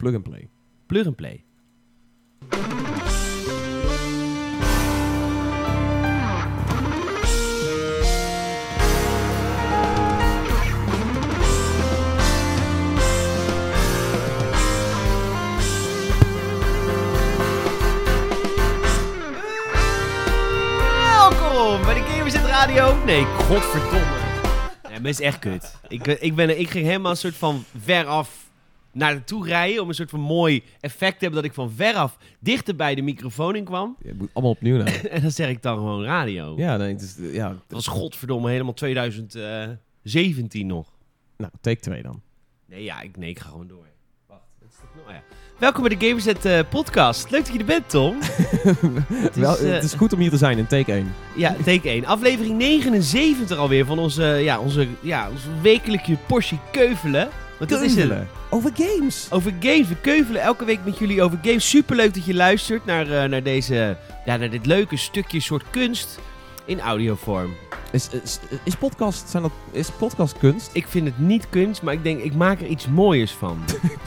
Plug 0.00 0.14
and 0.14 0.24
play. 0.24 0.48
Plug 0.88 1.06
and 1.06 1.14
play. 1.16 1.44
Welkom 21.18 21.82
bij 21.82 21.94
de 21.94 22.00
Gamerzet 22.00 22.44
Radio. 22.44 23.04
Nee, 23.04 23.24
godverdomme. 23.24 24.16
Nee, 24.90 25.00
maar 25.00 25.10
is 25.10 25.20
echt 25.20 25.38
kut. 25.38 25.74
Ik, 25.88 26.02
ben- 26.02 26.22
ik, 26.22 26.34
ben, 26.34 26.58
ik 26.60 26.70
ging 26.70 26.86
helemaal 26.86 27.10
een 27.10 27.16
soort 27.16 27.36
van 27.36 27.64
veraf 27.84 28.39
naar 28.92 29.12
naartoe 29.14 29.46
rijden 29.46 29.82
om 29.82 29.88
een 29.88 29.94
soort 29.94 30.10
van 30.10 30.20
mooi 30.20 30.62
effect 30.80 31.18
te 31.18 31.24
hebben 31.24 31.42
dat 31.42 31.50
ik 31.50 31.54
van 31.54 31.70
veraf 31.70 32.16
dichter 32.40 32.76
bij 32.76 32.94
de 32.94 33.02
microfoon 33.02 33.56
in 33.56 33.64
kwam. 33.64 33.96
Je 34.02 34.14
moet 34.14 34.30
allemaal 34.32 34.52
opnieuw 34.52 34.76
nou. 34.76 34.90
En 35.08 35.22
dan 35.22 35.30
zeg 35.30 35.48
ik 35.48 35.62
dan 35.62 35.76
gewoon 35.76 36.04
radio. 36.04 36.54
ja, 36.56 36.76
nee, 36.76 36.92
het 36.92 37.02
is, 37.02 37.16
ja, 37.32 37.48
Dat 37.48 37.58
was 37.68 37.86
godverdomme 37.86 38.50
helemaal 38.50 38.74
2017 38.74 40.66
nog. 40.66 40.88
nou, 41.36 41.52
take 41.60 41.80
2 41.80 42.02
dan. 42.02 42.22
Nee, 42.66 42.82
ja, 42.84 43.00
ik, 43.00 43.16
nee, 43.16 43.30
ik 43.30 43.38
ga 43.38 43.48
gewoon 43.48 43.68
door. 43.68 43.86
Wacht, 44.26 44.42
wat 44.58 44.68
is 44.70 44.76
dat 44.80 45.04
nou? 45.04 45.14
Ja. 45.16 45.22
Welkom 45.58 45.82
bij 45.82 45.96
de 45.96 46.06
Gamerzet 46.06 46.44
eh, 46.44 46.60
podcast. 46.70 47.30
Leuk 47.30 47.44
dat 47.44 47.52
je 47.52 47.58
er 47.58 47.64
bent, 47.64 47.88
Tom. 47.90 48.16
het, 48.20 49.36
is, 49.36 49.42
Wel, 49.42 49.58
eh, 49.58 49.72
het 49.72 49.84
is 49.84 49.94
goed 49.94 50.12
om 50.12 50.18
hier 50.18 50.30
te 50.30 50.36
zijn 50.36 50.58
in 50.58 50.66
take 50.66 50.92
1. 50.92 51.14
Ja, 51.36 51.56
take 51.64 51.88
1. 51.88 52.04
Aflevering 52.04 52.56
79 52.58 53.58
alweer 53.58 53.86
van 53.86 53.98
onze, 53.98 54.24
ja, 54.24 54.60
onze, 54.60 54.88
ja, 55.00 55.30
onze 55.30 55.60
wekelijke 55.62 56.16
portie 56.26 56.58
keuvelen. 56.72 57.28
Want 57.60 57.72
dat 57.72 57.82
is 57.82 57.94
het. 57.94 58.12
Over 58.50 58.70
games. 58.74 59.26
Over 59.30 59.52
games. 59.60 59.88
We 59.88 59.96
keuvelen 60.00 60.42
elke 60.42 60.64
week 60.64 60.78
met 60.84 60.98
jullie 60.98 61.22
over 61.22 61.38
games. 61.42 61.68
Superleuk 61.68 62.14
dat 62.14 62.24
je 62.24 62.34
luistert 62.34 62.84
naar, 62.84 63.10
eh, 63.10 63.28
naar, 63.28 63.42
deze, 63.42 63.96
ja, 64.24 64.36
naar 64.36 64.50
dit 64.50 64.66
leuke 64.66 64.96
stukje 64.96 65.40
soort 65.40 65.64
kunst 65.70 66.18
in 66.70 66.80
audiovorm. 66.80 67.54
Is, 67.92 68.08
is, 68.22 68.38
is, 68.64 68.74
podcast, 68.76 69.28
zijn 69.28 69.42
dat, 69.42 69.52
is 69.70 69.90
podcast 69.90 70.38
kunst? 70.38 70.70
Ik 70.72 70.86
vind 70.88 71.06
het 71.06 71.18
niet 71.18 71.48
kunst, 71.48 71.82
maar 71.82 71.94
ik 71.94 72.02
denk, 72.02 72.20
ik 72.22 72.34
maak 72.34 72.60
er 72.60 72.66
iets 72.66 72.88
mooiers 72.88 73.32
van. 73.32 73.58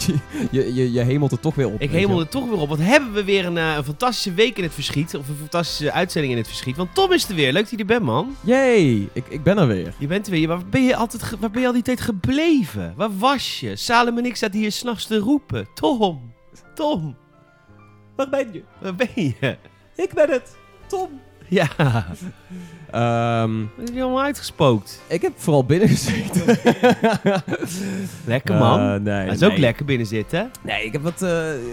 je, 0.51 0.73
je, 0.73 0.91
je 0.91 0.99
hemelt 1.01 1.31
er 1.31 1.39
toch 1.39 1.55
weer 1.55 1.67
op. 1.67 1.81
ik 1.81 1.91
hemel 1.91 2.19
er 2.19 2.27
toch 2.27 2.49
weer 2.49 2.57
op. 2.59 2.67
Want 2.67 2.81
hebben 2.81 3.13
we 3.13 3.23
weer 3.23 3.45
een, 3.45 3.57
eh, 3.57 3.73
een 3.75 3.83
fantastische 3.83 4.33
week 4.33 4.57
in 4.57 4.63
het 4.63 4.73
verschiet. 4.73 5.15
Of 5.15 5.29
een 5.29 5.35
fantastische 5.35 5.91
uitzending 5.91 6.33
in 6.33 6.39
het 6.39 6.47
verschiet. 6.47 6.77
Want 6.77 6.95
Tom 6.95 7.11
is 7.11 7.29
er 7.29 7.35
weer. 7.35 7.51
Leuk 7.51 7.61
dat 7.61 7.71
je 7.71 7.77
er 7.77 7.85
bent, 7.85 8.03
man. 8.03 8.35
Yay, 8.41 9.09
ik, 9.13 9.25
ik 9.29 9.43
ben 9.43 9.57
er 9.57 9.67
weer. 9.67 9.93
Je 9.97 10.07
bent 10.07 10.25
er 10.25 10.31
weer. 10.31 10.47
Waar 10.47 10.65
ben 10.69 10.83
je, 10.83 10.95
altijd 10.95 11.23
ge- 11.23 11.37
waar 11.39 11.51
ben 11.51 11.61
je 11.61 11.67
al 11.67 11.73
die 11.73 11.81
tijd 11.81 12.01
gebleven? 12.01 12.93
Waar 12.97 13.17
was 13.17 13.59
je? 13.59 13.75
Salem 13.75 14.17
en 14.17 14.25
ik 14.25 14.35
zaten 14.35 14.59
hier 14.59 14.71
s'nachts 14.71 15.05
te 15.05 15.17
roepen. 15.17 15.67
Tom, 15.73 16.33
Tom, 16.75 17.15
Waar 18.15 18.29
ben 18.29 18.49
je? 18.53 18.63
waar 18.81 18.95
ben 18.95 19.09
je? 19.15 19.57
Ik 19.95 20.13
ben 20.13 20.29
het. 20.29 20.55
Tom. 20.87 21.09
Ja, 21.59 22.05
Ehm, 22.91 23.59
heb 23.77 23.89
je 23.93 24.01
allemaal 24.01 24.21
uitgespookt? 24.23 25.01
ik 25.07 25.21
heb 25.21 25.31
vooral 25.35 25.65
binnen 25.65 25.87
gezeten. 25.89 26.45
Lekker, 28.25 28.55
man. 28.55 28.79
Eh, 28.79 28.99
nee, 29.01 29.13
Het 29.23 29.33
is 29.33 29.39
nee. 29.39 29.51
ook 29.51 29.57
lekker 29.57 29.85
binnen 29.85 30.07
zitten. 30.07 30.51
Nee, 30.61 30.85
ik 30.85 30.91
heb 30.91 31.01
wat 31.03 31.21
eh 31.21 31.29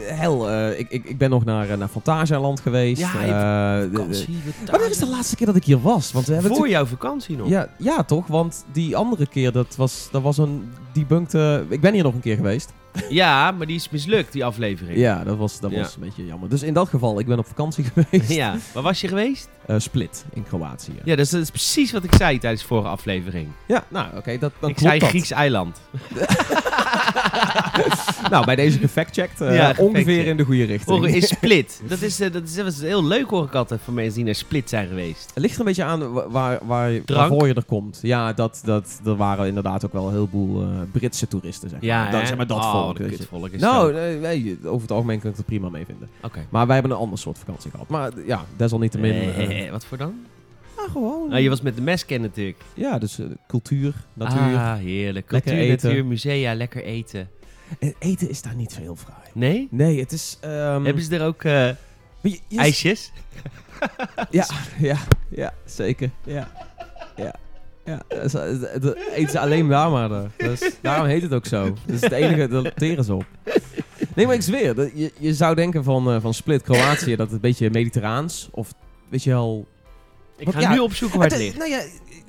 hel. 0.07 0.51
eh, 0.51 0.79
ik, 0.79 0.91
ik, 0.91 1.05
ik 1.05 1.19
ben 1.19 1.31
nog 1.31 1.45
naar, 1.45 1.71
eh, 1.71 1.77
naar 1.77 1.89
Fantasialand 1.89 2.61
geweest. 2.61 3.01
Ja, 3.01 3.07
Eh, 3.13 3.81
de- 3.81 3.91
de- 3.91 3.97
Vakantie, 3.97 4.39
wat 4.61 4.71
Wanneer 4.71 4.91
is 4.91 4.99
de 4.99 5.07
laatste 5.09 5.37
keer 5.37 5.47
dat 5.47 5.57
ik 5.57 5.65
hier 5.65 5.81
was? 5.81 6.13
Want 6.13 6.27
we 6.27 6.33
hebben 6.35 6.55
Voor 6.57 6.69
jouw 6.69 6.87
vakantie 6.87 7.37
nog. 7.37 7.49
Ja, 7.49 7.69
ja, 7.79 8.03
toch? 8.05 8.27
Want 8.27 8.65
die 8.73 8.97
andere 8.97 9.27
keer, 9.27 9.53
dat 9.53 9.77
was, 9.77 10.09
dat 10.13 10.23
was 10.23 10.39
een 10.39 10.73
debunkte... 10.93 11.65
Ik 11.69 11.81
ben 11.81 11.93
hier 11.95 12.03
nog 12.03 12.15
een 12.15 12.21
keer 12.21 12.37
geweest. 12.37 12.73
Ja, 13.09 13.51
maar 13.51 13.67
die 13.67 13.77
is 13.77 13.89
mislukt, 13.91 14.33
die 14.33 14.45
aflevering. 14.45 14.99
Ja, 14.99 15.25
dat 15.25 15.37
was, 15.37 15.61
dat 15.61 15.71
Ja. 15.71 15.79
was 15.81 15.95
een 15.95 16.01
beetje 16.01 16.27
jammer. 16.27 16.49
Dus 16.49 16.63
in 16.63 16.75
dat 16.75 16.89
geval, 16.89 17.19
ik 17.19 17.27
ben 17.27 17.39
op 17.39 17.47
vakantie 17.47 17.85
geweest. 17.95 18.31
Ja, 18.33 18.57
waar 18.75 18.83
was 18.83 19.01
je 19.01 19.09
geweest? 19.09 19.49
Eh, 19.67 19.79
Split, 19.79 20.25
in 20.33 20.43
Kroatië. 20.45 20.93
Ja, 20.95 21.01
Ja, 21.05 21.17
dat 21.17 21.33
is, 21.33 21.51
precies 21.51 21.93
wat 21.93 22.05
ik 22.05 22.15
zei 22.15 22.39
tijdens 22.39 22.63
de 22.63 22.69
vorige 22.69 22.89
aflevering. 22.89 23.49
nou 23.89 24.17
oké, 24.17 24.39
dat, 24.39 24.53
dan 24.61 24.71
ik 24.71 24.79
zei 24.79 24.99
dat. 24.99 25.09
Grieks 25.09 25.31
eiland. 25.31 25.81
nou, 28.31 28.45
bij 28.45 28.57
deze 28.57 28.79
gefactcheckt, 28.79 29.41
eh, 29.41 29.55
Ja, 29.55 29.75
ongeveer 29.77 30.27
in 30.27 30.37
de 30.37 30.45
goede 30.45 30.65
richting. 30.65 30.97
Horen 30.99 31.15
is 31.15 31.29
Split. 31.37 31.81
Dat 31.89 32.01
is, 32.01 32.21
eh, 32.21 32.33
dat, 32.33 32.43
is, 32.43 32.55
dat 32.55 32.67
is 32.67 32.81
heel 32.81 33.05
leuk 33.05 33.31
hoor 33.31 33.45
ik 33.45 33.55
altijd 33.55 33.81
van 33.85 33.95
mensen 33.95 34.15
die 34.15 34.25
naar 34.25 34.35
Split 34.35 34.69
zijn 34.69 34.89
geweest. 34.89 35.31
Het 35.35 35.43
ligt 35.43 35.55
er 35.55 35.61
een 35.61 35.67
beetje 35.67 35.85
aan 35.85 36.13
wa- 36.13 36.29
waar, 36.29 36.59
waar, 36.63 36.91
Drank? 37.05 37.29
waarvoor 37.29 37.49
je 37.49 37.55
er 37.55 37.65
komt. 37.65 37.99
Ja, 38.03 38.33
dat, 38.33 38.61
dat, 38.65 39.01
er 39.05 39.17
waren 39.17 39.47
inderdaad 39.47 39.85
ook 39.85 39.93
wel 39.93 40.07
een 40.07 40.13
heleboel 40.13 40.67
Britse 40.93 41.29
toeristen, 41.29 41.69
zeg 41.71 41.79
maar. 41.81 41.89
Ja, 41.89 42.11
dat, 42.11 42.27
zeg 42.27 42.37
maar 42.37 42.47
dat 42.47 42.57
oh, 42.59 42.71
volk. 42.73 42.99
dat 42.99 43.09
kutvolk 43.09 43.49
is 43.51 43.61
Nou, 43.61 43.93
nee, 44.21 44.59
over 44.65 44.81
het 44.83 44.91
algemeen 44.91 45.21
kan 45.21 45.31
ik 45.31 45.37
het 45.37 45.47
prima 45.47 45.69
mee 45.69 45.85
vinden. 45.85 46.09
ook. 46.21 46.27
Oké. 46.31 46.47
Maar 46.51 46.67
wij 46.67 46.75
hebben 46.77 46.93
een 46.95 47.03
ander 47.03 47.19
soort 47.19 47.39
vakantie 47.39 47.71
gehad. 47.71 47.89
Maar 47.89 48.11
ja, 48.27 48.45
desalniettemin... 48.57 49.15
eh, 49.53 49.71
wat 49.71 49.85
voor 49.85 49.99
dan? 49.99 50.15
ja, 50.77 50.87
gewoon. 50.93 51.33
Ah, 51.33 51.41
je 51.41 51.49
was 51.49 51.61
met 51.61 51.77
de 51.77 51.83
mesken 51.83 52.21
natuurlijk. 52.21 52.59
Ja, 52.75 52.99
dus 52.99 53.19
eh, 53.19 53.27
cultuur, 53.49 53.95
natuur. 54.15 54.57
Ah, 54.57 54.75
heerlijk. 54.77 55.31
Lekker 55.31 55.53
Cultuur, 55.53 55.71
eten. 55.73 55.89
natuur, 55.89 56.07
musea, 56.07 56.55
lekker 56.55 56.85
eten. 56.85 57.29
En 57.79 57.95
eten 57.99 58.29
is 58.29 58.43
daar 58.43 58.55
niet 58.55 58.73
veel 58.75 58.97
vrij. 58.97 59.15
Nee? 59.35 59.69
Nee, 59.71 60.01
het 60.01 60.13
is... 60.13 60.39
ehm, 60.41 60.85
Hebben 60.85 61.03
ze 61.03 61.15
er 61.17 61.27
ook 61.27 61.45
eh, 61.45 61.53
maar 61.53 61.77
je- 62.23 62.39
je- 62.49 62.59
ijsjes? 62.59 63.13
Ja, 64.31 64.47
ja, 64.79 64.97
ja, 65.29 65.55
zeker. 65.65 66.11
Ja, 66.25 66.51
ja. 67.17 67.35
Ja, 67.85 68.03
dat 68.09 68.25
is- 68.25 68.33
dat- 68.61 68.83
dat 68.83 68.97
eten 69.15 69.31
ze 69.31 69.39
alleen 69.39 69.69
daar 69.69 69.91
maar. 69.91 70.11
Dus 70.37 70.71
daarom 70.81 71.07
heet 71.07 71.23
het 71.23 71.33
ook 71.35 71.47
zo. 71.47 71.65
Dat 71.65 71.95
is 71.95 72.01
het 72.01 72.13
enige, 72.13 72.49
daar 72.49 72.75
teren 72.75 73.05
ze 73.05 73.15
op. 73.15 73.25
Nee, 74.15 74.27
maar 74.27 74.35
ik 74.35 74.43
zweer, 74.43 74.75
dat, 74.75 74.91
je, 74.95 75.13
je 75.19 75.35
zou 75.35 75.55
denken 75.55 75.85
van, 75.85 76.21
van 76.21 76.35
Split, 76.35 76.63
Kroatië, 76.63 77.17
dat 77.17 77.27
het 77.27 77.35
een 77.35 77.41
beetje 77.41 77.71
mediterraans, 77.71 78.49
of 78.51 78.73
weet 79.11 79.23
je 79.23 79.31
wel... 79.31 79.67
Ik 80.37 80.51
ga 80.51 80.61
ja, 80.61 80.73
nu 80.73 80.79
opzoeken 80.79 81.19
waar 81.19 81.29
het 81.29 81.39
is- 81.39 81.45
ligt. 81.45 81.59
Nou 81.59 81.71
ja, 81.71 81.81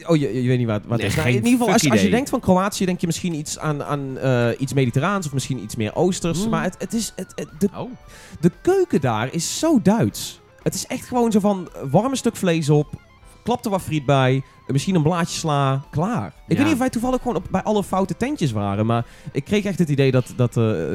oh, 0.07 0.15
je, 0.15 0.41
je 0.41 0.47
weet 0.47 0.57
niet 0.57 0.67
wat, 0.67 0.81
wat 0.85 0.97
Nee, 0.97 1.07
het 1.07 1.17
is. 1.17 1.23
Nou, 1.23 1.27
in 1.29 1.35
ieder 1.35 1.51
geval, 1.51 1.91
als, 1.91 2.01
je 2.01 2.09
denkt 2.09 2.29
van 2.29 2.39
Kroatië, 2.39 2.85
denk 2.85 2.99
je 3.01 3.07
misschien 3.07 3.33
iets 3.33 3.59
aan, 3.59 3.83
aan 3.83 4.17
eh, 4.17 4.47
iets 4.57 4.73
mediterraans, 4.73 5.25
of 5.25 5.33
misschien 5.33 5.63
iets 5.63 5.75
meer 5.75 5.95
oosters. 5.95 6.39
Hmm. 6.41 6.49
Maar 6.49 6.63
het, 6.63 6.75
het 6.79 6.93
is, 6.93 7.13
het, 7.15 7.31
het- 7.35 7.49
de 7.59 7.69
Oh. 7.75 7.91
de 8.39 8.51
keuken 8.61 9.01
daar 9.01 9.33
is 9.33 9.59
zo 9.59 9.81
Duits. 9.81 10.39
Het 10.63 10.73
is 10.73 10.85
echt 10.87 11.07
gewoon 11.07 11.31
zo 11.31 11.39
van 11.39 11.69
warm 11.91 12.11
een 12.11 12.17
stuk 12.17 12.35
vlees 12.35 12.69
op, 12.69 12.87
klap 13.43 13.65
er 13.65 13.71
wat 13.71 13.81
friet 13.81 14.05
bij, 14.05 14.41
misschien 14.67 14.95
een 14.95 15.03
blaadje 15.03 15.37
sla, 15.39 15.83
klaar. 15.91 16.25
Ik 16.27 16.33
Ja. 16.47 16.55
weet 16.55 16.63
niet 16.63 16.73
of 16.73 16.79
wij 16.79 16.89
toevallig 16.89 17.21
gewoon 17.21 17.35
op, 17.37 17.47
bij 17.51 17.63
alle 17.63 17.83
foute 17.83 18.17
tentjes 18.17 18.51
waren, 18.51 18.85
maar 18.85 19.05
ik 19.31 19.43
kreeg 19.43 19.63
echt 19.63 19.79
het 19.79 19.89
idee 19.89 20.11
dat... 20.11 20.33
dat 20.35 20.57
eh, 20.57 20.93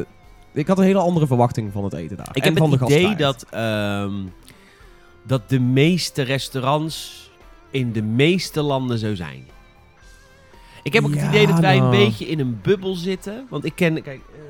ik 0.53 0.67
had 0.67 0.79
een 0.79 0.85
hele 0.85 0.99
andere 0.99 1.27
verwachting 1.27 1.73
van 1.73 1.85
het 1.85 1.93
eten 1.93 2.17
daar. 2.17 2.29
Ik 2.33 2.43
en 2.43 2.49
heb 2.49 2.59
van 2.59 2.71
het 2.71 2.81
de 2.81 2.87
idee 2.87 3.17
dat, 3.17 3.47
ehm, 3.51 4.13
dat 5.27 5.49
de 5.49 5.61
meeste 5.61 6.23
restaurants 6.23 7.31
in 7.71 7.93
de 7.93 8.03
meeste 8.03 8.63
landen 8.63 8.99
zo 8.99 9.15
zijn. 9.15 9.47
Ik 10.83 10.93
heb 10.93 11.05
ook 11.05 11.15
Ja, 11.15 11.21
het 11.21 11.29
idee 11.29 11.47
dat 11.47 11.59
wij 11.59 11.79
nou. 11.79 11.97
een 11.97 12.05
beetje 12.05 12.27
in 12.27 12.41
een 12.41 12.61
bubbel 12.63 12.95
zitten. 12.95 13.47
Want 13.51 13.65
ik 13.65 13.73
ken... 13.75 14.03
Kijk, 14.03 14.21
eh, 14.33 14.41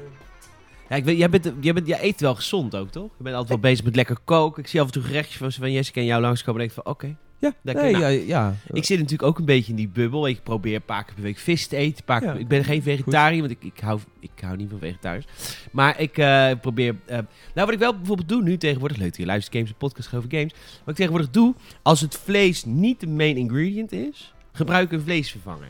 ja, 0.88 0.96
ik 0.96 1.04
weet, 1.04 1.18
jij, 1.18 1.30
bent, 1.30 1.52
jij, 1.60 1.72
bent, 1.72 1.86
jij 1.86 2.02
eet 2.02 2.20
wel 2.20 2.34
gezond 2.34 2.76
ook, 2.76 2.90
toch? 2.90 3.10
Je 3.16 3.22
bent 3.22 3.36
altijd 3.36 3.60
wel 3.60 3.70
bezig 3.70 3.84
met 3.84 3.96
lekker 3.96 4.16
koken. 4.24 4.62
Ik 4.62 4.68
zie 4.68 4.80
af 4.80 4.86
en 4.86 4.92
toe 4.92 5.02
gerechtjes 5.02 5.56
van, 5.56 5.72
Jessica 5.72 6.00
en 6.00 6.06
jou 6.06 6.20
langskomen 6.20 6.60
en 6.60 6.66
denk 6.66 6.84
van, 6.84 6.92
oké. 6.92 7.16
Ja, 7.38 7.54
nee, 7.62 7.74
nou. 7.74 7.98
ja, 7.98 8.08
ja. 8.08 8.54
Ik 8.72 8.84
zit 8.84 8.98
natuurlijk 8.98 9.28
ook 9.28 9.38
een 9.38 9.44
beetje 9.44 9.70
in 9.70 9.76
die 9.76 9.88
bubbel. 9.88 10.28
Ik 10.28 10.42
probeer 10.42 10.74
een 10.74 10.82
paar 10.82 11.04
keer 11.04 11.14
per 11.14 11.22
week 11.22 11.38
vis 11.38 11.66
te 11.66 11.76
eten. 11.76 12.04
Paar 12.04 12.20
keer-. 12.20 12.38
Ik 12.38 12.48
ben 12.48 12.64
geen 12.64 12.82
vegetariër, 12.82 13.40
want 13.40 13.52
ik, 13.52 13.64
ik, 13.64 13.80
hou, 13.80 14.00
ik 14.20 14.30
hou 14.40 14.56
niet 14.56 14.70
van 14.70 14.78
vegetariërs. 14.78 15.26
Maar 15.72 16.00
ik 16.00 16.18
eh, 16.18 16.50
probeer... 16.60 16.94
eh, 17.04 17.18
nou, 17.54 17.66
wat 17.66 17.72
ik 17.72 17.78
wel 17.78 17.96
bijvoorbeeld 17.96 18.28
doe 18.28 18.42
nu 18.42 18.56
tegenwoordig... 18.56 18.96
Leuk, 18.96 19.16
je 19.16 19.26
luistert 19.26 19.54
games, 19.54 19.70
een 19.70 19.76
podcast 19.76 20.14
over 20.14 20.30
games. 20.30 20.52
Wat 20.52 20.88
ik 20.88 20.94
tegenwoordig 20.94 21.30
doe... 21.30 21.54
Als 21.82 22.00
het 22.00 22.16
vlees 22.16 22.64
niet 22.64 23.00
de 23.00 23.08
main 23.08 23.36
ingredient 23.36 23.92
is... 23.92 24.34
Gebruik 24.52 24.92
een 24.92 25.00
vleesvervanger. 25.00 25.68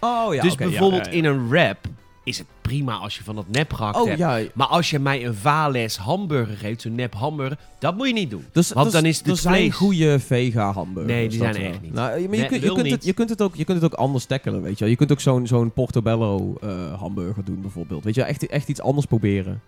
Oh 0.00 0.34
ja, 0.34 0.42
dus 0.42 0.54
bijvoorbeeld 0.54 1.06
in 1.06 1.24
een 1.24 1.48
wrap... 1.48 1.86
Is 2.26 2.38
het 2.38 2.46
prima 2.62 2.96
als 2.96 3.16
je 3.16 3.24
van 3.24 3.34
dat 3.34 3.44
nep 3.48 3.72
gehakt 3.72 3.96
Oh 3.96 4.06
hebt. 4.06 4.18
ja, 4.18 4.40
Maar 4.54 4.66
als 4.66 4.90
je 4.90 4.98
mij 4.98 5.26
een 5.26 5.34
Vales 5.34 5.96
hamburger 5.96 6.56
geeft, 6.56 6.80
zo'n 6.80 6.94
nep 6.94 7.14
hamburger... 7.14 7.58
Dat 7.78 7.96
moet 7.96 8.06
je 8.06 8.12
niet 8.12 8.30
doen. 8.30 8.44
Dus, 8.52 8.72
Want 8.72 8.84
dus 8.84 8.94
dan 8.94 9.04
is 9.04 9.22
het 9.24 9.38
zijn 9.38 9.54
vlees- 9.54 9.74
goede 9.74 10.18
vega 10.18 10.72
hamburgers. 10.72 11.14
Nee, 11.14 11.28
die 11.28 11.38
zijn 11.38 11.54
er 11.54 11.64
echt 11.64 11.82
niet. 11.82 11.92
Nou, 11.92 12.10
maar 12.28 12.36
je, 12.38 12.46
kunt, 12.46 12.60
je, 12.60 12.66
lul 12.66 12.74
kunt 12.74 12.90
het, 12.90 13.04
je, 13.04 13.12
kunt 13.12 13.28
het 13.30 13.42
ook, 13.42 13.54
je 13.54 13.64
kunt 13.64 13.82
het 13.82 13.92
ook 13.92 13.98
anders 13.98 14.24
tackelen, 14.24 14.62
weet 14.62 14.72
je 14.72 14.78
wel. 14.80 14.88
Je 14.88 14.96
kunt 14.96 15.12
ook 15.12 15.20
zo'n 15.20 15.46
zo'n 15.46 15.72
Portobello 15.72 16.54
eh, 16.60 17.00
hamburger 17.00 17.44
doen 17.44 17.60
bijvoorbeeld. 17.60 18.04
Weet 18.04 18.14
je, 18.14 18.22
echt, 18.22 18.46
echt 18.46 18.68
iets 18.68 18.80
anders 18.80 19.06
proberen. 19.06 19.60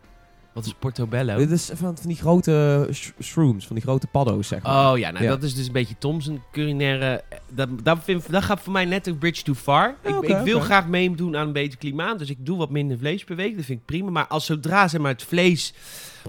Wat 0.53 0.67
is 0.67 0.75
Portobello? 0.79 1.37
Dit 1.37 1.51
is 1.51 1.71
van, 1.75 1.97
van 1.99 2.09
die 2.09 2.17
grote 2.17 2.89
sh- 2.93 3.11
shrooms, 3.23 3.67
van 3.67 3.77
die 3.77 3.85
grote 3.85 4.07
paddo's, 4.07 4.49
zeg 4.49 4.63
maar. 4.63 4.93
Oh 4.93 4.99
ja, 4.99 5.11
nou 5.11 5.25
Ja. 5.25 5.31
dat 5.31 5.43
is 5.43 5.55
dus 5.55 5.67
een 5.67 5.73
beetje 5.73 5.95
Tom's 5.99 6.31
culinaire... 6.53 7.23
Dat, 7.51 7.69
dat, 7.83 7.99
vind, 8.05 8.31
dat 8.33 8.43
gaat 8.43 8.61
voor 8.61 8.73
mij 8.73 8.85
net 8.85 9.07
een 9.07 9.19
bridge 9.19 9.43
too 9.43 9.55
far. 9.55 9.95
Ja, 10.05 10.17
ik, 10.23 10.29
ik 10.29 10.37
wil 10.45 10.61
graag 10.61 10.87
meedoen 10.87 11.37
aan 11.37 11.47
een 11.47 11.53
beter 11.53 11.79
klimaat, 11.79 12.19
dus 12.19 12.31
ik 12.31 12.37
doe 12.47 12.57
wat 12.59 12.71
minder 12.71 12.99
vlees 12.99 13.25
per 13.25 13.37
week. 13.37 13.57
Dat 13.57 13.65
vind 13.65 13.79
ik 13.81 13.85
prima. 13.87 14.11
Maar 14.11 14.27
als 14.27 14.47
zodra 14.47 14.89
zeg 14.89 15.01
maar, 15.01 15.13
het 15.13 15.23
vlees 15.23 15.73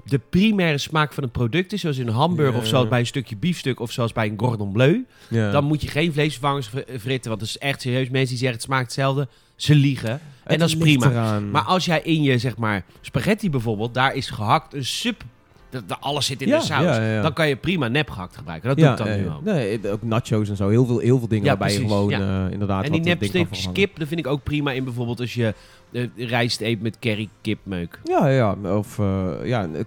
de 0.04 0.18
primaire 0.30 0.78
smaak 0.78 1.12
van 1.12 1.22
een 1.22 1.30
product 1.30 1.72
is, 1.72 1.80
zoals 1.80 1.98
in 1.98 2.06
een 2.06 2.12
hamburger 2.14 2.60
of 2.60 2.66
zoals 2.66 2.88
bij 2.88 2.98
een 3.00 3.06
stukje 3.06 3.36
biefstuk 3.36 3.80
of 3.80 3.92
zoals 3.92 4.12
bij 4.12 4.26
een 4.26 4.36
cordon 4.36 4.72
bleu, 4.72 5.04
dan 5.52 5.64
moet 5.64 5.82
je 5.82 5.88
geen 5.88 6.12
vleesvervangers 6.12 6.66
fr- 6.66 6.78
fritten. 6.98 7.28
Want 7.28 7.40
dat 7.40 7.48
is 7.48 7.58
echt 7.58 7.80
serieus. 7.80 8.08
Mensen 8.08 8.28
die 8.28 8.36
zeggen 8.38 8.54
het 8.56 8.62
smaakt 8.62 8.84
hetzelfde, 8.84 9.28
ze 9.56 9.74
liegen. 9.74 10.20
en 10.44 10.58
dat 10.58 10.68
is 10.68 10.76
prima. 10.76 11.10
eraan. 11.10 11.50
Maar 11.50 11.62
als 11.62 11.84
jij 11.84 12.00
in 12.02 12.22
je, 12.22 12.38
zeg 12.38 12.56
maar, 12.56 12.84
spaghetti 13.00 13.50
bijvoorbeeld, 13.50 13.94
daar 13.94 14.14
is 14.14 14.30
gehakt 14.30 14.74
een 14.74 14.84
sub... 14.84 15.22
Dat, 15.70 15.88
dat 15.88 15.98
alles 16.00 16.26
zit 16.26 16.42
in 16.42 16.48
Ja, 16.48 16.58
de 16.58 16.64
saus. 16.64 16.82
ja, 16.84 17.00
ja, 17.02 17.12
ja. 17.14 17.22
Dan 17.22 17.32
kan 17.32 17.48
je 17.48 17.56
prima 17.56 17.88
nep 17.88 18.10
gehakt 18.10 18.36
gebruiken. 18.36 18.68
Dat 18.68 18.78
doe 18.78 18.88
ik 18.90 18.96
dan 18.96 19.20
nu 19.20 19.28
al. 19.28 19.40
Nee, 19.54 19.90
ook 19.90 20.02
nachos 20.02 20.48
en 20.48 20.56
zo. 20.56 20.68
Heel 20.68 20.86
veel, 20.86 20.98
heel 20.98 21.18
veel 21.18 21.28
dingen 21.28 21.46
waarbij 21.46 21.72
je 21.72 21.78
gewoon 21.78 22.12
eh, 22.12 22.50
inderdaad 22.50 22.84
En 22.84 22.92
die 22.92 23.16
eh, 23.16 23.28
vervangen. 23.30 23.72
kip, 23.72 23.98
dat 23.98 24.08
vind 24.08 24.20
ik 24.20 24.26
ook 24.26 24.42
prima 24.42 24.72
in 24.72 24.84
bijvoorbeeld 24.84 25.20
als 25.20 25.34
je 25.34 25.54
eh, 25.92 26.06
rijst 26.16 26.60
eet 26.60 26.82
met 26.82 26.98
curry 26.98 27.28
kipmeuk. 27.40 28.00
Ja, 28.04 28.28
ja. 28.28 28.52
Of 28.76 28.96
ja, 29.44 29.62
een, 29.64 29.86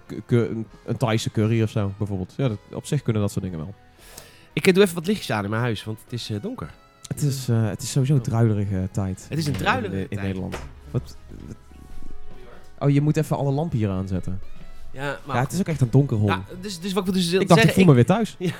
een, 0.86 0.96
Thaise 0.96 1.30
curry 1.30 1.62
of 1.62 1.70
zo, 1.70 1.92
bijvoorbeeld. 1.98 2.34
Ja, 2.36 2.48
dat, 2.48 2.58
op 2.72 2.86
zich 2.86 3.02
kunnen 3.02 3.22
dat 3.22 3.30
soort 3.30 3.44
dingen 3.44 3.58
wel. 3.58 3.74
Ik 4.52 4.74
doe 4.74 4.82
even 4.82 4.94
wat 4.94 5.06
lichtjes 5.06 5.30
aan 5.30 5.44
in 5.44 5.50
mijn 5.50 5.62
huis, 5.62 5.84
want 5.84 5.98
het 6.04 6.12
is 6.12 6.30
donker. 6.42 6.70
Het 7.08 7.22
is, 7.22 7.46
het 7.50 7.82
is 7.82 7.90
sowieso 7.90 8.14
een 8.14 8.20
druilerige 8.22 8.88
tijd. 8.92 9.26
Het 9.28 9.38
is 9.38 9.46
een 9.46 9.52
in- 9.52 9.58
druilerige 9.58 9.96
in, 9.96 10.02
in 10.02 10.08
tijd. 10.16 10.20
Nederland. 10.26 10.56
Wat, 10.90 11.16
wat- 11.46 11.56
Oh, 12.78 12.90
je 12.90 13.00
moet 13.00 13.16
even 13.16 13.36
alle 13.36 13.50
lampen 13.52 13.78
hier 13.78 13.90
aanzetten. 13.90 14.40
Ja, 14.94 15.18
maar... 15.24 15.36
ja, 15.36 15.42
het 15.42 15.52
is 15.52 15.58
ook 15.60 15.66
echt 15.68 15.80
een 15.80 15.90
donker 15.90 16.16
hol. 16.16 16.30
Dus, 16.60 16.80
dus 16.80 16.92
wat 16.92 17.08
ik 17.08 17.14
dus 17.14 17.32
ik 17.32 17.48
dacht, 17.48 17.64
ik 17.64 17.72
voel 17.72 17.84
me 17.84 17.92
weer 17.94 18.06
thuis. 18.06 18.36
Ja, 18.38 18.54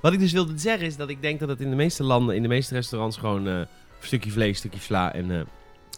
wat 0.00 0.12
ik 0.12 0.18
dus 0.18 0.32
wilde 0.32 0.52
zeggen 0.58 0.86
is 0.86 0.96
dat 0.96 1.08
ik 1.08 1.22
denk 1.22 1.40
dat 1.40 1.48
het 1.48 1.60
in 1.60 1.70
de 1.70 1.76
meeste 1.76 2.02
landen, 2.04 2.36
in 2.36 2.42
de 2.42 2.48
meeste 2.48 2.74
restaurants 2.74 3.16
gewoon 3.16 3.46
eh, 3.48 3.54
een 3.54 3.66
stukje 4.00 4.30
vlees, 4.30 4.58
stukje 4.58 4.80
sla 4.80 5.12
en... 5.14 5.30
eh, 5.30 5.40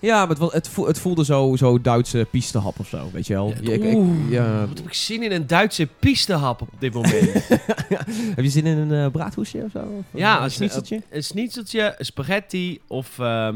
Ja, 0.01 0.27
maar 0.27 0.37
het, 0.37 0.53
het, 0.53 0.69
voel- 0.69 0.87
het 0.87 0.99
voelde 0.99 1.25
zo, 1.25 1.57
zo 1.57 1.81
Duitse 1.81 2.27
pistehap 2.31 2.79
of 2.79 2.89
zo, 2.89 3.09
weet 3.13 3.27
je 3.27 3.35
wel. 3.35 3.55
Ja, 3.61 3.73
ik- 3.73 3.83
ik- 3.85 3.95
oeh. 3.95 4.31
ja. 4.31 4.61
Wat 4.67 4.79
heb 4.79 4.87
ik 4.87 4.93
zin 4.95 5.23
in 5.23 5.33
een 5.33 5.47
Duitse 5.47 5.89
pistehap 5.99 6.61
op 6.63 6.69
dit 6.79 6.93
moment. 6.95 7.33
Heb 8.37 8.45
je 8.45 8.51
zin 8.51 8.67
in 8.67 8.79
een 8.79 9.05
eh 9.05 9.11
braadhoesje 9.11 9.63
of 9.65 9.71
zo? 9.71 9.79
Of 9.79 10.05
ja, 10.21 10.37
een 10.37 10.43
als, 10.43 10.55
schnitzeltje? 10.55 11.03
een 11.11 11.25
schnitzeltje, 11.25 11.95
een 11.99 12.05
spaghetti 12.05 12.81
of... 12.87 13.19
ehm 13.19 13.55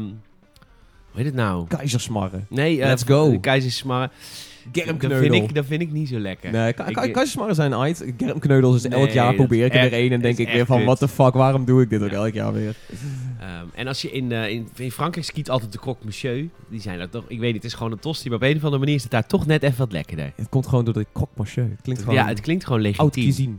hoe 1.11 1.21
heet 1.21 1.25
het 1.25 1.35
nou? 1.43 1.67
Keizersmarren. 1.67 2.45
Nee, 2.49 2.77
Let's 2.77 3.03
go. 3.03 3.39
Keizersmarren. 3.39 4.11
Dat 4.71 4.83
Germkneudel. 4.83 5.31
vind, 5.31 5.49
ik, 5.49 5.55
dat 5.55 5.65
vind 5.65 5.81
ik 5.81 5.91
niet 5.91 6.07
zo 6.07 6.19
lekker. 6.19 6.51
Nee, 6.51 6.73
ka- 6.73 6.87
Ik- 6.87 6.93
ka- 6.93 7.01
keizersmarren 7.07 7.55
zijn 7.55 7.75
uit. 7.75 8.05
Germkneudels 8.17 8.75
is 8.75 8.85
elk 8.87 9.09
jaar 9.09 9.25
dat 9.27 9.35
probeer 9.35 9.65
ik 9.65 9.73
er 9.73 9.81
weer 9.81 9.93
één 9.93 10.03
en 10.11 10.21
dat 10.21 10.21
denk 10.21 10.37
ik 10.37 10.53
weer 10.53 10.65
van, 10.65 10.83
what 10.83 10.99
the 10.99 11.07
fuck, 11.07 11.33
waarom 11.33 11.65
doe 11.65 11.81
ik 11.81 11.89
dit 11.89 12.01
ook 12.03 12.09
elk 12.11 12.33
jaar 12.33 12.53
weer? 12.53 12.75
Ehm, 13.39 13.65
en 13.73 13.87
als 13.87 14.01
je 14.01 14.11
in, 14.11 14.31
eh, 14.31 14.49
in, 14.49 14.67
in 14.75 14.91
Frankrijk 14.91 15.25
skiet 15.25 15.49
altijd 15.49 15.71
de 15.71 15.79
croque 15.79 16.03
monsieur. 16.05 16.47
Die 16.69 16.81
zijn 16.81 16.99
er 16.99 17.09
toch... 17.09 17.23
Ik 17.27 17.39
weet 17.39 17.53
niet, 17.53 17.63
het 17.63 17.71
is 17.71 17.77
gewoon 17.77 17.91
een 17.91 17.99
tosti. 17.99 18.27
Maar 18.29 18.37
op 18.37 18.43
een 18.43 18.55
of 18.55 18.61
andere 18.63 18.79
manier 18.79 18.95
is 18.95 19.01
het 19.03 19.11
daar 19.11 19.27
toch 19.27 19.45
net 19.45 19.63
even 19.63 19.77
wat 19.77 19.91
lekkerder. 19.91 20.31
Het 20.35 20.49
komt 20.49 20.67
gewoon 20.67 20.85
door 20.85 20.93
de 20.93 21.05
croque 21.13 21.33
monsieur. 21.37 21.69
Het 21.69 21.81
klinkt 21.81 22.01
gewoon 22.01 22.15
Ja, 22.17 22.27
het 22.27 22.41
klinkt 22.41 22.65
gewoon 22.65 22.85
oud 22.85 22.97
legitiem. 22.97 23.23
cuisine. 23.23 23.55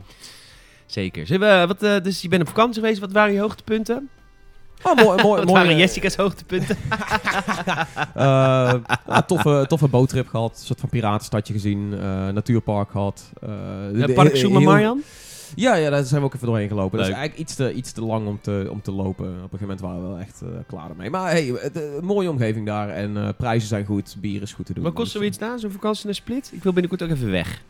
Zeker. 0.85 1.25
Zullen 1.27 1.59
we, 1.61 1.67
wat, 1.67 1.83
eh, 1.83 2.03
dus 2.03 2.21
je 2.21 2.27
bent 2.27 2.41
op 2.41 2.47
vakantie 2.47 2.81
geweest. 2.81 2.99
Wat 2.99 3.11
waren 3.11 3.33
je 3.33 3.39
hoogtepunten? 3.39 4.09
Oh, 4.83 4.95
mooi, 4.95 5.05
mooi, 5.05 5.17
Wat 5.39 5.45
mooi. 5.45 5.61
waren 5.61 5.77
Jessica's 5.77 6.15
hoogtepunten? 6.15 6.77
ja, 8.15 9.21
toffe, 9.27 9.65
toffe 9.67 9.87
boottrip 9.87 10.27
gehad. 10.27 10.51
Een 10.59 10.65
soort 10.65 10.79
van 10.79 10.89
piratenstadje 10.89 11.53
gezien. 11.53 11.93
eh, 11.93 12.27
natuurpark 12.29 12.91
gehad. 12.91 13.31
eh, 13.41 13.49
Uh, 13.93 14.13
Park 14.15 14.35
Suma 14.35 14.59
Marian? 14.59 15.01
Ja, 15.55 15.75
ja, 15.75 15.89
daar 15.89 16.03
zijn 16.03 16.21
we 16.21 16.27
ook 16.27 16.33
even 16.33 16.47
doorheen 16.47 16.67
gelopen. 16.67 16.97
Dat 16.97 17.07
is 17.07 17.13
eigenlijk 17.13 17.43
iets 17.43 17.55
te, 17.55 17.73
iets 17.73 17.91
te 17.91 18.01
lang 18.05 18.27
om 18.27 18.39
te, 18.41 18.67
om 18.71 18.81
te 18.81 18.91
lopen. 18.91 19.25
Op 19.25 19.33
een 19.33 19.41
gegeven 19.41 19.59
moment 19.61 19.79
waren 19.81 20.01
we 20.01 20.07
wel 20.07 20.19
echt 20.19 20.41
klaar 20.67 20.89
ermee. 20.89 21.09
Maar 21.09 21.31
hey, 21.31 21.53
mooie 22.01 22.29
omgeving 22.29 22.65
daar. 22.65 22.89
En 22.89 23.35
prijzen 23.37 23.67
zijn 23.67 23.85
goed. 23.85 24.15
Bier 24.19 24.41
is 24.41 24.53
goed 24.53 24.65
te 24.65 24.73
doen. 24.73 24.83
Wat 24.83 24.93
kost 24.93 25.11
Dus, 25.11 25.21
zoiets 25.21 25.37
daar? 25.37 25.59
Zo'n 25.59 25.71
vakantie 25.71 26.05
naar 26.05 26.13
Split? 26.15 26.49
Ik 26.53 26.63
wil 26.63 26.73
binnenkort 26.73 27.03
ook 27.03 27.09
even 27.09 27.31
weg. 27.31 27.61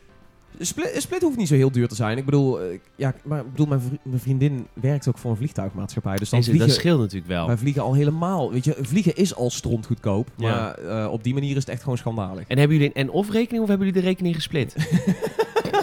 Split, 0.59 0.91
Split 0.97 1.21
hoeft 1.21 1.37
niet 1.37 1.47
zo 1.47 1.55
heel 1.55 1.71
duur 1.71 1.87
te 1.87 1.95
zijn. 1.95 2.17
Ik 2.17 2.25
bedoel, 2.25 2.61
eh, 2.61 2.79
ja, 2.95 3.13
maar 3.23 3.39
ik 3.39 3.51
bedoel 3.51 3.65
mijn, 3.65 3.81
vri- 3.81 3.99
mijn 4.03 4.19
vriendin 4.19 4.67
werkt 4.73 5.07
ook 5.07 5.17
voor 5.17 5.31
een 5.31 5.37
vliegtuigmaatschappij. 5.37 6.15
Dus 6.15 6.29
dan 6.29 6.39
Dat, 6.39 6.47
dat 6.49 6.57
vliegen, 6.57 6.79
scheelt 6.79 6.99
natuurlijk 6.99 7.27
wel. 7.31 7.47
wij 7.47 7.57
vliegen 7.57 7.81
al 7.81 7.93
helemaal. 7.93 8.51
Weet 8.51 8.63
je, 8.65 8.75
vliegen 8.81 9.15
is 9.15 9.35
al 9.35 9.49
stront 9.49 9.85
goedkoop. 9.85 10.27
Ja. 10.35 10.49
Maar 10.49 11.03
eh, 11.03 11.11
op 11.11 11.23
die 11.23 11.33
manier 11.33 11.49
is 11.55 11.55
het 11.61 11.69
echt 11.69 11.81
gewoon 11.83 11.97
schandalig. 11.97 12.43
En 12.47 12.57
hebben 12.57 12.77
jullie 12.77 12.91
een 12.95 13.01
en-of 13.07 13.29
rekening 13.31 13.63
of 13.63 13.69
hebben 13.69 13.87
jullie 13.87 14.01
de 14.01 14.07
rekening 14.07 14.35
gesplit? 14.35 14.75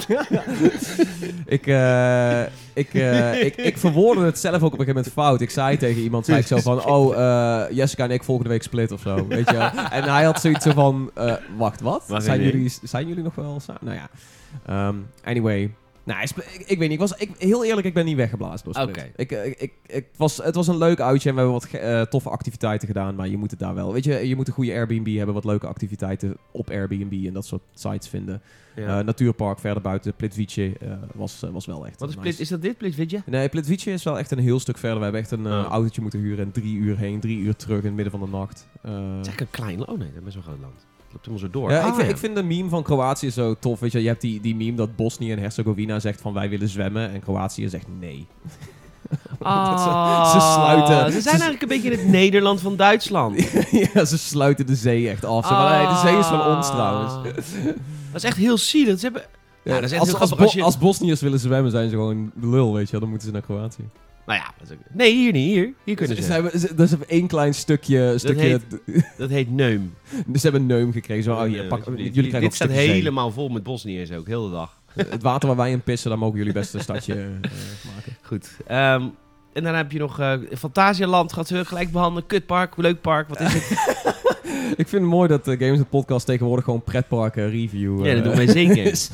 ik, 1.47 1.67
eh, 1.67 2.43
ik, 2.73 2.95
ik, 3.43 3.57
ik 3.57 3.79
verwoordde 3.79 4.25
het 4.25 4.39
zelf 4.39 4.55
ook 4.63 4.73
op 4.73 4.79
een 4.79 4.85
gegeven 4.87 4.95
moment 4.95 5.13
fout. 5.13 5.41
Ik 5.41 5.51
zei 5.51 5.77
tegen 5.77 6.03
iemand, 6.03 6.25
zei 6.27 6.39
ik 6.39 6.47
zo 6.47 6.59
van, 6.59 6.85
oh, 6.85 7.67
Jessica 7.71 8.05
en 8.05 8.11
ik 8.11 8.25
volgende 8.25 8.51
week 8.51 8.63
split 8.63 8.93
of 8.93 9.01
zo, 9.01 9.27
weet 9.27 9.51
je. 9.51 9.57
En 9.91 10.03
hij 10.03 10.25
had 10.25 10.41
zoiets 10.41 10.65
zo 10.65 10.71
van, 10.73 11.11
wacht, 11.57 11.81
wat? 11.81 12.05
Zijn, 12.17 12.43
jullie, 12.43 12.73
zijn 12.83 13.09
jullie 13.09 13.23
nog 13.23 13.35
wel 13.35 13.61
samen? 13.61 13.81
Nou 13.85 13.97
ja, 13.97 14.09
Ehm, 14.67 14.97
anyway. 15.25 15.75
Nou, 16.05 16.23
ik, 16.23 16.65
ik 16.67 16.79
weet 16.79 16.79
niet, 16.79 16.91
ik 16.91 16.99
was, 16.99 17.13
ik, 17.13 17.31
heel 17.39 17.65
eerlijk, 17.65 17.87
ik 17.87 17.95
ben 17.95 18.05
niet 18.05 18.17
weggeblazen 18.17 18.65
door 18.65 18.75
Split. 18.75 18.97
Oké. 18.97 19.11
Ik, 19.17 19.33
eh, 19.33 19.47
ik, 19.47 19.73
ik, 19.87 20.07
was, 20.17 20.37
het 20.37 20.55
was 20.55 20.69
een 20.69 20.79
leuk 20.79 21.01
uitje 21.01 21.29
en 21.29 21.35
we 21.35 21.41
hebben 21.41 21.61
wat 21.61 21.71
eh, 21.81 22.01
toffe 22.01 22.29
activiteiten 22.29 22.89
gedaan, 22.89 23.15
maar 23.15 23.29
je 23.29 23.37
moet 23.37 23.51
het 23.51 23.61
daar 23.61 23.75
wel, 23.75 23.93
weet 23.93 24.05
je, 24.05 24.29
je 24.29 24.37
moet 24.37 24.49
een 24.49 24.55
goede 24.55 24.73
Airbnb 24.73 25.17
hebben, 25.17 25.35
wat 25.35 25.45
leuke 25.45 25.67
activiteiten 25.67 26.37
op 26.51 26.71
Airbnb 26.71 27.27
en 27.27 27.33
dat 27.33 27.47
soort 27.47 27.63
sites 27.75 28.09
vinden. 28.09 28.43
Ja. 28.77 28.99
Eh, 28.99 29.05
natuurpark 29.05 29.59
verder 29.59 29.83
buiten, 29.83 30.15
Plitvice 30.15 30.73
was, 31.15 31.45
was 31.53 31.67
wel 31.67 31.87
echt 31.87 32.01
Wat 32.01 32.09
is 32.09 32.15
nice. 32.15 32.29
Split? 32.29 32.41
Is 32.41 32.49
dat 32.49 32.63
dit, 32.63 33.11
je? 33.11 33.23
Nee, 33.27 33.49
Plitvice 33.49 33.91
is 33.91 34.03
wel 34.03 34.19
echt 34.19 34.31
een 34.31 34.39
heel 34.39 34.61
stuk 34.61 34.79
verder. 34.79 34.99
We 34.99 35.03
hebben 35.05 35.21
echt 35.21 35.31
een 35.31 35.47
Oh. 35.47 35.65
autootje 35.69 36.03
moeten 36.03 36.21
huren 36.21 36.45
en 36.45 36.53
drie 36.53 36.77
uur 36.77 36.99
heen, 36.99 37.21
drie 37.21 37.39
uur 37.39 37.57
terug 37.57 37.79
in 37.79 37.85
het 37.85 37.95
midden 37.95 38.11
van 38.11 38.21
de 38.21 38.37
nacht. 38.37 38.67
Het 38.81 38.91
is 38.91 38.99
eigenlijk 38.99 39.41
een 39.41 39.51
klein 39.51 39.79
land. 39.79 39.91
Oh 39.91 39.99
nee, 39.99 40.09
dat 40.09 40.17
is 40.19 40.23
best 40.25 40.35
wel 40.35 40.45
een 40.45 40.51
groot 40.51 40.61
land. 40.71 40.87
Het 41.13 41.27
loopt 41.27 41.27
helemaal 41.27 41.39
zo 41.39 41.51
door. 41.61 41.71
ja, 41.71 41.81
Ah, 41.81 41.87
ik, 41.89 41.95
vind, 41.95 42.07
ja. 42.07 42.13
ik 42.13 42.19
vind 42.19 42.35
de 42.37 42.43
meme 42.43 42.69
van 42.69 42.83
Kroatië 42.83 43.31
zo 43.31 43.55
tof. 43.59 43.81
Weet 43.81 43.93
je, 43.93 44.03
je 44.03 44.09
hebt 44.09 44.21
die, 44.21 44.41
die 44.41 44.57
meme 44.57 44.75
dat 44.77 44.97
Bosnië 44.97 45.33
en 45.33 45.39
Herzegovina 45.39 46.01
zegt 46.01 46.21
van 46.21 46.33
wij 46.35 46.49
willen 46.49 46.69
zwemmen 46.69 47.11
en 47.13 47.21
Kroatië 47.21 47.69
zegt 47.69 47.87
nee. 48.01 48.27
Ze- 49.39 49.45
Ah, 49.49 50.33
ze 50.33 50.41
sluiten- 50.41 50.97
Ze 51.05 51.11
zijn 51.11 51.23
ze- 51.23 51.29
eigenlijk 51.31 51.63
een 51.63 51.69
beetje 51.69 51.91
in 51.91 51.99
het 51.99 52.09
Nederland 52.09 52.61
van 52.61 52.77
Duitsland. 52.77 53.51
ja, 53.95 54.05
ze 54.05 54.19
sluiten 54.19 54.67
de 54.67 54.75
zee 54.75 55.09
echt 55.09 55.25
af. 55.25 55.47
Ze, 55.47 55.53
maar 55.53 55.79
nee, 55.79 55.89
de 55.95 56.01
zee 56.01 56.19
is 56.19 56.27
van 56.27 56.57
ons 56.57 56.67
trouwens. 56.71 57.13
Ah. 57.13 57.23
Dat 57.25 57.35
is 58.15 58.25
echt 58.25 58.37
heel 58.37 58.59
zielig. 58.59 58.99
Ze 58.99 59.05
hebben... 59.05 59.23
Ja, 59.65 59.75
dat 59.75 59.83
is 59.83 59.91
echt 59.91 60.01
als, 60.01 60.11
heel 60.11 60.19
als, 60.19 60.29
grappig 60.29 60.45
als 60.47 60.55
Bo- 60.55 60.59
je- 60.59 60.65
als 60.65 60.79
Bosniërs 60.79 61.21
willen 61.21 61.39
zwemmen, 61.41 61.71
zijn 61.71 61.89
ze 61.91 61.95
gewoon 61.95 62.33
lul, 62.41 62.75
weet 62.75 62.85
je 62.87 62.91
wel. 62.91 63.01
Dan 63.01 63.09
moeten 63.09 63.27
ze 63.29 63.33
naar 63.33 63.43
Kroatië. 63.43 63.89
Nou 64.33 64.45
ja, 64.45 64.77
nee, 64.93 65.15
hier 65.15 65.33
niet. 65.33 65.55
Hier, 65.55 65.73
hier 65.85 65.97
kunnen 65.97 66.23
Ze, 66.23 66.33
hebben, 66.33 66.61
ze, 66.61 66.75
dat 66.75 66.87
is 66.87 67.07
één 67.07 67.27
klein 67.27 67.55
stukje... 67.55 68.15
stukje 68.19 68.61
Dat 69.17 69.31
heet 69.31 69.51
neum. 69.51 69.95
ze 70.35 70.41
hebben 70.41 70.67
neum 70.67 70.93
gekregen. 70.93 71.25
Zo, 71.25 71.33
oh, 71.33 71.43
hier, 71.43 71.67
pak, 71.67 71.85
jullie 71.97 72.13
krijgen 72.13 72.41
Dit 72.41 72.55
staat 72.55 72.71
helemaal 72.71 73.31
vol 73.31 73.49
met 73.49 73.63
Bosniërs 73.63 74.13
ook, 74.13 74.27
heel 74.27 74.45
de 74.45 74.51
dag. 74.51 74.81
Het 74.95 75.23
water 75.23 75.49
waar 75.49 75.57
wij 75.57 75.71
in 75.71 75.83
pissen, 75.83 76.11
daar 76.11 76.19
mogen 76.19 76.39
jullie 76.39 76.53
best 76.53 76.75
een 76.75 76.81
stadje 76.81 77.15
eh, 77.21 77.51
maken. 77.95 78.17
Goed. 78.23 78.51
Ehm, 78.67 79.03
en 79.53 79.63
dan 79.63 79.75
heb 79.75 79.93
je 79.93 79.99
nog 79.99 80.21
eh 80.21 80.35
Fantasialand, 80.59 81.33
gaat 81.33 81.47
ze 81.47 81.65
gelijk 81.65 81.91
behandelen. 81.91 82.27
Kutpark, 82.27 82.77
leuk 82.77 83.01
park, 83.01 83.29
wat 83.29 83.41
is 83.41 83.53
het? 83.53 83.71
Ik 84.77 84.89
vind 84.89 85.03
het 85.03 85.11
mooi 85.11 85.29
dat 85.29 85.45
de 85.45 85.57
Games 85.59 85.81
Podcast 85.91 86.27
tegenwoordig 86.27 86.65
gewoon 86.65 86.83
pretparken 86.83 87.51
review 87.51 88.07
ja, 88.07 88.15
dat 88.15 88.23
eh, 88.23 88.25
doen 88.25 88.37
wij 88.37 88.47
zeker. 88.47 88.85
is. 88.85 89.11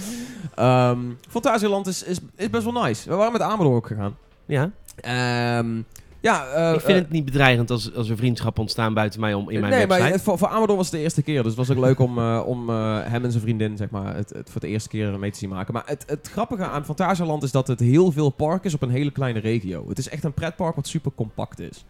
Ehm 0.55 0.99
Fantasieland 1.29 1.87
is, 1.87 2.03
is, 2.03 2.19
is 2.37 2.51
best 2.51 2.65
wel 2.65 2.83
nice. 2.83 3.09
We 3.09 3.15
waren 3.15 3.33
met 3.33 3.41
Amador 3.41 3.75
ook 3.75 3.87
gegaan. 3.87 4.17
Ja, 4.49 4.71
Ehm, 5.01 5.83
ja, 6.21 6.47
eh, 6.47 6.75
ik 6.75 6.81
vind 6.81 6.97
eh, 6.99 7.03
het 7.03 7.11
niet 7.11 7.25
bedreigend 7.25 7.71
als, 7.71 7.95
als 7.95 8.09
er 8.09 8.17
vriendschap 8.17 8.59
ontstaan 8.59 8.95
buiten 8.95 9.21
mij 9.21 9.35
om 9.35 9.51
in 9.51 9.61
mijn 9.61 9.73
nee, 9.73 9.81
website. 9.87 10.03
maar 10.03 10.13
het- 10.13 10.23
voor, 10.23 10.39
voor 10.39 10.49
Amador 10.49 10.77
was 10.77 10.87
het 10.87 10.95
de 10.95 11.01
eerste 11.03 11.23
keer. 11.23 11.43
Dus 11.43 11.57
het 11.57 11.67
was 11.67 11.77
ook 11.77 11.85
leuk 11.85 11.99
om, 11.99 12.19
eh, 12.29 12.43
om 12.47 12.69
hem 12.69 13.25
en 13.25 13.31
zijn 13.31 13.43
vriendin 13.43 13.77
zeg 13.77 13.91
maar, 13.91 14.17
het, 14.17 14.31
het 14.31 14.51
voor 14.51 14.61
de 14.61 14.67
eerste 14.69 14.89
keer 14.89 15.19
mee 15.19 15.31
te 15.31 15.39
zien 15.39 15.49
maken. 15.49 15.75
Maar 15.75 15.83
het, 15.87 16.05
het 16.07 16.29
grappige 16.33 16.65
aan 16.65 16.85
Fantasieland 16.85 17.43
is 17.43 17.51
dat 17.53 17.67
het 17.69 17.81
heel 17.81 18.13
veel 18.13 18.31
park 18.31 18.65
is 18.65 18.75
op 18.75 18.83
een 18.83 18.91
hele 18.91 19.11
kleine 19.11 19.39
regio. 19.41 19.89
Het 19.89 19.99
is 19.99 20.09
echt 20.09 20.25
een 20.25 20.33
pretpark 20.35 20.75
wat 20.77 20.87
super 20.89 21.13
compact 21.15 21.61
is. 21.61 21.85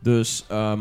Dus, 0.00 0.44
ehm, 0.48 0.80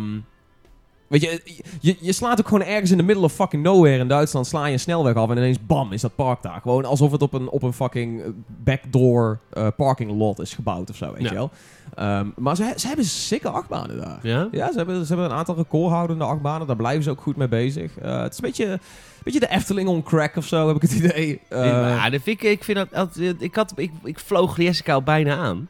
weet 1.08 1.22
je, 1.22 1.42
je, 1.80 1.96
je 2.00 2.12
slaat 2.12 2.40
ook 2.40 2.48
gewoon 2.48 2.68
ergens 2.68 2.92
in 2.92 2.98
de 2.98 3.04
middle 3.04 3.24
of 3.24 3.34
fucking 3.34 3.64
nowhere 3.64 3.98
in 3.98 4.08
Duitsland, 4.08 4.48
sla 4.48 4.66
je 4.66 4.74
een 4.74 4.80
snelweg 4.80 5.16
af 5.16 5.30
en 5.30 5.38
ineens 5.38 5.66
bam, 5.66 5.92
is 5.94 6.02
dat 6.02 6.16
park 6.16 6.42
daar. 6.42 6.60
Gewoon 6.62 6.86
alsof 6.86 7.12
het 7.12 7.22
op 7.22 7.34
een, 7.34 7.50
op 7.50 7.64
een 7.64 7.74
fucking 7.74 8.22
eh, 8.22 8.28
backdoor 8.64 9.40
eh, 9.54 9.68
parking 9.78 10.12
lot 10.12 10.40
is 10.40 10.54
gebouwd 10.54 10.90
of 10.90 10.96
zo, 10.96 11.12
weet 11.14 11.22
Ja. 11.24 11.30
je 11.30 11.36
wel. 11.36 11.52
Ehm, 11.96 12.28
maar 12.36 12.56
ze, 12.56 12.74
ze 12.76 12.88
hebben 12.88 13.06
sikke 13.06 13.50
achtbanen 13.50 13.98
daar. 13.98 14.20
Ja? 14.22 14.48
Ja, 14.52 14.72
ze 14.72 14.78
hebben, 14.78 15.02
ze 15.06 15.14
hebben 15.14 15.32
een 15.32 15.38
aantal 15.38 15.56
recordhoudende 15.56 16.24
achtbanen. 16.24 16.68
Daar 16.68 16.76
blijven 16.76 17.04
ze 17.04 17.10
ook 17.10 17.22
goed 17.22 17.36
mee 17.36 17.48
bezig. 17.48 17.98
Eh, 17.98 18.22
het 18.22 18.32
is 18.32 18.38
een 18.38 18.46
beetje, 18.46 18.66
een 18.66 18.80
beetje 19.24 19.40
de 19.40 19.50
Efteling 19.50 19.90
on 19.90 20.04
crack 20.04 20.36
of 20.36 20.46
zo, 20.46 20.68
heb 20.68 20.76
ik 20.76 20.82
het 20.82 20.92
idee. 20.92 21.42
Eh, 21.50 21.66
ja, 21.66 22.10
dat 22.10 22.22
vind 22.22 22.44
ik, 22.44 22.50
ik 22.50 22.64
vind 22.64 22.78
dat, 22.92 23.18
ik, 23.40 23.56
had, 23.56 23.74
ik, 23.76 23.92
ik 24.04 24.20
vloog 24.20 24.58
Jessica 24.58 24.94
al 24.94 25.02
bijna 25.04 25.36
aan. 25.38 25.68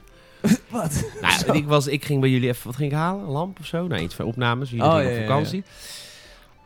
wat? 0.70 1.04
Nou, 1.22 1.58
ik, 1.58 1.66
was, 1.66 1.88
ik 1.88 2.06
ging 2.06 2.22
bij 2.22 2.30
jullie 2.30 2.50
even, 2.50 2.66
wat 2.66 2.76
ging 2.76 2.92
ik 2.92 2.98
halen? 2.98 3.24
Een 3.24 3.30
lamp 3.32 3.60
of 3.60 3.66
zo? 3.66 3.88
Nee, 3.88 4.04
iets 4.04 4.16
van 4.16 4.26
opnames. 4.26 4.70
Jullie 4.70 4.86
Oh, 4.86 4.92
gingen 4.96 5.06
ja, 5.12 5.14
op 5.16 5.22
ja, 5.22 5.28
vakantie. 5.28 5.64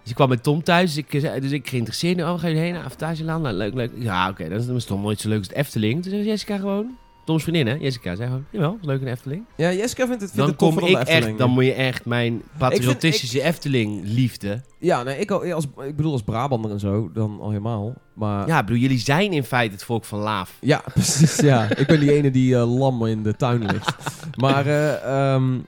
Dus 0.01 0.09
ik 0.09 0.15
kwam 0.15 0.29
met 0.29 0.43
Tom 0.43 0.63
thuis, 0.63 0.93
dus 0.93 1.05
ik, 1.09 1.21
zei- 1.21 1.39
dus 1.39 1.51
ik 1.51 1.69
geïnteresseerd. 1.69 2.21
Oh, 2.21 2.39
ga 2.39 2.47
je 2.47 2.55
heen 2.55 2.73
naar 2.73 2.89
Fantasieland? 2.89 3.43
Nou, 3.43 3.55
leuk, 3.55 3.73
leuk. 3.73 3.91
Ja, 3.95 4.29
oké, 4.29 4.49
dan 4.49 4.57
is 4.59 4.65
het 4.65 4.87
toch 4.87 5.01
nooit 5.01 5.19
zo 5.19 5.29
leuk 5.29 5.37
als 5.37 5.47
het 5.47 5.55
Efteling. 5.57 6.01
Toen 6.01 6.11
zei 6.11 6.23
Jessica 6.23 6.57
gewoon, 6.57 6.97
Toms 7.25 7.43
vriendin 7.43 7.67
hè, 7.67 7.73
Jessica, 7.73 8.15
zei 8.15 8.27
gewoon, 8.27 8.45
jawel, 8.49 8.77
is 8.81 8.85
leuk 8.87 8.99
in 8.99 9.05
de 9.05 9.11
Efteling. 9.11 9.43
Ja, 9.57 9.71
Jessica 9.73 10.05
vindt 10.07 10.21
het, 10.21 10.31
vindt 10.31 10.35
Dan 10.35 10.47
het 10.47 10.55
kom 10.55 10.77
ik 10.89 10.97
Efteling. 10.97 11.25
echt, 11.29 11.37
dan 11.37 11.49
moet 11.49 11.65
je 11.65 11.73
echt 11.73 12.05
mijn 12.05 12.41
patriotistische 12.57 13.41
Efteling-liefde. 13.41 14.61
Ja, 14.79 15.03
nee, 15.03 15.17
ik, 15.19 15.31
al- 15.31 15.45
ja, 15.45 15.53
als, 15.53 15.65
ik 15.85 15.95
bedoel 15.95 16.11
als 16.11 16.21
Brabander 16.23 16.71
en 16.71 16.79
zo, 16.79 17.09
dan 17.13 17.37
al 17.41 17.47
helemaal. 17.49 17.93
Maar 18.13 18.39
ja, 18.47 18.55
Ja, 18.55 18.63
bedoel, 18.63 18.79
jullie 18.81 18.99
zijn 18.99 19.33
in 19.33 19.43
feite 19.43 19.73
het 19.73 19.83
volk 19.83 20.05
van 20.05 20.19
Laaf. 20.19 20.57
precies, 20.93 21.35
ja. 21.35 21.75
ik 21.75 21.87
ben 21.87 21.99
die 21.99 22.13
ene 22.13 22.31
die 22.31 22.55
eh, 22.55 22.77
lam 22.79 23.05
in 23.05 23.23
de 23.23 23.35
tuin 23.35 23.65
ligt. 23.65 23.95
maar, 24.43 24.65
ehm, 24.67 25.59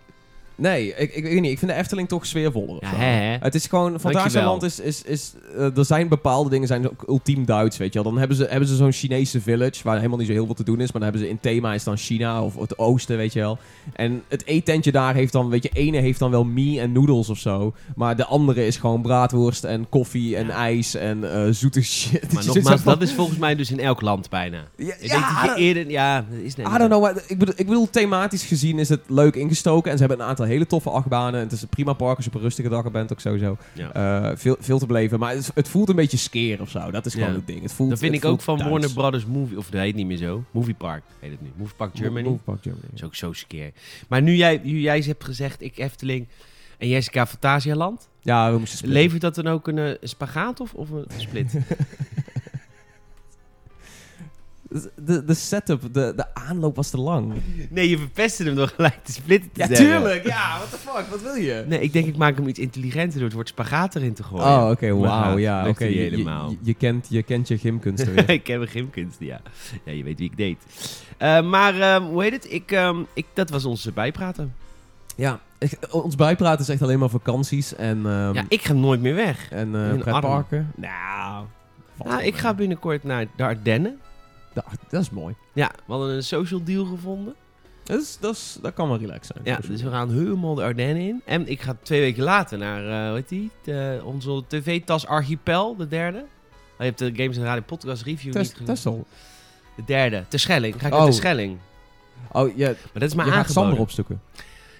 Nee, 0.55 0.95
ik, 0.95 1.13
ik 1.15 1.23
weet 1.23 1.41
niet. 1.41 1.51
Ik 1.51 1.59
vind 1.59 1.71
de 1.71 1.77
Efteling 1.77 2.07
toch 2.07 2.25
sfeervoller. 2.25 2.77
Ja, 2.79 2.89
zo. 2.89 2.95
hè, 2.95 3.05
hè? 3.05 3.37
Het 3.39 3.55
is 3.55 3.67
gewoon. 3.67 3.99
Fantasieland 3.99 4.63
is, 4.63 4.79
is, 4.79 5.01
is 5.03 5.33
eh, 5.57 5.77
er 5.77 5.85
zijn 5.85 6.07
bepaalde 6.07 6.49
dingen 6.49 6.67
zijn 6.67 6.89
ook 6.89 7.03
ultiem 7.07 7.45
Duits, 7.45 7.77
weet 7.77 7.93
je 7.93 8.01
wel. 8.01 8.11
Dan 8.11 8.19
hebben 8.19 8.37
ze, 8.37 8.45
hebben 8.49 8.67
ze 8.69 8.75
zo'n 8.75 8.91
Chinese 8.91 9.41
village, 9.41 9.83
waar 9.83 9.95
helemaal 9.95 10.17
niet 10.17 10.27
zo 10.27 10.33
heel 10.33 10.45
veel 10.45 10.55
te 10.55 10.63
doen 10.63 10.79
is, 10.81 10.91
maar 10.91 11.01
dan 11.01 11.09
hebben 11.09 11.21
ze 11.21 11.29
in 11.29 11.39
thema 11.39 11.73
is 11.73 11.83
dan 11.83 11.97
China 11.97 12.43
of 12.43 12.55
het 12.59 12.77
oosten, 12.77 13.17
weet 13.17 13.33
je 13.33 13.39
wel. 13.39 13.57
En 13.93 14.23
het 14.27 14.45
eetentje 14.45 14.91
daar 14.91 15.13
heeft 15.13 15.31
dan, 15.33 15.49
weet 15.49 15.63
je, 15.63 15.69
ene 15.73 15.97
heeft 15.97 16.19
dan 16.19 16.31
wel 16.31 16.43
mie 16.45 16.79
en 16.79 16.91
noedels 16.91 17.29
of 17.29 17.37
zo, 17.37 17.73
maar 17.95 18.15
de 18.15 18.25
andere 18.25 18.65
is 18.65 18.77
gewoon 18.77 19.01
braadworst 19.01 19.63
en 19.63 19.89
koffie 19.89 20.35
en 20.35 20.47
Ja. 20.47 20.53
ijs 20.53 20.95
en 20.95 21.33
eh, 21.33 21.47
zoete 21.51 21.81
shit. 21.93 22.33
Maar 22.33 22.45
nogmaals, 22.45 22.81
van- 22.81 22.93
dat 22.93 23.01
is 23.01 23.13
volgens 23.13 23.37
mij 23.37 23.55
dus 23.55 23.71
in 23.71 23.79
elk 23.79 24.01
land 24.01 24.29
bijna. 24.29 24.57
Ja, 24.75 24.93
Ik 24.99 25.01
ja, 25.01 25.19
denk 25.19 25.47
dat 25.47 25.57
je 25.57 25.63
eerder... 25.63 25.89
Ja, 25.89 26.25
dat 26.29 26.39
is 26.43 26.55
net 26.55 26.67
I 26.67 26.77
don't 26.77 26.89
know, 26.89 27.01
maar 27.01 27.13
ik 27.27 27.37
bedoel, 27.39 27.53
ik 27.57 27.65
bedoel, 27.65 27.89
thematisch 27.89 28.43
gezien 28.43 28.79
is 28.79 28.89
het 28.89 29.01
leuk 29.07 29.35
ingestoken. 29.35 29.91
En 29.91 29.97
ze 29.97 30.03
hebben 30.03 30.21
een 30.23 30.29
aantal 30.29 30.42
hele 30.47 30.67
toffe 30.67 30.89
achtbanen. 30.89 31.33
En 31.39 31.43
het 31.45 31.51
is 31.51 31.61
een 31.61 31.67
prima 31.67 31.93
park 31.93 32.15
als 32.15 32.25
je 32.25 32.31
op 32.31 32.37
een 32.37 32.43
rustige 32.43 32.69
dag 32.69 32.91
bent, 32.91 33.11
ook 33.11 33.19
sowieso. 33.19 33.57
Ja. 33.73 33.91
Eh, 34.31 34.37
veel, 34.37 34.55
veel 34.59 34.79
te 34.79 34.85
beleven. 34.85 35.19
Maar 35.19 35.33
het, 35.35 35.51
het 35.53 35.67
voelt 35.67 35.89
een 35.89 35.95
beetje 35.95 36.17
skeer 36.17 36.61
of 36.61 36.69
zo. 36.69 36.91
Dat 36.91 37.05
is 37.05 37.13
gewoon 37.13 37.29
Ja. 37.29 37.35
het 37.35 37.47
ding. 37.47 37.61
Het 37.61 37.73
voelt, 37.73 37.89
Dat 37.89 37.99
vind 37.99 38.13
ik 38.13 38.25
ook 38.25 38.41
van. 38.41 38.57
Warner 38.69 38.93
Brothers 38.93 39.25
Movie... 39.25 39.57
Of 39.57 39.69
dat 39.69 39.81
heet 39.81 39.95
niet 39.95 40.07
meer 40.07 40.17
zo. 40.17 40.43
Movie 40.51 40.73
Park 40.73 41.03
heet 41.19 41.31
het 41.31 41.41
nu. 41.41 41.51
Movie 41.55 41.75
Park 41.75 41.91
Germany. 41.95 42.27
Move 42.27 42.43
Park 42.43 42.61
Germany. 42.61 42.85
Dat 42.85 42.93
is 42.95 43.03
ook 43.03 43.15
zo 43.15 43.33
skeer. 43.33 43.71
Maar 44.07 44.21
nu 44.21 44.35
jij, 44.35 44.61
nu 44.63 44.79
jij 44.79 44.99
hebt 44.99 45.23
gezegd, 45.23 45.61
ik 45.61 45.77
Efteling 45.77 46.27
en 46.77 46.87
Jessica 46.87 47.25
Fantasialand... 47.27 48.09
Ja, 48.21 48.51
we 48.51 48.57
moesten 48.57 48.77
splitten. 48.77 49.01
Levert 49.01 49.21
dat 49.21 49.35
dan 49.35 49.47
ook 49.47 49.67
een, 49.67 49.77
eh, 49.77 49.87
een 49.87 49.97
spagaat 50.01 50.59
of, 50.59 50.73
of 50.73 50.89
een 50.89 51.05
split? 51.17 51.53
De, 55.05 55.23
de 55.25 55.33
setup, 55.33 55.81
de, 55.93 56.13
de 56.15 56.25
aanloop 56.33 56.75
was 56.75 56.89
te 56.89 56.97
lang. 56.97 57.33
nee, 57.69 57.89
je 57.89 57.97
verpestte 57.97 58.43
hem 58.43 58.55
door 58.55 58.67
gelijk 58.67 58.99
te 59.03 59.11
splitten 59.11 59.51
te 59.51 59.59
Ja, 59.59 59.67
zeggen. 59.67 59.85
tuurlijk. 59.87 60.27
Ja, 60.27 60.57
what 60.57 60.69
the 60.71 60.77
fuck. 60.77 61.05
Wat 61.09 61.21
wil 61.21 61.35
je? 61.35 61.63
Nee, 61.67 61.79
ik 61.79 61.93
denk 61.93 62.05
ik 62.07 62.17
maak 62.17 62.35
hem 62.37 62.47
iets 62.47 62.59
intelligenter 62.59 63.13
door 63.17 63.23
het 63.27 63.33
woord 63.33 63.47
spagaat 63.47 63.95
erin 63.95 64.13
te 64.13 64.23
gooien. 64.23 64.45
Oh, 64.45 64.69
oké. 64.69 64.93
Wauw. 65.07 65.37
Ja, 65.37 65.67
oké. 65.67 65.85
Je, 65.85 65.93
je, 65.95 65.99
helemaal. 65.99 66.49
je, 66.49 66.57
je 66.61 66.73
kent, 66.73 67.07
je 67.09 67.23
kent 67.23 67.47
je 67.47 67.57
gymkunsten 67.57 68.13
weer. 68.13 68.29
ik 68.39 68.47
heb 68.47 68.61
een 68.61 68.67
gymkunsten, 68.67 69.25
ja. 69.25 69.41
Ja, 69.85 69.91
je 69.91 70.03
weet 70.03 70.17
wie 70.19 70.29
ik 70.29 70.37
deed. 70.37 70.57
Eh, 71.17 71.41
maar, 71.49 71.79
ehm, 71.79 72.01
hoe 72.03 72.23
heet 72.23 72.31
het? 72.33 72.51
Ik, 72.51 72.71
ehm, 72.71 72.97
ik, 73.13 73.25
dat 73.33 73.49
was 73.49 73.65
onze 73.65 73.91
bijpraten. 73.91 74.53
ja, 75.15 75.39
ik- 75.59 75.77
ons 75.91 76.15
bijpraten 76.15 76.61
is 76.61 76.69
echt 76.69 76.81
alleen 76.81 76.99
maar 76.99 77.09
vakanties 77.09 77.75
en, 77.75 77.97
ehm 78.05 78.33
ja, 78.33 78.43
ik 78.47 78.61
ga 78.61 78.73
nooit 78.73 79.01
meer 79.01 79.15
weg. 79.15 79.51
en 79.51 79.75
eh, 79.75 79.89
in 79.93 79.99
pretparken. 79.99 80.71
Nou, 80.75 81.45
Valt 81.95 82.09
nou 82.09 82.17
wel 82.19 82.27
ik 82.27 82.31
mee. 82.33 82.41
ga 82.41 82.53
binnenkort 82.53 83.03
naar 83.03 83.25
de 83.35 83.43
Ardennen. 83.43 83.99
Ja, 84.53 84.63
dat 84.89 85.01
is 85.01 85.09
mooi. 85.09 85.35
Ja, 85.53 85.71
we 85.85 85.91
hadden 85.93 86.15
een 86.15 86.23
social 86.23 86.63
deal 86.63 86.85
gevonden. 86.85 87.35
Dat, 87.83 88.01
is, 88.01 88.17
dat, 88.19 88.33
is, 88.35 88.57
dat 88.61 88.73
kan 88.73 88.87
wel 88.87 88.97
relaxed 88.97 89.25
zijn. 89.35 89.39
Ja, 89.55 89.67
dus 89.67 89.81
we 89.81 89.89
gaan 89.89 90.11
helemaal 90.11 90.55
de 90.55 90.61
Ardennen 90.63 91.03
in. 91.07 91.21
En 91.25 91.47
ik 91.47 91.61
ga 91.61 91.75
twee 91.81 91.99
weken 91.99 92.23
later 92.23 92.57
naar, 92.57 92.87
eh 92.87 93.07
hoe 93.07 93.15
heet 93.15 93.29
die? 93.29 93.51
De- 93.63 94.01
onze 94.03 94.43
tv-tas 94.47 95.05
Archipel, 95.07 95.75
de 95.75 95.87
derde. 95.87 96.17
Oh, 96.17 96.25
je 96.77 96.83
hebt 96.83 96.97
de 96.97 97.11
Games 97.15 97.37
en 97.37 97.43
Radio 97.43 97.63
Podcast 97.65 98.03
Review 98.03 98.33
niet 98.35 98.49
gezien. 98.49 98.65
Tessel. 98.65 99.05
De 99.75 99.83
derde. 99.85 100.25
Ter 100.27 100.39
Schelling. 100.39 100.75
Ga 100.79 100.87
ik 100.87 100.93
Oh. 100.93 100.97
naar 100.99 101.07
Ter 101.07 101.17
Schelling. 101.17 101.57
Oh, 102.31 102.57
ja, 102.57 102.67
Maar 102.67 102.77
dat 102.93 103.01
is 103.03 103.09
je 103.09 103.15
maar 103.15 103.25
gaat 103.25 103.33
aangeboden. 103.35 103.53
Sander 103.63 103.79
opzoeken. 103.79 104.21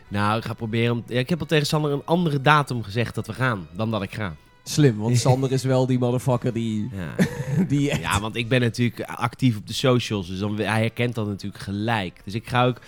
Nou, 0.08 0.38
ik 0.38 0.46
ga 0.46 0.54
proberen... 0.54 0.92
Om, 0.94 1.04
ja, 1.08 1.20
ik 1.20 1.30
heb 1.30 1.40
al 1.40 1.46
tegen 1.46 1.66
Sander 1.68 1.92
een 1.92 2.02
andere 2.06 2.42
datum 2.42 2.84
gezegd 2.84 3.16
dat 3.16 3.28
we 3.28 3.34
gaan. 3.34 3.68
Dan 3.72 3.92
dat 3.92 4.02
ik 4.02 4.14
ga. 4.14 4.36
Slim, 4.64 4.98
want 4.98 5.18
Sander 5.28 5.52
is 5.52 5.64
wel 5.64 5.86
die 5.86 6.00
motherfucker 6.00 6.54
die... 6.54 6.90
Ja, 6.94 7.26
die 7.68 7.90
echt- 7.92 8.02
ja 8.02 8.20
want 8.20 8.36
ik 8.36 8.48
ben 8.50 8.62
natuurlijk 8.62 9.02
actief 9.10 9.58
op 9.58 9.68
de 9.68 9.74
socials. 9.74 10.28
Dus 10.28 10.40
dan, 10.40 10.56
hij 10.60 10.80
herkent 10.80 11.16
dat 11.16 11.28
natuurlijk 11.28 11.64
gelijk. 11.64 12.22
Dus 12.24 12.34
ik 12.34 12.48
ga 12.48 12.66
ook 12.66 12.80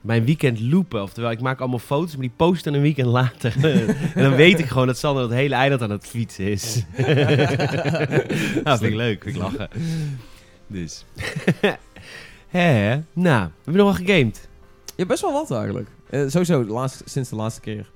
mijn 0.00 0.24
weekend 0.24 0.60
loopen. 0.60 1.02
Oftewel, 1.02 1.30
ik 1.30 1.40
maak 1.40 1.60
allemaal 1.60 1.78
foto's, 1.78 2.12
maar 2.12 2.20
die 2.20 2.32
post 2.36 2.64
dan 2.64 2.74
een 2.74 2.80
weekend 2.82 3.06
later. 3.08 3.54
en 4.14 4.22
dan 4.22 4.34
weet 4.34 4.58
ik 4.58 4.66
gewoon 4.66 4.86
dat 4.86 4.98
Sander 4.98 5.22
het 5.22 5.32
hele 5.32 5.54
eiland 5.54 5.82
aan 5.82 5.90
het 5.90 6.06
fietsen 6.06 6.44
is. 6.50 6.82
nou, 8.64 8.78
vind 8.78 8.82
ik 8.82 8.94
leuk. 8.94 9.22
Vind 9.22 9.36
ik 9.36 9.42
lachen. 9.42 9.68
Dus. 10.66 11.04
Hè, 12.48 12.88
nou, 13.12 13.44
we 13.46 13.52
hebben 13.64 13.84
nog 13.84 13.96
wel 13.98 14.06
gegamed. 14.06 14.48
Ja, 14.96 15.06
best 15.06 15.22
wel 15.22 15.32
wat 15.32 15.50
eigenlijk. 15.50 15.88
Eh, 16.10 16.20
sowieso, 16.28 16.66
de 16.66 16.72
laatste, 16.72 17.04
sinds 17.06 17.28
de 17.28 17.36
laatste 17.36 17.60
keer. 17.60 17.90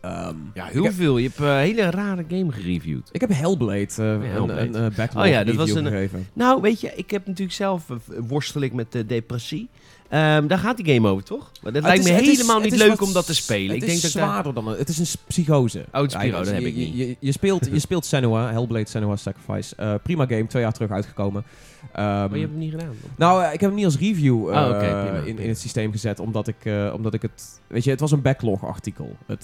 Ehm, 0.00 0.34
Ja, 0.54 0.64
heel 0.64 0.84
heb, 0.84 0.92
veel. 0.92 1.18
Je 1.18 1.26
hebt 1.28 1.38
een 1.38 1.56
hele 1.56 1.90
rare 1.90 2.24
game 2.28 2.52
gereviewd. 2.52 3.08
ik 3.12 3.20
heb 3.20 3.30
Hellblade, 3.32 3.80
eh, 3.80 3.96
Hellblade. 3.96 4.60
een, 4.60 4.74
een 4.74 4.90
eh, 4.90 4.96
backlog 4.96 5.22
Oh 5.24 5.28
ja, 5.30 5.44
dat 5.44 5.54
was 5.54 5.66
review 5.68 5.84
een- 5.86 5.92
gegeven. 5.92 6.26
Nou, 6.32 6.60
weet 6.60 6.80
je, 6.80 6.92
ik 6.96 7.10
heb 7.10 7.26
natuurlijk 7.26 7.56
zelf 7.56 7.90
eh, 7.90 7.96
worstel 8.28 8.60
ik 8.60 8.72
met 8.72 8.92
de 8.92 9.06
depressie. 9.06 9.68
Ehm, 10.10 10.46
daar 10.46 10.58
gaat 10.58 10.76
die 10.76 10.94
game 10.94 11.08
over, 11.08 11.24
toch? 11.24 11.38
Maar 11.62 11.72
dat 11.72 11.74
Het 11.74 11.82
lijkt 11.82 12.04
is- 12.04 12.10
me 12.10 12.20
is- 12.20 12.36
helemaal 12.38 12.60
niet 12.60 12.76
leuk 12.76 12.88
wat 12.88 13.02
om 13.08 13.12
dat 13.12 13.26
te 13.26 13.34
spelen. 13.34 13.74
Het 13.74 13.76
ik 13.76 13.82
is 13.82 13.88
denk 13.88 14.02
dat 14.02 14.10
zwaarder 14.10 14.54
dan... 14.54 14.68
een- 14.68 14.78
Het 14.78 14.88
is 14.88 14.98
een 14.98 15.06
psychose. 15.26 15.84
Oh, 15.92 16.00
het 16.00 16.12
Spiro, 16.12 16.38
dat 16.38 16.50
heb 16.50 16.60
je, 16.60 16.66
ik 16.68 16.74
niet. 16.76 16.96
Je, 16.96 17.16
je, 17.20 17.32
speelt, 17.32 17.66
je 17.72 17.78
speelt 17.78 18.04
Senua, 18.04 18.50
Hellblade 18.52 18.88
Senua 18.88 19.16
Sacrifice. 19.16 19.76
Eh, 19.76 19.94
prima 20.02 20.26
game, 20.26 20.46
twee 20.46 20.62
jaar 20.62 20.72
terug 20.72 20.90
uitgekomen. 20.90 21.44
Ehm, 21.92 22.04
Maar 22.06 22.24
Oh, 22.28 22.34
je 22.34 22.40
hebt 22.40 22.50
hem 22.50 22.60
niet 22.60 22.70
gedaan. 22.70 22.94
Nou, 23.16 23.42
eh, 23.44 23.52
ik 23.52 23.60
heb 23.60 23.68
hem 23.70 23.74
niet 23.74 23.84
als 23.84 23.98
review 23.98 24.48
eh, 24.48 24.56
Oh, 24.56 24.78
prima, 24.78 25.12
in, 25.24 25.38
in 25.38 25.48
het 25.48 25.58
systeem 25.58 25.92
gezet, 25.92 26.18
omdat 26.20 26.48
ik, 26.48 26.56
eh, 26.64 26.92
omdat 26.96 27.14
ik 27.14 27.22
het... 27.22 27.60
Weet 27.66 27.84
je, 27.84 27.90
het 27.90 28.00
was 28.00 28.12
een 28.12 28.22
backlog-artikel. 28.22 29.16
Eh, 29.26 29.36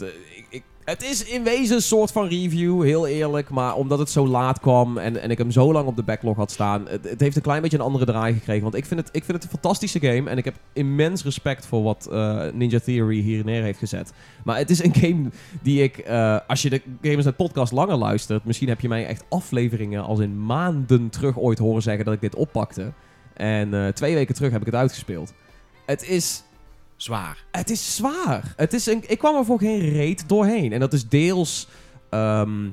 ik, 0.50 0.62
het 0.86 1.02
is 1.02 1.24
in 1.24 1.42
wezen 1.42 1.76
een 1.76 1.82
soort 1.82 2.12
van 2.12 2.28
review, 2.28 2.82
heel 2.82 3.06
eerlijk. 3.06 3.50
Maar 3.50 3.74
omdat 3.74 3.98
het 3.98 4.10
zo 4.10 4.26
laat 4.26 4.60
kwam 4.60 4.98
en, 4.98 5.22
en 5.22 5.30
ik 5.30 5.38
hem 5.38 5.50
zo 5.50 5.72
lang 5.72 5.86
op 5.86 5.96
de 5.96 6.02
backlog 6.02 6.36
had 6.36 6.50
staan... 6.50 6.86
Het, 6.88 7.20
heeft 7.20 7.36
een 7.36 7.42
klein 7.42 7.62
beetje 7.62 7.76
een 7.76 7.82
andere 7.82 8.04
draai 8.04 8.34
gekregen. 8.34 8.62
Want 8.62 8.74
ik 8.74 8.84
vind, 8.84 9.00
het, 9.00 9.08
ik 9.12 9.24
vind 9.24 9.42
het 9.42 9.42
een 9.42 9.58
fantastische 9.58 10.00
game. 10.00 10.30
En 10.30 10.38
ik 10.38 10.44
heb 10.44 10.54
immens 10.72 11.24
respect 11.24 11.66
voor 11.66 11.82
wat 11.82 12.08
eh, 12.12 12.42
Ninja 12.52 12.78
Theory 12.78 13.20
hier 13.20 13.44
neer 13.44 13.62
heeft 13.62 13.78
gezet. 13.78 14.12
Maar 14.44 14.56
het 14.56 14.70
is 14.70 14.84
een 14.84 14.94
game 14.94 15.30
die 15.62 15.82
ik... 15.82 15.98
eh, 15.98 16.38
als 16.46 16.62
je 16.62 16.70
de 16.70 16.82
Gamers 17.02 17.24
Net 17.24 17.36
podcast 17.36 17.72
langer 17.72 17.96
luistert... 17.96 18.44
Misschien 18.44 18.68
heb 18.68 18.80
je 18.80 18.88
mij 18.88 19.06
echt 19.06 19.24
afleveringen 19.28 20.04
als 20.04 20.18
in 20.18 20.46
maanden 20.46 21.08
terug 21.08 21.38
ooit 21.38 21.58
horen 21.58 21.82
zeggen 21.82 22.04
dat 22.04 22.14
ik 22.14 22.20
dit 22.20 22.34
oppakte. 22.34 22.92
En 23.34 23.74
eh, 23.74 23.88
twee 23.88 24.14
weken 24.14 24.34
terug 24.34 24.52
heb 24.52 24.60
ik 24.60 24.66
het 24.66 24.74
uitgespeeld. 24.74 25.32
Het 25.86 26.08
is, 26.08 26.42
Zwaar. 26.96 27.44
het 27.50 27.70
is 27.70 27.96
zwaar. 27.96 28.54
Het 28.56 28.72
is 28.72 28.86
een, 28.86 29.04
ik 29.06 29.18
kwam 29.18 29.36
er 29.36 29.44
voor 29.44 29.58
geen 29.58 29.78
reet 29.78 30.28
doorheen. 30.28 30.72
En 30.72 30.80
dat 30.80 30.92
is 30.92 31.08
deels 31.08 31.68
ehm, 32.10 32.68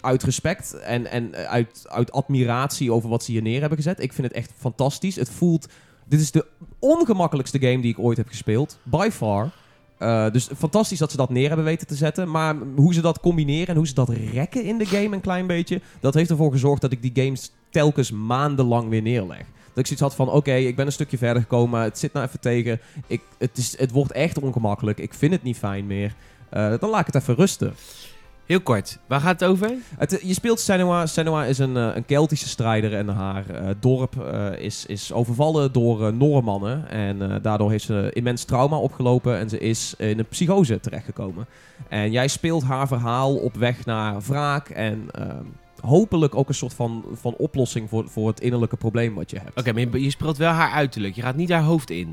uit 0.00 0.22
respect 0.22 0.74
en, 0.74 1.06
en 1.06 1.34
uit, 1.34 1.84
uit 1.88 2.12
admiratie 2.12 2.92
over 2.92 3.08
wat 3.08 3.24
ze 3.24 3.30
hier 3.30 3.42
neer 3.42 3.60
hebben 3.60 3.78
gezet. 3.78 4.02
Ik 4.02 4.12
vind 4.12 4.26
het 4.26 4.36
echt 4.36 4.52
fantastisch. 4.56 5.16
Het 5.16 5.30
voelt... 5.30 5.68
Dit 6.04 6.20
is 6.20 6.30
de 6.30 6.46
ongemakkelijkste 6.78 7.58
game 7.60 7.80
die 7.80 7.90
ik 7.90 7.98
ooit 7.98 8.16
heb 8.16 8.28
gespeeld. 8.28 8.78
By 8.82 9.08
far. 9.12 9.50
Eh, 9.98 10.30
dus 10.30 10.48
fantastisch 10.56 10.98
dat 10.98 11.10
ze 11.10 11.16
dat 11.16 11.30
neer 11.30 11.46
hebben 11.46 11.64
weten 11.64 11.86
te 11.86 11.94
zetten. 11.94 12.30
Maar 12.30 12.56
hoe 12.76 12.94
ze 12.94 13.00
dat 13.00 13.20
combineren 13.20 13.68
en 13.68 13.76
hoe 13.76 13.86
ze 13.86 13.94
dat 13.94 14.08
rekken 14.08 14.64
in 14.64 14.78
de 14.78 14.86
game 14.86 15.14
een 15.14 15.20
klein 15.20 15.46
beetje... 15.46 15.80
dat 16.00 16.14
heeft 16.14 16.30
ervoor 16.30 16.52
gezorgd 16.52 16.80
dat 16.80 16.92
ik 16.92 17.02
die 17.02 17.24
games 17.24 17.52
telkens 17.70 18.10
maandenlang 18.10 18.88
weer 18.88 19.02
neerleg. 19.02 19.44
Dat 19.74 19.78
ik 19.78 19.86
zoiets 19.86 20.00
had 20.00 20.14
van, 20.14 20.30
oké, 20.30 20.54
ik 20.54 20.76
ben 20.76 20.86
een 20.86 20.92
stukje 20.92 21.18
verder 21.18 21.42
gekomen, 21.42 21.80
het 21.80 21.98
zit 21.98 22.12
nou 22.12 22.26
even 22.26 22.40
tegen. 22.40 22.80
Ik, 23.06 23.22
het, 23.38 23.58
is, 23.58 23.78
het 23.78 23.90
wordt 23.90 24.12
echt 24.12 24.38
ongemakkelijk, 24.38 24.98
ik 24.98 25.14
vind 25.14 25.32
het 25.32 25.42
niet 25.42 25.56
fijn 25.56 25.86
meer. 25.86 26.14
Eh, 26.50 26.74
dan 26.78 26.90
laat 26.90 27.00
ik 27.00 27.06
het 27.06 27.22
even 27.22 27.34
rusten. 27.34 27.74
Heel 28.46 28.60
kort. 28.60 28.98
Waar 29.06 29.20
gaat 29.20 29.40
het 29.40 29.48
over? 29.48 29.70
Het, 29.98 30.20
je 30.22 30.34
speelt 30.34 30.60
Senua. 30.60 31.06
Senua 31.06 31.44
is 31.44 31.58
een, 31.58 31.76
eh, 31.76 31.90
een 31.94 32.04
Keltische 32.04 32.48
strijder 32.48 32.94
en 32.94 33.08
haar 33.08 33.50
eh, 33.50 33.68
dorp 33.80 34.20
eh, 34.20 34.58
is, 34.58 34.86
is 34.86 35.12
overvallen 35.12 35.72
door 35.72 36.00
uh, 36.00 36.08
Noormannen. 36.08 36.88
En 36.88 37.30
eh, 37.30 37.36
daardoor 37.42 37.70
heeft 37.70 37.84
ze 37.84 38.10
immens 38.12 38.44
trauma 38.44 38.76
opgelopen 38.76 39.38
en 39.38 39.48
ze 39.48 39.58
is 39.58 39.94
in 39.98 40.18
een 40.18 40.28
psychose 40.28 40.80
terechtgekomen. 40.80 41.46
En 41.88 42.10
jij 42.10 42.28
speelt 42.28 42.62
haar 42.62 42.86
verhaal 42.86 43.36
op 43.36 43.54
weg 43.54 43.84
naar 43.84 44.20
wraak 44.20 44.68
en 44.68 45.08
ehm, 45.10 45.44
hopelijk 45.82 46.34
ook 46.34 46.48
een 46.48 46.54
soort 46.54 46.74
van, 46.74 47.04
van 47.12 47.34
oplossing 47.36 47.88
voor, 47.88 48.08
voor 48.08 48.28
het 48.28 48.40
innerlijke 48.40 48.76
probleem 48.76 49.14
wat 49.14 49.30
je 49.30 49.38
hebt. 49.38 49.58
Oké, 49.58 49.72
maar 49.72 49.80
je, 49.80 50.02
je 50.02 50.10
speelt 50.10 50.36
wel 50.36 50.52
haar 50.52 50.70
uiterlijk. 50.70 51.14
Je 51.14 51.22
gaat 51.22 51.36
niet 51.36 51.50
haar 51.50 51.62
hoofd 51.62 51.90
in. 51.90 52.12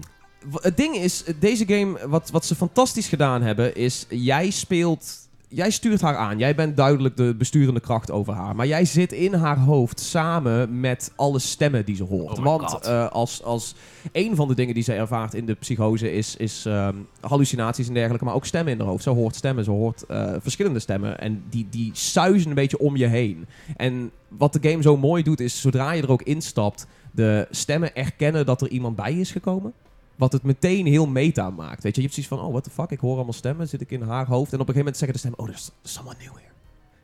Het 0.53 0.77
ding 0.77 0.95
is, 0.95 1.23
deze 1.39 1.67
game, 1.67 2.07
wat, 2.07 2.29
wat 2.29 2.45
ze 2.45 2.55
fantastisch 2.55 3.07
gedaan 3.07 3.41
hebben, 3.41 3.75
is 3.75 4.05
jij 4.09 4.49
speelt. 4.49 5.28
Jij 5.51 5.69
stuurt 5.69 6.01
haar 6.01 6.15
aan. 6.15 6.37
Jij 6.37 6.55
bent 6.55 6.77
duidelijk 6.77 7.17
de 7.17 7.35
besturende 7.35 7.79
kracht 7.79 8.11
over 8.11 8.33
haar. 8.33 8.55
Maar 8.55 8.67
jij 8.67 8.85
zit 8.85 9.11
in 9.11 9.33
haar 9.33 9.57
hoofd 9.57 9.99
samen 9.99 10.79
met 10.79 11.11
alle 11.15 11.39
stemmen 11.39 11.85
die 11.85 11.95
ze 11.95 12.03
hoort. 12.03 12.37
Oh 12.37 12.43
Want 12.43 12.81
eh, 12.81 13.09
als, 13.09 13.43
als 13.43 13.75
een 14.11 14.35
van 14.35 14.47
de 14.47 14.55
dingen 14.55 14.73
die 14.73 14.83
ze 14.83 14.93
ervaart 14.93 15.33
in 15.33 15.45
de 15.45 15.53
psychose 15.53 16.13
is, 16.13 16.35
is 16.35 16.65
ehm, 16.65 16.95
hallucinaties 17.19 17.87
en 17.87 17.93
dergelijke. 17.93 18.25
Maar 18.25 18.33
ook 18.33 18.45
stemmen 18.45 18.73
in 18.73 18.79
haar 18.79 18.87
hoofd. 18.87 19.03
Ze 19.03 19.09
hoort 19.09 19.35
stemmen, 19.35 19.63
ze 19.63 19.71
hoort 19.71 20.05
eh, 20.05 20.33
verschillende 20.39 20.79
stemmen. 20.79 21.19
En 21.19 21.43
die, 21.49 21.67
die 21.69 21.91
suizen 21.93 22.49
een 22.49 22.55
beetje 22.55 22.79
om 22.79 22.97
je 22.97 23.07
heen. 23.07 23.45
En 23.77 24.11
wat 24.27 24.53
de 24.53 24.69
game 24.69 24.81
zo 24.81 24.97
mooi 24.97 25.23
doet, 25.23 25.39
is 25.39 25.61
zodra 25.61 25.91
je 25.91 26.01
er 26.01 26.11
ook 26.11 26.23
instapt, 26.23 26.87
de 27.11 27.47
stemmen 27.51 27.95
erkennen 27.95 28.45
dat 28.45 28.61
er 28.61 28.69
iemand 28.69 28.95
bij 28.95 29.13
is 29.13 29.31
gekomen. 29.31 29.73
Wat 30.19 30.33
het 30.33 30.43
meteen 30.43 30.85
heel 30.85 31.07
meta 31.07 31.49
maakt. 31.49 31.83
Weet 31.83 31.95
je, 31.95 32.01
je 32.01 32.07
hebt 32.07 32.13
zoiets 32.13 32.33
van, 32.33 32.41
oh, 32.41 32.51
what 32.51 32.63
the 32.63 32.69
fuck, 32.69 32.89
ik 32.91 32.99
hoor 32.99 33.15
allemaal 33.15 33.33
stemmen, 33.33 33.67
zit 33.67 33.81
ik 33.81 33.91
in 33.91 34.01
haar 34.01 34.27
hoofd. 34.27 34.53
En 34.53 34.59
op 34.59 34.67
een 34.67 34.73
gegeven 34.73 34.77
moment 34.77 34.97
zeggen 34.97 35.13
de 35.13 35.19
stemmen, 35.19 35.39
oh, 35.39 35.45
there's 35.45 35.71
someone 35.83 36.17
new 36.19 36.31
here. 36.31 36.47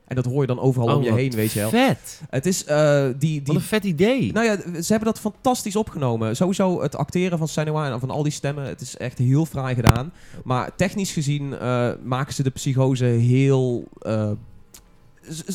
En 0.06 0.16
dat 0.16 0.24
hoor 0.24 0.40
je 0.40 0.46
dan 0.46 0.60
overal 0.60 0.96
om 0.96 1.02
je 1.02 1.08
Oh, 1.08 1.12
wat 1.14 1.20
heen, 1.20 1.30
weet 1.30 1.52
je 1.52 1.60
wel. 1.60 1.68
Vet. 1.68 2.20
Het 2.30 2.46
is 2.46 2.64
eh, 2.64 3.06
die... 3.18 3.36
Wat 3.36 3.46
die 3.46 3.54
een 3.54 3.60
vet 3.60 3.84
idee. 3.84 4.32
nou 4.32 4.46
ja, 4.46 4.56
ze 4.82 4.92
hebben 4.92 5.12
dat 5.12 5.20
fantastisch 5.20 5.76
opgenomen. 5.76 6.36
Sowieso 6.36 6.82
het 6.82 6.96
acteren 6.96 7.38
van 7.38 7.48
Senua 7.48 7.92
en 7.92 8.00
van 8.00 8.10
al 8.10 8.22
die 8.22 8.32
stemmen. 8.32 8.64
Het 8.64 8.80
is 8.80 8.96
echt 8.96 9.18
heel 9.18 9.46
fraai 9.46 9.74
gedaan. 9.74 10.12
Maar 10.44 10.74
technisch 10.76 11.12
gezien 11.12 11.58
eh, 11.58 11.90
maken 12.04 12.34
ze 12.34 12.42
de 12.42 12.50
psychose 12.50 13.04
heel... 13.04 13.84
eh, 13.98 14.30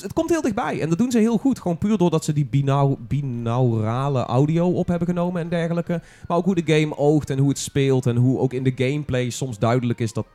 het 0.02 0.14
komt 0.14 0.30
heel 0.30 0.42
dichtbij. 0.42 0.82
En 0.82 0.90
dat 0.90 0.98
doen 0.98 1.12
ze 1.12 1.18
heel 1.20 1.38
goed. 1.38 1.60
Gewoon 1.60 1.78
puur 1.78 1.98
doordat 1.98 2.26
ze 2.26 2.34
die 2.34 2.46
binau 2.46 2.96
binaurale 3.00 4.24
audio 4.24 4.68
op 4.68 4.88
hebben 4.88 5.08
genomen 5.08 5.42
en 5.42 5.50
dergelijke. 5.50 6.02
Maar 6.28 6.38
ook 6.38 6.46
hoe 6.46 6.64
de 6.64 6.80
game 6.80 6.98
oogt 6.98 7.30
en 7.30 7.38
hoe 7.38 7.50
het 7.50 7.60
speelt. 7.60 8.06
En 8.06 8.16
hoe 8.16 8.40
ook 8.40 8.54
in 8.54 8.64
de 8.64 8.74
gameplay 8.76 9.30
soms 9.30 9.60
duidelijk 9.60 10.00
is 10.00 10.14
dat 10.14 10.26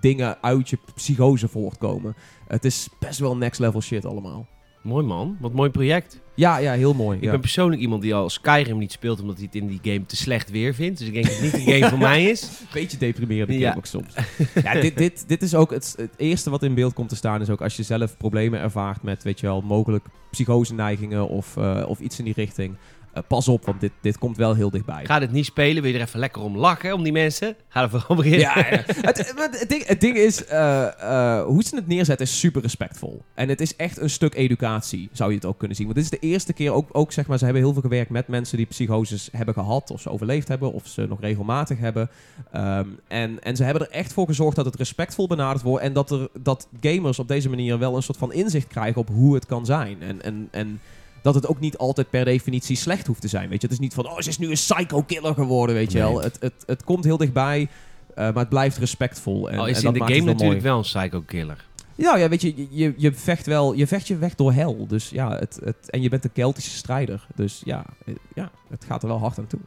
dingen 0.00 0.36
uit 0.42 0.68
je 0.68 0.78
psychose 0.94 1.48
voortkomen. 1.48 2.14
Het 2.46 2.64
is 2.64 2.88
best 2.98 3.18
wel 3.18 3.36
next 3.36 3.60
level 3.60 3.80
shit 3.80 4.04
allemaal. 4.04 4.46
Mooi 4.84 5.04
man. 5.04 5.36
Wat 5.40 5.52
mooi 5.52 5.70
project. 5.70 6.20
Ja, 6.34 6.56
ja, 6.56 6.72
heel 6.72 6.94
mooi. 6.94 7.16
Ik 7.16 7.24
ja. 7.24 7.30
ben 7.30 7.40
persoonlijk 7.40 7.80
iemand 7.80 8.02
die 8.02 8.14
al 8.14 8.30
Skyrim 8.30 8.78
niet 8.78 8.92
speelt 8.92 9.20
omdat 9.20 9.36
hij 9.36 9.44
het 9.44 9.54
in 9.54 9.66
die 9.66 9.78
game 9.82 10.06
te 10.06 10.16
slecht 10.16 10.50
weer 10.50 10.74
vindt. 10.74 10.98
Dus 10.98 11.06
ik 11.06 11.14
denk 11.14 11.26
dat 11.26 11.34
het 11.34 11.42
niet 11.42 11.64
de 11.64 11.72
game 11.72 11.88
voor 11.88 11.98
mij 11.98 12.24
is. 12.24 12.50
Beetje 12.72 12.96
deprimerende 12.96 13.52
game 13.52 13.64
Ja. 13.64 13.74
ook 13.76 13.86
soms. 13.86 14.14
ja, 14.62 14.72
dit, 14.80 14.96
dit, 14.98 15.28
dit 15.28 15.42
is 15.42 15.54
ook 15.54 15.70
het, 15.70 15.94
het 15.96 16.14
eerste 16.16 16.50
wat 16.50 16.62
in 16.62 16.74
beeld 16.74 16.92
komt 16.92 17.08
te 17.08 17.16
staan. 17.16 17.40
Is 17.40 17.50
ook 17.50 17.62
als 17.62 17.76
je 17.76 17.82
zelf 17.82 18.16
problemen 18.16 18.60
ervaart 18.60 19.02
met, 19.02 19.22
weet 19.22 19.40
je 19.40 19.46
wel, 19.46 19.60
mogelijk 19.60 20.06
psychose-neigingen 20.30 21.28
of, 21.28 21.56
eh, 21.56 21.84
of 21.86 22.00
iets 22.00 22.18
in 22.18 22.24
die 22.24 22.34
richting. 22.36 22.74
Eh, 23.14 23.22
pas 23.26 23.48
op, 23.48 23.64
want 23.64 23.80
dit, 23.80 23.92
dit 24.00 24.18
komt 24.18 24.36
wel 24.36 24.54
heel 24.54 24.70
dichtbij. 24.70 25.04
Ga 25.06 25.18
dit 25.18 25.32
niet 25.32 25.44
spelen, 25.44 25.82
wil 25.82 25.92
je 25.92 25.98
er 25.98 26.04
even 26.06 26.20
lekker 26.20 26.42
om 26.42 26.56
lachen, 26.56 26.92
om 26.92 27.02
die 27.02 27.12
mensen? 27.12 27.56
Ga 27.68 27.82
er 27.82 27.90
vooral 27.90 28.16
beginnen. 28.16 28.40
Ja, 28.40 28.58
ja. 28.58 28.82
het, 28.86 29.34
het, 29.60 29.68
ding, 29.68 29.86
het 29.86 30.00
ding 30.00 30.16
is, 30.16 30.44
eh, 30.44 30.86
eh, 30.86 31.44
hoe 31.44 31.62
ze 31.62 31.76
het 31.76 31.86
neerzetten 31.86 32.26
is 32.26 32.38
super 32.38 32.62
respectvol. 32.62 33.22
En 33.34 33.48
het 33.48 33.60
is 33.60 33.76
echt 33.76 34.00
een 34.00 34.10
stuk 34.10 34.34
educatie, 34.34 35.08
zou 35.12 35.30
je 35.30 35.36
het 35.36 35.44
ook 35.44 35.58
kunnen 35.58 35.76
zien. 35.76 35.86
Want 35.86 35.98
dit 35.98 36.12
is 36.12 36.18
de 36.20 36.26
eerste 36.26 36.52
keer, 36.52 36.72
ook, 36.72 36.88
ook 36.92 37.12
zeg 37.12 37.26
maar, 37.26 37.38
ze 37.38 37.44
hebben 37.44 37.62
heel 37.62 37.72
veel 37.72 37.82
gewerkt 37.82 38.10
met 38.10 38.28
mensen 38.28 38.56
die 38.56 38.66
psychoses 38.66 39.28
hebben 39.32 39.54
gehad, 39.54 39.90
of 39.90 40.00
ze 40.00 40.10
overleefd 40.10 40.48
hebben, 40.48 40.72
of 40.72 40.86
ze 40.86 41.06
nog 41.08 41.20
regelmatig 41.20 41.78
hebben. 41.78 42.10
Ehm, 42.52 42.88
en, 43.08 43.42
en 43.42 43.56
ze 43.56 43.64
hebben 43.64 43.82
er 43.82 43.94
echt 43.94 44.12
voor 44.12 44.26
gezorgd 44.26 44.56
dat 44.56 44.64
het 44.64 44.76
respectvol 44.76 45.26
benaderd 45.26 45.62
wordt 45.62 45.84
en 45.84 45.92
dat, 45.92 46.10
er, 46.10 46.28
dat 46.40 46.68
gamers 46.80 47.18
op 47.18 47.28
deze 47.28 47.48
manier 47.48 47.78
wel 47.78 47.96
een 47.96 48.02
soort 48.02 48.18
van 48.18 48.32
inzicht 48.32 48.66
krijgen 48.66 49.00
op 49.00 49.08
hoe 49.08 49.34
het 49.34 49.46
kan 49.46 49.66
zijn. 49.66 50.02
En, 50.02 50.22
en, 50.22 50.48
en 50.50 50.80
dat 51.24 51.34
het 51.34 51.46
ook 51.46 51.60
niet 51.60 51.78
altijd 51.78 52.10
per 52.10 52.24
definitie 52.24 52.76
slecht 52.76 53.06
hoeft 53.06 53.20
te 53.20 53.28
zijn. 53.28 53.48
Weet 53.48 53.60
je, 53.60 53.66
het 53.66 53.76
is 53.76 53.82
niet 53.82 53.94
van, 53.94 54.06
oh, 54.08 54.18
ze 54.18 54.28
is 54.28 54.38
nu 54.38 54.46
een 54.46 54.52
psycho-killer 54.52 55.34
geworden, 55.34 55.74
weet 55.74 55.92
je 55.92 55.98
Nee. 55.98 56.08
wel. 56.12 56.22
Het, 56.22 56.36
het, 56.40 56.54
het 56.66 56.84
komt 56.84 57.04
heel 57.04 57.16
dichtbij. 57.16 57.60
Uh, 57.60 57.68
maar 58.16 58.34
het 58.34 58.48
blijft 58.48 58.76
respectvol. 58.78 59.50
En, 59.50 59.58
Al 59.58 59.64
en 59.64 59.70
is 59.70 59.82
dat 59.82 59.84
in 59.84 59.92
de 59.92 59.98
game 59.98 60.14
wel 60.24 60.24
natuurlijk 60.24 60.50
mooi. 60.50 60.60
wel 60.62 60.76
een 60.76 60.82
psycho-killer. 60.82 61.64
Ja, 61.94 62.16
ja, 62.16 62.28
weet 62.28 62.40
je, 62.42 62.52
je- 62.56 62.66
je, 62.70 62.94
je 62.96 63.12
vecht 63.12 63.46
wel, 63.46 63.72
je 63.74 63.86
vecht 63.86 64.06
je 64.08 64.16
weg 64.16 64.34
door 64.34 64.52
hel. 64.52 64.86
Dus 64.86 65.10
ja, 65.10 65.36
het, 65.38 65.58
het, 65.64 65.90
en 65.90 66.02
je 66.02 66.08
bent 66.08 66.24
een 66.24 66.32
Keltische 66.32 66.70
strijder. 66.76 67.26
Dus 67.34 67.62
ja, 67.64 67.84
eh, 68.06 68.14
ja, 68.34 68.50
het 68.70 68.84
gaat 68.84 69.02
er 69.02 69.08
wel 69.08 69.18
hard 69.18 69.38
aan 69.38 69.46
toe. 69.46 69.60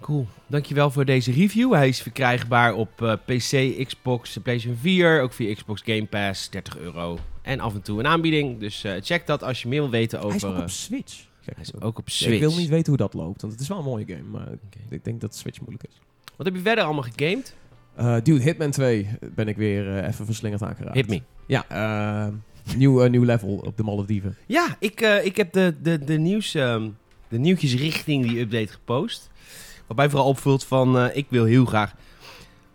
Cool. 0.00 0.26
Dankjewel 0.46 0.90
voor 0.90 1.04
deze 1.04 1.32
review. 1.32 1.72
Hij 1.72 1.88
is 1.88 2.02
verkrijgbaar 2.02 2.74
op 2.74 3.02
eh, 3.02 3.12
PC, 3.12 3.84
Xbox, 3.86 4.38
PlayStation 4.42 4.78
4, 4.80 5.22
ook 5.22 5.32
via 5.32 5.54
Xbox 5.54 5.82
Game 5.84 6.06
Pass, 6.06 6.50
30 6.50 6.78
euro. 6.78 7.18
En 7.42 7.60
af 7.60 7.74
en 7.74 7.82
toe 7.82 7.98
een 7.98 8.06
aanbieding. 8.06 8.60
Dus 8.60 8.84
eh, 8.84 8.92
check 9.00 9.26
dat 9.26 9.42
als 9.42 9.62
je 9.62 9.68
meer 9.68 9.80
wil 9.80 9.90
weten 9.90 10.18
over... 10.18 10.28
Hij 10.28 10.36
is 10.36 10.44
ook 10.44 10.56
eh, 10.56 10.62
op 10.62 10.70
Switch. 10.70 11.26
Gek 11.40 11.54
hij 11.54 11.64
is 11.64 11.74
ook 11.74 11.98
op 11.98 12.08
Ja, 12.08 12.14
Switch. 12.14 12.34
Ik 12.34 12.40
wil 12.40 12.56
niet 12.56 12.68
weten 12.68 12.88
hoe 12.88 12.96
dat 12.96 13.14
loopt, 13.14 13.40
want 13.40 13.52
het 13.52 13.62
is 13.62 13.68
wel 13.68 13.78
een 13.78 13.84
mooie 13.84 14.04
game. 14.06 14.22
Maar 14.22 14.48
ik 14.88 15.04
denk 15.04 15.20
dat 15.20 15.36
Switch 15.36 15.60
moeilijk 15.60 15.84
is. 15.88 16.00
Wat 16.36 16.46
heb 16.46 16.54
je 16.54 16.62
verder 16.62 16.84
allemaal 16.84 17.02
gegamed? 17.14 17.54
Eh 17.94 18.16
dude, 18.22 18.42
Hitman 18.42 18.70
2 18.70 19.08
ben 19.34 19.48
ik 19.48 19.56
weer 19.56 19.98
eh, 19.98 20.08
even 20.08 20.24
verslingerd 20.26 20.62
aangeraakt. 20.62 20.94
Hit 20.94 21.08
me. 21.08 21.22
Ja, 21.46 21.64
eh, 21.68 22.34
nieuw, 22.76 23.02
eh, 23.02 23.10
nieuw 23.10 23.22
level 23.24 23.60
op 23.64 23.76
de 23.76 23.82
Malediven. 23.82 24.36
Ja, 24.46 24.76
ik, 24.78 25.00
eh, 25.00 25.24
ik 25.24 25.36
heb 25.36 25.52
de, 25.52 25.74
de, 25.82 26.04
de, 26.04 26.18
nieuws, 26.18 26.54
ehm, 26.54 26.88
de 27.28 27.38
nieuwtjes 27.38 27.74
richting 27.74 28.26
die 28.26 28.40
update 28.40 28.72
gepost. 28.72 29.30
Waarbij 29.86 30.10
vooral 30.10 30.28
opvult 30.28 30.64
van, 30.64 30.98
eh, 30.98 31.16
ik 31.16 31.26
wil 31.28 31.44
heel 31.44 31.64
graag... 31.64 31.94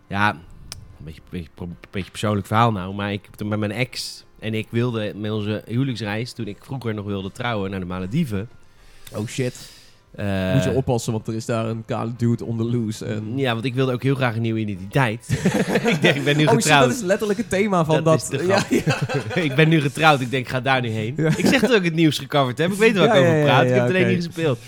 Ja, 0.06 0.30
een 0.30 1.04
beetje, 1.04 1.20
beetje, 1.30 1.48
een 1.56 1.76
beetje 1.90 2.10
persoonlijk 2.10 2.46
verhaal 2.46 2.72
nou. 2.72 2.94
Maar 2.94 3.12
ik 3.12 3.24
heb 3.24 3.34
toen 3.34 3.48
met 3.48 3.58
mijn 3.58 3.72
ex 3.72 4.24
en 4.40 4.54
ik 4.54 4.66
wilde 4.70 5.12
met 5.16 5.30
onze 5.30 5.62
huwelijksreis... 5.66 6.32
toen 6.32 6.46
ik 6.46 6.56
vroeger 6.60 6.94
nog 6.94 7.04
wilde 7.04 7.32
trouwen 7.32 7.70
naar 7.70 7.80
de 7.80 7.86
Malediven... 7.86 8.48
Oh 9.14 9.26
shit. 9.26 9.54
eh, 10.14 10.52
Moet 10.54 10.64
je 10.64 10.70
oppassen, 10.70 11.12
want 11.12 11.28
er 11.28 11.34
is 11.34 11.44
daar 11.44 11.66
een 11.66 11.84
kale 11.86 12.10
dude 12.16 12.44
on 12.44 12.56
the 12.56 12.64
loose. 12.64 13.04
En... 13.04 13.32
Ja, 13.38 13.52
want 13.52 13.64
ik 13.64 13.74
wilde 13.74 13.92
ook 13.92 14.02
heel 14.02 14.14
graag 14.14 14.34
een 14.36 14.42
nieuwe 14.42 14.60
identiteit. 14.60 15.28
ik 15.92 16.02
denk, 16.02 16.16
ik 16.16 16.24
ben 16.24 16.36
nu 16.36 16.44
Oh 16.44 16.50
shit, 16.52 16.62
getrouwd. 16.62 16.84
dat 16.88 16.96
is 16.96 17.02
letterlijk 17.02 17.38
het 17.38 17.50
thema 17.50 17.84
van 17.84 18.04
Dat 18.04 18.28
dat. 18.30 18.40
ja, 18.46 18.62
ja. 18.70 18.98
ik 19.42 19.54
ben 19.54 19.68
nu 19.68 19.80
getrouwd. 19.80 20.20
Ik 20.20 20.30
denk, 20.30 20.44
ik 20.44 20.50
ga 20.52 20.60
daar 20.60 20.80
nu 20.80 20.88
heen. 20.88 21.14
Ja. 21.16 21.26
Ik 21.36 21.46
zeg 21.46 21.60
dat 21.60 21.74
ik 21.74 21.84
het 21.84 21.94
nieuws 21.94 22.18
gecoverd 22.18 22.58
heb. 22.58 22.72
Ik 22.72 22.78
weet 22.78 22.96
waar 22.96 23.16
ik 23.16 23.22
over 23.22 23.42
praat. 23.42 23.62
ik 23.64 23.68
heb 23.70 23.78
het 23.80 23.88
alleen 23.88 24.08
niet 24.08 24.24
gespeeld. 24.24 24.58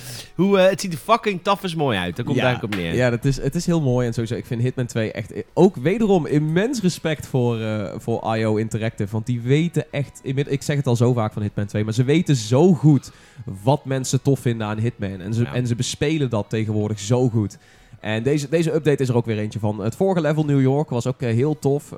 Hoe, 0.40 0.58
eh, 0.58 0.70
het 0.70 0.80
ziet 0.80 0.92
er 0.92 0.98
fucking 0.98 1.42
taf 1.42 1.76
mooi 1.76 1.98
uit. 1.98 2.16
Daar 2.16 2.24
komt 2.24 2.36
Ja. 2.38 2.44
eigenlijk 2.44 2.74
op 2.74 2.80
neer. 2.80 2.94
Ja, 2.94 3.10
dat 3.10 3.24
is, 3.24 3.36
het 3.42 3.54
is 3.54 3.66
heel 3.66 3.80
mooi. 3.80 4.06
En 4.06 4.12
sowieso, 4.12 4.34
ik 4.34 4.46
vind 4.46 4.62
Hitman 4.62 4.86
2 4.86 5.12
echt 5.12 5.32
ook 5.54 5.76
wederom 5.76 6.26
immens 6.26 6.80
respect 6.80 7.26
voor, 7.26 7.60
eh, 7.60 7.94
voor 7.98 8.36
IO 8.36 8.56
Interactive. 8.56 9.12
Want 9.12 9.26
die 9.26 9.40
weten 9.40 9.84
echt, 9.90 10.20
ik 10.22 10.62
zeg 10.62 10.76
het 10.76 10.86
al 10.86 10.96
zo 10.96 11.12
vaak 11.12 11.32
van 11.32 11.42
Hitman 11.42 11.66
2, 11.66 11.84
maar 11.84 11.94
ze 11.94 12.04
weten 12.04 12.36
zo 12.36 12.72
goed 12.74 13.10
wat 13.62 13.84
mensen 13.84 14.22
tof 14.22 14.40
vinden 14.40 14.66
aan 14.66 14.78
Hitman. 14.78 15.20
En 15.20 15.34
ze, 15.34 15.42
Ja. 15.42 15.54
en 15.54 15.66
ze 15.66 15.74
bespelen 15.74 16.30
dat 16.30 16.46
tegenwoordig 16.48 16.98
zo 16.98 17.28
goed. 17.28 17.58
En 18.00 18.22
deze, 18.22 18.48
deze 18.48 18.74
update 18.74 19.02
is 19.02 19.08
er 19.08 19.16
ook 19.16 19.26
weer 19.26 19.38
eentje 19.38 19.58
van. 19.58 19.78
Het 19.80 19.96
vorige 19.96 20.20
level 20.20 20.44
New 20.44 20.60
York 20.60 20.90
was 20.90 21.06
ook 21.06 21.22
eh, 21.22 21.34
heel 21.34 21.58
tof. 21.58 21.92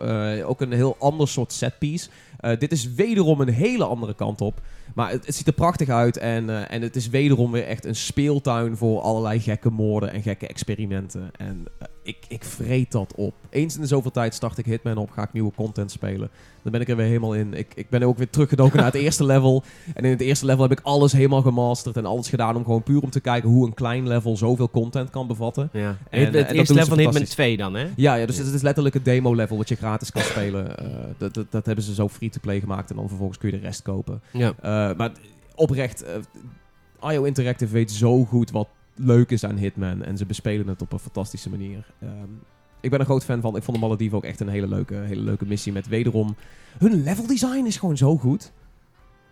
Ook 0.44 0.60
een 0.60 0.72
heel 0.72 0.96
ander 0.98 1.28
soort 1.28 1.52
setpiece. 1.52 2.08
Eh 2.42 2.58
dit 2.58 2.72
is 2.72 2.94
wederom 2.94 3.40
een 3.40 3.48
hele 3.48 3.84
andere 3.84 4.14
kant 4.14 4.40
op. 4.40 4.60
Maar 4.94 5.10
het, 5.10 5.34
ziet 5.34 5.46
er 5.46 5.52
prachtig 5.52 5.88
uit. 5.88 6.16
En, 6.16 6.50
eh, 6.50 6.74
en 6.74 6.82
het 6.82 6.96
is 6.96 7.08
wederom 7.08 7.50
weer 7.50 7.66
echt 7.66 7.84
een 7.84 7.94
speeltuin 7.94 8.76
voor 8.76 9.00
allerlei 9.00 9.40
gekke 9.40 9.70
moorden 9.70 10.12
en 10.12 10.22
gekke 10.22 10.46
experimenten. 10.46 11.30
En 11.36 11.64
eh, 11.78 11.88
ik, 12.02 12.16
ik 12.28 12.44
vreet 12.44 12.92
dat 12.92 13.12
op. 13.16 13.34
Eens 13.50 13.74
in 13.74 13.80
de 13.80 13.86
zoveel 13.86 14.10
tijd 14.10 14.34
start 14.34 14.58
ik 14.58 14.64
Hitman 14.64 14.96
op, 14.96 15.10
ga 15.10 15.22
ik 15.22 15.32
nieuwe 15.32 15.52
content 15.54 15.90
spelen. 15.90 16.30
Dan 16.62 16.72
ben 16.72 16.80
ik 16.80 16.88
er 16.88 16.96
weer 16.96 17.06
helemaal 17.06 17.34
in. 17.34 17.54
Ik, 17.54 17.72
ik 17.74 17.88
ben 17.88 18.02
ook 18.02 18.18
weer 18.18 18.30
teruggedoken 18.30 18.76
naar 18.76 18.86
het 18.86 18.94
eerste 19.04 19.24
level. 19.24 19.62
En 19.94 20.04
in 20.04 20.10
het 20.10 20.20
eerste 20.20 20.46
level 20.46 20.62
heb 20.62 20.78
ik 20.78 20.80
alles 20.82 21.12
helemaal 21.12 21.42
gemasterd 21.42 21.96
en 21.96 22.06
alles 22.06 22.28
gedaan 22.28 22.56
om 22.56 22.64
gewoon 22.64 22.82
puur 22.82 23.02
om 23.02 23.10
te 23.10 23.20
kijken 23.20 23.48
hoe 23.48 23.66
een 23.66 23.74
klein 23.74 24.08
level 24.08 24.36
zoveel 24.36 24.70
content 24.70 25.10
kan 25.10 25.26
bevatten. 25.26 25.68
Ja. 25.72 25.80
En, 25.80 25.96
En, 26.10 26.24
het 26.24 26.34
eh, 26.34 26.34
het 26.34 26.34
en 26.34 26.46
dat 26.46 26.56
eerste 26.56 26.74
level 26.74 26.88
van 26.88 26.98
Hitman 26.98 27.14
fantastisch. 27.14 27.44
2 27.44 27.56
dan, 27.56 27.74
hè? 27.74 27.86
Ja, 27.96 28.14
ja 28.14 28.26
dus 28.26 28.36
het 28.36 28.54
is 28.54 28.62
letterlijk 28.62 28.94
het 28.94 29.04
demo-level 29.04 29.56
wat 29.56 29.68
je 29.68 29.76
gratis 29.76 30.12
kan 30.12 30.22
spelen. 30.22 30.78
Eh, 30.78 30.86
dat, 31.18 31.34
dat, 31.34 31.46
dat 31.50 31.66
hebben 31.66 31.84
ze 31.84 31.94
zo 31.94 32.08
free-to-play 32.08 32.60
gemaakt 32.60 32.90
en 32.90 32.96
dan 32.96 33.08
vervolgens 33.08 33.38
kun 33.38 33.50
je 33.50 33.56
de 33.56 33.62
rest 33.62 33.82
kopen. 33.82 34.22
Ja. 34.32 34.52
Eh, 34.60 34.96
maar 34.96 35.12
oprecht, 35.54 36.04
IO 37.00 37.22
Interactive 37.22 37.72
weet 37.72 37.90
zo 37.90 38.24
goed 38.24 38.50
wat 38.50 38.68
leuk 38.94 39.30
is 39.30 39.44
aan 39.44 39.56
Hitman. 39.56 40.02
En 40.02 40.16
ze 40.16 40.26
bespelen 40.26 40.68
het 40.68 40.82
op 40.82 40.92
een 40.92 40.98
fantastische 40.98 41.50
manier. 41.50 41.86
Ehm, 42.00 42.30
ik 42.80 42.90
ben 42.90 43.00
een 43.00 43.06
groot 43.06 43.24
fan 43.24 43.40
van. 43.40 43.56
Ik 43.56 43.62
vond 43.62 43.76
de 43.76 43.82
Malediven 43.82 44.16
ook 44.16 44.24
echt 44.24 44.40
een 44.40 44.48
hele 44.48 44.68
leuke, 44.68 44.94
hele 44.94 45.22
leuke 45.22 45.46
missie. 45.46 45.72
Met 45.72 45.88
wederom, 45.88 46.36
hun 46.78 47.02
level 47.02 47.26
design 47.26 47.64
is 47.66 47.76
gewoon 47.76 47.96
zo 47.96 48.18
goed. 48.18 48.52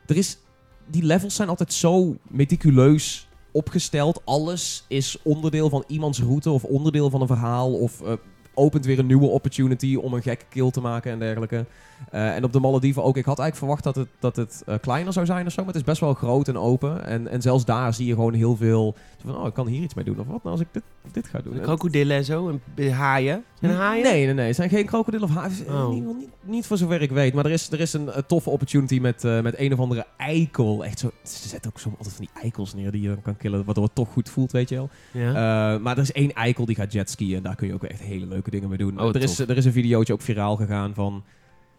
Er 0.06 0.16
is, 0.16 0.38
die 0.86 1.02
levels 1.02 1.34
zijn 1.34 1.48
altijd 1.48 1.72
zo 1.72 2.16
meticuleus 2.28 3.28
opgesteld. 3.52 4.22
Alles 4.24 4.84
is 4.88 5.18
onderdeel 5.22 5.68
van 5.68 5.84
iemands 5.86 6.22
route 6.22 6.50
of 6.50 6.64
onderdeel 6.64 7.10
van 7.10 7.20
een 7.20 7.26
verhaal. 7.26 7.74
Of 7.74 8.00
eh, 8.02 8.12
opent 8.60 8.84
weer 8.86 8.98
een 8.98 9.06
nieuwe 9.06 9.26
opportunity 9.26 9.96
om 9.96 10.14
een 10.14 10.22
gekke 10.22 10.44
kill 10.48 10.70
te 10.70 10.80
maken 10.80 11.12
en 11.12 11.18
dergelijke. 11.18 11.64
Eh, 12.10 12.34
en 12.34 12.44
op 12.44 12.52
de 12.52 12.60
Malediven 12.60 13.02
ook. 13.02 13.16
Ik 13.16 13.24
had 13.24 13.38
eigenlijk 13.38 13.56
verwacht 13.56 13.84
dat 13.84 13.94
het, 13.94 14.08
dat 14.18 14.36
het 14.36 14.62
eh, 14.66 14.74
kleiner 14.80 15.12
zou 15.12 15.26
zijn 15.26 15.46
of 15.46 15.52
zo. 15.52 15.58
Maar 15.58 15.72
het 15.72 15.76
is 15.76 15.84
best 15.84 16.00
wel 16.00 16.14
groot 16.14 16.48
en 16.48 16.56
open. 16.56 17.06
En, 17.06 17.28
en 17.28 17.42
zelfs 17.42 17.64
daar 17.64 17.94
zie 17.94 18.06
je 18.06 18.14
gewoon 18.14 18.34
heel 18.34 18.56
veel... 18.56 18.94
Van, 19.24 19.36
oh, 19.36 19.46
ik 19.46 19.54
kan 19.54 19.66
hier 19.66 19.82
iets 19.82 19.94
mee 19.94 20.04
doen. 20.04 20.20
Of 20.20 20.26
wat 20.26 20.42
nou 20.42 20.56
als 20.56 20.60
ik 20.60 20.66
dit, 20.72 20.82
dit 21.12 21.28
ga 21.28 21.38
doen? 21.38 21.54
En- 21.54 21.60
Krokodillen 21.60 22.16
en 22.16 22.24
zo. 22.24 22.58
En 22.74 22.92
haaien. 22.92 23.44
Zijn 23.60 23.72
haaien? 23.72 24.04
Nee, 24.04 24.24
nee, 24.24 24.34
nee. 24.34 24.46
Het 24.46 24.56
zijn 24.56 24.68
geen 24.68 24.86
krokodillen 24.86 25.28
of 25.28 25.34
haaien. 25.34 25.66
Oh. 25.66 25.94
Geval 25.94 26.14
niet, 26.14 26.28
niet 26.42 26.66
voor 26.66 26.76
zover 26.76 27.02
ik 27.02 27.10
weet. 27.10 27.34
Maar 27.34 27.44
er 27.44 27.50
is, 27.50 27.70
er 27.70 27.80
is 27.80 27.92
een, 27.92 28.10
toffe 28.26 28.50
opportunity 28.50 28.98
met, 28.98 29.24
eh, 29.24 29.40
met 29.40 29.54
een 29.58 29.72
of 29.72 29.78
andere 29.78 30.06
eikel. 30.16 30.84
Echt 30.84 30.98
zo, 30.98 31.10
ze 31.22 31.48
zetten 31.48 31.70
ook 31.70 31.80
zo 31.80 31.88
altijd 31.98 32.14
van 32.14 32.24
die 32.24 32.42
eikels 32.42 32.74
neer 32.74 32.90
die 32.90 33.02
je 33.02 33.08
dan 33.08 33.22
kan 33.22 33.36
killen. 33.36 33.64
Waardoor 33.64 33.84
het 33.84 33.94
toch 33.94 34.08
goed 34.08 34.28
voelt, 34.28 34.52
weet 34.52 34.68
je 34.68 34.74
wel. 34.74 34.90
Ja. 35.12 35.78
Maar 35.78 35.96
er 35.96 36.02
is 36.02 36.12
één 36.12 36.32
eikel 36.32 36.64
die 36.64 36.76
gaat 36.76 36.92
jetskiën. 36.92 37.36
En 37.36 37.42
daar 37.42 37.56
kun 37.56 37.66
je 37.66 37.74
ook 37.74 37.84
echt 37.84 38.00
hele 38.00 38.26
leuke 38.26 38.49
dingen 38.50 38.68
mee 38.68 38.78
doen. 38.78 39.00
Oh, 39.00 39.08
er, 39.08 39.22
is, 39.22 39.38
er 39.38 39.56
is 39.56 39.64
een 39.64 39.72
videootje 39.72 40.12
ook 40.12 40.22
viraal 40.22 40.56
gegaan 40.56 40.94
van... 40.94 41.24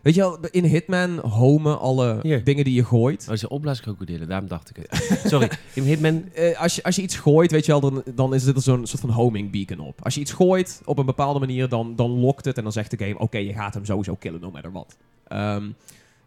Weet 0.01 0.15
je 0.15 0.21
wel, 0.21 0.38
in 0.51 0.63
Hitman 0.63 1.17
homen 1.19 1.79
alle 1.79 2.19
Hier. 2.21 2.43
dingen 2.43 2.63
die 2.63 2.73
je 2.73 2.86
gooit. 2.86 3.21
Oh, 3.23 3.29
het 3.29 3.39
zijn 3.39 3.51
opblaaskrokodillen. 3.51 4.27
Daarom 4.27 4.47
dacht 4.47 4.69
ik 4.69 4.75
het. 4.89 5.21
Sorry. 5.31 5.49
In 5.73 5.84
Hitman... 5.84 6.23
Eh, 6.34 6.62
als, 6.62 6.75
je, 6.75 6.84
als 6.84 6.95
je 6.95 7.01
iets 7.01 7.15
gooit, 7.15 7.51
weet 7.51 7.65
je 7.65 7.71
wel, 7.71 7.81
dan, 7.81 8.03
dan 8.15 8.34
is 8.34 8.45
er 8.45 8.62
zo'n 8.62 8.86
soort 8.86 9.01
van 9.01 9.10
homing 9.10 9.51
beacon 9.51 9.79
op. 9.79 10.03
Als 10.03 10.15
je 10.15 10.21
iets 10.21 10.31
gooit 10.31 10.81
op 10.86 10.97
een 10.97 11.05
bepaalde 11.05 11.39
manier, 11.39 11.69
dan, 11.69 11.95
dan 11.95 12.10
lokt 12.10 12.45
het 12.45 12.57
en 12.57 12.63
dan 12.63 12.71
zegt 12.71 12.91
de 12.91 13.05
game: 13.05 13.19
Oké, 13.19 13.38
je 13.38 13.53
gaat 13.53 13.73
hem 13.73 13.86
sowieso 13.86 14.15
killen, 14.15 14.41
no 14.41 14.51
matter 14.51 14.71
what. 14.71 14.97
Ehm, 15.27 15.69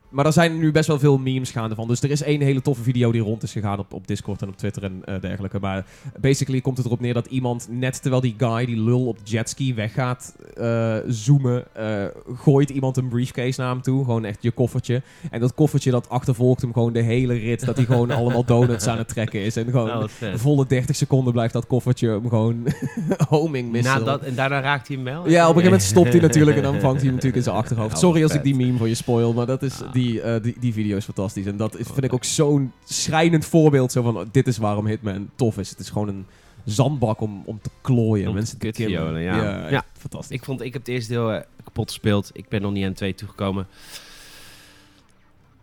maar 0.09 0.27
er 0.27 0.33
zijn 0.33 0.59
nu 0.59 0.73
best 0.73 0.87
wel 0.89 0.99
veel 0.99 1.19
memes 1.19 1.51
gaande 1.51 1.75
van. 1.75 1.89
Dus 1.89 2.03
er 2.03 2.11
is 2.11 2.23
één 2.23 2.41
hele 2.41 2.63
toffe 2.63 2.83
video 2.83 3.13
die 3.13 3.21
rond 3.21 3.43
is 3.43 3.53
gegaan 3.53 3.79
op, 3.79 3.93
op 3.93 4.07
Discord 4.07 4.43
en 4.43 4.49
op 4.49 4.57
Twitter 4.57 4.83
en 4.85 5.03
eh, 5.05 5.21
dergelijke. 5.21 5.59
Maar 5.61 5.85
basically 6.21 6.61
komt 6.61 6.77
het 6.77 6.87
erop 6.87 7.01
neer 7.01 7.15
dat 7.15 7.27
iemand, 7.27 7.67
net 7.71 8.01
terwijl 8.03 8.23
die 8.23 8.35
guy, 8.39 8.67
die 8.67 8.81
lul 8.81 9.07
op 9.07 9.19
de 9.19 9.31
jetski 9.31 9.75
weggaat 9.75 10.35
eh, 10.57 10.97
zoomen, 11.09 11.65
eh, 11.73 12.05
gooit 12.37 12.71
iemand 12.71 12.97
een 12.97 13.09
briefcase 13.09 13.61
naar 13.61 13.71
hem 13.71 13.83
toe. 13.83 14.05
Gewoon 14.05 14.25
echt 14.25 14.43
je 14.43 14.51
koffertje. 14.51 15.03
En 15.31 15.41
dat 15.41 15.55
koffertje 15.55 15.91
dat 15.91 16.09
achtervolgt 16.09 16.61
hem 16.61 16.73
gewoon 16.73 16.93
de 16.93 17.03
hele 17.03 17.35
rit. 17.35 17.65
Dat 17.67 17.77
hij 17.77 17.85
gewoon 17.85 18.11
allemaal 18.21 18.45
donuts 18.45 18.87
aan 18.87 18.99
het 18.99 19.09
trekken 19.09 19.41
is. 19.41 19.57
En 19.57 19.65
gewoon 19.71 19.91
Oh, 19.91 20.09
vet. 20.09 20.41
volle 20.41 20.67
30 20.67 20.97
seconden 20.97 21.33
blijft 21.33 21.53
dat 21.53 21.67
koffertje 21.67 22.09
hem 22.09 22.29
gewoon 22.29 22.67
homing 23.29 23.71
missile. 23.73 23.99
Na 23.99 24.05
dat, 24.05 24.23
en 24.23 24.35
daarna 24.35 24.61
raakt 24.61 24.89
hij 24.89 24.97
hem 24.97 25.05
wel? 25.05 25.15
Ja, 25.15 25.21
op 25.23 25.33
een 25.33 25.39
gegeven 25.41 25.63
moment 25.65 25.83
stopt 25.83 26.13
hij 26.13 26.21
natuurlijk 26.21 26.57
en 26.57 26.63
dan 26.63 26.81
vangt 26.87 26.97
hij 26.97 27.05
hem 27.05 27.15
natuurlijk 27.15 27.37
in 27.37 27.43
zijn 27.43 27.57
achterhoofd. 27.57 27.99
Sorry 27.99 28.23
als 28.23 28.35
ik 28.35 28.43
die 28.43 28.55
meme 28.55 28.79
voor 28.79 28.89
je 28.89 28.95
spoil, 28.95 29.33
maar 29.33 29.47
dat 29.47 29.63
is, 29.63 29.83
Ah. 29.83 29.93
Die, 30.05 30.21
eh, 30.21 30.43
die, 30.43 30.57
die 30.61 30.73
video 30.73 30.97
is 30.97 31.05
fantastisch. 31.05 31.47
En 31.47 31.57
dat 31.57 31.79
is, 31.79 31.87
vind 31.87 32.05
ik 32.05 32.13
ook 32.13 32.25
zo'n 32.25 32.73
schrijnend 32.85 33.45
voorbeeld 33.45 33.93
zo 33.93 34.03
van, 34.03 34.29
dit 34.33 34.47
is 34.47 34.57
waarom 34.57 34.87
Hitman 34.87 35.31
tof 35.37 35.59
is. 35.59 35.71
Het 35.71 35.79
is 35.79 35.89
gewoon 35.89 36.09
een 36.09 36.27
zandbak 36.65 37.21
om, 37.21 37.43
om 37.45 37.61
te 37.63 37.71
klooien. 37.81 38.29
Om 38.29 38.35
mensen 38.35 38.59
te 38.59 38.71
killen. 38.71 39.21
ja. 39.21 39.69
ja. 39.69 39.85
Fantastisch. 39.99 40.37
Ik, 40.37 40.45
vond, 40.45 40.61
ik 40.61 40.73
heb 40.73 40.83
het 40.83 40.91
eerste 40.91 41.13
deel 41.13 41.33
eh, 41.33 41.43
kapot 41.65 41.91
gespeeld. 41.91 42.31
Ik 42.33 42.49
ben 42.49 42.63
nog 42.63 42.73
niet 42.73 42.85
aan 42.85 42.93
2 42.93 43.15
toegekomen. 43.15 43.67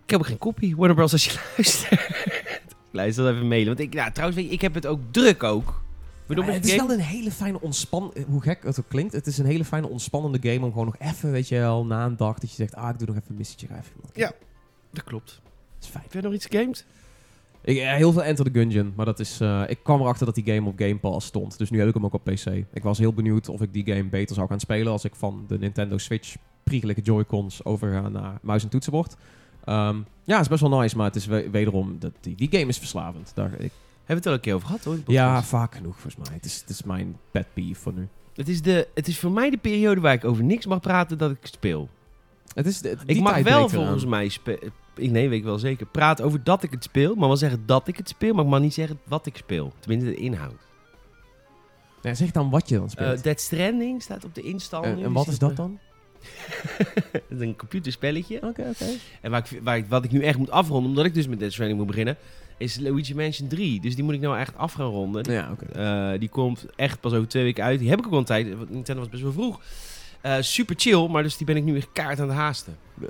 Ik 0.03 0.09
heb 0.09 0.19
ook 0.19 0.25
geen 0.25 0.37
kopie. 0.37 0.75
Warner 0.75 0.95
Bros. 0.95 1.11
als 1.11 1.25
je 1.25 1.31
luistert. 1.57 2.01
Luister 2.91 3.23
dat 3.23 3.33
even 3.33 3.47
mailen. 3.47 3.67
Want 3.67 3.79
ik, 3.79 3.93
nou, 3.93 4.11
trouwens, 4.11 4.41
ik 4.49 4.61
heb 4.61 4.73
het 4.73 4.85
ook 4.85 4.99
druk 5.11 5.43
ook. 5.43 5.81
Bedoel, 6.35 6.53
het 6.53 6.65
is 6.65 6.71
game? 6.73 6.87
wel 6.87 6.97
een 6.97 7.03
hele 7.03 7.31
fijne 7.31 7.61
ontspan... 7.61 8.13
Hoe 8.27 8.41
gek 8.41 8.63
het 8.63 8.79
ook 8.79 8.87
klinkt, 8.89 9.13
het 9.13 9.27
is 9.27 9.37
een 9.37 9.45
hele 9.45 9.65
fijne 9.65 9.87
ontspannende 9.87 10.49
game 10.49 10.65
om 10.65 10.71
gewoon 10.71 10.85
nog 10.85 10.97
even, 10.99 11.31
weet 11.31 11.47
je 11.47 11.57
wel, 11.57 11.85
na 11.85 12.05
een 12.05 12.17
dag 12.17 12.39
dat 12.39 12.49
je 12.49 12.55
zegt, 12.55 12.75
ah, 12.75 12.89
ik 12.89 12.97
doe 12.97 13.07
nog 13.07 13.15
even 13.15 13.29
een 13.29 13.37
missietje. 13.37 13.67
ga 13.67 13.77
even 13.77 13.91
iemand 13.95 14.15
Ja. 14.15 14.31
Dat 14.91 15.03
klopt. 15.03 15.41
Dat 15.43 15.83
is 15.83 15.87
fijn. 15.87 16.03
Heb 16.03 16.13
je 16.13 16.21
nog 16.21 16.33
iets 16.33 16.47
games? 16.49 16.85
Ik, 17.63 17.77
eh, 17.77 17.93
heel 17.93 18.11
veel 18.11 18.23
Enter 18.23 18.45
the 18.45 18.59
Gungeon, 18.59 18.93
maar 18.95 19.05
dat 19.05 19.19
is, 19.19 19.39
eh, 19.39 19.63
ik 19.67 19.79
kwam 19.83 20.01
erachter 20.01 20.25
dat 20.25 20.35
die 20.35 20.43
game 20.53 20.69
op 20.69 20.79
Game 20.79 20.97
Pass 20.97 21.27
stond. 21.27 21.57
Dus 21.57 21.69
nu 21.69 21.79
heb 21.79 21.87
ik 21.87 21.93
hem 21.93 22.05
ook 22.05 22.13
op 22.13 22.23
PC. 22.23 22.45
Ik 22.73 22.83
was 22.83 22.97
heel 22.97 23.13
benieuwd 23.13 23.49
of 23.49 23.61
ik 23.61 23.73
die 23.73 23.85
game 23.85 24.03
beter 24.09 24.35
zou 24.35 24.47
gaan 24.47 24.59
spelen 24.59 24.91
als 24.91 25.03
ik 25.05 25.15
van 25.15 25.45
de 25.47 25.57
Nintendo 25.57 25.97
Switch 25.97 26.35
priegelijke 26.63 27.01
Joy-Cons 27.01 27.65
overga 27.65 28.09
naar 28.09 28.39
muis 28.41 28.63
en 28.63 28.69
toetsenbord. 28.69 29.15
Ehm, 29.63 29.95
ja, 30.23 30.33
het 30.33 30.41
is 30.41 30.47
best 30.47 30.61
wel 30.61 30.79
nice, 30.79 30.97
maar 30.97 31.05
het 31.05 31.15
is 31.15 31.25
we- 31.25 31.49
wederom, 31.49 31.95
dat, 31.99 32.11
die, 32.19 32.35
die 32.35 32.47
game 32.51 32.65
is 32.65 32.77
verslavend. 32.77 33.31
Daar, 33.35 33.59
ik, 33.59 33.71
we 34.11 34.15
het 34.15 34.27
al 34.27 34.33
een 34.33 34.39
keer 34.39 34.53
over 34.53 34.67
gehad 34.67 34.83
hoor. 34.83 34.95
de 35.05 35.11
ja, 35.11 35.43
vaak 35.43 35.75
genoeg 35.75 35.99
volgens 35.99 36.27
mij. 36.27 36.35
Het 36.35 36.45
is, 36.45 36.59
het 36.59 36.69
is 36.69 36.83
mijn 36.83 37.17
pet 37.31 37.47
peeve 37.53 37.81
voor 37.81 37.93
nu. 37.93 38.07
Het 38.35 38.49
is, 38.49 38.61
de, 38.61 38.87
het 38.93 39.07
is 39.07 39.19
voor 39.19 39.31
mij 39.31 39.49
de 39.49 39.57
periode 39.57 40.01
waar 40.01 40.13
ik 40.13 40.25
over 40.25 40.43
niks 40.43 40.65
mag 40.65 40.79
praten 40.79 41.17
dat 41.17 41.31
ik 41.31 41.37
speel. 41.41 41.89
Het 42.53 42.65
is, 42.65 42.81
die 42.81 42.95
ik 43.05 43.21
mag 43.21 43.41
wel 43.41 43.69
volgens 43.69 44.05
mij 44.05 44.29
ik 44.95 45.11
nee, 45.11 45.29
weet 45.29 45.39
ik 45.39 45.43
wel 45.43 45.59
zeker. 45.59 45.85
Praten 45.85 46.25
over 46.25 46.43
dat 46.43 46.63
ik 46.63 46.71
het 46.71 46.83
speel, 46.83 47.15
maar 47.15 47.27
wel 47.27 47.37
zeggen 47.37 47.65
dat 47.65 47.87
ik 47.87 47.97
het 47.97 48.09
speel, 48.09 48.33
maar 48.33 48.43
ik 48.43 48.49
mag 48.49 48.59
niet 48.59 48.73
zeggen 48.73 48.99
wat 49.03 49.25
ik 49.25 49.37
speel. 49.37 49.73
Tenminste, 49.79 50.09
de 50.09 50.15
inhoud. 50.15 50.67
Ja, 52.01 52.13
zeg 52.13 52.31
dan 52.31 52.49
wat 52.49 52.69
je 52.69 52.75
dan 52.75 52.89
speelt. 52.89 53.17
Uh, 53.17 53.23
Dead 53.23 53.39
Stranding 53.39 54.01
staat 54.01 54.25
op 54.25 54.35
de 54.35 54.41
install. 54.41 54.81
en, 54.81 54.95
nu. 54.95 55.03
en 55.03 55.13
wat 55.13 55.23
Die 55.23 55.33
is 55.33 55.39
dat 55.39 55.55
dan? 55.55 55.79
eh, 56.77 57.39
een 57.39 57.55
computerspelletje. 57.55 58.35
Oké, 58.35 58.69
oké. 58.69 58.85
En 59.21 59.31
waar 59.31 59.51
ik, 59.51 59.59
waar 59.63 59.77
ik, 59.77 59.85
wat 59.87 60.03
ik 60.03 60.11
nu 60.11 60.23
echt 60.23 60.37
moet 60.37 60.51
afronden, 60.51 60.89
omdat 60.89 61.05
ik 61.05 61.13
dus 61.13 61.27
met 61.27 61.39
Dead 61.39 61.51
Stranding 61.51 61.79
moet 61.79 61.87
beginnen, 61.87 62.17
is 62.61 62.79
Luigi 62.79 63.15
Mansion 63.15 63.47
3. 63.47 63.81
Dus 63.81 63.95
die 63.95 64.03
moet 64.03 64.13
ik 64.13 64.19
nou 64.21 64.37
echt 64.37 64.57
af 64.57 64.73
gaan 64.73 64.85
ronden. 64.89 65.31
Ja. 65.31 65.55
Eh, 66.13 66.19
die 66.19 66.29
komt 66.29 66.65
echt 66.75 66.99
pas 66.99 67.13
over 67.13 67.27
twee 67.27 67.43
weken 67.43 67.63
uit. 67.63 67.79
Die 67.79 67.89
heb 67.89 67.99
ik 67.99 68.05
ook 68.05 68.11
al 68.11 68.17
een 68.17 68.23
tijd. 68.25 68.57
want 68.57 68.69
Nintendo 68.69 69.01
was 69.01 69.11
best 69.11 69.23
wel 69.23 69.31
vroeg. 69.31 69.61
Eh, 70.21 70.35
super 70.39 70.75
chill, 70.77 71.07
maar 71.07 71.23
dus 71.23 71.37
die 71.37 71.45
ben 71.45 71.55
ik 71.55 71.63
nu 71.63 71.75
echt 71.77 71.89
kaart 71.93 72.19
aan 72.19 72.27
het 72.27 72.37
haasten. 72.37 72.75
Eh, 73.01 73.07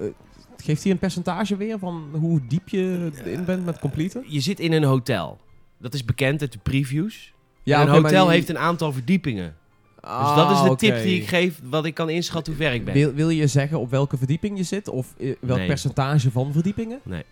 geeft 0.63 0.83
hij 0.83 0.91
een 0.91 0.97
percentage 0.99 1.55
weer 1.57 1.79
van 1.79 2.03
hoe 2.11 2.41
diep 2.47 2.69
je 2.69 3.11
erin 3.25 3.45
bent 3.45 3.65
met 3.65 3.79
completen? 3.79 4.23
Je 4.27 4.39
zit 4.39 4.59
in 4.59 4.71
een 4.71 4.83
hotel. 4.83 5.39
Dat 5.77 5.93
is 5.93 6.05
bekend 6.05 6.41
uit 6.41 6.51
de 6.51 6.59
previews. 6.63 7.33
Ja, 7.63 7.81
en 7.81 7.87
een 7.87 7.93
hotel 7.93 8.25
die- 8.25 8.33
heeft 8.33 8.49
een 8.49 8.57
aantal 8.57 8.91
verdiepingen. 8.93 9.55
Ah, 9.99 10.25
dus 10.35 10.43
dat 10.43 10.51
is 10.51 10.69
de 10.69 10.75
tip 10.75 11.03
die 11.03 11.21
ik 11.21 11.27
geef, 11.27 11.59
wat 11.63 11.85
ik 11.85 11.93
kan 11.93 12.09
inschatten 12.09 12.53
hoe 12.53 12.61
ver 12.63 12.73
ik 12.73 12.85
ben. 12.85 12.93
Wil, 12.93 13.13
wil 13.13 13.29
je 13.29 13.47
zeggen 13.47 13.79
op 13.79 13.89
welke 13.89 14.17
verdieping 14.17 14.57
je 14.57 14.63
zit? 14.63 14.87
Of 14.87 15.13
welk 15.39 15.57
Nee. 15.57 15.67
percentage 15.67 16.31
van 16.31 16.51
verdiepingen? 16.53 16.99
Nee. 17.03 17.23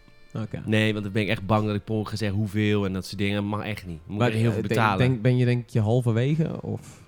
Nee, 0.65 0.91
want 0.91 1.03
dan 1.03 1.13
ben 1.13 1.21
ik 1.21 1.27
echt 1.29 1.45
bang 1.45 1.65
dat 1.65 1.75
ik 1.75 1.83
per 1.83 2.05
ga 2.05 2.15
zeggen 2.15 2.37
hoeveel 2.37 2.85
en 2.85 2.93
dat 2.93 3.05
soort 3.05 3.17
dingen. 3.17 3.45
Mag 3.45 3.63
echt 3.63 3.85
niet. 3.85 3.99
Moet 4.05 4.17
Maar 4.17 4.27
ik 4.31 4.33
heel 4.35 4.51
veel 4.51 4.61
betalen. 4.61 4.97
Denk, 4.97 5.21
ben 5.21 5.37
je 5.37 5.45
denk 5.45 5.69
je 5.69 5.79
halverwege? 5.79 6.61
Of? 6.61 7.01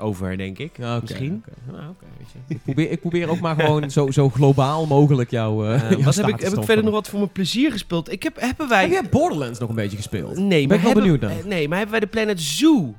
Over, 0.00 0.36
denk 0.36 0.58
ik. 0.58 0.78
Misschien. 1.00 1.44
Nou, 1.72 1.88
oké, 1.88 2.04
weet 2.18 2.26
je. 2.32 2.38
ik, 2.54 2.62
probeer, 2.62 2.90
ik 2.90 3.00
probeer 3.00 3.28
ook 3.28 3.40
maar 3.40 3.54
gewoon 3.60 3.90
zo, 3.90 4.10
zo 4.10 4.28
globaal 4.30 4.86
mogelijk 4.86 5.30
jouw. 5.30 5.64
eh, 5.64 5.74
Eh, 5.74 5.90
jouw 5.90 6.00
wat 6.02 6.14
heb 6.14 6.28
ik, 6.28 6.40
heb 6.40 6.52
ik 6.52 6.62
verder 6.64 6.84
nog 6.84 6.92
wat 6.92 7.08
voor 7.08 7.18
mijn 7.18 7.32
plezier 7.32 7.72
gespeeld? 7.72 8.12
Ik 8.12 8.22
heb, 8.22 8.40
hebben 8.40 8.68
wij... 8.68 8.82
Heb 8.82 8.90
jij 8.90 9.10
Borderlands 9.10 9.58
nog 9.58 9.68
een 9.68 9.74
beetje 9.74 9.96
gespeeld? 9.96 10.36
Nee, 10.36 10.48
ben 10.48 10.68
maar 10.68 10.76
ik 10.76 10.82
wel 10.82 10.92
hebben, 10.92 11.02
benieuwd 11.02 11.20
naar. 11.20 11.30
eh, 11.30 11.44
Nee, 11.44 11.68
maar 11.68 11.78
hebben 11.78 11.98
wij 11.98 12.06
de 12.08 12.12
Planet 12.12 12.40
Zoo 12.40 12.94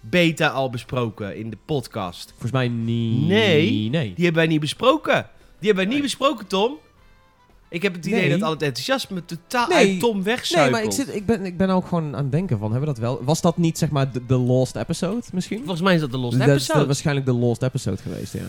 beta 0.00 0.48
al 0.48 0.70
besproken 0.70 1.36
in 1.36 1.50
de 1.50 1.58
podcast? 1.66 2.30
Volgens 2.30 2.52
mij 2.52 2.68
niet. 2.68 3.28
Nee. 3.28 3.88
Nee. 3.90 4.12
Die 4.14 4.24
hebben 4.24 4.42
wij 4.42 4.46
niet 4.46 4.60
besproken. 4.60 5.26
Die 5.58 5.68
hebben 5.68 5.84
wij 5.84 5.94
niet 5.94 6.02
besproken, 6.02 6.46
Tom. 6.46 6.76
Ik 7.70 7.82
heb 7.82 7.94
het 7.94 8.06
idee 8.06 8.20
Nee. 8.20 8.30
dat 8.30 8.42
al 8.42 8.50
het 8.50 8.62
enthousiasme 8.62 9.24
totaal 9.24 9.68
Nee. 9.68 9.76
uit 9.90 10.00
Tom 10.00 10.14
Nee, 10.14 10.24
wegzuipelt. 10.24 10.72
maar 10.72 10.82
ik, 10.84 10.92
zit, 10.92 11.14
ik, 11.14 11.26
ben, 11.26 11.44
ik 11.44 11.56
ben 11.56 11.70
ook 11.70 11.86
gewoon 11.86 12.16
aan 12.16 12.22
het 12.22 12.32
denken 12.32 12.58
van, 12.58 12.70
hebben 12.72 12.88
we 12.88 12.94
dat 13.00 13.04
wel? 13.04 13.24
Was 13.24 13.40
dat 13.40 13.56
niet 13.56 13.78
zeg 13.78 13.90
maar 13.90 14.12
de, 14.12 14.26
de 14.26 14.36
lost 14.36 14.76
episode 14.76 15.22
misschien? 15.32 15.58
Volgens 15.58 15.80
mij 15.80 15.94
is 15.94 16.00
dat 16.00 16.10
de 16.10 16.18
lost 16.18 16.38
dat 16.38 16.46
is 16.48 16.52
episode. 16.54 16.86
waarschijnlijk 16.86 17.26
de 17.26 17.32
lost 17.32 17.62
episode 17.62 17.96
geweest, 17.96 18.32
ja. 18.32 18.40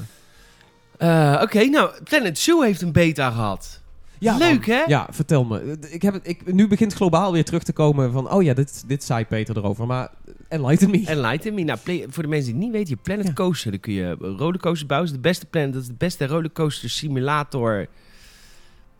Eh, 0.97 1.41
Oké, 1.41 1.63
nou, 1.65 1.91
Planet 2.03 2.39
Zoo 2.39 2.61
heeft 2.61 2.81
een 2.81 2.91
beta 2.91 3.29
gehad. 3.31 3.81
ja 4.19 4.37
Leuk, 4.37 4.67
man. 4.67 4.75
hè? 4.77 4.83
Ja, 4.87 5.07
vertel 5.11 5.43
me. 5.43 5.77
Ik 5.89 6.01
heb 6.01 6.13
het, 6.13 6.27
ik, 6.27 6.53
nu 6.53 6.67
begint 6.67 6.93
globaal 6.93 7.31
weer 7.31 7.45
terug 7.45 7.63
te 7.63 7.73
komen 7.73 8.11
van, 8.11 8.31
oh 8.31 8.43
ja, 8.43 8.53
dit, 8.53 8.83
dit 8.87 9.03
zei 9.03 9.25
Peter 9.25 9.57
erover, 9.57 9.87
maar 9.87 10.09
enlighten 10.47 10.89
me. 10.89 11.03
Enlighten 11.05 11.53
me. 11.53 11.63
Nou, 11.63 11.79
play- 11.83 12.05
voor 12.09 12.23
de 12.23 12.29
mensen 12.29 12.45
die 12.45 12.55
het 12.55 12.63
niet 12.63 12.71
weten, 12.73 12.89
je 12.95 13.01
Planet 13.01 13.27
Ja. 13.27 13.33
Coaster. 13.33 13.71
Dan 13.71 13.79
kun 13.79 13.93
je 13.93 14.15
rollercoasters 14.19 14.85
bouwen. 14.85 15.09
Dat 15.09 15.17
is 15.17 15.21
de 15.23 15.29
beste 15.29 15.45
planet. 15.45 15.73
Dat 15.73 15.81
is 15.81 15.87
de 15.87 15.93
beste 15.97 16.27
rollercoaster 16.27 16.89
simulator. 16.89 17.87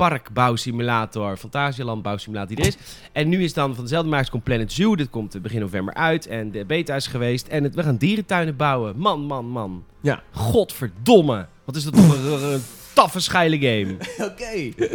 Parkbouwsimulator. 0.09 1.37
Fantasieland 1.37 2.01
bouwsimulator 2.01 2.55
die 2.55 2.65
er 2.65 2.67
is. 2.67 2.77
En 3.11 3.29
nu 3.29 3.43
is 3.43 3.53
dan 3.53 3.75
van 3.75 3.83
dezelfde 3.83 4.09
makers 4.09 4.29
komt 4.29 4.43
Planet 4.43 4.71
Zoo. 4.71 4.95
Dit 4.95 5.09
komt 5.09 5.41
begin 5.41 5.59
november 5.59 5.93
uit. 5.93 6.27
En 6.27 6.51
de 6.51 6.65
beta 6.65 6.95
is 6.95 7.07
geweest. 7.07 7.47
En 7.47 7.63
het, 7.63 7.75
we 7.75 7.83
gaan 7.83 7.97
dierentuinen 7.97 8.55
bouwen. 8.55 8.97
Man, 8.97 9.21
man, 9.21 9.45
man. 9.45 9.83
Ja. 10.01 10.23
Godverdomme. 10.31 11.47
Wat 11.65 11.75
is 11.75 11.83
dat 11.83 11.95
voor 11.95 12.41
een, 12.41 12.61
taffe 12.93 13.19
scheile 13.19 13.59
game. 13.59 13.95
Oké. 14.29 14.85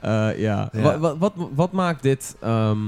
Eh, 0.00 0.38
ja. 0.38 0.68
Ja. 0.72 0.80
Wat, 0.80 0.98
wat, 0.98 1.16
wat, 1.18 1.32
wat 1.54 1.72
maakt 1.72 2.02
dit... 2.02 2.36
ehm, 2.40 2.78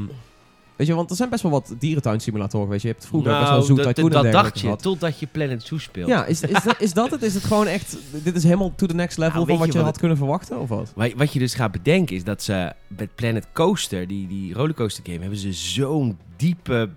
weet 0.77 0.87
je, 0.87 0.95
want 0.95 1.11
er 1.11 1.17
zijn 1.17 1.31
best 1.31 1.43
wel 1.43 1.53
wat 1.53 1.75
dierentuinsimulatoren 1.79 2.67
geweest. 2.67 2.83
Je 2.83 2.89
hebt 2.89 3.07
vroeger 3.07 3.31
best 3.31 3.43
wel 3.43 3.53
nou, 3.53 3.65
Zoo 3.65 3.77
dat, 3.77 3.95
Tycoon 3.95 4.11
dat 4.11 4.25
en 4.25 4.33
dacht 4.33 4.61
je. 4.61 4.77
Totdat 4.77 5.19
je 5.19 5.27
Planet 5.27 5.63
Zoo 5.63 5.79
speelt. 5.79 6.09
Ja, 6.09 6.25
is, 6.25 6.43
is, 6.43 6.63
dat, 6.63 6.81
is 6.81 6.93
dat 6.93 7.11
het? 7.11 7.23
Is 7.23 7.35
het 7.35 7.45
gewoon 7.45 7.67
echt... 7.67 7.97
Dit 8.11 8.37
is 8.37 8.43
helemaal 8.45 8.73
to 8.75 8.87
the 8.87 8.95
next 8.95 9.19
level 9.19 9.35
Nou, 9.35 9.47
van 9.47 9.59
wat 9.59 9.67
je 9.67 9.79
wat 9.79 9.85
had 9.87 9.99
kunnen 9.99 10.17
verwachten, 10.17 10.61
of 10.61 10.69
wat? 10.69 10.93
Wat, 11.17 11.33
je 11.33 11.39
dus 11.39 11.55
gaat 11.55 11.73
bedenken 11.73 12.17
is 12.17 12.25
dat 12.25 12.43
ze 12.43 12.73
met 12.87 13.15
Planet 13.15 13.47
Coaster, 13.53 14.07
die, 14.07 14.27
die 14.27 14.55
rollercoaster 14.55 15.05
game, 15.07 15.19
hebben 15.19 15.39
ze 15.39 15.53
zo'n 15.53 16.19
diepe 16.37 16.89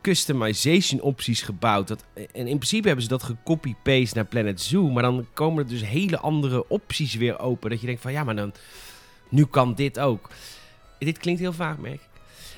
customization 0.00 1.00
opties 1.00 1.42
gebouwd. 1.42 1.88
Dat, 1.88 2.04
en 2.14 2.46
in 2.46 2.56
principe 2.56 2.86
hebben 2.86 3.04
ze 3.04 3.10
dat 3.10 3.22
gecopy-paste 3.22 4.14
naar 4.14 4.24
Planet 4.24 4.60
Zoo. 4.60 4.90
Maar 4.90 5.02
dan 5.02 5.26
komen 5.32 5.64
er 5.64 5.70
dus 5.70 5.84
hele 5.84 6.18
andere 6.18 6.68
opties 6.68 7.14
weer 7.14 7.38
open. 7.38 7.70
Dat 7.70 7.80
je 7.80 7.86
denkt 7.86 8.02
van 8.02 8.12
ja, 8.12 8.24
maar 8.24 8.36
dan, 8.36 8.52
nu 9.28 9.44
kan 9.44 9.74
dit 9.74 9.98
ook. 9.98 10.28
Dit 10.98 11.18
klinkt 11.18 11.40
heel 11.40 11.52
vaag, 11.52 11.78
merk 11.78 12.00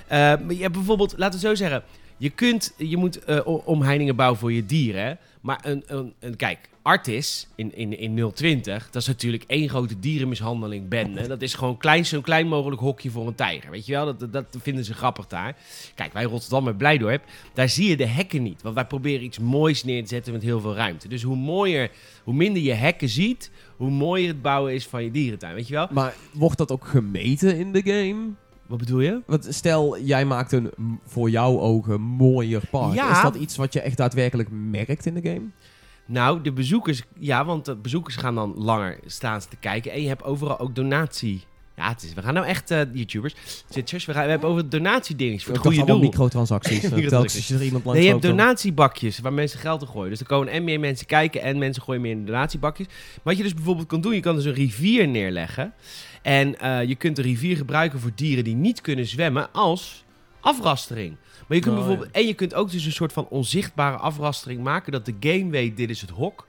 maar 0.08 0.52
je 0.52 0.62
hebt 0.62 0.74
bijvoorbeeld, 0.74 1.14
laten 1.16 1.40
we 1.40 1.46
zo 1.46 1.54
zeggen. 1.54 1.82
Je, 2.16 2.30
kunt, 2.30 2.74
je 2.76 2.96
moet 2.96 3.24
eh, 3.24 3.40
omheiningen 3.66 4.16
bouwen 4.16 4.38
voor 4.38 4.52
je 4.52 4.66
dieren. 4.66 5.18
Maar 5.40 5.60
een, 5.62 5.82
een, 5.86 6.14
een, 6.20 6.36
kijk, 6.36 6.58
Artis 6.82 7.48
in, 7.54 7.76
in, 7.76 7.98
in 7.98 8.32
020, 8.34 8.90
dat 8.90 9.02
is 9.02 9.08
natuurlijk 9.08 9.44
één 9.46 9.68
grote 9.68 9.98
dierenmishandeling 9.98 10.88
bende. 10.88 11.26
Dat 11.26 11.42
is 11.42 11.54
gewoon 11.54 11.76
klein, 11.76 12.06
zo'n 12.06 12.22
klein 12.22 12.48
mogelijk 12.48 12.80
hokje 12.80 13.10
voor 13.10 13.26
een 13.26 13.34
tijger. 13.34 13.70
Weet 13.70 13.86
je 13.86 13.92
wel, 13.92 14.16
dat, 14.16 14.32
dat, 14.32 14.56
vinden 14.62 14.84
ze 14.84 14.94
grappig 14.94 15.26
daar. 15.26 15.56
Kijk, 15.94 16.12
wij 16.12 16.24
Rotterdam 16.24 16.64
met 16.64 16.78
Blijdorp, 16.78 17.22
daar 17.54 17.68
zie 17.68 17.88
je 17.88 17.96
de 17.96 18.06
hekken 18.06 18.42
niet. 18.42 18.62
Want 18.62 18.74
wij 18.74 18.84
proberen 18.84 19.24
iets 19.24 19.38
moois 19.38 19.84
neer 19.84 20.02
te 20.02 20.08
zetten 20.08 20.32
met 20.32 20.42
heel 20.42 20.60
veel 20.60 20.74
ruimte. 20.74 21.08
Dus 21.08 21.22
hoe 21.22 21.36
mooier, 21.36 21.90
hoe 22.24 22.34
minder 22.34 22.62
je 22.62 22.72
hekken 22.72 23.08
ziet, 23.08 23.50
hoe 23.76 23.90
mooier 23.90 24.28
het 24.28 24.42
bouwen 24.42 24.74
is 24.74 24.86
van 24.86 25.04
je 25.04 25.10
dierentuin. 25.10 25.54
Weet 25.54 25.68
je 25.68 25.74
wel? 25.74 25.88
Maar 25.90 26.14
wordt 26.32 26.58
dat 26.58 26.70
ook 26.70 26.86
gemeten 26.86 27.56
in 27.56 27.72
de 27.72 27.82
game? 27.84 28.30
Wat 28.68 28.78
bedoel 28.78 29.00
je? 29.00 29.22
Want 29.26 29.46
stel, 29.50 29.98
jij 29.98 30.24
maakt 30.24 30.52
een 30.52 30.70
voor 31.04 31.30
jouw 31.30 31.60
ogen 31.60 32.00
mooier 32.00 32.62
park. 32.70 32.94
Ja. 32.94 33.10
Is 33.16 33.22
dat 33.22 33.34
iets 33.34 33.56
wat 33.56 33.72
je 33.72 33.80
echt 33.80 33.96
daadwerkelijk 33.96 34.48
merkt 34.50 35.06
in 35.06 35.14
de 35.14 35.30
game? 35.30 35.46
Nou, 36.06 36.40
de 36.40 36.52
bezoekers, 36.52 37.02
ja, 37.18 37.44
want 37.44 37.64
de 37.64 37.76
bezoekers 37.76 38.16
gaan 38.16 38.34
dan 38.34 38.54
langer 38.56 38.98
staan 39.06 39.40
te 39.40 39.56
kijken. 39.60 39.92
En 39.92 40.02
je 40.02 40.08
hebt 40.08 40.24
overal 40.24 40.58
ook 40.58 40.74
donatie 40.74 41.44
Ja, 41.76 41.88
het 41.88 42.02
is, 42.02 42.14
we 42.14 42.22
gaan 42.22 42.34
nou 42.34 42.46
echt 42.46 42.70
eh, 42.70 42.80
YouTubers, 42.92 43.34
Twitchers, 43.68 44.04
we, 44.04 44.12
gaan, 44.12 44.24
we 44.24 44.30
hebben 44.30 44.48
over 44.48 44.68
donatiedingetjes 44.68 45.44
voor 45.44 45.52
het 45.54 45.62
goede 45.62 45.84
doel. 45.84 45.98
microtransacties. 45.98 46.82
Microtransacties. 46.82 47.10
Telkens 47.10 47.36
als 47.36 47.48
je 47.48 47.54
er 47.54 47.62
iemand 47.62 47.84
langs 47.84 47.98
Nee, 48.00 48.08
je 48.08 48.14
hebt 48.14 48.26
donatiebakjes 48.26 49.18
waar 49.18 49.32
mensen 49.32 49.58
geld 49.58 49.80
in 49.80 49.86
gooien. 49.88 50.10
Dus 50.10 50.20
er 50.20 50.26
komen 50.26 50.48
en 50.48 50.64
meer 50.64 50.80
mensen 50.80 51.06
kijken 51.06 51.42
en 51.42 51.58
mensen 51.58 51.82
gooien 51.82 52.00
meer 52.00 52.10
in 52.10 52.18
de 52.24 52.24
donatiebakjes. 52.30 52.86
Maar 52.86 53.20
wat 53.22 53.36
je 53.36 53.42
dus 53.42 53.54
bijvoorbeeld 53.54 53.86
kan 53.86 54.00
doen, 54.00 54.14
je 54.14 54.20
kan 54.20 54.34
dus 54.34 54.44
een 54.44 54.54
rivier 54.54 55.08
neerleggen. 55.08 55.72
En 56.22 56.58
eh, 56.60 56.84
je 56.84 56.94
kunt 56.94 57.16
de 57.16 57.22
rivier 57.22 57.56
gebruiken 57.56 58.00
voor 58.00 58.10
dieren 58.14 58.44
die 58.44 58.54
niet 58.56 58.80
kunnen 58.80 59.06
zwemmen 59.06 59.52
als 59.52 60.04
afrastering. 60.40 61.16
Maar 61.46 61.56
je 61.56 61.62
kunt 61.62 61.74
Oh, 61.74 61.80
ja. 61.80 61.86
bijvoorbeeld, 61.86 62.16
en 62.16 62.26
je 62.26 62.34
kunt 62.34 62.54
ook 62.54 62.70
dus 62.70 62.84
een 62.84 62.92
soort 62.92 63.12
van 63.12 63.26
onzichtbare 63.28 63.96
afrastering 63.96 64.62
maken. 64.62 64.92
Dat 64.92 65.04
de 65.04 65.14
game 65.20 65.50
weet, 65.50 65.76
dit 65.76 65.90
is 65.90 66.00
het 66.00 66.10
hok. 66.10 66.45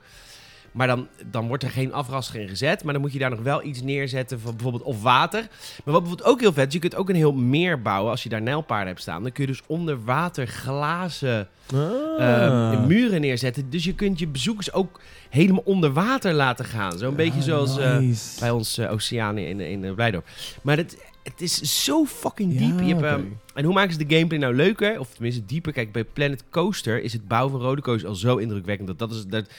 Maar 0.78 0.86
dan, 0.86 1.06
dan 1.30 1.46
wordt 1.48 1.62
er 1.62 1.70
geen 1.70 1.92
afrastering 1.92 2.50
gezet. 2.50 2.84
Maar 2.84 2.92
dan 2.92 3.02
moet 3.02 3.12
je 3.12 3.18
daar 3.18 3.30
nog 3.30 3.40
wel 3.42 3.64
iets 3.64 3.82
neerzetten 3.82 4.40
van 4.40 4.52
bijvoorbeeld 4.54 4.82
of 4.82 5.02
water. 5.02 5.40
Maar 5.84 5.94
wat 5.94 6.02
bijvoorbeeld 6.02 6.28
ook 6.28 6.40
heel 6.40 6.52
vet 6.52 6.66
is, 6.66 6.72
je 6.72 6.78
kunt 6.78 6.94
ook 6.96 7.08
een 7.08 7.14
heel 7.14 7.32
meer 7.32 7.82
bouwen 7.82 8.10
als 8.10 8.22
je 8.22 8.28
daar 8.28 8.42
nijlpaarden 8.42 8.86
hebt 8.88 9.00
staan. 9.00 9.22
Dan 9.22 9.32
kun 9.32 9.44
je 9.46 9.50
dus 9.50 9.62
onder 9.66 10.04
water 10.04 10.46
glazen 10.46 11.48
Ah. 11.74 12.72
eh, 12.72 12.84
muren 12.86 13.20
neerzetten. 13.20 13.70
Dus 13.70 13.84
je 13.84 13.94
kunt 13.94 14.18
je 14.18 14.26
bezoekers 14.26 14.72
ook 14.72 15.00
helemaal 15.30 15.62
onder 15.64 15.92
water 15.92 16.32
laten 16.32 16.64
gaan. 16.64 16.98
Zo'n 16.98 17.14
beetje 17.16 17.38
Ah, 17.40 17.44
zoals 17.46 17.78
eh, 17.78 17.98
nice. 17.98 18.40
bij 18.40 18.50
ons 18.50 18.78
oceaan 18.80 19.38
in, 19.38 19.60
in 19.60 19.84
eh, 19.84 19.92
Blijdorp. 19.94 20.26
Maar 20.62 20.76
het, 20.76 20.96
het 21.22 21.40
is 21.40 21.84
zo 21.84 22.04
fucking 22.04 22.52
Ja, 22.52 22.58
diep. 22.58 22.80
Je 22.80 22.86
hebt, 22.86 22.98
oké. 22.98 23.06
ehm, 23.08 23.22
en 23.54 23.64
hoe 23.64 23.74
maken 23.74 23.92
ze 23.92 24.04
de 24.06 24.14
gameplay 24.14 24.38
nou 24.40 24.54
leuker? 24.54 25.00
Of 25.00 25.08
tenminste 25.12 25.44
dieper. 25.44 25.72
Kijk, 25.72 25.92
bij 25.92 26.04
Planet 26.04 26.44
Coaster 26.50 27.02
is 27.02 27.12
het 27.12 27.28
bouwen 27.28 27.52
van 27.52 27.60
rode 27.60 27.82
coasters 27.82 28.10
al 28.10 28.14
zo 28.18 28.36
indrukwekkend. 28.36 28.88
Dat, 28.88 28.98
dat, 28.98 29.12
is, 29.12 29.24
dat, 29.26 29.50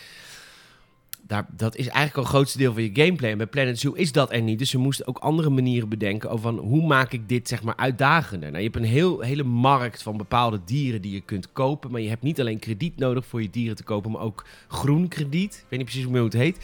daar, 1.27 1.47
dat 1.55 1.75
is 1.75 1.87
eigenlijk 1.87 2.15
al 2.15 2.21
het 2.23 2.31
grootste 2.31 2.57
deel 2.57 2.73
van 2.73 2.83
je 2.83 2.89
gameplay. 2.93 3.31
En 3.31 3.37
bij 3.37 3.47
Planet 3.47 3.79
Zoo 3.79 3.91
is 3.91 4.11
dat 4.11 4.31
er 4.31 4.41
niet. 4.41 4.59
Dus 4.59 4.69
ze 4.69 4.77
moesten 4.77 5.07
ook 5.07 5.17
andere 5.17 5.49
manieren 5.49 5.89
bedenken 5.89 6.29
over 6.29 6.41
van 6.41 6.57
hoe 6.57 6.87
maak 6.87 7.13
ik 7.13 7.29
dit 7.29 7.47
zeg 7.47 7.63
maar 7.63 7.75
uitdagender. 7.75 8.51
Nou, 8.51 8.63
je 8.63 8.69
hebt 8.69 8.83
een 8.83 8.91
heel, 8.91 9.19
hele 9.19 9.43
markt 9.43 10.03
van 10.03 10.17
bepaalde 10.17 10.59
dieren 10.65 11.01
die 11.01 11.13
je 11.13 11.21
kunt 11.21 11.51
kopen. 11.51 11.91
Maar 11.91 12.01
je 12.01 12.09
hebt 12.09 12.21
niet 12.21 12.39
alleen 12.39 12.59
krediet 12.59 12.97
nodig 12.97 13.25
voor 13.25 13.41
je 13.41 13.49
dieren 13.49 13.75
te 13.75 13.83
kopen, 13.83 14.11
maar 14.11 14.21
ook 14.21 14.45
groen 14.67 15.07
krediet. 15.07 15.53
Ik 15.53 15.65
weet 15.69 15.79
niet 15.79 15.89
precies 15.89 16.05
hoe 16.05 16.23
het 16.23 16.33
heet. 16.33 16.57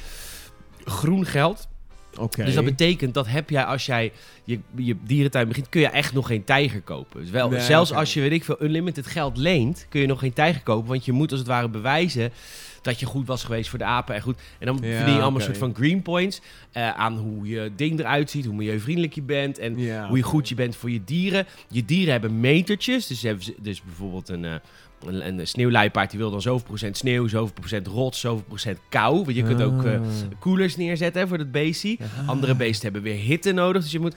Groen 0.84 1.26
geld. 1.26 1.68
Dus 2.46 2.56
dat 2.56 2.64
betekent 2.64 3.14
dat 3.14 3.28
heb 3.28 3.50
jij 3.50 3.64
als 3.64 3.86
jij 3.86 4.12
je, 4.44 4.60
je 4.76 4.96
dierentuin 5.04 5.48
begint, 5.48 5.70
kun 5.70 5.82
je 5.82 5.88
echt 5.88 6.14
nog 6.14 6.28
geen 6.28 6.44
tijger 6.44 6.82
kopen. 6.82 7.22
Dus 7.22 7.30
wel, 7.30 7.50
Nee, 7.50 7.60
zelfs 7.60 7.94
als 7.94 8.14
je 8.14 8.22
weet 8.22 8.32
ik 8.32 8.44
veel 8.44 8.64
unlimited 8.64 9.08
geld 9.08 9.38
leent, 9.38 9.86
kun 9.90 10.02
je 10.02 10.08
nog 10.08 10.20
geen 10.20 10.34
tijger 10.34 10.62
kopen, 10.62 10.88
want 10.88 11.06
je 11.06 11.12
moet 11.12 11.32
als 11.32 11.40
het 11.40 11.50
ware 11.50 11.70
bewijzen 11.70 12.32
dat 12.82 13.00
je 13.00 13.06
goed 13.06 13.28
was 13.28 13.44
geweest 13.44 13.70
voor 13.70 13.80
de 13.80 13.86
apen 13.86 14.16
en 14.16 14.22
goed. 14.22 14.40
En 14.60 14.66
dan 14.66 14.76
Ja, 14.82 14.96
verdien 14.96 15.14
je 15.14 15.22
allemaal 15.22 15.40
een 15.40 15.46
soort 15.46 15.58
van 15.58 15.76
green 15.76 16.02
points 16.02 16.42
eh, 16.72 16.90
aan 16.90 17.18
hoe 17.18 17.48
je 17.48 17.72
ding 17.76 18.00
eruit 18.00 18.30
ziet, 18.30 18.46
hoe 18.46 18.56
milieuvriendelijk 18.56 19.14
je 19.14 19.22
bent 19.22 19.60
en 19.60 19.78
Ja, 19.80 20.08
hoe 20.08 20.18
je 20.18 20.24
goed 20.24 20.50
je 20.50 20.56
bent 20.56 20.76
voor 20.76 20.92
je 20.92 21.04
dieren. 21.04 21.46
Je 21.70 21.86
dieren 21.86 22.12
hebben 22.12 22.40
metertjes, 22.40 23.08
dus, 23.08 23.22
hebben 23.22 23.44
ze, 23.44 23.56
dus 23.58 23.82
bijvoorbeeld 23.82 24.30
een, 24.30 24.46
eh, 24.46 24.56
een, 25.08 25.28
een 25.40 25.48
sneeuwluipaard 25.48 26.10
die 26.10 26.20
wil 26.20 26.32
dan 26.32 26.42
zoveel 26.42 26.66
procent 26.68 26.98
sneeuw, 26.98 27.28
zoveel 27.28 27.54
procent 27.54 27.88
rots, 27.88 28.20
zoveel 28.20 28.44
procent 28.48 28.80
kou. 28.90 29.16
Want 29.24 29.36
je 29.36 29.44
kunt 29.44 29.62
ook 29.62 29.84
eh, 29.84 29.94
Ah. 29.94 30.02
koelers 30.40 30.76
neerzetten 30.78 31.22
hè, 31.22 31.28
voor 31.28 31.38
dat 31.38 31.52
beestie. 31.52 32.00
Ah. 32.02 32.30
Andere 32.30 32.56
beesten 32.56 32.84
hebben 32.84 33.02
weer 33.02 33.16
hitte 33.24 33.52
nodig. 33.52 33.82
Dus 33.82 33.92
je 33.92 34.00
moet. 34.00 34.16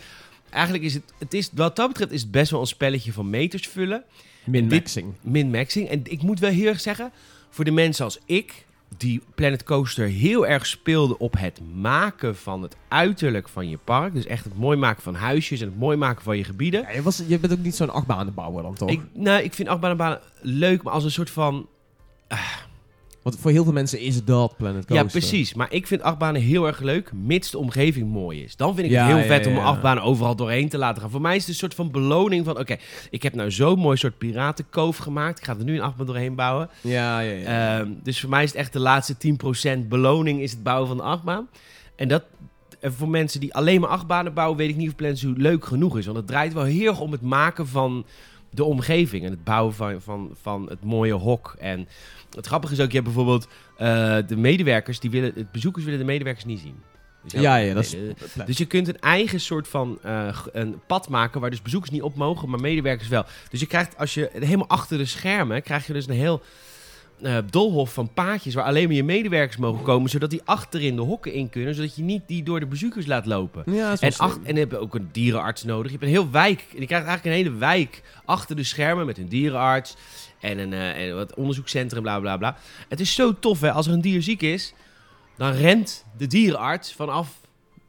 Eigenlijk 0.51 0.85
is 0.85 0.95
het, 0.95 1.03
het 1.19 1.35
is, 1.35 1.51
wat 1.55 1.77
dat 1.77 1.89
betreft, 1.89 2.13
is 2.13 2.23
het 2.23 2.31
best 2.31 2.51
wel 2.51 2.61
een 2.61 2.67
spelletje 2.67 3.13
van 3.13 3.31
meters 3.31 3.69
vullen. 3.69 4.05
Min-maxing. 4.45 5.15
Min-maxing. 5.21 5.89
En 5.89 6.01
ik 6.05 6.23
moet 6.23 6.39
wel 6.41 6.51
heel 6.51 6.67
erg 6.67 6.81
zeggen, 6.81 7.13
voor 7.51 7.65
de 7.65 7.71
mensen 7.71 8.05
als 8.05 8.19
ik, 8.25 8.67
die 8.97 9.23
Planet 9.35 9.65
Coaster 9.65 10.07
heel 10.07 10.47
erg 10.47 10.67
speelden 10.67 11.21
op 11.21 11.35
het 11.39 11.61
maken 11.75 12.37
van 12.37 12.63
het 12.63 12.77
uiterlijk 12.89 13.49
van 13.49 13.69
je 13.69 13.79
park. 13.85 14.15
Dus 14.15 14.27
echt 14.27 14.45
het 14.45 14.59
mooi 14.59 14.77
maken 14.77 15.03
van 15.03 15.15
huisjes 15.15 15.61
en 15.61 15.67
het 15.67 15.79
mooi 15.79 15.97
maken 15.97 16.23
van 16.23 16.37
je 16.37 16.45
gebieden. 16.45 16.81
Ja, 16.81 16.91
je, 16.91 17.03
was, 17.03 17.23
je 17.27 17.39
bent 17.39 17.53
ook 17.53 17.59
niet 17.59 17.77
zo'n 17.77 17.91
achtbanenbouwer 17.91 18.63
dan, 18.63 18.75
toch? 18.75 18.91
Ik, 18.91 19.01
nou, 19.13 19.43
ik 19.43 19.55
vind 19.55 19.69
achtbanenbanen 19.69 20.21
leuk, 20.41 20.83
maar 20.83 20.93
als 20.93 21.05
een 21.05 21.11
soort 21.11 21.31
van 21.31 21.67
Want 23.29 23.41
voor 23.41 23.51
heel 23.51 23.65
veel 23.65 23.73
mensen 23.73 24.01
is 24.01 24.25
dat 24.25 24.57
Planet 24.57 24.87
Coaster. 24.87 24.95
Ja, 24.95 25.05
precies. 25.05 25.55
Maar 25.55 25.73
ik 25.73 25.87
vind 25.87 26.03
achtbanen 26.03 26.41
heel 26.41 26.67
erg 26.67 26.81
leuk, 26.81 27.13
mits 27.13 27.51
de 27.51 27.59
omgeving 27.59 28.09
mooi 28.09 28.43
is. 28.43 28.57
Dan 28.57 28.75
vind 28.75 28.87
ik 28.87 28.93
Ja, 28.93 28.99
het 28.99 29.15
heel 29.15 29.23
ja, 29.23 29.37
vet 29.37 29.47
om 29.47 29.53
ja, 29.53 29.59
ja. 29.59 29.65
achtbanen 29.65 30.03
overal 30.03 30.37
doorheen 30.37 30.69
te 30.69 30.79
laten 30.79 31.03
gaan. 31.03 31.11
Voor 31.11 31.21
mij 31.21 31.35
is 31.35 31.41
het 31.41 31.49
een 31.49 31.55
soort 31.55 31.75
van 31.75 31.91
beloning 31.91 32.45
van... 32.45 32.59
Oké, 32.59 32.77
ik 33.11 33.23
heb 33.23 33.35
nou 33.35 33.51
zo'n 33.51 33.79
mooi 33.79 33.97
soort 33.97 34.19
piratenkoof 34.19 34.97
gemaakt. 34.97 35.39
Ik 35.39 35.45
ga 35.45 35.57
er 35.59 35.65
nu 35.65 35.75
een 35.75 35.83
achtbaan 35.83 36.07
doorheen 36.07 36.35
bouwen. 36.35 36.71
Ja, 36.81 37.21
ja, 37.21 37.33
ja. 37.33 37.79
Ehm, 37.79 37.93
dus 38.03 38.21
voor 38.21 38.31
mij 38.31 38.43
is 38.43 38.51
het 38.51 38.59
echt 38.59 38.73
de 38.73 38.81
laatste 38.81 39.17
10% 39.79 39.89
beloning 39.89 40.41
is 40.41 40.51
het 40.51 40.63
bouwen 40.63 40.89
van 40.89 40.97
de 40.97 41.03
achtbaan. 41.03 41.49
En 41.97 42.09
dat... 42.09 42.25
en 42.81 42.93
voor 42.93 43.09
mensen 43.09 43.41
die 43.41 43.55
alleen 43.55 43.81
maar 43.81 43.91
achtbanen 43.91 44.35
bouwen, 44.35 44.59
weet 44.59 44.69
ik 44.69 44.77
niet 44.77 44.89
of 44.89 44.97
Planet 44.97 45.19
Zoo 45.19 45.33
leuk 45.37 45.65
genoeg 45.65 45.99
is. 45.99 46.05
Want 46.05 46.17
het 46.17 46.27
draait 46.27 46.53
wel 46.53 46.65
heel 46.65 46.91
erg 46.91 47.01
om 47.01 47.13
het 47.13 47.23
maken 47.23 47.69
van 47.69 48.05
de 48.51 48.65
omgeving. 48.65 49.25
En 49.25 49.31
het 49.31 49.45
bouwen 49.45 49.75
van, 49.75 50.01
van, 50.01 50.31
van 50.43 50.67
het 50.69 50.85
mooie 50.85 51.13
hok. 51.13 51.57
En 51.59 51.89
het 52.39 52.47
grappige 52.47 52.73
is 52.73 52.81
ook, 52.81 52.89
je 52.89 53.01
hebt 53.01 53.05
bijvoorbeeld 53.05 53.49
eh, 53.77 54.17
de 54.27 54.37
medewerkers, 54.37 55.01
die 55.01 55.11
willen, 55.11 55.33
het 55.35 55.53
bezoekers 55.53 55.85
willen 55.85 56.01
de 56.01 56.07
medewerkers 56.07 56.45
niet 56.45 56.61
zien. 56.61 56.83
Dus 57.23 57.41
ja, 57.41 57.57
ja, 57.57 57.75
dat 57.75 57.85
is... 57.85 57.97
dus 58.47 58.59
je 58.59 58.67
kunt 58.67 58.89
een 58.89 59.01
eigen 59.01 59.41
soort 59.41 59.69
van 59.69 59.99
eh, 60.03 60.39
een 60.53 60.81
pad 60.87 61.09
maken 61.09 61.41
waar 61.41 61.51
dus 61.51 61.63
bezoekers 61.63 61.93
niet 61.93 62.03
op 62.03 62.17
mogen, 62.17 62.51
maar 62.51 62.61
medewerkers 62.61 63.09
wel. 63.09 63.25
Dus 63.51 63.61
je 63.61 63.67
krijgt, 63.67 63.97
als 63.97 64.15
je 64.15 64.31
helemaal 64.33 64.69
achter 64.69 64.99
de 64.99 65.05
schermen, 65.05 65.63
krijg 65.63 65.87
je 65.87 65.93
dus 65.93 66.09
een 66.09 66.15
heel 66.15 66.43
eh, 67.23 67.39
doolhof 67.51 67.93
van 67.93 68.13
paadjes 68.13 68.55
waar 68.55 68.65
alleen 68.65 68.87
maar 68.87 68.97
je 68.97 69.05
medewerkers 69.05 69.57
mogen 69.57 69.83
komen, 69.85 70.11
zodat 70.11 70.31
die 70.31 70.41
achterin 70.45 70.97
de 70.97 71.03
hokken 71.03 71.33
in 71.33 71.51
kunnen, 71.51 71.75
zodat 71.75 71.97
je 71.97 72.03
niet 72.03 72.23
die 72.27 72.43
door 72.43 72.61
de 72.61 72.67
bezoekers 72.67 73.07
laat 73.07 73.27
lopen. 73.27 73.73
ja, 73.73 73.97
En, 74.01 74.13
en 74.43 74.57
heb 74.57 74.71
je 74.71 74.79
ook 74.79 74.95
een 74.95 75.09
dierenarts 75.13 75.65
nodig. 75.65 75.85
Je 75.85 75.91
hebt 75.91 76.03
een 76.03 76.09
heel 76.09 76.31
wijk. 76.31 76.65
En 76.75 76.81
je 76.81 76.87
krijgt 76.87 77.07
eigenlijk 77.07 77.25
een 77.25 77.45
hele 77.45 77.59
wijk 77.59 78.03
achter 78.25 78.57
de 78.57 78.65
schermen 78.65 79.07
met 79.07 79.19
een 79.19 79.29
dierenarts 79.29 79.97
en 80.41 80.59
een 80.59 80.73
eh, 80.73 81.09
en 81.09 81.15
wat 81.15 81.35
onderzoekscentrum, 81.35 82.03
bla 82.03 82.21
bla 82.21 82.37
bla. 82.37 82.57
Het 82.89 83.01
is 83.01 83.15
zo 83.15 83.39
tof, 83.39 83.61
hè? 83.61 83.73
Als 83.73 83.87
er 83.87 83.93
een 83.93 84.01
dier 84.01 84.23
ziek 84.23 84.43
is, 84.43 84.75
dan 85.37 85.53
rent 85.53 86.05
de 86.17 86.27
dierenarts 86.27 86.93
vanaf 86.93 87.41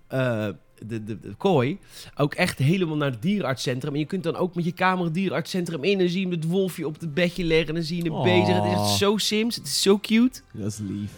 eh, 0.07 0.47
de, 0.87 1.03
de, 1.03 1.19
de 1.19 1.33
kooi 1.37 1.77
ook 2.17 2.33
echt 2.33 2.57
helemaal 2.57 2.95
naar 2.97 3.11
het 3.11 3.21
dierenartscentrum. 3.21 3.93
En 3.93 3.99
je 3.99 4.05
kunt 4.05 4.23
dan 4.23 4.35
ook 4.35 4.55
met 4.55 4.65
je 4.65 4.73
camera 4.73 5.03
het 5.03 5.13
dierenartscentrum 5.13 5.83
in 5.83 5.99
en 5.99 6.09
zie 6.09 6.27
je 6.27 6.33
het 6.35 6.43
wolfje 6.47 6.87
op 6.87 6.99
het 6.99 7.13
bedje 7.13 7.43
liggen 7.43 7.67
en 7.67 7.73
dan 7.73 7.83
zie 7.83 7.97
je 7.97 8.03
hem 8.03 8.13
Oh. 8.13 8.23
bezig. 8.23 8.55
Het 8.55 8.65
is 8.65 8.71
echt 8.71 8.89
zo 8.89 9.17
sims, 9.17 9.55
het 9.55 9.65
is 9.65 9.81
zo 9.81 9.97
cute. 9.97 10.41
Dat 10.51 10.67
is 10.71 10.77
lief. 10.77 11.11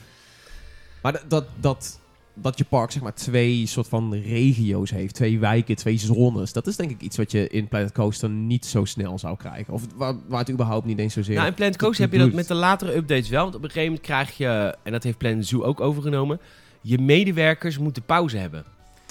Maar 1.01 1.11
dat, 1.11 1.23
dat, 1.27 1.45
dat, 1.59 1.99
dat 2.33 2.57
je 2.57 2.63
park 2.63 2.91
zeg 2.91 3.01
maar 3.01 3.13
twee 3.13 3.65
soort 3.65 3.87
van 3.87 4.13
regio's 4.13 4.91
heeft. 4.91 5.15
Twee 5.15 5.39
wijken, 5.39 5.75
twee 5.75 5.97
zones. 5.97 6.53
Dat 6.53 6.67
is 6.67 6.75
denk 6.75 6.91
ik 6.91 7.01
iets 7.01 7.17
wat 7.17 7.31
je 7.31 7.47
in 7.47 7.67
Planet 7.67 7.91
Coaster 7.91 8.29
niet 8.29 8.65
zo 8.65 8.85
snel 8.85 9.19
zou 9.19 9.37
krijgen. 9.37 9.73
Of 9.73 9.83
waar, 9.95 10.15
waar 10.27 10.39
het 10.39 10.51
überhaupt 10.51 10.85
niet 10.85 10.99
eens 10.99 11.13
zozeer... 11.13 11.35
Nou, 11.35 11.47
in 11.47 11.53
Planet 11.53 11.77
Coaster 11.77 12.03
heb 12.03 12.13
je 12.13 12.19
dat 12.19 12.33
met 12.33 12.47
de 12.47 12.53
latere 12.53 12.95
updates 12.95 13.29
wel. 13.29 13.43
Want 13.43 13.55
op 13.55 13.63
een 13.63 13.69
gegeven 13.69 13.89
moment 13.93 14.07
krijg 14.07 14.37
je, 14.37 14.75
en 14.83 14.91
dat 14.91 15.03
heeft 15.03 15.17
Planet 15.17 15.47
Zoo 15.47 15.61
ook 15.63 15.81
overgenomen, 15.81 16.39
je 16.81 16.97
medewerkers 16.99 17.77
moeten 17.77 18.03
pauze 18.03 18.37
hebben. 18.37 18.63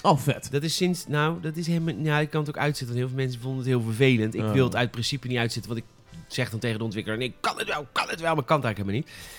Oh, 0.03 0.19
vet. 0.19 0.49
Dat 0.51 0.63
is 0.63 0.77
sinds, 0.77 1.07
nou, 1.09 1.41
dat 1.41 1.57
is 1.57 1.67
helemaal, 1.67 1.95
ja, 2.03 2.19
ik 2.19 2.31
kan 2.31 2.41
het 2.41 2.49
ook 2.49 2.59
uitzetten. 2.63 2.87
Want 2.87 2.99
heel 2.99 3.09
veel 3.09 3.25
mensen 3.25 3.41
vonden 3.41 3.59
het 3.61 3.69
heel 3.69 3.83
vervelend. 3.83 4.35
Ik 4.35 4.41
Oh. 4.43 4.53
wil 4.53 4.65
het 4.65 4.77
uit 4.77 4.91
principe 4.91 5.29
niet 5.29 5.39
uitzetten, 5.39 5.73
want 5.73 5.85
ik 5.85 6.15
zeg 6.29 6.51
dan 6.51 6.59
tegen 6.61 6.79
de 6.79 6.85
ontwikkelaar, 6.85 7.19
nee, 7.19 7.29
ik 7.29 7.35
kan 7.41 7.59
het 7.59 7.69
wel, 7.69 7.87
kan 7.93 8.09
het 8.09 8.21
wel, 8.21 8.35
maar 8.35 8.45
kan 8.45 8.57
het 8.57 8.65
eigenlijk 8.65 8.97
helemaal 8.97 9.17
niet. 9.21 9.39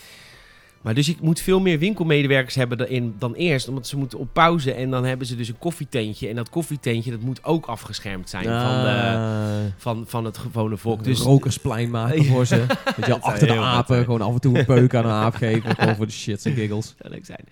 Maar 0.82 0.94
dus 0.94 1.10
ik 1.10 1.22
moet 1.22 1.40
veel 1.40 1.60
meer 1.60 1.80
winkelmedewerkers 1.80 2.56
hebben 2.56 2.78
dan, 2.78 3.14
dan 3.20 3.34
eerst, 3.34 3.68
omdat 3.68 3.88
ze 3.88 3.98
moeten 3.98 4.20
op 4.20 4.28
pauze 4.34 4.74
en 4.74 4.90
dan 4.90 5.06
hebben 5.06 5.28
ze 5.28 5.36
dus 5.36 5.48
een 5.48 5.58
koffietentje. 5.58 6.28
En 6.28 6.36
dat 6.36 6.50
koffietentje, 6.50 7.12
dat 7.12 7.20
moet 7.20 7.44
ook 7.44 7.66
afgeschermd 7.66 8.30
zijn 8.30 8.44
van, 8.44 8.54
de, 8.84 8.90
Ah. 8.90 9.72
van, 9.78 10.04
van 10.08 10.26
het 10.26 10.38
gewone 10.38 10.78
volk. 10.78 10.98
Een 10.98 11.04
Dus 11.04 11.20
rokersplein 11.20 11.90
maken 11.90 12.26
voor 12.26 12.46
ze. 12.46 12.66
Dat 12.98 13.06
je 13.06 13.20
achter 13.20 13.48
de 13.48 13.54
apen 13.60 13.94
zijn. 13.94 14.06
gewoon 14.06 14.22
af 14.22 14.34
en 14.34 14.40
toe 14.40 14.58
een 14.60 14.66
peuk 14.66 14.96
aan 14.96 15.06
een 15.06 15.12
aap 15.12 15.36
geven. 15.36 15.76
Gewoon 15.76 15.96
voor 15.96 16.06
de 16.06 16.12
shits 16.12 16.46
en 16.46 16.54
giggles. 16.54 16.94
zou 17.02 17.14
leuk 17.14 17.26
zijn. 17.26 17.46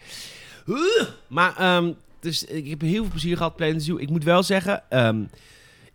Maar, 1.27 1.55
ehm, 1.57 1.91
dus 2.19 2.43
ik 2.45 2.69
heb 2.69 2.81
heel 2.81 3.01
veel 3.01 3.11
plezier 3.11 3.37
gehad 3.37 3.55
Planet 3.55 3.83
Zoo. 3.83 3.97
Ik 3.97 4.09
moet 4.09 4.23
wel 4.23 4.43
zeggen, 4.43 4.83
ehm, 4.89 5.23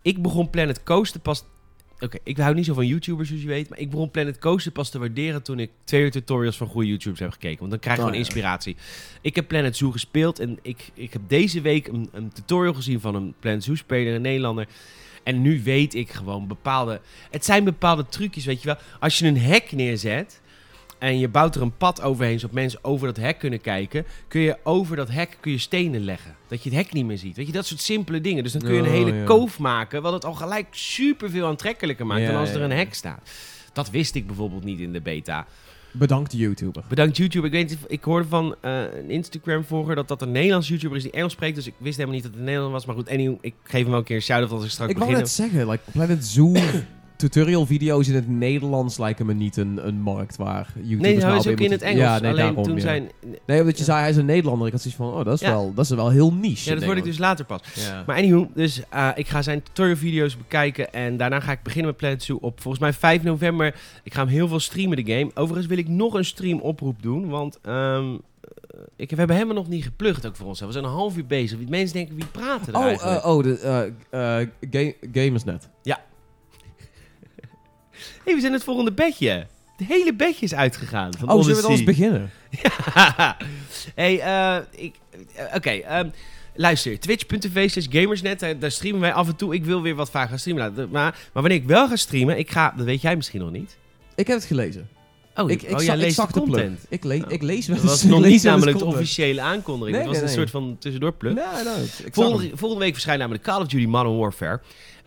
ik 0.01 0.21
begon 0.21 0.49
Planet 0.49 0.83
Coaster 0.83 1.19
pas... 1.19 1.43
Oké, 1.99 2.17
ik 2.23 2.37
hou 2.37 2.55
niet 2.55 2.65
zo 2.65 2.73
van 2.73 2.87
YouTubers, 2.87 3.27
zoals 3.27 3.43
je 3.43 3.49
weet. 3.49 3.69
Maar 3.69 3.79
ik 3.79 3.89
begon 3.89 4.11
Planet 4.11 4.39
Coaster 4.39 4.71
pas 4.71 4.89
te 4.89 4.99
waarderen 4.99 5.43
toen 5.43 5.59
ik 5.59 5.71
twee 5.83 6.01
uur 6.01 6.11
tutorials 6.11 6.57
van 6.57 6.67
goede 6.67 6.87
YouTubers 6.87 7.19
heb 7.19 7.31
gekeken. 7.31 7.59
Want 7.59 7.71
dan 7.71 7.79
krijg 7.79 7.95
je 7.97 8.01
Oh, 8.01 8.07
gewoon 8.07 8.23
ja. 8.23 8.27
inspiratie. 8.27 8.75
Ik 9.21 9.35
heb 9.35 9.47
Planet 9.47 9.77
Zoo 9.77 9.91
gespeeld 9.91 10.39
en 10.39 10.59
ik, 10.61 10.91
ik 10.93 11.13
heb 11.13 11.21
deze 11.27 11.61
week 11.61 11.87
een, 11.87 12.09
een 12.11 12.29
tutorial 12.33 12.73
gezien 12.73 12.99
van 12.99 13.15
een 13.15 13.33
Planet 13.39 13.63
Zoo 13.63 13.75
speler, 13.75 14.15
een 14.15 14.21
Nederlander. 14.21 14.67
En 15.23 15.41
nu 15.41 15.63
weet 15.63 15.93
ik 15.93 16.09
gewoon 16.11 16.47
bepaalde... 16.47 17.01
Het 17.31 17.45
zijn 17.45 17.63
bepaalde 17.63 18.05
trucjes, 18.05 18.45
weet 18.45 18.61
je 18.61 18.67
wel. 18.67 18.77
Als 18.99 19.19
je 19.19 19.27
een 19.27 19.37
hek 19.37 19.71
neerzet 19.71 20.41
en 20.97 21.19
je 21.19 21.27
bouwt 21.27 21.55
er 21.55 21.61
een 21.61 21.77
pad 21.77 22.01
overheen... 22.01 22.39
zodat 22.39 22.55
mensen 22.55 22.79
over 22.83 23.07
dat 23.07 23.17
hek 23.17 23.39
kunnen 23.39 23.61
kijken... 23.61 24.05
kun 24.27 24.41
je 24.41 24.57
over 24.63 24.95
dat 24.95 25.09
hek 25.09 25.37
kun 25.39 25.51
je 25.51 25.57
stenen 25.57 26.03
leggen. 26.03 26.35
Dat 26.47 26.63
je 26.63 26.69
het 26.69 26.77
hek 26.77 26.93
niet 26.93 27.05
meer 27.05 27.17
ziet. 27.17 27.35
Weet 27.35 27.45
je, 27.47 27.51
dat 27.51 27.65
soort 27.65 27.81
simpele 27.81 28.21
dingen. 28.21 28.43
Dus 28.43 28.51
dan 28.51 28.61
kun 28.61 28.73
je 28.73 28.79
een 28.79 28.85
Oh, 28.85 28.91
hele 28.91 29.13
ja. 29.13 29.23
koof 29.25 29.59
maken... 29.59 30.01
wat 30.01 30.13
het 30.13 30.25
al 30.25 30.33
gelijk 30.33 30.67
superveel 30.71 31.47
aantrekkelijker 31.47 32.05
maakt... 32.05 32.21
Ja, 32.21 32.27
dan 32.31 32.39
als 32.39 32.49
er 32.49 32.61
een 32.61 32.71
hek 32.71 32.93
staat. 32.93 33.29
Dat 33.73 33.89
wist 33.89 34.15
ik 34.15 34.27
bijvoorbeeld 34.27 34.63
niet 34.63 34.79
in 34.79 34.91
de 34.93 35.01
beta. 35.01 35.45
Bedankt 35.91 36.33
YouTuber. 36.33 36.83
Bedankt 36.89 37.17
YouTube. 37.17 37.45
Ik, 37.45 37.51
weet, 37.51 37.77
ik 37.87 38.03
hoorde 38.03 38.27
van 38.27 38.55
eh, 38.61 38.81
een 38.93 39.09
Instagram-volger 39.09 39.95
dat 39.95 40.07
dat 40.07 40.21
een 40.21 40.31
Nederlands 40.31 40.67
YouTuber 40.67 40.97
is 40.97 41.03
die 41.03 41.11
Engels 41.11 41.31
spreekt. 41.33 41.55
Dus 41.55 41.67
ik 41.67 41.73
wist 41.77 41.95
helemaal 41.97 42.15
niet 42.15 42.23
dat 42.23 42.31
het 42.31 42.39
een 42.39 42.45
Nederlander 42.45 42.77
was. 42.79 42.85
Maar 42.85 42.95
goed, 42.95 43.09
anyway, 43.09 43.37
ik 43.41 43.53
geef 43.63 43.81
hem 43.81 43.89
wel 43.89 43.99
een 43.99 44.05
keer 44.05 44.15
een 44.15 44.21
shout-out 44.21 44.51
als 44.51 44.63
ik 44.63 44.69
straks 44.69 44.91
Ik 44.91 44.97
wou 44.97 45.09
begin. 45.09 45.23
net 45.25 45.33
zeggen, 45.33 45.69
like 45.69 45.83
Planet 45.91 46.25
Zoo 46.25 46.53
tutorial 47.15 47.65
video's 47.65 48.07
in 48.07 48.15
het 48.15 48.27
Nederlands 48.29 48.97
lijken 48.97 49.25
me 49.25 49.33
niet 49.33 49.57
een, 49.57 49.87
een 49.87 50.01
markt 50.01 50.35
waar 50.35 50.67
YouTubers 50.75 51.01
Nee, 51.01 51.15
hij 51.15 51.25
nou 51.25 51.37
is 51.39 51.47
ook 51.47 51.59
in 51.59 51.71
het 51.71 51.81
Engels. 51.81 51.99
Ja, 52.01 52.19
nee, 52.19 52.31
Alleen 52.31 52.45
daarom, 52.45 52.63
toen 52.63 52.75
ja. 52.75 52.81
zijn... 52.81 53.09
Nee, 53.45 53.59
omdat 53.59 53.77
je 53.77 53.83
zei 53.83 53.99
hij 53.99 54.09
is 54.09 54.17
een 54.17 54.25
Nederlander. 54.25 54.65
Ik 54.67 54.73
had 54.73 54.81
zoiets 54.81 54.99
van, 54.99 55.13
oh, 55.13 55.25
dat 55.25 55.33
is, 55.33 55.39
Ja. 55.39 55.49
wel, 55.51 55.73
dat 55.73 55.85
is 55.85 55.91
wel 55.91 56.09
heel 56.09 56.33
niche. 56.33 56.69
Ja, 56.69 56.75
dat 56.75 56.83
hoorde 56.83 56.99
ik 56.99 57.05
dus 57.05 57.17
later 57.17 57.45
pas. 57.45 57.61
Ja. 57.73 58.03
Maar 58.07 58.17
anywho, 58.17 58.47
dus 58.53 58.81
eh, 58.89 59.09
ik 59.15 59.27
ga 59.27 59.41
zijn 59.41 59.63
tutorial 59.63 59.95
video's 59.97 60.37
bekijken 60.37 60.93
en 60.93 61.17
daarna 61.17 61.39
ga 61.39 61.51
ik 61.51 61.63
beginnen 61.63 61.87
met 61.91 61.97
Planet 61.99 62.23
Zoo 62.23 62.37
op 62.41 62.61
volgens 62.61 62.83
mij 62.83 62.93
5 62.93 63.23
november. 63.23 63.75
Ik 64.03 64.13
ga 64.13 64.19
hem 64.19 64.29
heel 64.29 64.47
veel 64.47 64.59
streamen, 64.59 65.03
de 65.05 65.11
game. 65.13 65.31
Overigens 65.33 65.67
wil 65.67 65.77
ik 65.77 65.87
nog 65.87 66.13
een 66.13 66.25
stream 66.25 66.59
oproep 66.59 67.01
doen, 67.01 67.29
want 67.29 67.59
ehm, 67.61 68.03
eh, 68.13 68.79
ik, 68.95 69.09
we 69.09 69.15
hebben 69.15 69.35
helemaal 69.35 69.55
nog 69.57 69.67
niet 69.67 69.83
geplukt 69.83 70.27
ook 70.27 70.35
voor 70.35 70.47
ons. 70.47 70.59
We 70.59 70.71
zijn 70.71 70.83
een 70.83 70.89
half 70.89 71.17
uur 71.17 71.25
bezig. 71.25 71.57
Mensen 71.69 71.95
denken, 71.95 72.15
wie 72.15 72.25
praten 72.25 72.73
er 72.73 72.79
Oh, 72.79 72.85
eigenlijk? 72.85 73.23
eh, 73.23 73.29
oh, 73.35 73.43
de 73.43 73.91
ga- 74.71 74.91
Gamersnet. 75.21 75.69
Hey, 78.25 78.33
we 78.35 78.39
zijn 78.39 78.53
het 78.53 78.63
volgende 78.63 78.91
bedje. 78.91 79.47
Het 79.77 79.87
hele 79.87 80.13
bedje 80.13 80.45
is 80.45 80.53
uitgegaan. 80.53 81.13
Van 81.17 81.29
Oh, 81.29 81.41
zullen 81.41 81.55
we 81.55 81.61
dan 81.61 81.71
eens 81.71 81.83
beginnen? 81.83 82.31
hey, 83.95 84.19
eh, 84.19 84.57
ik, 84.71 84.95
eh, 85.35 85.55
oké. 85.55 85.69
ehm, 85.69 86.09
luister, 86.55 86.99
twitch.tv 86.99 87.69
slash 87.69 87.85
gamersnet, 87.89 88.39
daar, 88.39 88.59
daar 88.59 88.71
streamen 88.71 89.01
wij 89.01 89.13
af 89.13 89.27
en 89.27 89.35
toe. 89.35 89.53
Ik 89.53 89.65
wil 89.65 89.81
weer 89.81 89.95
wat 89.95 90.09
vaak 90.09 90.29
gaan 90.29 90.39
streamen. 90.39 90.73
Maar, 90.75 90.89
maar 90.91 91.15
wanneer 91.33 91.51
ik 91.57 91.63
wel 91.65 91.87
ga 91.87 91.95
streamen, 91.95 92.37
ik 92.37 92.51
ga, 92.51 92.73
dat 92.77 92.85
weet 92.85 93.01
jij 93.01 93.15
misschien 93.15 93.39
nog 93.41 93.51
niet. 93.51 93.77
Ik 94.15 94.27
heb 94.27 94.37
het 94.37 94.45
gelezen. 94.45 94.89
Oh, 95.35 95.51
ik, 95.51 95.61
ik, 95.61 95.75
oh, 95.79 95.83
ik 95.83 95.95
leest 95.95 96.15
zag 96.15 96.31
de 96.31 96.41
plug. 96.41 96.45
content. 96.61 96.85
Ik, 96.89 97.03
le 97.03 97.15
Oh. 97.25 97.31
ik 97.31 97.41
lees 97.41 97.67
wel 97.67 97.75
Dat 97.75 97.85
was 97.85 98.01
eens- 98.01 98.11
nog 98.11 98.21
niet 98.21 98.31
eens 98.31 98.43
namelijk 98.43 98.77
de 98.77 98.85
officiële 98.85 99.41
aankondiging. 99.41 99.97
Nee, 99.97 100.07
het 100.07 100.07
was 100.07 100.15
nee, 100.15 100.29
een 100.29 100.35
nee. 100.37 100.47
soort 100.47 100.49
van 100.63 100.75
tussendoor 100.79 101.13
plug. 101.13 101.37
Volgende, 102.11 102.49
volgende 102.57 102.83
week 102.83 102.93
verschijnt 102.93 103.19
namelijk 103.19 103.43
Call 103.43 103.61
of 103.61 103.67
Duty 103.67 103.85
Modern 103.85 104.17
Warfare. 104.17 104.59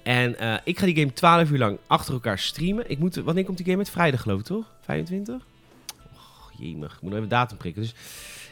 En 0.08 0.38
eh, 0.38 0.54
ik 0.64 0.78
ga 0.78 0.84
die 0.84 0.96
game 0.96 1.12
12 1.12 1.50
uur 1.50 1.58
lang 1.58 1.78
achter 1.86 2.14
elkaar 2.14 2.38
streamen. 2.38 2.90
Ik 2.90 2.98
moet, 2.98 3.14
wanneer 3.14 3.44
komt 3.44 3.56
die 3.56 3.66
game 3.66 3.78
uit? 3.78 3.90
Vrijdag 3.90 4.20
geloof 4.20 4.38
ik, 4.38 4.44
toch? 4.44 4.64
25? 4.80 5.46
Och, 6.14 6.52
jemig. 6.58 6.94
Ik 6.94 7.00
moet 7.00 7.10
nog 7.10 7.18
even 7.18 7.28
datum 7.28 7.56
prikken. 7.56 7.82
Dus 7.82 7.94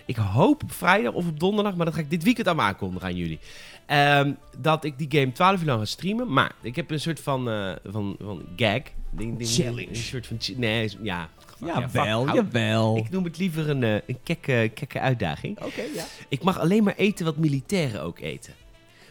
ik 0.04 0.16
hoop 0.16 0.62
op 0.62 0.72
vrijdag 0.72 1.12
of 1.12 1.26
op 1.26 1.40
donderdag, 1.40 1.76
maar 1.76 1.86
dat 1.86 1.94
ga 1.94 2.00
ik 2.00 2.10
dit 2.10 2.22
weekend 2.22 2.48
aan 2.48 2.60
aankondigen 2.60 3.08
aan 3.08 3.16
jullie. 3.16 3.38
Ehm, 3.86 4.32
dat 4.58 4.84
ik 4.84 4.98
die 4.98 5.20
game 5.20 5.32
12 5.32 5.60
uur 5.60 5.66
lang 5.66 5.78
ga 5.78 5.84
streamen. 5.84 6.32
Maar 6.32 6.52
ik 6.60 6.76
heb 6.76 6.90
een 6.90 7.00
soort 7.00 7.20
van, 7.20 7.50
eh, 7.50 7.72
van, 7.84 8.16
van 8.20 8.42
gag. 8.56 8.82
Ding, 9.10 9.38
ding, 9.38 9.50
Challenge. 9.50 9.88
Een 9.88 9.96
soort 9.96 10.26
van... 10.26 10.38
Nee, 10.56 10.92
ja. 11.02 11.28
Ja, 11.64 11.90
wel, 11.90 12.34
jawel. 12.34 12.96
Ik 12.96 13.10
noem 13.10 13.24
het 13.24 13.38
liever 13.38 13.70
een, 13.70 13.82
eh, 13.82 13.94
een 14.06 14.18
kekke, 14.22 14.70
kekke 14.74 15.00
uitdaging. 15.00 15.58
Oké, 15.62 15.82
ja. 15.94 16.04
Ik 16.28 16.42
mag 16.42 16.58
alleen 16.58 16.84
maar 16.84 16.96
eten 16.96 17.24
wat 17.24 17.36
militairen 17.36 18.02
ook 18.02 18.18
eten. 18.18 18.52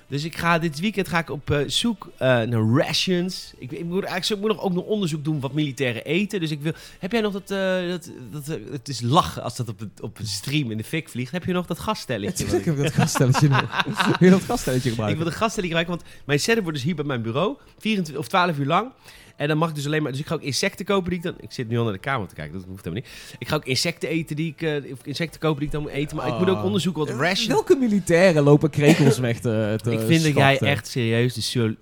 Dus 0.07 0.23
ik 0.23 0.37
ga 0.37 0.59
dit 0.59 0.79
weekend 0.79 1.07
ga 1.07 1.19
ik 1.19 1.29
op 1.29 1.51
eh, 1.51 1.59
zoek 1.67 2.09
eh, 2.17 2.27
naar 2.27 2.61
rations. 2.85 3.53
Ik, 3.57 3.71
ik, 3.71 3.85
moet, 3.85 4.03
eigenlijk, 4.03 4.41
ik 4.41 4.47
moet 4.47 4.55
nog 4.57 4.65
ook 4.65 4.73
nog 4.73 4.83
onderzoek 4.83 5.23
doen 5.23 5.39
wat 5.39 5.53
militairen 5.53 6.05
eten. 6.05 6.39
Dus 6.39 6.51
ik 6.51 6.61
wil. 6.61 6.71
Heb 6.99 7.11
jij 7.11 7.21
nog 7.21 7.33
dat. 7.33 7.51
eh, 7.51 7.89
dat, 7.89 8.09
dat 8.31 8.59
het 8.71 8.87
is 8.87 9.01
lachen 9.01 9.43
als 9.43 9.55
dat 9.55 9.69
op, 9.69 9.79
het, 9.79 10.01
op 10.01 10.19
een 10.19 10.27
stream 10.27 10.71
in 10.71 10.77
de 10.77 10.83
fik 10.83 11.09
vliegt. 11.09 11.31
Heb 11.31 11.45
je 11.45 11.53
nog 11.53 11.65
dat 11.65 11.79
gaststelletje? 11.79 12.43
Natuurlijk 12.43 12.65
heb 12.65 12.75
ik 12.75 12.83
dat 12.83 12.93
gaststelletje 12.93 13.47
nog. 13.47 13.83
Wil 14.19 14.29
je 14.29 14.29
dat 14.29 14.43
gaststelletje 14.43 14.89
ik 14.89 14.95
gebruiken? 14.95 15.23
wil 15.23 15.31
de 15.31 15.37
gaststelletje 15.37 15.75
gebruiken, 15.77 16.05
want 16.05 16.23
mijn 16.25 16.39
setup 16.39 16.61
wordt 16.63 16.77
dus 16.77 16.85
hier 16.87 16.95
bij 16.95 17.05
mijn 17.05 17.21
bureau. 17.21 17.57
24 17.79 18.23
of 18.23 18.27
12 18.27 18.57
uur 18.57 18.65
lang. 18.65 18.91
En 19.35 19.47
dan 19.47 19.57
mag 19.57 19.69
ik 19.69 19.75
dus 19.75 19.85
alleen 19.85 20.03
maar. 20.03 20.11
Dus 20.11 20.21
ik 20.21 20.27
ga 20.27 20.33
ook 20.33 20.41
insecten 20.41 20.85
kopen 20.85 21.09
die 21.09 21.17
ik 21.19 21.23
dan. 21.25 21.35
Ik 21.39 21.51
zit 21.51 21.67
nu 21.69 21.77
al 21.77 21.83
naar 21.83 21.93
de 21.93 21.99
kamer 21.99 22.27
te 22.27 22.35
kijken, 22.35 22.53
dat 22.53 22.63
hoeft 22.67 22.83
helemaal 22.83 23.03
niet. 23.05 23.35
Ik 23.39 23.47
ga 23.47 23.55
ook 23.55 23.65
insecten 23.65 24.09
eten 24.09 24.35
die 24.35 24.51
ik. 24.57 24.61
eh, 24.61 24.91
of 24.91 24.99
insecten 25.05 25.39
kopen 25.39 25.57
die 25.57 25.65
ik 25.67 25.71
dan 25.73 25.81
moet 25.81 25.91
eten. 25.91 26.17
Maar 26.17 26.27
ik 26.27 26.37
moet 26.39 26.49
ook 26.49 26.57
Ah. 26.57 26.63
onderzoeken 26.65 27.05
wat 27.05 27.15
rations. 27.19 27.47
Welke 27.47 27.75
militairen 27.75 28.43
lopen 28.43 28.69
krekels 28.69 29.17
weg 29.17 29.39
te, 29.39 29.75
te 29.83 29.91
Ik 29.91 29.99
vind 29.99 30.23
dat 30.23 30.33
jij 30.33 30.59
echt 30.59 30.87
serieus 30.87 31.33
de, 31.51 31.75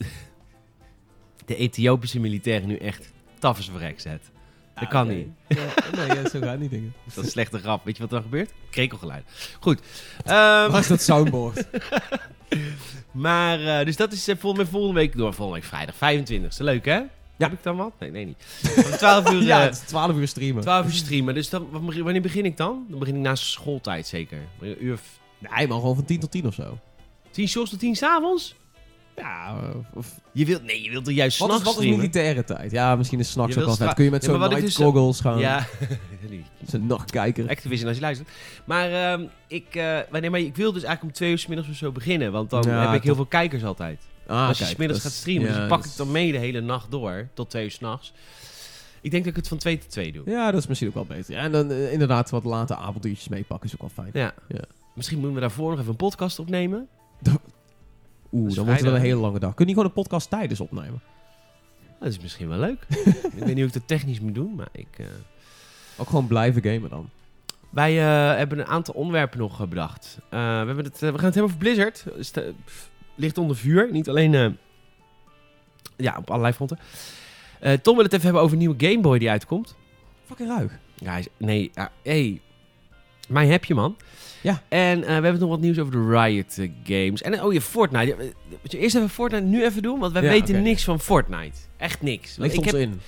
de 1.46 1.56
Ethiopische 1.56 2.20
militairen 2.20 2.68
nu 2.68 2.76
echt 2.76 3.12
taf 3.40 3.58
als 3.58 3.70
verrek 3.70 4.00
zet. 4.00 4.22
Dat 4.76 4.84
Ah, 4.84 4.90
kan 4.90 5.06
oké. 5.06 5.14
niet. 5.16 5.28
Ja, 5.48 6.14
nee, 6.14 6.30
zo 6.30 6.40
gaat 6.40 6.60
niet 6.60 6.70
dingen. 6.70 6.94
Dat 7.06 7.18
is 7.18 7.24
een 7.24 7.30
slechte 7.32 7.60
grap. 7.60 7.86
Weet 7.86 7.96
je 7.98 8.02
wat 8.02 8.12
er 8.12 8.18
dan 8.18 8.26
gebeurt? 8.32 8.52
Krekelgeluid. 8.70 9.24
Goed. 9.60 9.80
Ehm, 10.24 10.32
Waar 10.72 10.80
is 10.80 10.88
dat 10.88 11.02
soundboard? 11.02 11.64
maar, 13.12 13.80
eh, 13.80 13.86
dus 13.86 13.96
dat 13.96 14.12
is 14.12 14.28
eh, 14.28 14.36
volgende, 14.40 14.70
volgende 14.70 15.00
week 15.00 15.18
door. 15.18 15.34
Volgende 15.34 15.60
week 15.60 15.70
vrijdag, 15.70 15.96
25 15.96 16.60
e 16.60 16.64
Leuk, 16.64 16.86
hè? 16.86 17.02
Heb 17.38 17.52
ik 17.52 17.64
dan 17.64 17.76
wat? 17.78 17.92
Nee, 18.00 18.12
nee, 18.12 18.26
niet. 18.26 18.46
Om 18.92 18.98
12 18.98 19.32
uur, 19.32 19.42
ja, 19.42 19.58
eh, 19.60 19.64
het 19.66 19.74
is 19.74 19.80
12 19.80 20.16
uur 20.16 20.28
streamen. 20.28 20.62
12 20.62 20.86
uur 20.86 20.92
streamen. 20.92 21.34
Dus 21.34 21.50
dan, 21.50 21.68
wanneer 21.72 22.22
begin 22.22 22.46
ik 22.46 22.58
dan? 22.58 22.86
Dan 22.90 23.00
begin 23.00 23.16
ik 23.16 23.22
na 23.22 23.36
schooltijd 23.36 24.08
zeker. 24.08 24.38
Een 24.60 24.84
uur 24.84 24.94
of 24.94 25.02
Nee, 25.40 25.68
maar 25.68 25.78
gewoon 25.80 25.96
van 25.96 26.06
10 26.06 26.20
tot 26.20 26.32
10 26.32 26.48
of 26.48 26.54
zo. 26.54 26.78
10 27.32 27.48
shorts 27.48 27.70
tot 27.70 27.80
10 27.80 27.96
s'avonds? 27.96 28.56
Ja, 29.16 29.56
of- 29.78 29.86
of... 29.94 30.20
Je 30.32 30.46
wilt, 30.46 30.64
nee, 30.64 30.82
je 30.84 30.90
wilt 30.90 31.08
er 31.08 31.14
juist 31.14 31.38
s'nachts 31.38 31.64
wat 31.64 31.80
is 31.80 31.90
militaire 31.90 32.44
tijd? 32.44 32.72
Ja, 32.72 32.96
misschien 32.96 33.20
is 33.20 33.30
s'nachts 33.32 33.58
ook 33.58 33.66
wel 33.66 33.76
vet. 33.76 33.94
Kun 33.94 34.04
je 34.04 34.10
met 34.12 34.26
Ja, 34.26 34.30
zo'n 34.32 34.40
night 34.40 34.62
dus- 34.62 34.76
goggles 34.76 35.20
gaan? 35.20 35.40
Ja, 35.40 35.68
Zo'n 36.72 36.86
nachtkijker. 36.88 37.50
Activision 37.50 37.88
als 37.88 37.96
je 37.98 38.02
luistert. 38.04 38.30
Maar 38.66 38.92
ehm, 38.92 39.26
ik, 39.48 39.76
eh, 39.76 40.00
wanneer, 40.10 40.32
maar 40.32 40.40
ik 40.40 40.56
wil 40.56 40.74
dus 40.74 40.84
eigenlijk 40.84 41.04
om 41.04 41.12
twee 41.18 41.32
uur 41.32 41.38
's 41.40 41.48
middags 41.48 41.70
of 41.70 41.76
zo 41.76 41.92
beginnen. 41.92 42.32
Want 42.32 42.50
dan 42.50 42.64
Ja, 42.64 42.86
heb 42.90 42.98
ik 42.98 43.04
heel 43.04 43.16
veel 43.16 43.26
kijkers 43.26 43.64
altijd. 43.64 44.02
Ah, 44.28 44.48
als 44.48 44.58
je 44.70 44.76
kijk, 44.76 44.96
gaat 44.96 45.12
streamen. 45.12 45.48
ja, 45.52 45.60
dus 45.60 45.68
pak 45.68 45.86
ik 45.86 45.92
dan 45.96 46.12
mee 46.12 46.32
de 46.32 46.38
hele 46.38 46.62
nacht 46.62 46.92
door. 46.92 47.28
Tot 47.34 47.50
twee 47.50 47.64
uur 47.64 47.72
s'nachts. 47.72 48.14
Ik 49.02 49.12
denk 49.12 49.24
dat 49.24 49.32
ik 49.32 49.38
het 49.40 49.48
van 49.48 49.58
twee 49.58 49.78
tot 49.78 49.90
twee 49.90 50.12
doe. 50.12 50.24
Ja, 50.30 50.52
dat 50.52 50.60
is 50.62 50.68
misschien 50.68 50.88
ook 50.88 50.94
wel 50.94 51.06
beter. 51.06 51.34
Ja, 51.34 51.42
en 51.42 51.52
dan 51.52 51.72
eh, 51.72 51.92
inderdaad 51.92 52.30
wat 52.30 52.44
late 52.44 52.76
avonduurtjes 52.76 53.28
meepakken 53.28 53.68
is 53.70 53.74
ook 53.74 53.82
wel 53.82 54.06
fijn. 54.06 54.24
Ja. 54.24 54.34
Ja. 54.48 54.62
Misschien 54.96 55.18
moeten 55.18 55.36
we 55.36 55.42
daarvoor 55.42 55.70
nog 55.70 55.80
even 55.80 55.92
een 55.92 55.96
podcast 55.98 56.40
opnemen. 56.40 56.88
Oeh, 58.32 58.54
dan 58.56 58.66
wordt 58.66 58.80
het 58.80 58.90
wel 58.90 58.96
een 59.00 59.06
hele 59.06 59.20
lange 59.20 59.40
dag. 59.40 59.54
Kun 59.54 59.66
je 59.68 59.72
gewoon 59.74 59.88
een 59.88 59.94
podcast 59.94 60.30
tijdens 60.30 60.60
opnemen? 60.60 61.02
Dat 62.00 62.10
is 62.10 62.20
misschien 62.20 62.48
wel 62.50 62.58
leuk. 62.60 62.86
ik 62.90 63.32
weet 63.34 63.46
niet 63.46 63.56
hoe 63.58 63.66
ik 63.66 63.74
dat 63.74 63.88
technisch 63.88 64.20
moet 64.20 64.36
doen, 64.36 64.56
maar 64.56 64.68
ik... 64.72 64.88
eh, 64.98 65.06
Ook 65.98 66.08
gewoon 66.08 66.28
blijven 66.28 66.62
gamen 66.64 66.90
dan. 66.90 67.10
Wij 67.70 67.98
eh, 68.00 68.38
hebben 68.38 68.60
een 68.60 68.66
aantal 68.66 68.94
onderwerpen 68.94 69.40
nog 69.40 69.68
bedacht. 69.70 70.18
We, 70.30 70.38
hebben 70.38 70.84
het, 70.86 71.00
we 71.00 71.06
gaan 71.06 71.14
het 71.14 71.22
hebben 71.22 71.44
over 71.44 71.58
Blizzard. 71.58 72.06
Dus 72.16 72.32
ligt 73.16 73.38
onder 73.38 73.56
vuur. 73.56 73.92
Niet 73.92 74.10
alleen 74.10 74.34
eh, 74.34 74.48
ja, 75.98 76.16
op 76.18 76.30
allerlei 76.30 76.54
fronten. 76.54 76.80
Eh, 77.60 77.74
Tom 77.74 77.96
wil 77.96 78.04
het 78.04 78.14
even 78.14 78.26
hebben 78.26 78.42
over 78.42 78.54
een 78.54 78.60
nieuwe 78.60 78.88
Game 78.88 79.00
Boy 79.00 79.20
die 79.20 79.30
uitkomt. 79.30 79.76
Fucking 80.26 80.50
ruig. 80.50 80.80
Ja, 80.96 81.20
nee, 81.38 81.72
ja, 81.74 81.92
hey. 82.04 82.42
Mij 83.28 83.48
heb 83.48 83.66
je, 83.66 83.74
man. 83.74 83.98
Ja. 84.42 84.62
En 84.68 85.00
eh, 85.02 85.06
we 85.06 85.12
hebben 85.12 85.40
nog 85.40 85.50
wat 85.50 85.60
nieuws 85.60 85.80
over 85.80 85.92
de 85.92 86.08
Riot 86.08 86.60
Games. 86.84 87.22
En 87.22 87.44
oh, 87.44 87.54
je 87.54 87.62
Fortnite. 87.62 88.34
Moet 88.62 88.72
je 88.72 88.78
eerst 88.78 88.96
even 88.96 89.10
Fortnite 89.10 89.44
nu 89.44 89.64
even 89.64 89.82
doen? 89.82 90.00
Want 90.00 90.14
wij 90.14 90.24
Ja, 90.24 90.30
weten 90.30 90.62
niks 90.62 90.84
van 90.84 91.00
Fortnite. 91.00 91.58
Echt 91.78 92.02
niks. 92.02 92.38
Ligt 92.38 92.54
ik 92.54 92.60
ons 92.60 92.72
heb, 92.72 92.80
in. 92.82 93.02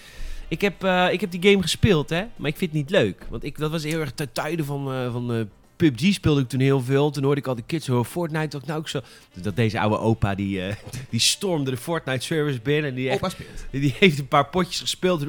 ik 0.48 0.62
heb, 0.62 0.84
ik 1.12 1.22
heb 1.22 1.32
die 1.32 1.52
game 1.52 1.62
gespeeld, 1.62 2.10
hè. 2.10 2.26
Maar 2.36 2.50
ik 2.50 2.58
vind 2.58 2.72
het 2.72 2.80
niet 2.80 2.90
leuk. 2.90 3.26
Want 3.30 3.44
ik, 3.44 3.58
dat 3.58 3.72
was 3.72 3.84
heel 3.84 4.00
erg 4.00 4.12
ten 4.12 4.32
tijde 4.32 4.64
van, 4.64 5.12
van 5.12 5.50
PUBG 5.76 6.14
speelde 6.14 6.42
ik 6.42 6.50
toen 6.50 6.60
heel 6.60 6.82
veel. 6.82 7.12
Toen 7.12 7.24
hoorde 7.24 7.40
ik 7.42 7.48
al 7.48 7.56
die 7.56 7.64
kids 7.68 7.88
horen 7.88 8.06
Fortnite. 8.06 8.48
Dacht 8.48 8.66
nou 8.66 8.80
ook 8.80 8.90
zo. 8.90 9.00
Dat 9.34 9.56
deze 9.56 9.80
oude 9.80 9.98
opa, 10.00 10.36
die, 10.36 10.62
eh, 10.62 10.76
die 11.10 11.20
stormde 11.20 11.72
de 11.72 11.78
Fortnite 11.78 12.26
service 12.26 12.60
binnen. 12.62 12.90
En 12.90 12.96
die, 12.96 13.10
echt, 13.10 13.18
Opa 13.18 13.30
speelt. 13.30 13.66
die 13.72 13.96
heeft 14.00 14.20
een 14.20 14.28
paar 14.28 14.46
potjes 14.48 14.80
gespeeld. 14.80 15.24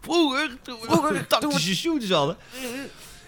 Vroeger, 0.00 0.50
vroeger 0.64 1.26
tactische 1.26 1.76
shooters 1.76 2.10
hadden. 2.10 2.36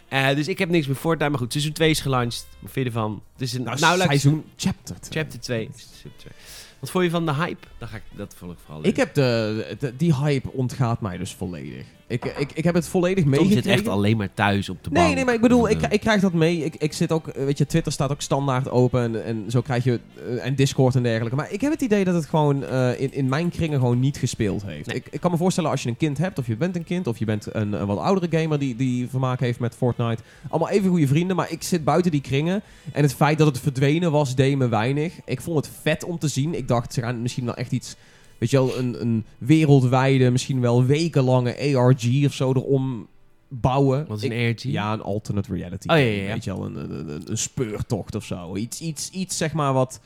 Eh, 0.08 0.34
dus 0.34 0.48
ik 0.48 0.58
heb 0.58 0.68
niks 0.68 0.86
met 0.86 0.96
Fortnite. 0.98 1.30
Maar 1.30 1.38
goed, 1.40 1.52
seizoen 1.52 1.72
2 1.72 1.90
is 1.90 2.00
gelanceerd. 2.00 2.46
Wat 2.58 2.70
vind 2.72 2.86
je 2.86 2.92
ervan? 2.92 3.22
Het 3.32 3.42
is 3.42 3.52
een, 3.52 3.62
Nou, 3.62 3.78
nou, 3.80 4.00
seizoen 4.00 4.44
chapter. 4.56 5.00
twee. 5.00 5.22
Chapter 5.22 5.40
2. 5.40 5.68
Chapter 6.02 6.10
2. 6.16 6.32
Wat 6.80 6.90
vond 6.90 7.04
je 7.04 7.10
van 7.10 7.26
de 7.26 7.34
hype? 7.34 7.66
Dan 7.78 7.88
ga 7.88 7.96
ik, 7.96 8.02
dat 8.12 8.34
vond 8.38 8.52
ik 8.52 8.58
vooral 8.64 8.80
leuk. 8.82 8.90
Ik 8.90 8.96
heb 8.96 9.14
de, 9.14 9.76
de- 9.78 9.96
die 9.96 10.14
hype 10.16 10.50
ontgaat 10.52 11.00
mij 11.00 11.16
dus 11.18 11.32
volledig. 11.34 11.84
Ik, 12.12 12.24
ik, 12.24 12.52
ik 12.54 12.64
heb 12.64 12.74
het 12.74 12.88
volledig 12.88 13.22
Tom 13.22 13.30
meegekregen. 13.30 13.62
zit 13.62 13.72
echt 13.72 13.88
alleen 13.88 14.16
maar 14.16 14.34
thuis 14.34 14.68
op 14.68 14.84
de 14.84 14.90
bank. 14.90 15.06
Nee, 15.06 15.14
nee, 15.14 15.24
maar 15.24 15.34
ik 15.34 15.40
bedoel, 15.40 15.68
ik, 15.68 15.82
eh, 15.82 15.92
ik 15.92 16.00
krijg 16.00 16.20
dat 16.20 16.32
mee. 16.32 16.64
Ik, 16.64 16.74
ik 16.76 16.92
zit 16.92 17.12
ook, 17.12 17.28
eh, 17.28 17.44
weet 17.44 17.58
je, 17.58 17.66
Twitter 17.66 17.92
staat 17.92 18.10
ook 18.10 18.20
standaard 18.20 18.70
open 18.70 19.02
en, 19.02 19.24
en 19.24 19.44
zo 19.48 19.60
krijg 19.60 19.84
je, 19.84 20.00
eh, 20.28 20.46
en 20.46 20.54
Discord 20.54 20.94
en 20.94 21.02
dergelijke. 21.02 21.36
Maar 21.36 21.52
ik 21.52 21.60
heb 21.60 21.72
het 21.72 21.80
idee 21.80 22.04
dat 22.04 22.14
het 22.14 22.26
gewoon 22.26 22.64
eh, 22.64 23.00
in, 23.00 23.12
in 23.12 23.28
mijn 23.28 23.50
kringen 23.50 23.78
gewoon 23.78 24.00
niet 24.00 24.16
gespeeld 24.16 24.62
heeft. 24.64 24.86
Nee. 24.86 24.96
Ik, 24.96 25.06
ik 25.10 25.20
kan 25.20 25.30
me 25.30 25.36
voorstellen 25.36 25.70
als 25.70 25.82
je 25.82 25.88
een 25.88 25.96
kind 25.96 26.18
hebt, 26.18 26.38
of 26.38 26.46
je 26.46 26.56
bent 26.56 26.76
een 26.76 26.84
kind, 26.84 27.06
of 27.06 27.18
je 27.18 27.24
bent 27.24 27.54
een, 27.54 27.72
een 27.72 27.86
wat 27.86 27.98
oudere 27.98 28.38
gamer 28.38 28.58
die, 28.58 28.76
die 28.76 29.08
vermaak 29.08 29.40
heeft 29.40 29.58
met 29.58 29.74
Fortnite. 29.74 30.22
Allemaal 30.48 30.70
even 30.70 30.90
goede 30.90 31.06
vrienden, 31.06 31.36
maar 31.36 31.50
ik 31.50 31.62
zit 31.62 31.84
buiten 31.84 32.10
die 32.10 32.20
kringen. 32.20 32.62
En 32.92 33.02
het 33.02 33.14
feit 33.14 33.38
dat 33.38 33.46
het 33.46 33.60
verdwenen 33.60 34.10
was, 34.10 34.34
deed 34.34 34.56
me 34.56 34.68
weinig. 34.68 35.12
Ik 35.24 35.40
vond 35.40 35.56
het 35.56 35.74
vet 35.82 36.04
om 36.04 36.18
te 36.18 36.28
zien. 36.28 36.54
Ik 36.54 36.68
dacht, 36.68 36.92
ze 36.92 37.00
gaan 37.00 37.22
misschien 37.22 37.44
wel 37.44 37.54
echt 37.54 37.72
iets... 37.72 37.96
Weet 38.42 38.50
je 38.50 38.56
wel, 38.56 38.78
een, 38.78 39.00
een 39.00 39.24
wereldwijde, 39.38 40.30
misschien 40.30 40.60
wel 40.60 40.84
wekenlange 40.84 41.76
ARG 41.76 42.24
of 42.24 42.32
zo 42.32 42.52
erom 42.52 43.08
bouwen. 43.48 44.06
Wat 44.06 44.22
is 44.22 44.30
een 44.30 44.46
ARG? 44.46 44.62
ja, 44.62 44.92
een 44.92 45.02
alternate 45.02 45.52
reality. 45.52 45.88
Oh, 45.88 45.96
ja, 45.96 46.02
ja, 46.02 46.22
ja. 46.22 46.32
Weet 46.32 46.44
je 46.44 46.50
wel, 46.50 46.64
een, 46.66 46.76
een, 46.76 47.08
een, 47.08 47.30
een 47.30 47.38
speurtocht 47.38 48.14
of 48.14 48.24
zo. 48.24 48.56
Iets, 48.56 48.80
iets, 48.80 49.10
iets 49.10 49.36
zeg 49.36 49.52
maar 49.52 49.72
wat 49.72 50.00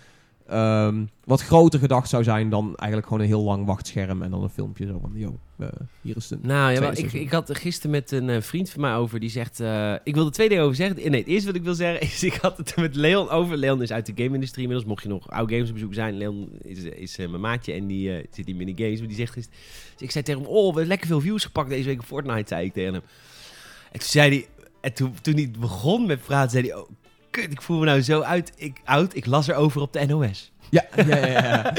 ehm, 0.49 1.05
wat 1.25 1.43
groter 1.43 1.79
gedacht 1.79 2.09
zou 2.09 2.23
zijn 2.25 2.51
dan 2.51 2.65
eigenlijk 2.67 3.07
gewoon 3.09 3.21
een 3.23 3.29
heel 3.29 3.43
lang 3.43 3.67
wachtscherm 3.67 4.23
en 4.23 4.31
dan 4.31 4.43
een 4.43 4.49
filmpje 4.49 4.87
zo 4.87 4.99
van, 5.01 5.13
yo, 5.15 5.39
eh, 5.59 5.69
hier 6.01 6.17
is 6.17 6.29
de... 6.29 6.39
Nou 6.43 6.73
ja, 6.73 6.81
maar 6.81 6.99
ik, 6.99 7.13
ik 7.13 7.31
had 7.31 7.49
er 7.49 7.57
gisteren 7.57 7.91
met 7.91 8.11
een 8.11 8.29
eh, 8.31 8.41
vriend 8.41 8.71
van 8.71 8.81
mij 8.81 8.95
over. 8.95 9.21
Die 9.21 9.31
zegt. 9.31 9.61
eh, 9.61 9.95
ik 10.05 10.15
wil 10.15 10.27
er 10.27 10.33
twee 10.33 10.49
dingen 10.49 10.65
over 10.65 10.77
zeggen. 10.77 11.11
Nee, 11.11 11.21
het 11.21 11.29
eerste 11.29 11.47
wat 11.47 11.57
ik 11.57 11.63
wil 11.63 11.75
zeggen 11.75 12.01
is. 12.09 12.23
Ik 12.23 12.35
had 12.35 12.57
het 12.57 12.77
met 12.77 12.95
Leon 12.97 13.29
over. 13.29 13.57
Leon 13.57 13.83
is 13.83 13.93
uit 13.93 14.07
de 14.07 14.13
game-industrie 14.23 14.63
inmiddels. 14.63 14.89
Mocht 14.91 15.03
je 15.03 15.09
nog 15.09 15.31
oude 15.31 15.53
games 15.55 15.69
op 15.69 15.75
bezoek 15.75 15.95
zijn. 15.95 16.17
Leon 16.17 16.49
is, 16.63 16.83
is 16.83 17.17
mijn 17.17 17.41
maatje 17.41 17.73
en 17.73 17.87
die 17.87 18.27
zit 18.31 18.47
in 18.47 18.57
minigames. 18.57 18.99
Maar 18.99 19.09
die 19.09 19.17
zegt. 19.17 19.33
gisteren- 19.33 19.61
Dus 19.93 20.03
ik 20.03 20.11
zei 20.11 20.25
tegen 20.25 20.41
hem. 20.41 20.51
Oh, 20.51 20.59
we 20.61 20.67
hebben 20.67 20.87
lekker 20.87 21.07
veel 21.07 21.21
views 21.21 21.45
gepakt 21.45 21.69
deze 21.69 21.89
week 21.89 21.99
op 21.99 22.05
Fortnite. 22.07 22.49
Zei 22.49 22.67
ik 22.67 22.73
tegen 22.73 22.93
hem. 22.93 23.03
En 23.93 23.99
toen 23.99 24.09
zei 24.09 24.31
hij. 24.31 24.47
En 24.81 24.93
toen, 24.93 25.15
toen 25.23 25.35
hij 25.35 25.51
begon 25.59 26.07
met 26.07 26.21
praten, 26.21 26.51
zei 26.51 26.67
hij. 26.69 26.77
Oh, 26.77 26.89
kut, 27.43 27.51
ik 27.53 27.63
voel 27.63 27.79
me 27.79 27.85
nou 27.85 28.03
zo 28.03 28.21
uit, 28.21 28.53
ik, 28.57 28.81
oud. 28.85 29.15
Ik 29.17 29.27
las 29.27 29.49
erover 29.49 29.81
op 29.81 29.93
de 29.93 30.07
NOS. 30.07 30.53
Ja, 30.71 30.85
ja, 30.97 31.17
ja. 31.17 31.27
ja. 31.27 31.43
Ja, 31.45 31.73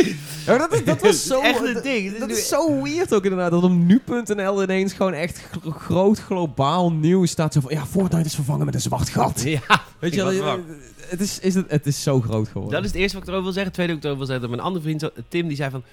maar 0.45 0.58
dat, 0.58 0.74
is, 0.74 0.84
dat 0.84 1.01
was 1.01 1.26
zo... 1.28 1.41
echt 1.41 1.62
een 1.76 1.82
ding. 1.84 2.12
Dat 2.12 2.20
Dat 2.20 2.38
is 2.38 2.47
zo 2.47 2.82
weird 2.84 3.14
ook 3.14 3.24
inderdaad, 3.24 3.51
dat 3.51 3.64
op 3.64 3.72
nu.nl 3.72 4.64
ineens 4.64 4.93
gewoon 4.93 5.14
echt 5.14 5.38
gro- 5.51 5.72
groot 5.72 6.20
globaal 6.20 6.91
nieuws 6.91 7.32
staat. 7.32 7.53
Zo 7.53 7.60
van, 7.60 7.72
ja, 7.72 7.86
Fortnite 7.86 8.26
is 8.26 8.36
vervangen 8.36 8.66
met 8.66 8.76
een 8.76 8.82
zwart 8.82 9.10
gat. 9.10 9.41
Ja, 9.41 9.60
Weet 9.99 10.14
je 10.14 10.39
bang. 10.43 10.64
het 11.08 11.22
is, 11.22 11.39
is 11.39 11.55
het, 11.55 11.72
het 11.72 11.86
is 11.88 12.03
zo 12.03 12.22
groot 12.22 12.47
geworden. 12.47 12.74
Dat 12.76 12.84
is 12.84 12.91
het 12.91 12.99
eerste 12.99 13.14
wat 13.18 13.28
ik 13.28 13.34
erover 13.34 13.53
wil 13.53 13.64
zeggen. 13.64 13.64
Het 13.66 13.74
tweede 13.74 13.93
wat 13.93 14.01
ik 14.03 14.10
erover 14.10 14.28
wil 14.28 14.36
zeggen, 14.38 14.47
dat 14.47 14.55
mijn 14.55 14.68
andere 14.68 14.84
vriend, 14.86 15.01
zo- 15.01 15.22
Tim, 15.30 15.47
die 15.47 15.58
zei 15.58 15.70
van... 15.70 15.84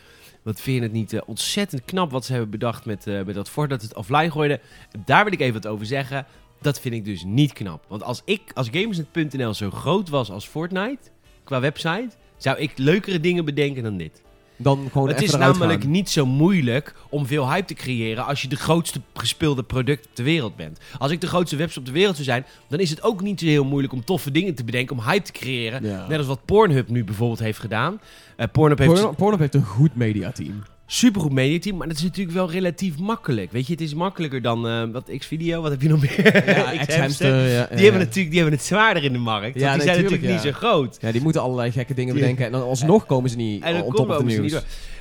Wat 0.43 0.61
vind 0.61 0.77
je 0.77 0.83
het 0.83 0.93
niet 0.93 1.13
eh, 1.13 1.21
ontzettend 1.27 1.83
knap 1.85 2.11
wat 2.11 2.25
ze 2.25 2.33
hebben 2.33 2.51
bedacht 2.51 2.85
met, 2.85 3.07
eh, 3.07 3.23
met 3.25 3.35
dat 3.35 3.51
Fortnite, 3.51 3.81
dat 3.81 3.89
het 3.89 3.99
offline 3.99 4.31
gooide. 4.31 4.61
Daar 5.05 5.25
wil 5.25 5.33
ik 5.33 5.41
even 5.41 5.55
wat 5.63 5.67
over 5.67 5.87
zeggen. 5.87 6.27
Dat 6.65 6.81
vind 6.81 6.95
ik 6.95 7.05
dus 7.05 7.25
niet 7.25 7.53
knap. 7.53 7.85
Want 7.89 8.03
als 8.03 8.23
ik, 8.25 8.41
als 8.55 8.69
Gamersnet.nl 8.71 9.55
zo 9.55 9.71
groot 9.71 10.09
was 10.09 10.31
als 10.31 10.47
Fortnite, 10.47 11.11
qua 11.45 11.61
website, 11.61 12.09
zou 12.37 12.59
ik 12.59 12.73
leukere 12.77 13.21
dingen 13.21 13.45
bedenken 13.45 13.83
dan 13.83 13.97
dit. 13.97 14.23
Dan 14.57 14.89
gewoon 14.93 15.09
het 15.09 15.23
is 15.23 15.37
namelijk 15.37 15.83
gaan. 15.83 15.91
niet 15.91 16.11
zo 16.11 16.27
moeilijk 16.27 16.95
om 17.09 17.27
veel 17.27 17.51
hype 17.51 17.67
te 17.67 17.75
creëren 17.75 18.27
als 18.27 18.43
je 18.43 18.49
de 18.49 18.57
grootste 18.57 19.01
gespeelde 19.15 19.63
product 19.63 20.07
op 20.07 20.17
de 20.17 20.23
wereld 20.23 20.57
bent. 20.57 20.79
Als 20.99 21.11
ik 21.11 21.21
de 21.21 21.27
grootste 21.27 21.57
website 21.57 21.81
op 21.81 21.87
de 21.87 21.93
wereld 21.93 22.15
zou 22.15 22.27
zijn, 22.27 22.47
dan 22.69 22.79
is 22.79 22.91
het 22.91 23.03
ook 23.03 23.23
niet 23.23 23.41
zo 23.41 23.47
heel 23.47 23.65
moeilijk 23.65 23.93
om 23.93 24.05
toffe 24.05 24.31
dingen 24.31 24.55
te 24.55 24.65
bedenken, 24.65 24.97
om 24.97 25.05
hype 25.05 25.25
te 25.25 25.33
creëren. 25.33 25.85
Ja. 25.85 26.07
Net 26.09 26.19
als 26.19 26.27
wat 26.27 26.45
Pornhub 26.45 26.89
nu 26.89 27.05
bijvoorbeeld 27.05 27.41
heeft 27.41 27.59
gedaan. 27.59 28.01
Eh 28.37 28.47
Pornhub 28.53 28.79
heeft 28.79 29.17
Pornhub 29.17 29.41
heeft 29.41 29.55
een 29.55 29.65
goed 29.65 29.95
mediateam. 29.95 30.63
Supergoed 30.87 31.33
mediateam, 31.33 31.77
maar 31.77 31.89
dat 31.89 31.97
is 31.97 32.03
natuurlijk 32.03 32.37
wel 32.37 32.51
relatief 32.51 32.99
makkelijk. 32.99 33.53
Weet 33.53 33.67
je, 33.67 33.73
het 33.73 33.81
is 33.81 33.95
makkelijker 33.95 34.43
dan 34.43 34.69
eh, 34.69 34.85
wat 34.93 35.11
X-Video, 35.19 35.63
wat 35.63 35.71
heb 35.71 35.83
je 35.83 35.89
nog 35.89 36.01
meer? 36.01 36.47
Ja, 36.49 36.77
X-Hamster. 36.87 37.37
Ja, 37.37 37.47
ja, 37.47 37.67
Die, 37.67 37.85
hebben 37.85 38.01
natuurlijk, 38.01 38.31
die 38.31 38.41
hebben 38.41 38.59
het 38.59 38.63
zwaarder 38.67 39.05
in 39.05 39.13
de 39.13 39.19
markt. 39.19 39.61
Ja, 39.61 39.69
want 39.69 39.83
die 39.83 39.87
nee, 39.87 39.95
zijn 39.95 39.97
tuurlijk, 39.97 40.23
natuurlijk 40.23 40.45
niet 40.45 40.53
zo 40.53 40.59
groot. 40.59 40.99
Ja, 41.01 41.13
die 41.13 41.23
moeten 41.23 41.43
allerlei 41.43 41.73
gekke 41.73 41.95
dingen 41.95 42.15
bedenken. 42.15 42.47
En 42.47 42.53
dan 42.53 42.63
alsnog 42.63 43.07
komen 43.07 43.31
ze 43.31 43.37
niet 43.37 43.63
En 43.63 43.73
dan 43.73 43.83
on 43.83 43.93
top 43.93 44.09
door. 44.09 44.25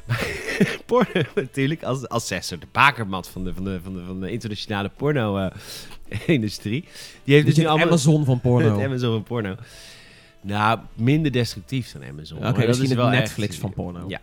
Maar 0.06 0.28
porno 0.86 1.22
natuurlijk, 1.36 1.84
als, 1.84 2.10
als 2.10 2.28
zesser, 2.28 2.60
de 2.60 2.68
bakermat 2.72 3.30
van 3.30 3.44
de, 3.44 3.54
van 3.54 3.64
de, 3.64 3.80
van 3.84 3.94
de, 3.94 4.04
van 4.06 4.20
de 4.20 4.32
internationale 4.32 4.92
porno-industrie. 4.98 6.86
die 7.24 7.34
heeft 7.34 7.46
dus 7.46 7.56
Dus 7.56 7.64
nu 7.64 7.70
allemaal... 7.70 7.88
Amazon 7.88 8.26
van 8.26 8.40
porno. 8.50 8.76
Het 8.78 8.86
Amazon 8.86 9.12
van 9.12 9.24
porno. 9.24 9.56
Nou, 10.42 10.80
minder 10.94 11.32
destructief 11.32 11.92
dan 11.92 12.04
Amazon. 12.10 12.38
Oké. 12.48 12.66
Dat 12.66 12.80
is 12.80 12.90
het 12.90 12.94
wel 12.94 13.10
Netflix 13.10 13.52
echt- 13.52 13.60
van 13.60 13.74
porno. 13.74 14.06
Ja. 14.08 14.22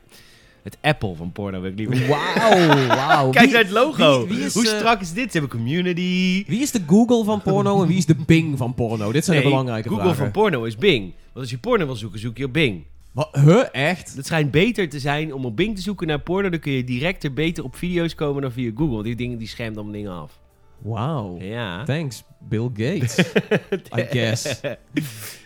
Het 0.62 0.78
Apple 0.80 1.14
van 1.14 1.32
porno 1.32 1.60
wil 1.60 1.70
ik 1.70 1.78
liever. 1.78 2.08
Wauw, 2.08 2.86
wauw. 2.86 3.30
Kijk 3.40 3.44
Wie- 3.44 3.54
naar 3.54 3.62
het 3.62 3.70
logo. 3.72 4.26
wie- 4.26 4.36
wie 4.36 4.44
is, 4.46 4.54
Hoe 4.54 4.68
eh, 4.68 4.76
strak 4.76 5.00
is 5.00 5.12
dit? 5.12 5.32
Ze 5.32 5.38
hebben 5.38 5.58
community. 5.58 6.44
Wie 6.46 6.60
is 6.60 6.70
de 6.70 6.80
Google 6.86 7.24
van 7.24 7.42
porno 7.42 7.82
en 7.82 7.88
wie 7.88 7.96
is 7.96 8.06
de 8.06 8.16
Bing 8.26 8.58
van 8.58 8.74
porno? 8.74 9.12
Dit 9.12 9.24
zijn 9.24 9.42
de 9.42 9.48
belangrijke 9.48 9.88
Google 9.88 10.04
vragen. 10.04 10.22
van 10.22 10.30
porno 10.30 10.64
is 10.64 10.76
Bing. 10.76 11.02
Want 11.02 11.14
als 11.34 11.50
je 11.50 11.58
porno 11.58 11.86
wil 11.86 11.96
zoeken, 11.96 12.20
zoek 12.20 12.36
je 12.36 12.44
op 12.44 12.52
Bing. 12.52 12.82
Wat? 13.12 13.28
Huh? 13.44 13.62
Echt? 13.72 14.16
Het 14.16 14.26
schijnt 14.26 14.50
beter 14.50 14.88
te 14.88 14.98
zijn 14.98 15.34
om 15.34 15.44
op 15.44 15.56
Bing 15.56 15.76
te 15.76 15.82
zoeken 15.82 16.06
naar 16.06 16.20
porno. 16.20 16.48
Dan 16.48 16.60
kun 16.60 16.72
je 16.72 16.84
direct 16.84 17.24
er 17.24 17.32
beter 17.32 17.64
op 17.64 17.76
video's 17.76 18.14
komen 18.14 18.42
dan 18.42 18.52
via 18.52 18.70
Google. 18.76 18.92
Want 18.94 19.04
die 19.04 19.16
dingen 19.16 19.38
die 19.38 19.48
schermt 19.48 19.74
allemaal 19.76 19.92
dingen 19.94 20.12
af. 20.12 20.38
Wauw. 20.82 21.38
Ja. 21.40 21.84
Thanks, 21.84 22.22
Bill 22.38 22.70
Gates. 22.74 23.18
I 23.98 24.06
guess. 24.10 24.60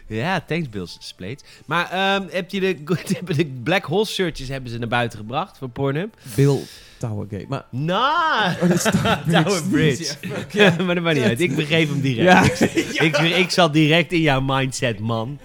Ja, 0.07 0.41
thanks 0.47 0.68
Bill 0.68 0.87
Splates. 0.99 1.45
Maar 1.66 1.91
ehm, 1.91 2.26
heb 2.30 2.51
je 2.51 2.61
de, 2.61 2.76
de 3.37 3.47
black 3.62 3.85
hole 3.85 4.07
searches 4.07 4.49
hebben 4.49 4.70
ze 4.70 4.78
naar 4.78 4.89
buiten 4.89 5.18
gebracht 5.18 5.59
voor 5.59 5.68
Pornhub? 5.68 6.16
Bill 6.35 6.59
Towergate. 6.99 7.45
Maar... 7.49 7.64
Nou, 7.70 8.53
Oh, 8.62 9.28
Tower 9.30 9.62
Bridge. 9.70 10.14
Ja, 10.51 10.74
maar 10.85 10.95
dat 10.95 11.05
maakt 11.05 11.16
niet 11.16 11.24
uit. 11.24 11.41
Ik 11.41 11.57
begreep 11.57 11.89
hem 11.89 12.01
direct. 12.01 12.59
Ja. 12.59 13.03
Ik, 13.03 13.16
ik 13.18 13.51
zat 13.51 13.72
direct 13.72 14.12
in 14.12 14.20
jouw 14.20 14.41
mindset, 14.41 14.99
man. 14.99 15.39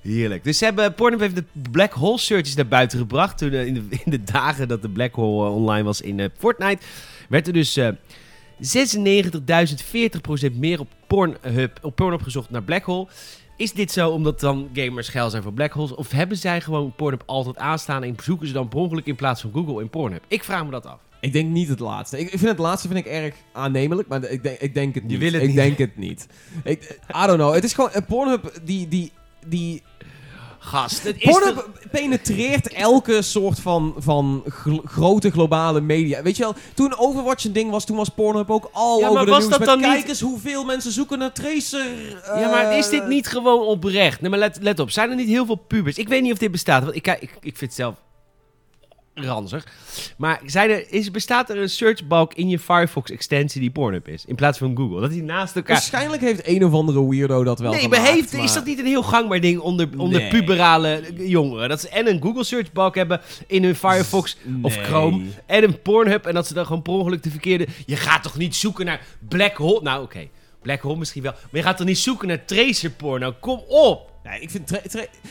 Heerlijk. 0.00 0.44
Dus 0.44 0.58
ze 0.58 0.64
hebben, 0.64 0.94
Pornhub 0.94 1.20
heeft 1.20 1.34
de 1.34 1.44
black 1.70 1.92
hole 1.92 2.18
searches 2.18 2.54
naar 2.54 2.66
buiten 2.66 2.98
gebracht. 2.98 3.38
Toen, 3.38 3.52
eh, 3.52 3.66
in, 3.66 3.74
de, 3.74 3.84
in 4.04 4.10
de 4.10 4.22
dagen 4.22 4.68
dat 4.68 4.82
de 4.82 4.88
black 4.88 5.14
hole 5.14 5.46
eh, 5.46 5.54
online 5.54 5.82
was 5.82 6.00
in 6.00 6.20
eh, 6.20 6.26
Fortnite, 6.38 6.82
werd 7.28 7.46
er 7.46 7.52
dus 7.52 7.80
96.040% 8.58 8.62
meer 10.58 10.80
op 10.80 10.88
Pornhub, 11.06 11.78
op 11.82 11.96
Pornhub 11.96 12.22
gezocht 12.22 12.50
naar 12.50 12.62
black 12.62 12.84
hole. 12.84 13.06
Is 13.56 13.72
dit 13.72 13.92
zo 13.92 14.10
omdat 14.10 14.40
dan 14.40 14.68
gamers 14.72 15.08
geil 15.08 15.30
zijn 15.30 15.42
voor 15.42 15.52
black 15.52 15.72
holes? 15.72 15.94
Of 15.94 16.10
hebben 16.10 16.36
zij 16.36 16.60
gewoon 16.60 16.94
Pornhub 16.96 17.22
altijd 17.26 17.58
aanstaan 17.58 18.02
en 18.02 18.14
zoeken 18.22 18.46
ze 18.46 18.52
dan 18.52 18.68
per 18.68 18.78
ongeluk 18.78 19.06
in 19.06 19.16
plaats 19.16 19.40
van 19.40 19.52
Google 19.52 19.82
in 19.82 19.90
Pornhub? 19.90 20.24
Ik 20.28 20.44
vraag 20.44 20.64
me 20.64 20.70
dat 20.70 20.86
af. 20.86 20.98
Ik 21.20 21.32
denk 21.32 21.50
niet 21.50 21.68
het 21.68 21.80
laatste. 21.80 22.18
Ik, 22.18 22.28
vind 22.28 22.42
het 22.42 22.58
laatste 22.58 22.88
vind 22.88 23.06
ik 23.06 23.12
erg 23.12 23.34
aannemelijk, 23.52 24.08
maar 24.08 24.24
ik 24.24 24.42
denk, 24.42 24.58
ik 24.58 24.74
denk 24.74 24.94
het 24.94 25.04
niet. 25.04 25.18
wil 25.18 25.32
het 25.32 25.42
ik 25.42 25.48
niet. 25.48 25.56
denk 25.56 25.78
het 25.78 25.96
niet. 25.96 26.26
Ik, 26.64 26.98
I 27.08 27.26
don't 27.26 27.38
know. 27.38 27.54
Het 27.54 27.64
is 27.64 27.72
gewoon... 27.72 27.90
eh, 27.90 28.02
Pornhub, 28.06 28.52
die... 28.64 28.88
die, 28.88 29.12
die 29.46 29.82
Gast, 30.66 31.02
het 31.02 31.16
is 31.18 31.30
Pornhub 31.30 31.54
toch- 31.54 31.90
penetreert 31.90 32.72
elke 32.72 33.22
soort 33.22 33.60
van, 33.60 33.94
van 33.98 34.42
gl- 34.48 34.80
grote 34.84 35.30
globale 35.30 35.80
media. 35.80 36.22
Weet 36.22 36.36
je 36.36 36.42
wel, 36.42 36.54
toen 36.74 36.98
Overwatch 36.98 37.44
een 37.44 37.52
ding 37.52 37.70
was, 37.70 37.84
toen 37.84 37.96
was 37.96 38.08
Pornhub 38.08 38.50
ook 38.50 38.68
al 38.72 38.98
Ja, 38.98 39.02
over 39.04 39.14
maar 39.16 39.24
de 39.24 39.30
was 39.30 39.40
nieuws 39.46 39.58
dat 39.58 39.66
dan 39.66 39.80
kijk 39.80 39.96
niet- 39.96 40.08
eens 40.08 40.20
hoeveel 40.20 40.64
mensen 40.64 40.92
zoeken 40.92 41.18
naar 41.18 41.32
Tracer. 41.32 41.86
Ja, 42.24 42.50
maar 42.50 42.76
is 42.78 42.88
dit 42.88 43.00
eh, 43.02 43.08
niet 43.08 43.26
gewoon 43.28 43.66
oprecht? 43.66 44.20
Nee, 44.20 44.30
maar 44.30 44.38
let, 44.38 44.58
let 44.60 44.78
op. 44.78 44.90
Zijn 44.90 45.10
er 45.10 45.16
niet 45.16 45.28
heel 45.28 45.46
veel 45.46 45.54
pubers? 45.66 45.96
Ik 45.96 46.08
weet 46.08 46.22
niet 46.22 46.32
of 46.32 46.38
dit 46.38 46.50
bestaat. 46.50 46.82
Want 46.82 46.94
ik, 46.96 47.02
kijk- 47.02 47.22
ik, 47.22 47.30
ik 47.40 47.56
vind 47.56 47.60
het 47.60 47.74
zelf 47.74 47.94
ranzig. 49.14 49.66
Maar 50.16 50.40
zijn 50.46 50.70
er, 50.70 50.92
is, 50.92 51.10
bestaat 51.10 51.50
er 51.50 51.58
een 51.58 51.68
searchbalk 51.70 52.34
in 52.34 52.48
je 52.48 52.58
Firefox 52.58 53.10
extensie 53.10 53.60
die 53.60 53.70
Pornhub 53.70 54.08
is? 54.08 54.24
In 54.24 54.34
plaats 54.34 54.58
van 54.58 54.76
Google. 54.76 55.00
Dat 55.00 55.10
die 55.10 55.22
naast 55.22 55.56
elkaar... 55.56 55.76
Waarschijnlijk 55.76 56.22
heeft 56.22 56.48
een 56.48 56.64
of 56.64 56.72
andere 56.72 57.08
weirdo 57.08 57.44
dat 57.44 57.58
wel 57.58 57.72
Nee, 57.72 57.88
maar 57.88 58.04
heeft, 58.04 58.32
is 58.32 58.52
dat 58.52 58.64
niet 58.64 58.78
een 58.78 58.86
heel 58.86 59.02
gangbaar 59.02 59.40
ding 59.40 59.60
onder, 59.60 59.88
onder 59.96 60.20
Nee. 60.20 60.30
puberale 60.30 61.02
jongeren? 61.16 61.68
Dat 61.68 61.80
ze 61.80 61.88
en 61.88 62.08
een 62.08 62.22
Google 62.22 62.44
searchbalk 62.44 62.94
hebben 62.94 63.20
in 63.46 63.64
hun 63.64 63.74
Firefox 63.76 64.36
of. 64.62 64.76
Chrome 64.76 65.24
en 65.46 65.64
een 65.64 65.82
Pornhub 65.82 66.26
en 66.26 66.34
dat 66.34 66.46
ze 66.46 66.54
dan 66.54 66.66
gewoon 66.66 66.82
per 66.82 66.92
ongeluk 66.92 67.22
de 67.22 67.30
verkeerde... 67.30 67.66
Je 67.86 67.96
gaat 67.96 68.22
toch 68.22 68.36
niet 68.36 68.54
zoeken 68.56 68.84
naar 68.84 69.00
Black 69.28 69.56
Hole? 69.56 69.82
Nou, 69.82 70.02
oké. 70.02 70.28
Black 70.62 70.80
Hole 70.80 70.96
misschien 70.96 71.22
wel. 71.22 71.32
Maar 71.32 71.60
je 71.60 71.62
gaat 71.62 71.76
toch 71.76 71.86
niet 71.86 71.98
zoeken 71.98 72.28
naar 72.28 72.44
tracer 72.44 72.90
porno? 72.90 73.34
Kom 73.40 73.62
op! 73.68 74.12
Nee, 74.24 74.40
ik 74.40 74.50
vind... 74.50 74.70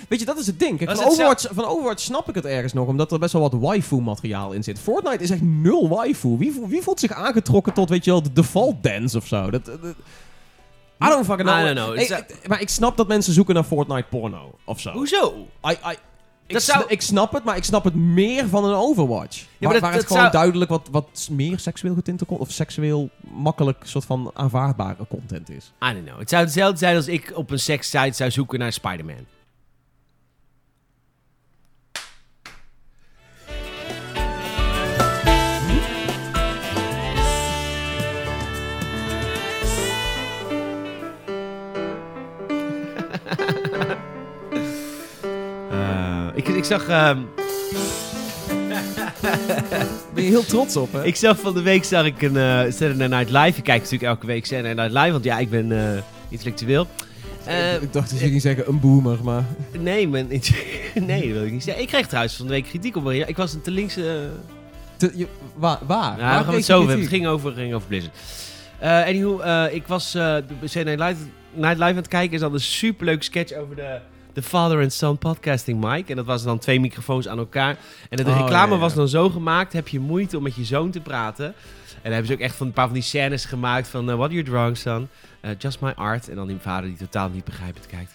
Weet 0.08 0.20
je, 0.20 0.26
dat 0.26 0.38
is 0.38 0.48
het 0.48 0.60
ding. 0.60 0.78
Kijk, 0.78 0.91
van, 0.96 1.06
Overwatch, 1.06 1.48
van 1.52 1.66
Overwatch 1.66 2.02
snap 2.02 2.30
ik 2.30 2.36
het 2.36 2.46
ergens 2.46 2.74
nog, 2.74 2.88
omdat 2.88 3.12
er 3.12 3.20
best 3.20 3.34
wel 3.34 3.41
wat 3.41 3.54
waifu-materiaal 3.54 4.52
in 4.52 4.64
zit. 4.64 4.80
Fortnite 4.80 5.24
is 5.24 5.30
echt 5.30 5.41
nul 5.41 5.89
waifu. 5.89 6.38
Wie, 6.38 6.62
wie 6.68 6.82
voelt 6.82 7.00
zich 7.00 7.12
aangetrokken 7.12 7.74
tot, 7.74 7.89
weet 7.89 8.06
je 8.06 8.12
wel, 8.12 8.22
de 8.24 8.34
default 8.34 8.84
dance 8.84 9.18
of 9.18 9.28
zo? 9.28 9.50
Dat... 9.50 9.66
dat- 9.66 9.80
I 11.04 11.08
don't 11.10 11.26
fucking 11.26 11.50
know. 11.50 11.60
I 11.60 11.74
don't 11.74 11.78
know. 11.88 11.96
Ik- 12.00 12.10
ik- 12.30 12.48
maar 12.48 12.62
ik 12.62 12.70
snap 12.70 12.98
dat 12.98 13.08
mensen 13.08 13.34
zoeken 13.34 13.54
naar 13.56 13.64
Fortnite 13.64 14.06
porno 14.10 14.52
of 14.66 14.80
zo. 14.80 14.91
Hoezo? 14.91 15.48
I, 15.66 15.72
I, 15.72 15.96
ik, 16.48 16.60
zou- 16.60 16.84
ik 16.88 17.02
snap 17.02 17.32
het, 17.34 17.44
maar 17.44 17.56
ik 17.58 17.64
snap 17.64 17.84
het 17.84 17.96
meer 17.96 18.48
van 18.48 18.66
een 18.66 18.76
Overwatch. 18.76 19.38
maar 19.38 19.48
waar 19.60 19.72
dat- 19.74 19.82
waar 19.82 19.91
het 19.91 20.00
dat 20.00 20.08
gewoon 20.08 20.22
zou- 20.22 20.32
duidelijk 20.34 20.70
wat, 20.70 20.88
wat 20.91 21.28
meer 21.32 21.60
seksueel 21.60 21.94
getinte 21.96 22.26
of 22.28 22.52
seksueel 22.52 23.10
makkelijk 23.34 23.78
soort 23.84 24.06
van 24.06 24.32
aanvaardbare 24.34 25.08
content 25.10 25.50
is. 25.50 25.72
I 25.84 25.94
don't 25.94 26.06
know. 26.06 26.20
Het 26.20 26.30
zou 26.30 26.44
hetzelfde 26.44 26.78
zijn 26.78 26.96
als 26.96 27.08
ik 27.08 27.32
op 27.36 27.52
een 27.52 27.60
sekssite 27.60 28.14
zou 28.16 28.32
zoeken 28.32 28.60
naar 28.60 28.74
Spider-Man. 28.74 29.26
Ik, 46.64 46.70
zag... 46.70 46.88
ehm, 46.88 47.18
Ben 50.14 50.24
je 50.24 50.30
heel 50.30 50.45
trots 50.45 50.76
op, 50.76 50.91
hè? 50.93 51.05
Ik 51.05 51.16
zag 51.16 51.39
van 51.39 51.53
de 51.53 51.61
week 51.61 51.84
zag 51.84 52.05
ik 52.05 52.22
een 52.22 52.38
eh 52.38 52.59
Saturday 52.59 53.07
Night 53.07 53.30
Live. 53.30 53.57
Ik 53.57 53.64
kijk 53.64 53.78
natuurlijk 53.82 54.03
elke 54.03 54.26
week 54.26 54.45
Saturday 54.45 54.74
Night 54.74 54.91
Live, 54.91 55.11
want 55.11 55.24
ja, 55.24 55.38
ik 55.39 55.49
ben 55.49 55.72
eh, 55.72 56.01
intellectueel. 56.30 56.88
Eh, 57.45 57.82
ik 57.82 57.93
dacht 57.93 58.09
dat 58.09 58.20
je 58.20 58.28
ging 58.28 58.41
zeggen 58.41 58.68
een 58.68 58.80
boomer, 58.80 59.18
maar... 59.24 59.43
nee, 59.80 60.07
mijn, 60.07 60.28
nee, 60.93 61.22
dat 61.22 61.32
wil 61.38 61.43
ik 61.45 61.51
niet 61.51 61.64
zeggen. 61.64 61.84
Ik 61.84 61.89
kreeg 61.89 62.07
trouwens 62.07 62.36
van 62.36 62.45
de 62.45 62.51
week 62.51 62.64
kritiek 62.66 62.95
op. 62.95 63.11
Ja, 63.11 63.26
ik 63.26 63.38
was 63.38 63.53
een 63.53 63.61
te 63.61 63.72
linkse. 63.72 64.30
Te- 64.97 65.11
je- 65.16 65.28
waar? 65.55 65.80
waar? 65.88 66.18
nou, 66.18 66.20
Waar 66.20 66.39
we 66.39 66.45
gaan 66.45 66.53
het 66.55 66.66
zo 66.66 66.80
over. 66.82 66.97
Het 66.97 67.07
ging 67.07 67.28
over, 67.28 67.51
ging 67.53 67.74
over 67.74 67.88
Blizzard. 67.88 68.16
Anyhow, 68.82 69.41
eh, 69.41 69.74
ik 69.74 69.88
was 69.88 70.11
de 70.11 70.43
Saturday 70.64 70.95
Night 70.95 71.09
Live, 71.09 71.30
Night 71.53 71.78
Live 71.78 71.89
aan 71.89 71.95
het 71.95 72.07
kijken. 72.07 72.34
Er 72.34 72.39
zat 72.39 72.53
een 72.53 72.59
superleuke 72.59 73.24
sketch 73.24 73.53
over 73.53 73.76
de 73.76 73.97
de 74.34 74.41
Father 74.41 74.81
and 74.81 74.93
Son 74.93 75.17
Podcasting 75.17 75.81
Mic. 75.86 76.09
En 76.09 76.15
dat 76.15 76.25
was 76.25 76.43
dan 76.43 76.59
twee 76.59 76.79
microfoons 76.79 77.27
aan 77.27 77.38
elkaar. 77.38 77.77
En 78.09 78.17
de 78.17 78.23
Oh, 78.23 78.38
reclame 78.38 78.67
ja, 78.69 78.73
ja. 78.73 78.79
was 78.79 78.93
dan 78.93 79.07
zo 79.07 79.29
gemaakt, 79.29 79.73
heb 79.73 79.88
je 79.88 79.99
moeite 79.99 80.38
om 80.38 80.43
met 80.43 80.55
je 80.55 80.63
zoon 80.63 80.91
te 80.91 80.99
praten. 80.99 81.45
En 81.45 81.53
dan 82.09 82.11
hebben 82.11 82.25
ze 82.27 82.34
ook 82.34 82.39
echt 82.39 82.55
van 82.55 82.67
een 82.67 82.73
paar 82.73 82.86
van 82.86 82.93
die 82.93 83.03
scènes 83.03 83.45
gemaakt 83.45 83.88
van... 83.88 84.09
eh, 84.09 84.15
What 84.15 84.25
are 84.29 84.34
you 84.34 84.45
drawing, 84.45 84.77
son? 84.77 85.07
Eh, 85.41 85.51
just 85.57 85.79
my 85.81 85.91
art. 85.95 86.29
En 86.29 86.36
dan 86.36 86.47
die 86.47 86.57
vader 86.59 86.89
die 86.89 86.97
totaal 86.97 87.29
niet 87.29 87.43
begrijpend 87.43 87.86
kijkt. 87.88 88.11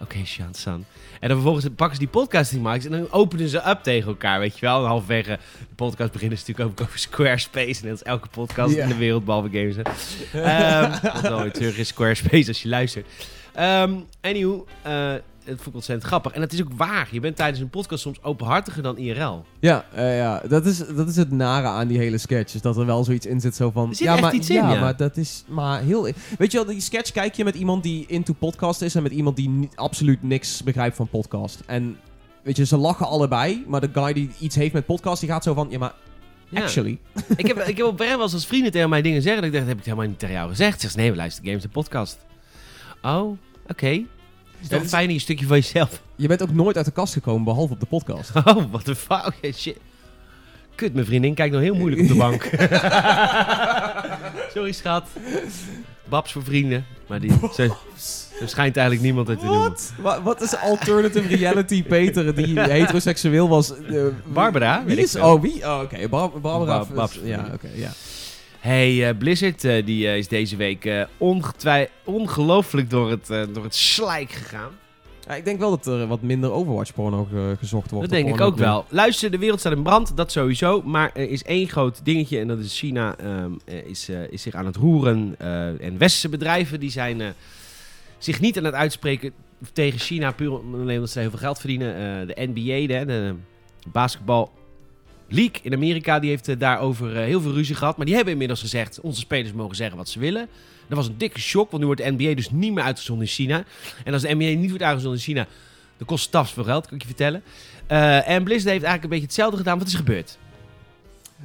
Oké, 0.00 0.16
Sean, 0.24 0.54
son. 0.54 0.84
En 1.20 1.28
dan 1.28 1.30
vervolgens 1.30 1.66
pakken 1.76 1.96
ze 1.96 2.02
die 2.02 2.10
podcasting 2.12 2.62
mics 2.62 2.84
en 2.84 2.90
dan 2.90 3.06
openen 3.10 3.48
ze 3.48 3.68
up 3.68 3.78
tegen 3.82 4.08
elkaar, 4.08 4.38
weet 4.40 4.58
je 4.58 4.66
wel. 4.66 4.80
En 4.82 4.88
halverwege 4.88 5.38
de 5.68 5.74
podcast 5.74 6.12
beginnen 6.12 6.38
ze 6.38 6.44
natuurlijk 6.46 6.80
ook 6.80 6.86
over 6.86 6.98
Squarespace. 6.98 7.82
En 7.82 7.88
dat 7.88 7.96
is 7.96 8.02
elke 8.02 8.28
podcast 8.28 8.74
in 8.74 8.88
de 8.88 8.96
wereld, 8.96 9.24
behalve 9.24 9.48
games. 9.52 9.76
Hè. 9.76 9.82
Ehm 10.42 11.22
wel 11.30 11.42
weer 11.42 11.52
terug 11.52 11.76
is 11.78 11.88
Squarespace 11.88 12.48
als 12.48 12.62
je 12.62 12.68
luistert. 12.68 13.06
Ehm 13.54 13.92
anyhow, 14.20 14.66
eh, 14.82 15.12
het 15.44 15.56
vond 15.56 15.66
ik 15.66 15.74
ontzettend 15.74 16.06
grappig. 16.08 16.32
En 16.32 16.40
het 16.40 16.52
is 16.52 16.62
ook 16.62 16.72
waar. 16.76 17.08
Je 17.10 17.20
bent 17.20 17.36
tijdens 17.36 17.60
een 17.60 17.70
podcast 17.70 18.02
soms 18.02 18.22
openhartiger 18.22 18.82
dan 18.82 18.98
IRL. 18.98 19.44
Ja, 19.60 19.84
eh, 19.94 20.16
ja. 20.16 20.42
Dat, 20.48 20.66
is, 20.66 20.78
dat 20.78 21.08
is 21.08 21.16
het 21.16 21.30
nare 21.30 21.66
aan 21.66 21.88
die 21.88 21.98
hele 21.98 22.18
sketch. 22.18 22.54
Is 22.54 22.60
dat 22.60 22.76
er 22.76 22.86
wel 22.86 23.04
zoiets 23.04 23.26
in 23.26 23.40
zit 23.40 23.54
zo 23.56 23.70
van... 23.70 23.88
Er 23.88 23.94
zit 23.94 24.06
ja, 24.06 24.12
echt 24.12 24.22
maar, 24.22 24.34
iets 24.34 24.50
in, 24.50 24.56
ja, 24.56 24.72
ja. 24.72 24.80
maar 24.80 24.96
dat 24.96 25.16
is 25.16 25.44
maar 25.48 25.80
heel... 25.80 26.02
Weet 26.38 26.52
je 26.52 26.58
wel, 26.58 26.66
die 26.66 26.80
sketch 26.80 27.12
kijk 27.12 27.34
je 27.34 27.44
met 27.44 27.54
iemand 27.54 27.82
die 27.82 28.06
into 28.06 28.32
podcast 28.32 28.82
is... 28.82 28.94
en 28.94 29.02
met 29.02 29.12
iemand 29.12 29.36
die 29.36 29.48
niet, 29.48 29.76
absoluut 29.76 30.22
niks 30.22 30.62
begrijpt 30.62 30.96
van 30.96 31.08
podcast. 31.08 31.62
En 31.66 31.96
weet 32.42 32.56
je, 32.56 32.66
ze 32.66 32.76
lachen 32.76 33.06
allebei... 33.06 33.64
maar 33.66 33.80
de 33.80 33.90
guy 33.92 34.12
die 34.12 34.30
iets 34.38 34.56
heeft 34.56 34.72
met 34.72 34.86
podcast, 34.86 35.20
die 35.20 35.30
gaat 35.30 35.42
zo 35.42 35.54
van... 35.54 35.66
Ja, 35.70 35.78
maar 35.78 35.94
Ja. 36.48 36.62
actually... 36.62 36.98
ik, 37.36 37.46
heb, 37.46 37.58
ik 37.58 37.76
heb 37.76 37.86
op 37.86 37.98
wel 37.98 38.22
eens 38.22 38.32
als 38.32 38.46
vrienden 38.46 38.72
tegen 38.72 38.88
mij 38.88 39.02
dingen 39.02 39.22
zeggen. 39.22 39.42
Dat 39.42 39.50
ik 39.50 39.56
dacht, 39.56 39.66
dat 39.66 39.74
heb 39.74 39.84
ik 39.84 39.90
helemaal 39.90 40.10
niet 40.10 40.18
tegen 40.18 40.34
jou 40.34 40.48
gezegd. 40.48 40.80
Zeg 40.80 40.90
ze, 40.90 40.96
nee, 40.96 41.10
we 41.10 41.16
luisteren 41.16 41.48
games 41.48 41.62
de 41.62 41.68
podcast. 41.68 42.18
Oh, 43.04 43.38
oké. 43.68 43.88
Is 43.88 44.00
Ja, 44.60 44.68
dat 44.68 44.80
dus- 44.80 44.88
fijn 44.90 45.20
stukje 45.20 45.46
van 45.46 45.56
jezelf? 45.56 46.00
Je 46.16 46.28
bent 46.28 46.42
ook 46.42 46.52
nooit 46.52 46.76
uit 46.76 46.86
de 46.86 46.92
kast 46.92 47.12
gekomen, 47.12 47.44
behalve 47.44 47.72
op 47.72 47.80
de 47.80 47.86
podcast. 47.86 48.30
Oh, 48.44 48.64
wat 48.70 48.88
een 48.88 48.96
fuck. 48.96 49.32
Shit. 49.54 49.76
Kut, 50.74 50.94
mijn 50.94 51.06
vriendin 51.06 51.34
kijkt 51.34 51.52
nog 51.54 51.62
heel 51.62 51.74
moeilijk 51.74 52.02
op 52.02 52.08
de 52.08 52.14
bank. 52.14 52.42
Sorry, 54.54 54.72
schat. 54.72 55.04
Babs 56.08 56.32
voor 56.32 56.44
vrienden. 56.44 56.84
Maar 57.06 57.20
die, 57.20 57.32
ze, 57.54 57.62
er 58.40 58.48
schijnt 58.48 58.76
eigenlijk 58.76 59.06
niemand 59.06 59.28
uit 59.28 59.38
te 59.38 59.44
noemen. 59.44 59.62
Wat? 59.68 59.92
Wa- 60.00 60.22
Wat 60.22 60.42
is 60.42 60.56
alternative 60.56 61.36
reality 61.36 61.82
Peter 61.84 62.34
die 62.34 62.60
heteroseksueel 62.70 63.48
was? 63.48 63.76
Eh, 63.76 64.02
Barbara, 64.26 64.78
Wie 64.78 64.86
weet 64.86 64.98
ik 64.98 65.04
is... 65.04 65.16
Oh, 65.16 65.40
wie? 65.42 65.64
Oh, 65.66 65.80
oké. 65.82 66.08
Bar- 66.08 66.40
Barbara... 66.40 66.78
Ba- 66.78 66.94
Babs. 66.94 67.18
ja, 67.22 67.48
oké, 67.52 67.68
ja. 67.74 67.90
Hey, 68.64 69.08
eh, 69.08 69.18
Blizzard 69.18 69.64
eh, 69.64 69.84
die, 69.86 70.06
eh, 70.08 70.16
is 70.16 70.28
deze 70.28 70.56
week 70.56 71.06
ongetwij- 71.18 71.88
ongelooflijk 72.04 72.90
door 72.90 73.10
het, 73.10 73.26
door 73.26 73.64
het 73.64 73.74
slijk 73.74 74.30
gegaan. 74.30 74.70
Ja, 75.26 75.34
Ik 75.34 75.44
denk 75.44 75.58
wel 75.58 75.70
dat 75.70 75.86
er 75.86 76.06
wat 76.06 76.22
minder 76.22 76.50
Overwatch-porno 76.52 77.24
ge- 77.30 77.54
gezocht 77.58 77.90
wordt. 77.90 78.10
Dat 78.10 78.18
denk 78.18 78.34
ik 78.34 78.40
ook 78.40 78.56
wel. 78.56 78.84
Luister, 78.88 79.30
de 79.30 79.38
wereld 79.38 79.60
staat 79.60 79.72
in 79.72 79.82
brand, 79.82 80.16
dat 80.16 80.32
sowieso. 80.32 80.82
Maar 80.82 81.10
er 81.14 81.30
is 81.30 81.42
één 81.42 81.68
groot 81.68 82.04
dingetje 82.04 82.38
en 82.38 82.48
dat 82.48 82.58
is 82.58 82.78
China 82.78 83.16
ehm, 83.16 83.50
eh, 83.64 83.86
is, 83.86 84.08
is 84.30 84.42
zich 84.42 84.54
aan 84.54 84.66
het 84.66 84.76
roeren. 84.76 85.34
eh, 85.38 85.66
en 85.66 85.98
westerse 85.98 86.28
bedrijven 86.28 86.80
die 86.80 86.90
zijn 86.90 87.22
zich 88.18 88.40
niet 88.40 88.58
aan 88.58 88.64
het 88.64 88.74
uitspreken 88.74 89.32
tegen 89.72 89.98
China, 89.98 90.30
puur 90.32 90.50
alleen 90.52 90.94
omdat 90.94 91.10
ze 91.10 91.20
heel 91.20 91.30
veel 91.30 91.38
geld 91.38 91.58
verdienen. 91.58 92.26
De 92.26 92.34
NBA, 92.52 92.86
de, 92.86 93.04
de 93.06 93.34
basketbal 93.92 94.52
league 95.34 95.60
in 95.62 95.72
Amerika, 95.72 96.18
die 96.18 96.30
heeft 96.30 96.48
eh, 96.48 96.58
daarover 96.58 97.16
eh, 97.16 97.24
heel 97.24 97.40
veel 97.40 97.52
ruzie 97.52 97.74
gehad. 97.74 97.96
Maar 97.96 98.06
die 98.06 98.14
hebben 98.14 98.32
inmiddels 98.32 98.60
gezegd, 98.60 99.00
onze 99.00 99.20
spelers 99.20 99.52
mogen 99.52 99.76
zeggen 99.76 99.96
wat 99.96 100.08
ze 100.08 100.18
willen. 100.18 100.48
Dat 100.88 100.96
was 100.96 101.06
een 101.06 101.18
dikke 101.18 101.40
shock, 101.40 101.70
want 101.70 101.82
nu 101.82 101.86
wordt 101.86 102.02
de 102.02 102.10
NBA 102.10 102.34
dus 102.34 102.50
niet 102.50 102.72
meer 102.72 102.84
uitgezonden 102.84 103.26
in 103.26 103.32
China. 103.32 103.64
En 104.04 104.12
als 104.12 104.22
de 104.22 104.34
NBA 104.34 104.58
niet 104.60 104.68
wordt 104.68 104.84
uitgezonden 104.84 105.18
in 105.18 105.24
China, 105.24 105.46
dan 105.96 106.06
kost 106.06 106.22
het 106.22 106.32
tafs 106.32 106.52
veel 106.52 106.64
geld, 106.64 106.86
kan 106.86 106.94
ik 106.94 107.02
je 107.02 107.08
vertellen. 107.08 107.42
Eh, 107.86 108.28
en 108.28 108.44
Blizzard 108.44 108.72
heeft 108.72 108.84
eigenlijk 108.84 109.02
een 109.02 109.08
beetje 109.08 109.24
hetzelfde 109.26 109.56
gedaan. 109.56 109.78
Wat 109.78 109.86
is 109.86 109.94
gebeurd? 109.94 110.38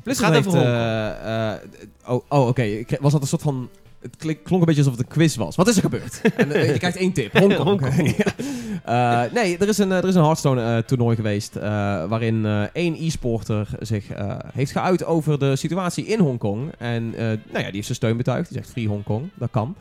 Blizzard 0.04 0.34
Het 0.34 0.44
heeft... 0.46 0.56
gaat 0.56 1.62
over 2.06 2.14
oh, 2.14 2.22
oh 2.28 2.48
oké. 2.48 2.84
Was 3.00 3.12
dat 3.12 3.22
een 3.22 3.28
soort 3.28 3.42
van... 3.42 3.70
Het 4.02 4.16
klonk 4.18 4.50
een 4.50 4.60
beetje 4.60 4.76
alsof 4.76 4.98
het 4.98 5.02
een 5.02 5.08
quiz 5.08 5.36
was. 5.36 5.56
Wat 5.56 5.68
is 5.68 5.76
er 5.76 5.82
gebeurd? 5.82 6.22
en, 6.36 6.52
eh, 6.52 6.72
je 6.72 6.78
krijgt 6.78 6.98
één 6.98 7.14
tip. 7.14 7.38
Hongkong. 7.38 7.64
Hongkong. 7.64 8.16
Ja. 8.18 9.26
Eh, 9.26 9.32
nee, 9.34 9.58
er 9.58 9.68
is 9.68 9.78
een, 9.78 9.92
eh, 9.92 9.98
er 9.98 10.08
is 10.08 10.16
een 10.16 10.22
Hearthstone-toernooi 10.22 11.16
geweest... 11.16 11.56
eh, 11.56 11.64
waarin 12.06 12.46
één 12.74 12.96
e-sporter 13.00 13.68
zich 13.80 14.06
heeft 14.54 14.72
geuit 14.72 15.06
over 15.06 15.40
de 15.40 15.56
situatie 15.56 16.06
in 16.06 16.20
Hongkong. 16.20 16.72
En 16.78 17.10
nou 17.10 17.40
ja, 17.54 17.62
die 17.62 17.72
heeft 17.72 17.86
zijn 17.86 17.98
steun 17.98 18.18
betuigd. 18.18 18.50
Die 18.50 18.58
zegt 18.58 18.72
Free 18.72 18.88
Hongkong. 18.88 19.30
Dat 19.34 19.50
kan. 19.52 19.76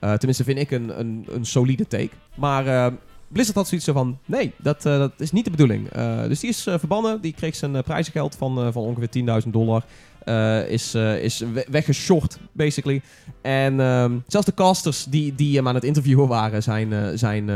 Tenminste 0.00 0.44
vind 0.44 0.58
ik 0.58 0.70
een, 0.70 1.00
een, 1.00 1.26
een 1.30 1.44
solide 1.44 1.86
take. 1.86 2.10
Maar... 2.34 2.92
Blizzard 3.28 3.56
had 3.56 3.68
zoiets 3.68 3.86
zo 3.86 3.92
van, 3.92 4.18
nee, 4.24 4.52
dat, 4.56 4.86
eh, 4.86 4.98
dat 4.98 5.12
is 5.16 5.32
niet 5.32 5.44
de 5.44 5.50
bedoeling. 5.50 5.88
Eh, 5.88 6.22
dus 6.22 6.40
die 6.40 6.50
is 6.50 6.66
eh, 6.66 6.78
verbannen. 6.78 7.20
Die 7.20 7.32
kreeg 7.32 7.54
zijn 7.54 7.82
prijzengeld 7.82 8.34
van, 8.36 8.72
van 8.72 8.82
ongeveer 8.82 9.08
10.000 9.44 9.52
dollar. 9.52 9.82
Is, 10.68 10.94
eh, 10.94 11.22
is 11.22 11.38
we- 11.38 11.66
weggeshort, 11.70 12.38
basically. 12.52 13.02
En 13.42 13.80
ehm, 13.80 14.12
zelfs 14.26 14.46
de 14.46 14.54
casters 14.54 15.04
die, 15.04 15.34
die 15.34 15.56
hem 15.56 15.68
aan 15.68 15.74
het 15.74 15.84
interviewen 15.84 16.28
waren, 16.28 16.62
zijn, 16.62 16.92
eh, 16.92 17.08
zijn 17.14 17.50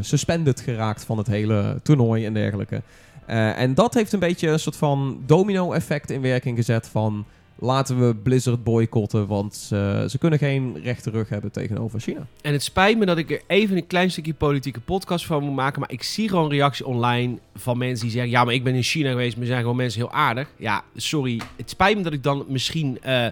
suspended 0.00 0.60
geraakt 0.60 1.04
van 1.04 1.18
het 1.18 1.26
hele 1.26 1.80
toernooi 1.82 2.24
en 2.26 2.34
dergelijke. 2.34 2.82
En 3.26 3.74
dat 3.74 3.94
heeft 3.94 4.12
een 4.12 4.18
beetje 4.18 4.48
een 4.48 4.60
soort 4.60 4.76
van 4.76 5.20
domino-effect 5.26 6.10
in 6.10 6.20
werking 6.20 6.56
gezet 6.56 6.88
van... 6.88 7.24
Laten 7.62 8.06
we 8.06 8.14
Blizzard 8.14 8.64
boycotten, 8.64 9.26
want 9.26 9.54
ze- 9.56 10.06
ze 10.10 10.18
kunnen 10.18 10.38
geen 10.38 10.80
rechte 10.82 11.10
rug 11.10 11.28
hebben 11.28 11.52
tegenover 11.52 12.00
China. 12.00 12.26
En 12.42 12.52
het 12.52 12.62
spijt 12.62 12.98
me 12.98 13.06
dat 13.06 13.18
ik 13.18 13.30
er 13.30 13.40
even 13.46 13.76
een 13.76 13.86
klein 13.86 14.10
stukje 14.10 14.34
politieke 14.34 14.80
podcast 14.80 15.26
van 15.26 15.42
moet 15.44 15.54
maken. 15.54 15.80
Maar 15.80 15.90
ik 15.92 16.02
zie 16.02 16.28
gewoon 16.28 16.50
reactie 16.50 16.86
online 16.86 17.38
van 17.54 17.78
mensen 17.78 18.04
die 18.04 18.14
zeggen... 18.14 18.30
Ja, 18.30 18.44
maar 18.44 18.54
ik 18.54 18.64
ben 18.64 18.74
in 18.74 18.82
China 18.82 19.10
geweest, 19.10 19.36
maar 19.36 19.46
zijn 19.46 19.60
gewoon 19.60 19.76
mensen 19.76 20.00
heel 20.00 20.12
aardig. 20.12 20.48
Ja, 20.56 20.82
sorry. 20.96 21.40
Het 21.56 21.70
spijt 21.70 21.96
me 21.96 22.02
dat 22.02 22.12
ik 22.12 22.22
dan 22.22 22.44
misschien 22.48 22.98
eh, 23.02 23.26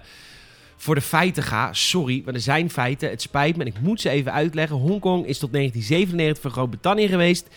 voor 0.75 0.95
de 0.95 1.01
feiten 1.01 1.43
ga. 1.43 1.73
Sorry, 1.73 2.21
maar 2.25 2.33
er 2.33 2.39
zijn 2.41 2.69
feiten. 2.69 3.09
Het 3.09 3.21
spijt 3.21 3.55
me 3.55 3.61
en 3.63 3.69
ik 3.69 3.81
moet 3.81 4.01
ze 4.01 4.09
even 4.09 4.33
uitleggen. 4.33 4.77
Hongkong 4.77 5.25
is 5.25 5.37
tot 5.39 5.51
1997 5.53 6.41
van 6.41 6.51
Groot-Brittannië 6.51 7.07
geweest. 7.07 7.47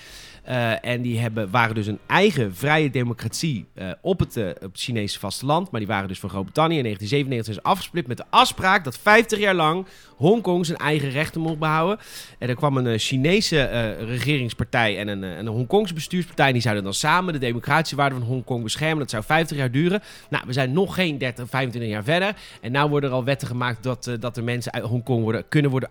Eh, 0.42 0.84
en 0.84 1.02
die 1.02 1.18
hebben, 1.18 1.50
waren 1.50 1.74
dus 1.74 1.86
een 1.86 1.98
eigen 2.06 2.54
vrije 2.54 2.90
democratie 2.90 3.66
eh, 3.74 3.90
op, 4.00 4.18
het, 4.18 4.36
eh, 4.36 4.48
op 4.48 4.72
het 4.72 4.80
Chinese 4.80 5.18
vasteland. 5.18 5.70
Maar 5.70 5.80
die 5.80 5.88
waren 5.88 6.08
dus 6.08 6.20
van 6.20 6.30
Groot-Brittannië. 6.30 6.76
In 6.76 6.82
1997 6.82 7.54
zijn 7.54 7.64
ze 7.64 7.70
afgesplit 7.70 8.06
met 8.06 8.16
de 8.16 8.24
afspraak 8.30 8.84
dat 8.84 8.98
50 8.98 9.38
jaar 9.38 9.54
lang 9.54 9.86
Hongkong 10.16 10.66
zijn 10.66 10.78
eigen 10.78 11.10
rechten 11.10 11.40
mocht 11.40 11.58
behouden. 11.58 11.98
En 12.38 12.48
er 12.48 12.54
kwam 12.54 12.76
een 12.76 12.98
Chinese 12.98 13.64
regeringspartij 13.98 14.98
en 14.98 15.08
een, 15.08 15.24
en 15.24 15.38
een 15.38 15.52
Hongkongse 15.52 15.94
bestuurspartij. 15.94 16.52
Die 16.52 16.62
zouden 16.62 16.84
dan 16.84 16.94
samen 16.94 17.32
de 17.32 17.38
democratische 17.38 17.96
waarden 17.96 18.18
van 18.18 18.28
Hongkong 18.28 18.62
beschermen. 18.62 18.98
Dat 18.98 19.10
zou 19.10 19.22
50 19.24 19.56
jaar 19.56 19.70
duren. 19.70 20.02
Nou, 20.30 20.44
we 20.46 20.52
zijn 20.52 20.72
nog 20.72 20.94
geen 20.94 21.18
30, 21.18 21.48
25 21.48 21.90
jaar 21.90 22.04
verder. 22.04 22.36
En 22.60 22.72
nu 22.72 22.86
worden 22.86 23.10
er 23.10 23.16
al 23.16 23.24
wetten 23.24 23.48
gemaakt 23.48 23.82
dat, 23.82 24.10
dat 24.20 24.36
er 24.36 24.44
mensen 24.44 24.72
uit 24.72 24.84
Hongkong 24.84 25.22
worden, 25.22 25.48
kunnen 25.48 25.70
worden 25.70 25.90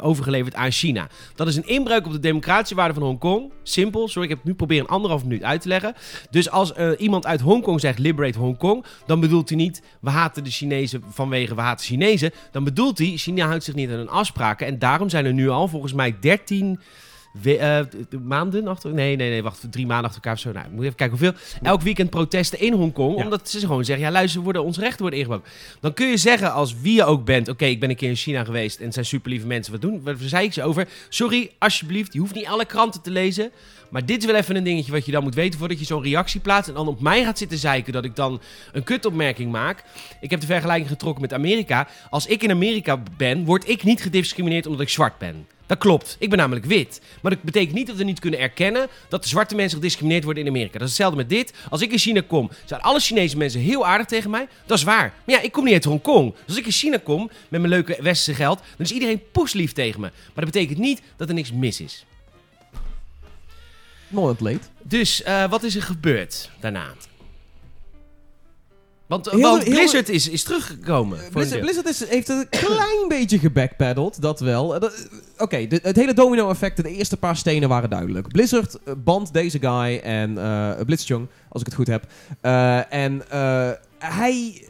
overgeleverd 0.00 0.54
aan 0.54 0.70
China. 0.70 1.08
Dat 1.34 1.46
is 1.46 1.56
een 1.56 1.68
inbreuk 1.68 2.06
op 2.06 2.12
de 2.12 2.20
democratische 2.20 2.74
waarden 2.74 2.94
van 2.94 3.04
Hongkong. 3.04 3.50
Simpel. 3.62 4.08
Sorry, 4.08 4.28
ik 4.28 4.34
heb 4.34 4.44
nu 4.44 4.54
proberen 4.54 4.84
een 4.84 4.90
anderhalf 4.90 5.22
minuut 5.22 5.42
uit 5.42 5.60
te 5.60 5.68
leggen. 5.68 5.94
Dus 6.30 6.50
als 6.50 6.72
eh, 6.72 6.90
iemand 6.98 7.26
uit 7.26 7.40
Hongkong 7.40 7.80
zegt 7.80 7.98
liberate 7.98 8.38
Hongkong, 8.38 8.84
dan 9.06 9.20
bedoelt 9.20 9.48
hij 9.48 9.58
niet 9.58 9.82
we 10.00 10.10
haten 10.10 10.44
de 10.44 10.50
Chinezen 10.50 11.02
vanwege 11.08 11.54
we 11.54 11.60
haten 11.60 11.86
Chinezen. 11.86 12.30
Dan 12.50 12.64
bedoelt 12.64 12.98
hij 12.98 13.16
China 13.16 13.46
houdt 13.46 13.64
zich 13.64 13.74
niet 13.74 13.90
aan 13.90 13.96
hun 13.96 14.08
afspraken. 14.08 14.66
En 14.66 14.78
daarom 14.78 15.08
zijn 15.08 15.24
er 15.24 15.32
nu 15.32 15.48
al 15.48 15.68
volgens 15.68 15.92
mij 15.92 16.16
13 16.20 16.80
we- 17.32 17.56
eh, 17.56 17.80
maanden 18.20 18.66
achter. 18.66 18.92
Nee, 18.94 19.16
nee, 19.16 19.30
nee, 19.30 19.42
wacht. 19.42 19.66
Drie 19.70 19.86
maanden 19.86 20.04
achter 20.10 20.22
elkaar 20.22 20.32
of 20.34 20.40
zo. 20.40 20.52
Nou, 20.52 20.70
moet 20.74 20.84
even 20.84 20.96
kijken 20.96 21.18
hoeveel. 21.18 21.40
Elk 21.62 21.80
weekend 21.82 22.10
protesten 22.10 22.60
in 22.60 22.72
Hongkong. 22.72 23.16
Ja. 23.18 23.24
Omdat 23.24 23.48
ze 23.48 23.60
gewoon 23.60 23.84
zeggen: 23.84 24.04
ja, 24.06 24.10
luister, 24.12 24.40
worden, 24.40 24.64
onze 24.64 24.80
rechten 24.80 25.00
worden 25.00 25.18
ingebouwd. 25.18 25.46
Dan 25.80 25.94
kun 25.94 26.06
je 26.06 26.16
zeggen, 26.16 26.52
als 26.52 26.80
wie 26.80 26.94
je 26.94 27.04
ook 27.04 27.24
bent: 27.24 27.48
oké, 27.48 27.64
ik 27.64 27.80
ben 27.80 27.90
een 27.90 27.96
keer 27.96 28.08
in 28.08 28.16
China 28.16 28.44
geweest 28.44 28.78
en 28.78 28.84
het 28.84 28.94
zijn 28.94 29.06
super 29.06 29.30
lieve 29.30 29.46
mensen. 29.46 29.72
Wat 29.72 29.80
doen? 29.82 30.00
Wat 30.04 30.16
zei 30.20 30.44
ik 30.46 30.52
ze 30.52 30.62
over? 30.62 30.88
Sorry, 31.08 31.50
alsjeblieft, 31.58 32.12
je 32.12 32.18
hoeft 32.18 32.34
niet 32.34 32.46
alle 32.46 32.64
kranten 32.64 33.02
te 33.02 33.10
lezen. 33.10 33.50
Maar 33.90 34.06
dit 34.06 34.18
is 34.18 34.26
wel 34.26 34.34
even 34.34 34.56
een 34.56 34.64
dingetje 34.64 34.92
wat 34.92 35.06
je 35.06 35.12
dan 35.12 35.22
moet 35.22 35.34
weten 35.34 35.58
voordat 35.58 35.78
je 35.78 35.84
zo'n 35.84 36.02
reactie 36.02 36.40
plaatst. 36.40 36.68
En 36.68 36.74
dan 36.74 36.88
op 36.88 37.00
mij 37.00 37.24
gaat 37.24 37.38
zitten 37.38 37.58
zeiken 37.58 37.92
dat 37.92 38.04
ik 38.04 38.16
dan 38.16 38.40
een 38.72 38.84
kutopmerking 38.84 39.52
maak. 39.52 39.84
Ik 40.20 40.30
heb 40.30 40.40
de 40.40 40.46
vergelijking 40.46 40.88
getrokken 40.88 41.20
met 41.22 41.32
Amerika. 41.32 41.88
Als 42.10 42.26
ik 42.26 42.42
in 42.42 42.50
Amerika 42.50 43.02
ben, 43.16 43.44
word 43.44 43.68
ik 43.68 43.82
niet 43.84 44.02
gediscrimineerd 44.02 44.66
omdat 44.66 44.80
ik 44.80 44.88
zwart 44.88 45.18
ben. 45.18 45.46
Dat 45.70 45.78
klopt. 45.78 46.16
Ik 46.18 46.28
ben 46.28 46.38
namelijk 46.38 46.66
wit. 46.66 47.00
Maar 47.22 47.32
dat 47.32 47.42
betekent 47.42 47.74
niet 47.74 47.86
dat 47.86 47.96
we 47.96 48.04
niet 48.04 48.18
kunnen 48.20 48.40
erkennen 48.40 48.88
dat 49.08 49.22
de 49.22 49.28
zwarte 49.28 49.54
mensen 49.54 49.78
gediscrimineerd 49.78 50.24
worden 50.24 50.42
in 50.42 50.48
Amerika. 50.48 50.72
Dat 50.72 50.82
is 50.82 50.88
hetzelfde 50.88 51.16
met 51.16 51.28
dit. 51.28 51.52
Als 51.68 51.80
ik 51.80 51.92
in 51.92 51.98
China 51.98 52.22
kom, 52.26 52.50
zijn 52.64 52.80
alle 52.80 53.00
Chinese 53.00 53.36
mensen 53.36 53.60
heel 53.60 53.86
aardig 53.86 54.06
tegen 54.06 54.30
mij. 54.30 54.48
Dat 54.66 54.78
is 54.78 54.84
waar. 54.84 55.14
Maar 55.24 55.34
ja, 55.36 55.40
ik 55.40 55.52
kom 55.52 55.64
niet 55.64 55.72
uit 55.72 55.84
Hongkong. 55.84 56.32
Dus 56.32 56.46
als 56.46 56.56
ik 56.56 56.66
in 56.66 56.72
China 56.72 56.98
kom 57.04 57.30
met 57.48 57.60
mijn 57.60 57.72
leuke 57.72 57.98
westerse 58.00 58.42
geld, 58.42 58.58
dan 58.58 58.86
is 58.86 58.92
iedereen 58.92 59.22
poeslief 59.32 59.72
tegen 59.72 60.00
me. 60.00 60.06
Maar 60.06 60.44
dat 60.44 60.52
betekent 60.52 60.78
niet 60.78 61.02
dat 61.16 61.28
er 61.28 61.34
niks 61.34 61.52
mis 61.52 61.80
is. 61.80 62.04
Not 64.08 64.40
late. 64.40 64.60
Dus 64.82 65.22
eh, 65.22 65.50
wat 65.50 65.62
is 65.62 65.76
er 65.76 65.82
gebeurd 65.82 66.50
daarna? 66.60 66.94
Want, 69.10 69.30
Heel- 69.30 69.40
want 69.40 69.62
heel- 69.62 69.72
Blizzard 69.74 70.08
is, 70.08 70.28
is 70.28 70.42
teruggekomen. 70.42 71.18
voor 71.18 71.26
een 71.26 71.32
Blizzard. 71.32 71.60
Blizzard 71.60 71.88
is, 71.88 72.08
heeft 72.08 72.28
een 72.28 72.46
klein 72.50 73.08
beetje 73.18 73.38
gebackpedald, 73.38 74.20
dat 74.22 74.40
wel. 74.40 74.74
Eh, 74.76 74.88
eh, 74.88 74.92
Oké, 75.38 75.56
het 75.82 75.96
hele 75.96 76.14
domino-effect, 76.14 76.76
de 76.76 76.88
eerste 76.90 77.16
paar 77.16 77.36
stenen 77.36 77.68
waren 77.68 77.90
duidelijk. 77.90 78.28
Blizzard 78.28 78.78
eh, 78.84 78.94
band 79.04 79.32
deze 79.32 79.58
guy 79.58 79.96
en 79.98 80.38
eh 80.38 80.70
Blitzchung, 80.86 81.28
als 81.48 81.60
ik 81.60 81.66
het 81.66 81.76
goed 81.76 81.86
heb. 81.86 82.06
Eh, 82.40 82.92
en 82.92 83.22
eh, 83.30 83.70
hij 83.98 84.64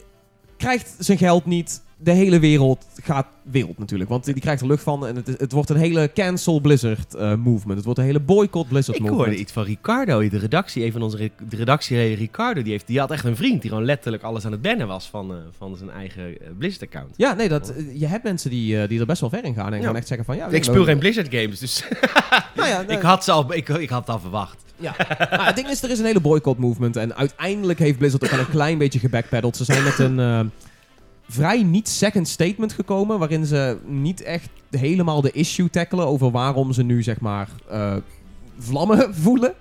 krijgt 0.57 0.95
zijn 0.99 1.17
geld 1.17 1.45
niet. 1.45 1.81
De 2.03 2.11
hele 2.11 2.39
wereld 2.39 2.85
gaat 3.03 3.27
wereld 3.43 3.77
natuurlijk, 3.77 4.09
want 4.09 4.25
die 4.25 4.39
krijgt 4.39 4.61
er 4.61 4.67
lucht 4.67 4.83
van. 4.83 5.07
En 5.07 5.15
het, 5.15 5.27
is- 5.27 5.37
het 5.37 5.51
wordt 5.51 5.69
een 5.69 5.75
hele 5.75 6.11
cancel 6.13 6.59
Blizzard 6.59 7.13
eh, 7.15 7.35
movement. 7.35 7.75
Het 7.75 7.83
wordt 7.85 7.99
een 7.99 8.05
hele 8.05 8.19
boycott 8.19 8.67
Blizzard 8.69 8.97
Ik 8.97 9.03
movement. 9.03 9.25
hoorde 9.25 9.41
iets 9.41 9.51
van 9.51 9.63
Ricardo, 9.63 10.29
de 10.29 10.37
redactie, 10.37 10.85
een 10.85 10.91
van 10.91 11.01
onze 11.01 11.17
re- 11.17 11.31
de 11.49 12.13
Ricardo, 12.15 12.61
die, 12.61 12.71
heeft, 12.71 12.87
die 12.87 12.99
had 12.99 13.11
echt 13.11 13.23
een 13.25 13.35
vriend 13.35 13.61
die 13.61 13.69
gewoon 13.69 13.85
letterlijk 13.85 14.23
alles 14.23 14.45
aan 14.45 14.51
het 14.51 14.61
bannen 14.61 14.87
was 14.87 15.09
van, 15.09 15.31
eh, 15.31 15.37
van 15.57 15.77
zijn 15.77 15.89
eigen 15.89 16.23
eh, 16.41 16.47
Blizzard-account. 16.57 17.13
Ja, 17.17 17.33
nee, 17.33 17.49
dat, 17.49 17.73
je 17.93 18.07
hebt 18.07 18.23
mensen 18.23 18.49
die, 18.49 18.87
die 18.87 18.99
er 18.99 19.05
best 19.05 19.21
wel 19.21 19.29
ver 19.29 19.43
in 19.43 19.53
gaan 19.53 19.73
en 19.73 19.79
Ja. 19.79 19.85
gaan 19.85 19.95
echt 19.95 20.07
zeggen 20.07 20.25
van... 20.25 20.35
Ja, 20.35 20.47
Ik 20.47 20.63
speel 20.63 20.83
geen 20.83 20.99
Blizzard 20.99 21.27
games, 21.35 21.59
dus 21.59 21.83
Nou 22.55 22.69
ja, 22.69 22.81
ik, 22.97 23.01
had 23.01 23.23
ze 23.23 23.31
al, 23.31 23.53
ik, 23.53 23.69
ik 23.69 23.89
had 23.89 23.99
het 23.99 24.09
al 24.09 24.19
verwacht. 24.19 24.57
Ja, 24.77 24.95
maar 25.19 25.45
het 25.45 25.55
ding 25.55 25.67
is, 25.67 25.83
er 25.83 25.89
is 25.89 25.99
een 25.99 26.05
hele 26.05 26.19
boycott 26.19 26.59
movement. 26.59 26.95
En 26.95 27.15
uiteindelijk 27.15 27.79
heeft 27.79 27.97
Blizzard 27.97 28.23
ook 28.23 28.29
wel 28.29 28.39
een 28.39 28.49
klein 28.49 28.77
beetje 28.77 28.99
gebackpedald. 28.99 29.57
Ze 29.57 29.63
zijn 29.63 29.83
met 29.83 29.99
een 29.99 30.19
vrij 31.31 31.63
niet 31.63 31.89
second 31.89 32.27
statement 32.27 32.73
gekomen. 32.73 33.19
Waarin 33.19 33.45
ze 33.45 33.77
niet 33.85 34.21
echt 34.21 34.49
helemaal 34.69 35.21
de 35.21 35.31
issue 35.31 35.69
tackelen 35.69 36.05
over 36.07 36.31
waarom 36.31 36.73
ze 36.73 36.83
nu 36.83 37.03
zeg 37.03 37.19
maar 37.19 37.49
eh, 37.69 37.95
vlammen 38.57 39.15
voelen. 39.23 39.53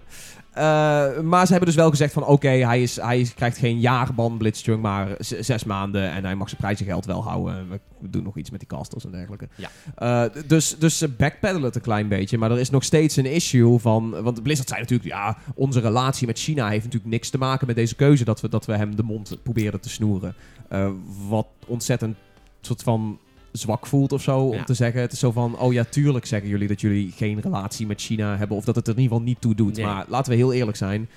Eh, 0.60 1.20
maar 1.20 1.44
ze 1.46 1.50
hebben 1.50 1.68
dus 1.68 1.74
wel 1.78 1.90
gezegd 1.90 2.12
van 2.12 2.24
oké, 2.24 2.48
hij, 2.48 2.82
is, 2.82 2.96
hij 2.96 3.20
is- 3.20 3.34
krijgt 3.34 3.58
geen 3.58 3.80
jaarban 3.80 4.38
Blitzchung, 4.38 4.82
maar 4.82 5.08
zes 5.18 5.64
maanden. 5.64 6.10
En 6.10 6.24
hij 6.24 6.34
mag 6.34 6.48
zijn 6.48 6.60
prijzengeld 6.60 7.04
wel 7.04 7.22
houden. 7.22 7.68
We, 7.68 7.80
doen 8.10 8.22
nog 8.22 8.36
iets 8.36 8.50
met 8.50 8.60
die 8.60 8.68
casters 8.68 9.04
en 9.04 9.10
dergelijke. 9.10 9.48
Ja. 9.54 9.70
Eh, 9.94 10.42
dus, 10.46 10.78
dus 10.78 10.98
ze 10.98 11.08
backpedalen 11.08 11.62
het 11.62 11.74
een 11.74 11.80
klein 11.80 12.08
beetje. 12.08 12.38
Maar 12.38 12.50
er 12.50 12.58
is 12.58 12.70
nog 12.70 12.84
steeds 12.84 13.16
een 13.16 13.26
issue 13.26 13.78
van... 13.78 14.22
Want 14.22 14.42
Blizzard 14.42 14.68
zei 14.68 14.80
natuurlijk... 14.80 15.10
Ja, 15.10 15.36
onze 15.54 15.80
relatie 15.80 16.26
met 16.26 16.38
China 16.38 16.68
heeft 16.68 16.84
natuurlijk 16.84 17.12
niks 17.12 17.30
te 17.30 17.38
maken 17.38 17.66
met 17.66 17.76
deze 17.76 17.94
keuze... 17.94 18.24
dat 18.24 18.40
we, 18.40 18.48
dat 18.48 18.66
we 18.66 18.76
hem 18.76 18.96
de 18.96 19.02
mond 19.02 19.38
proberen 19.42 19.80
te 19.80 19.88
snoeren. 19.88 20.34
Eh, 20.68 20.90
wat 21.28 21.46
ontzettend 21.66 22.16
soort 22.60 22.82
van 22.82 23.18
zwak 23.52 23.86
voelt 23.86 24.12
of 24.12 24.22
zo. 24.22 24.38
Om 24.40 24.54
Ja. 24.54 24.64
te 24.64 24.74
zeggen, 24.74 25.00
het 25.00 25.12
is 25.12 25.18
zo 25.18 25.30
van... 25.32 25.58
Oh 25.58 25.72
ja, 25.72 25.84
tuurlijk 25.84 26.26
zeggen 26.26 26.48
jullie 26.48 26.68
dat 26.68 26.80
jullie 26.80 27.12
geen 27.16 27.40
relatie 27.40 27.86
met 27.86 28.00
China 28.00 28.36
hebben... 28.36 28.56
of 28.56 28.64
dat 28.64 28.74
het 28.76 28.86
er 28.86 28.92
in 28.94 29.00
ieder 29.00 29.12
geval 29.16 29.28
niet 29.32 29.40
toe 29.40 29.54
doet. 29.54 29.76
Nee. 29.76 29.84
Maar 29.86 30.04
laten 30.08 30.32
we 30.32 30.38
heel 30.38 30.52
eerlijk 30.52 30.76
zijn... 30.76 31.08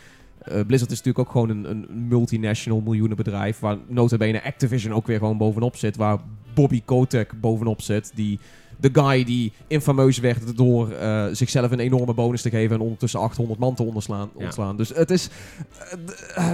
Eh, 0.41 0.53
Blizzard 0.67 0.91
is 0.91 0.97
natuurlijk 0.97 1.19
ook 1.19 1.31
gewoon 1.31 1.49
een, 1.49 1.69
een 1.69 2.07
multinational 2.07 2.81
miljoenenbedrijf... 2.81 3.59
waar 3.59 3.77
nota 3.87 4.17
bene 4.17 4.43
Activision 4.43 4.93
ook 4.93 5.07
weer 5.07 5.17
gewoon 5.17 5.37
bovenop 5.37 5.75
zit... 5.75 5.95
waar 5.95 6.17
Bobby 6.53 6.81
Kotick 6.85 7.41
bovenop 7.41 7.81
zit... 7.81 8.11
die 8.15 8.39
de 8.77 8.89
guy 8.93 9.23
die 9.23 9.51
infameus 9.67 10.17
werd 10.17 10.57
door 10.57 10.91
eh, 10.91 11.25
zichzelf 11.31 11.71
een 11.71 11.79
enorme 11.79 12.13
bonus 12.13 12.41
te 12.41 12.49
geven... 12.49 12.75
en 12.75 12.81
ondertussen 12.81 13.19
800 13.19 13.59
man 13.59 13.75
te 13.75 13.83
onderslaan. 13.83 14.29
Ja. 14.37 14.43
ontslaan. 14.45 14.77
Dus 14.77 14.89
het 14.89 15.11
is... 15.11 15.29
eh, 16.35 16.51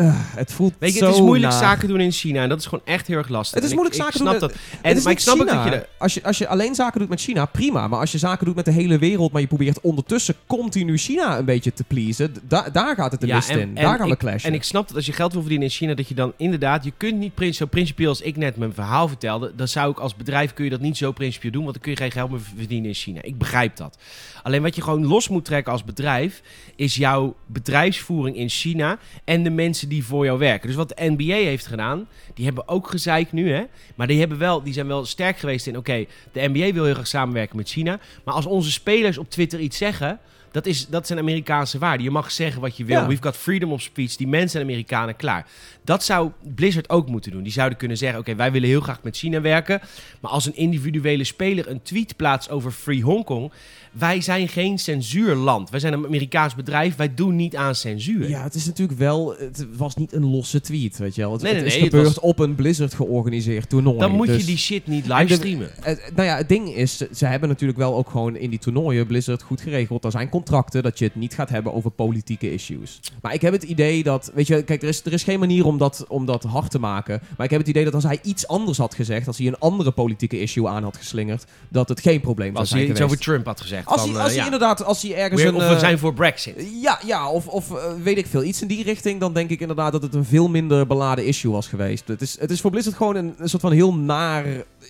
eh, 0.00 0.14
het 0.14 0.52
voelt 0.52 0.74
Weet 0.78 0.92
je, 0.92 0.98
zo 0.98 1.04
het 1.06 1.14
is 1.14 1.20
moeilijk 1.20 1.52
naar. 1.52 1.62
zaken 1.62 1.88
doen 1.88 2.00
in 2.00 2.12
China 2.12 2.42
en 2.42 2.48
dat 2.48 2.58
is 2.58 2.64
gewoon 2.66 2.84
echt 2.84 3.06
heel 3.06 3.16
erg 3.16 3.28
lastig. 3.28 3.54
Het 3.54 3.64
is 3.64 3.70
En 3.70 3.76
moeilijk 3.76 3.96
ik, 3.98 4.02
zaken 4.04 4.20
ik 4.20 4.26
snap 4.26 4.40
doen. 4.40 4.48
dat. 4.48 4.58
En, 4.82 5.02
maar 5.02 5.12
ik 5.12 5.18
snap 5.18 5.36
China. 5.38 5.50
ook 5.50 5.64
dat 5.64 5.72
je... 5.72 5.78
de- 5.80 5.86
als, 5.98 6.14
je, 6.14 6.22
als 6.22 6.38
je 6.38 6.48
alleen 6.48 6.74
zaken 6.74 7.00
doet 7.00 7.08
met 7.08 7.20
China, 7.20 7.44
prima. 7.44 7.88
Maar 7.88 7.98
als 8.00 8.12
je 8.12 8.18
zaken 8.18 8.46
doet 8.46 8.54
met 8.54 8.64
de 8.64 8.70
hele 8.70 8.98
wereld... 8.98 9.32
maar 9.32 9.40
je 9.40 9.46
probeert 9.46 9.80
ondertussen 9.80 10.34
continu 10.46 10.96
China 10.98 11.38
een 11.38 11.44
beetje 11.44 11.72
te 11.72 11.84
pleasen... 11.84 12.34
da- 12.48 12.68
daar 12.72 12.94
gaat 12.94 13.12
het 13.12 13.20
de 13.20 13.26
Ja, 13.26 13.34
mist 13.34 13.48
en- 13.48 13.58
in. 13.60 13.74
Daar 13.74 13.98
gaan 13.98 14.08
we 14.08 14.16
clashen. 14.16 14.48
En 14.50 14.54
ik 14.54 14.62
snap 14.62 14.86
dat 14.86 14.96
als 14.96 15.06
je 15.06 15.12
geld 15.12 15.32
wil 15.32 15.40
verdienen 15.40 15.66
in 15.68 15.74
China, 15.74 15.94
dat 15.94 16.08
je 16.08 16.14
dan 16.14 16.32
inderdaad, 16.36 16.84
je 16.84 16.92
kunt 16.96 17.18
niet 17.18 17.56
zo 17.56 17.66
principieel 17.66 18.08
als 18.08 18.20
ik 18.20 18.36
net 18.36 18.56
mijn 18.56 18.74
verhaal 18.74 19.08
vertelde, 19.08 19.52
dan 19.56 19.68
zou 19.68 19.90
ik 19.90 19.98
als 19.98 20.14
bedrijf 20.16 20.52
kun 20.54 20.64
je 20.64 20.70
dat 20.70 20.80
niet 20.80 20.96
zo 20.96 21.12
principieel 21.12 21.52
doen, 21.52 21.62
want 21.62 21.74
dan 21.74 21.82
kun 21.82 21.92
je 21.92 21.98
geen 21.98 22.10
geld 22.10 22.30
meer 22.30 22.40
verdienen 22.56 22.88
in 22.88 22.94
China. 22.94 23.22
Ik 23.22 23.38
begrijp 23.38 23.76
dat. 23.76 23.98
Alleen 24.42 24.62
wat 24.62 24.74
je 24.76 24.82
gewoon 24.82 25.06
los 25.06 25.28
moet 25.28 25.44
trekken 25.44 25.72
als 25.72 25.84
bedrijf, 25.84 26.42
is 26.76 26.94
jouw 26.94 27.34
bedrijfsvoering 27.46 28.36
in 28.36 28.48
China 28.48 28.98
en 29.24 29.42
de 29.42 29.50
mensen 29.50 29.88
die 29.90 30.04
voor 30.04 30.24
jou 30.24 30.38
werken. 30.38 30.66
Dus 30.66 30.76
wat 30.76 30.88
de 30.88 31.14
NBA 31.16 31.34
heeft 31.34 31.66
gedaan, 31.66 32.08
die 32.34 32.44
hebben 32.44 32.68
ook 32.68 32.88
gezeik 32.88 33.32
nu, 33.32 33.52
hè. 33.52 33.62
Maar 33.94 34.06
die, 34.06 34.18
hebben 34.18 34.38
wel, 34.38 34.62
die 34.62 34.72
zijn 34.72 34.86
wel 34.86 35.04
sterk 35.04 35.38
geweest 35.38 35.66
in, 35.66 35.76
oké, 35.76 36.04
de 36.32 36.48
NBA 36.48 36.72
wil 36.72 36.84
heel 36.84 36.94
graag 36.94 37.06
samenwerken 37.06 37.56
met 37.56 37.68
China, 37.68 37.98
maar 38.24 38.34
als 38.34 38.46
onze 38.46 38.70
spelers 38.70 39.18
op 39.18 39.30
Twitter 39.30 39.60
iets 39.60 39.76
zeggen... 39.76 40.20
Dat, 40.52 40.66
is, 40.66 40.86
dat 40.86 41.06
zijn 41.06 41.18
Amerikaanse 41.18 41.78
waarden. 41.78 42.04
Je 42.04 42.10
mag 42.10 42.30
zeggen 42.30 42.60
wat 42.60 42.76
je 42.76 42.84
wil. 42.84 43.00
Ja. 43.00 43.06
We've 43.06 43.22
got 43.22 43.36
freedom 43.36 43.72
of 43.72 43.82
speech. 43.82 44.16
Die 44.16 44.28
mensen 44.28 44.50
zijn 44.50 44.62
Amerikanen 44.64 45.16
klaar. 45.16 45.46
Dat 45.84 46.04
zou 46.04 46.30
Blizzard 46.54 46.88
ook 46.90 47.08
moeten 47.08 47.30
doen. 47.32 47.42
Die 47.42 47.52
zouden 47.52 47.78
kunnen 47.78 47.96
zeggen: 47.96 48.18
Oké, 48.18 48.34
wij 48.34 48.52
willen 48.52 48.68
heel 48.68 48.80
graag 48.80 49.02
met 49.02 49.16
China 49.16 49.40
werken. 49.40 49.80
Maar 50.20 50.30
als 50.30 50.46
een 50.46 50.56
individuele 50.56 51.24
speler 51.24 51.68
een 51.68 51.82
tweet 51.82 52.16
plaatst 52.16 52.50
over 52.50 52.70
Free 52.70 53.02
Hongkong. 53.02 53.52
Wij 53.92 54.20
zijn 54.20 54.48
geen 54.48 54.78
censuurland. 54.78 55.70
Wij 55.70 55.80
zijn 55.80 55.92
een 55.92 56.04
Amerikaans 56.04 56.54
bedrijf. 56.54 56.96
Wij 56.96 57.14
doen 57.14 57.36
niet 57.36 57.56
aan 57.56 57.74
censuur. 57.74 58.28
Ja, 58.28 58.42
het 58.42 58.54
is 58.54 58.66
natuurlijk 58.66 58.98
wel... 58.98 59.34
Het 59.38 59.66
was 59.76 59.96
niet 59.96 60.12
een 60.12 60.24
losse 60.26 60.60
tweet, 60.60 60.98
weet 60.98 61.14
je 61.14 61.20
wel. 61.20 61.32
Het, 61.32 61.42
Nee, 61.42 61.52
nee, 61.52 61.60
het 61.62 61.70
is 61.70 61.74
nee, 61.78 61.84
het 61.84 61.94
gebeurd 61.94 62.14
was- 62.14 62.24
op 62.24 62.38
een 62.38 62.54
Blizzard 62.54 62.94
georganiseerd 62.94 63.68
toernooi. 63.68 63.98
Dan 63.98 64.10
moet 64.10 64.26
je 64.26 64.32
dus- 64.32 64.46
die 64.46 64.56
shit 64.56 64.86
niet 64.86 65.06
livestreamen. 65.06 65.70
Nou 66.14 66.28
ja, 66.28 66.36
het 66.36 66.48
ding 66.48 66.74
is, 66.74 66.96
ze- 66.96 67.26
hebben 67.26 67.48
natuurlijk 67.48 67.78
wel 67.78 67.94
ook 67.96 68.10
gewoon 68.10 68.36
in 68.36 68.50
die 68.50 68.58
toernooien 68.58 69.06
Blizzard 69.06 69.42
goed 69.42 69.60
geregeld. 69.60 70.04
Er 70.04 70.10
zijn 70.10 70.28
contracten 70.40 70.82
dat 70.82 70.98
je 70.98 71.04
het 71.04 71.14
niet 71.14 71.34
gaat 71.34 71.48
hebben 71.48 71.74
over 71.74 71.90
politieke 71.90 72.52
issues. 72.52 73.00
Maar 73.22 73.34
ik 73.34 73.40
heb 73.40 73.52
het 73.52 73.62
idee 73.62 74.02
dat, 74.02 74.30
weet 74.34 74.46
je, 74.46 74.62
kijk, 74.62 74.82
er 74.82 74.88
is, 74.88 75.04
er 75.04 75.12
is 75.12 75.22
geen 75.22 75.38
manier 75.38 75.66
om 75.66 75.78
dat, 75.78 76.04
om 76.08 76.26
dat 76.26 76.42
hard 76.42 76.70
te 76.70 76.78
maken. 76.78 77.20
Maar 77.36 77.44
ik 77.44 77.50
heb 77.50 77.60
het 77.60 77.68
idee 77.68 77.84
dat 77.84 77.94
als 77.94 78.04
hij 78.04 78.18
iets 78.22 78.46
anders 78.48 78.78
had 78.78 78.94
gezegd, 78.94 79.26
als 79.26 79.38
hij 79.38 79.46
een 79.46 79.58
andere 79.58 79.90
politieke 79.90 80.40
issue 80.40 80.68
aan 80.68 80.82
had 80.82 80.96
geslingerd, 80.96 81.44
dat 81.68 81.88
het 81.88 82.00
geen 82.00 82.20
probleem 82.20 82.48
zou 82.48 82.60
Als 82.60 82.70
hij 82.70 82.86
iets 82.86 83.00
over 83.00 83.18
Trump 83.18 83.46
had 83.46 83.60
gezegd. 83.60 83.86
als 83.86 84.02
hij, 84.02 84.10
eh, 84.10 84.16
als 84.16 84.28
hij 84.28 84.36
ja. 84.36 84.44
inderdaad, 84.44 84.84
als 84.84 85.02
hij 85.02 85.14
ergens 85.14 85.42
een... 85.42 85.54
of 85.54 85.62
we 85.62 85.68
eh, 85.68 85.78
zijn 85.78 85.98
voor 85.98 86.14
Brexit. 86.14 86.66
ja, 86.82 86.98
ja, 87.06 87.30
of, 87.30 87.46
of 87.46 87.70
eh, 87.70 87.92
weet 88.02 88.18
ik 88.18 88.26
veel, 88.26 88.44
iets 88.44 88.62
in 88.62 88.68
die 88.68 88.82
richting, 88.82 89.20
dan 89.20 89.32
denk 89.32 89.50
ik 89.50 89.60
inderdaad 89.60 89.92
dat 89.92 90.02
het 90.02 90.14
een 90.14 90.24
veel 90.24 90.48
minder 90.48 90.86
beladen 90.86 91.26
issue 91.26 91.52
was 91.52 91.68
geweest. 91.68 92.08
Het 92.08 92.20
is, 92.20 92.40
het 92.40 92.50
is 92.50 92.60
voor 92.60 92.70
Blizzard 92.70 92.96
gewoon 92.96 93.16
een, 93.16 93.34
een 93.38 93.48
soort 93.48 93.62
van 93.62 93.72
heel 93.72 93.94
naar... 93.94 94.44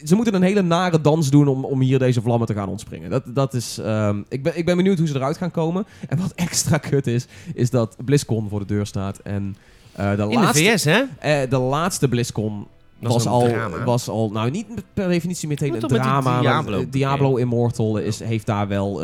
Ze 0.05 0.15
moeten 0.15 0.35
een 0.35 0.43
hele 0.43 0.63
nare 0.63 1.01
dans 1.01 1.31
doen 1.31 1.49
om, 1.49 1.65
om 1.65 1.81
hier 1.81 1.99
deze 1.99 2.23
vlammen 2.23 2.47
te 2.47 2.55
gaan 2.55 2.69
ontspringen. 2.69 3.11
Dat, 3.11 3.23
dat 3.27 3.55
is, 3.55 3.79
ehm, 3.79 4.23
ik, 4.29 4.43
ben, 4.43 4.59
ik 4.59 4.65
ben 4.65 4.77
benieuwd 4.77 4.99
hoe 4.99 5.07
ze 5.07 5.15
eruit 5.15 5.37
gaan 5.37 5.40
komen. 5.49 5.87
En 6.09 6.19
wat 6.19 6.33
extra 6.47 6.79
kut 6.79 7.07
is, 7.07 7.27
is 7.55 7.71
dat 7.71 7.97
BlizzCon 8.05 8.49
voor 8.49 8.59
de 8.59 8.67
deur 8.67 8.87
staat. 8.87 9.19
En 9.19 9.57
eh, 9.93 10.17
de, 10.17 10.23
In 10.23 10.29
de 10.29 10.35
laatste, 10.35 10.65
VS, 10.65 10.85
hè? 10.85 11.03
eh, 11.19 11.51
de 11.51 11.59
laatste 11.59 12.09
BlizzCon 12.09 12.67
Was 12.99 13.27
al, 13.27 13.49
drama. 13.49 13.85
was 13.85 14.09
al, 14.09 14.31
nou 14.31 14.51
niet 14.51 14.67
per 14.95 15.09
definitie 15.09 15.49
meteen 15.49 15.75
een 15.75 15.89
drama. 15.89 16.41
Diablo 16.41 16.81
eh, 16.81 16.87
Diablo 16.91 17.37
Immortal 17.37 17.99
is, 17.99 18.21
heeft 18.21 18.47
daar 18.47 18.69
wel 18.69 19.03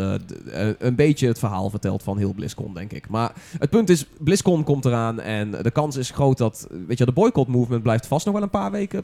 een 0.78 0.94
beetje 0.94 1.28
het 1.28 1.38
verhaal 1.38 1.70
verteld 1.70 2.02
van 2.02 2.18
heel 2.18 2.32
BlizzCon, 2.32 2.74
denk 2.74 2.92
ik. 2.92 3.08
Maar 3.08 3.32
het 3.58 3.70
punt 3.70 3.90
is, 3.90 4.06
BlizzCon 4.18 4.64
komt 4.64 4.84
eraan 4.84 5.20
en 5.20 5.50
de 5.50 5.70
kans 5.70 5.96
is 5.96 6.10
groot 6.10 6.38
dat, 6.38 6.68
weet 6.86 6.98
je, 6.98 7.04
de 7.04 7.12
boycott 7.12 7.48
movement 7.48 7.82
blijft 7.82 8.06
vast 8.06 8.24
nog 8.24 8.34
wel 8.34 8.42
een 8.42 8.50
paar 8.50 8.70
weken 8.70 9.02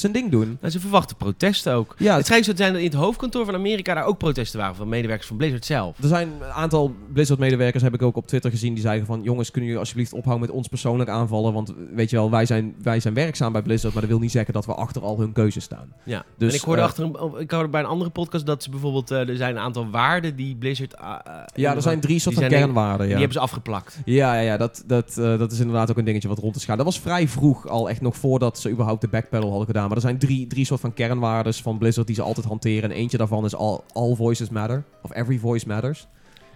zijn 0.00 0.12
ding 0.12 0.30
doen. 0.30 0.56
Nou, 0.60 0.72
ze 0.72 0.80
verwachten 0.80 1.16
protesten 1.16 1.74
ook. 1.74 1.94
Ja, 1.98 2.16
Het 2.16 2.26
schijnt 2.26 2.44
zo 2.44 2.50
te 2.50 2.56
zijn 2.56 2.72
dat 2.72 2.80
in 2.82 2.86
het 2.88 2.96
hoofdkantoor 2.96 3.44
van 3.44 3.54
Amerika 3.54 3.94
daar 3.94 4.04
ook 4.04 4.18
protesten 4.18 4.60
waren 4.60 4.74
van 4.76 4.88
medewerkers 4.88 5.28
van 5.28 5.36
Blizzard 5.36 5.64
zelf. 5.64 5.98
Er 6.02 6.08
zijn 6.08 6.28
een 6.40 6.50
aantal 6.52 6.94
Blizzard-medewerkers, 7.12 7.82
heb 7.82 7.94
ik 7.94 8.02
ook 8.02 8.16
op 8.16 8.26
Twitter 8.26 8.50
gezien, 8.50 8.74
die 8.74 8.82
zeiden 8.82 9.06
van... 9.06 9.22
Jongens, 9.22 9.46
kunnen 9.50 9.64
jullie 9.64 9.80
alsjeblieft 9.82 10.12
ophouden 10.12 10.46
met 10.46 10.56
ons 10.56 10.68
persoonlijk 10.68 11.10
aanvallen? 11.10 11.52
Want 11.52 11.72
weet 11.94 12.10
je 12.10 12.16
wel, 12.16 12.30
wij 12.30 12.46
zijn, 12.46 12.74
wij 12.82 13.00
zijn 13.00 13.14
werkzaam 13.14 13.52
bij 13.52 13.62
Blizzard, 13.62 13.92
maar 13.92 14.02
dat 14.02 14.10
wil 14.10 14.20
niet 14.20 14.30
zeggen 14.30 14.54
dat 14.54 14.66
we 14.66 14.74
achter 14.74 15.02
al 15.02 15.18
hun 15.18 15.32
keuzes 15.32 15.64
staan. 15.64 15.92
Ja. 16.04 16.24
Dus, 16.38 16.50
en 16.52 16.58
ik 16.58 16.64
hoorde, 16.64 16.80
eh, 16.80 16.86
achter 16.86 17.04
een, 17.04 17.40
ik 17.40 17.50
hoorde 17.50 17.68
bij 17.68 17.80
een 17.80 17.86
andere 17.86 18.10
podcast 18.10 18.46
dat 18.46 18.62
ze 18.62 18.70
bijvoorbeeld... 18.70 19.10
eh, 19.10 19.28
er 19.28 19.36
zijn 19.36 19.56
een 19.56 19.62
aantal 19.62 19.90
waarden 19.90 20.36
die 20.36 20.56
Blizzard... 20.56 20.96
ah, 20.96 21.18
Ja, 21.54 21.74
er 21.74 21.82
zijn 21.82 22.00
drie 22.00 22.18
soort 22.18 22.34
die 22.34 22.42
van 22.44 22.50
zijn 22.52 22.62
in- 22.62 22.72
kernwaarden. 22.74 22.98
Die 23.06 23.08
Ja. 23.14 23.16
hebben 23.18 23.32
ze 23.36 23.40
afgeplakt. 23.42 23.98
Ja, 24.04 24.34
ja, 24.34 24.40
ja 24.40 24.56
dat, 24.56 24.82
dat, 24.86 25.18
eh, 25.18 25.38
dat 25.38 25.52
is 25.52 25.58
inderdaad 25.58 25.90
ook 25.90 25.96
een 25.98 26.04
dingetje 26.04 26.28
wat 26.28 26.38
rond 26.38 26.56
is 26.56 26.64
gaan. 26.64 26.76
Dat 26.76 26.86
was 26.86 27.00
vrij 27.00 27.28
vroeg, 27.28 27.68
al 27.68 27.88
echt 27.88 28.00
nog 28.00 28.16
voordat 28.16 28.58
ze 28.58 28.70
überhaupt 28.70 29.00
de 29.00 29.08
backpedal 29.08 29.48
hadden 29.48 29.66
gedaan. 29.66 29.83
Maar 29.86 29.96
er 29.96 30.02
zijn 30.02 30.18
drie, 30.18 30.46
drie 30.46 30.64
soort 30.64 30.80
van 30.80 30.94
kernwaardes 30.94 31.62
van 31.62 31.78
Blizzard 31.78 32.06
die 32.06 32.16
ze 32.16 32.22
altijd 32.22 32.46
hanteren. 32.46 32.90
En 32.90 32.96
eentje 32.96 33.18
daarvan 33.18 33.44
is 33.44 33.54
all, 33.54 33.80
all 33.92 34.14
voices 34.14 34.48
matter. 34.48 34.84
Of 35.02 35.12
every 35.12 35.38
voice 35.38 35.66
matters. 35.66 36.06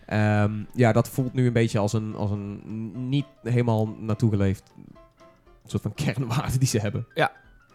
Ehm, 0.06 0.52
ja, 0.74 0.92
dat 0.92 1.08
voelt 1.08 1.32
nu 1.32 1.46
een 1.46 1.52
beetje 1.52 1.78
als 1.78 1.92
een, 1.92 2.14
als 2.14 2.30
een 2.30 2.62
niet 3.08 3.26
helemaal 3.42 3.86
naartoe 3.98 4.30
geleefd 4.30 4.62
soort 5.70 5.82
van 5.82 5.94
kernwaarde 6.04 6.58
die 6.58 6.68
ze 6.68 6.78
hebben. 6.78 7.06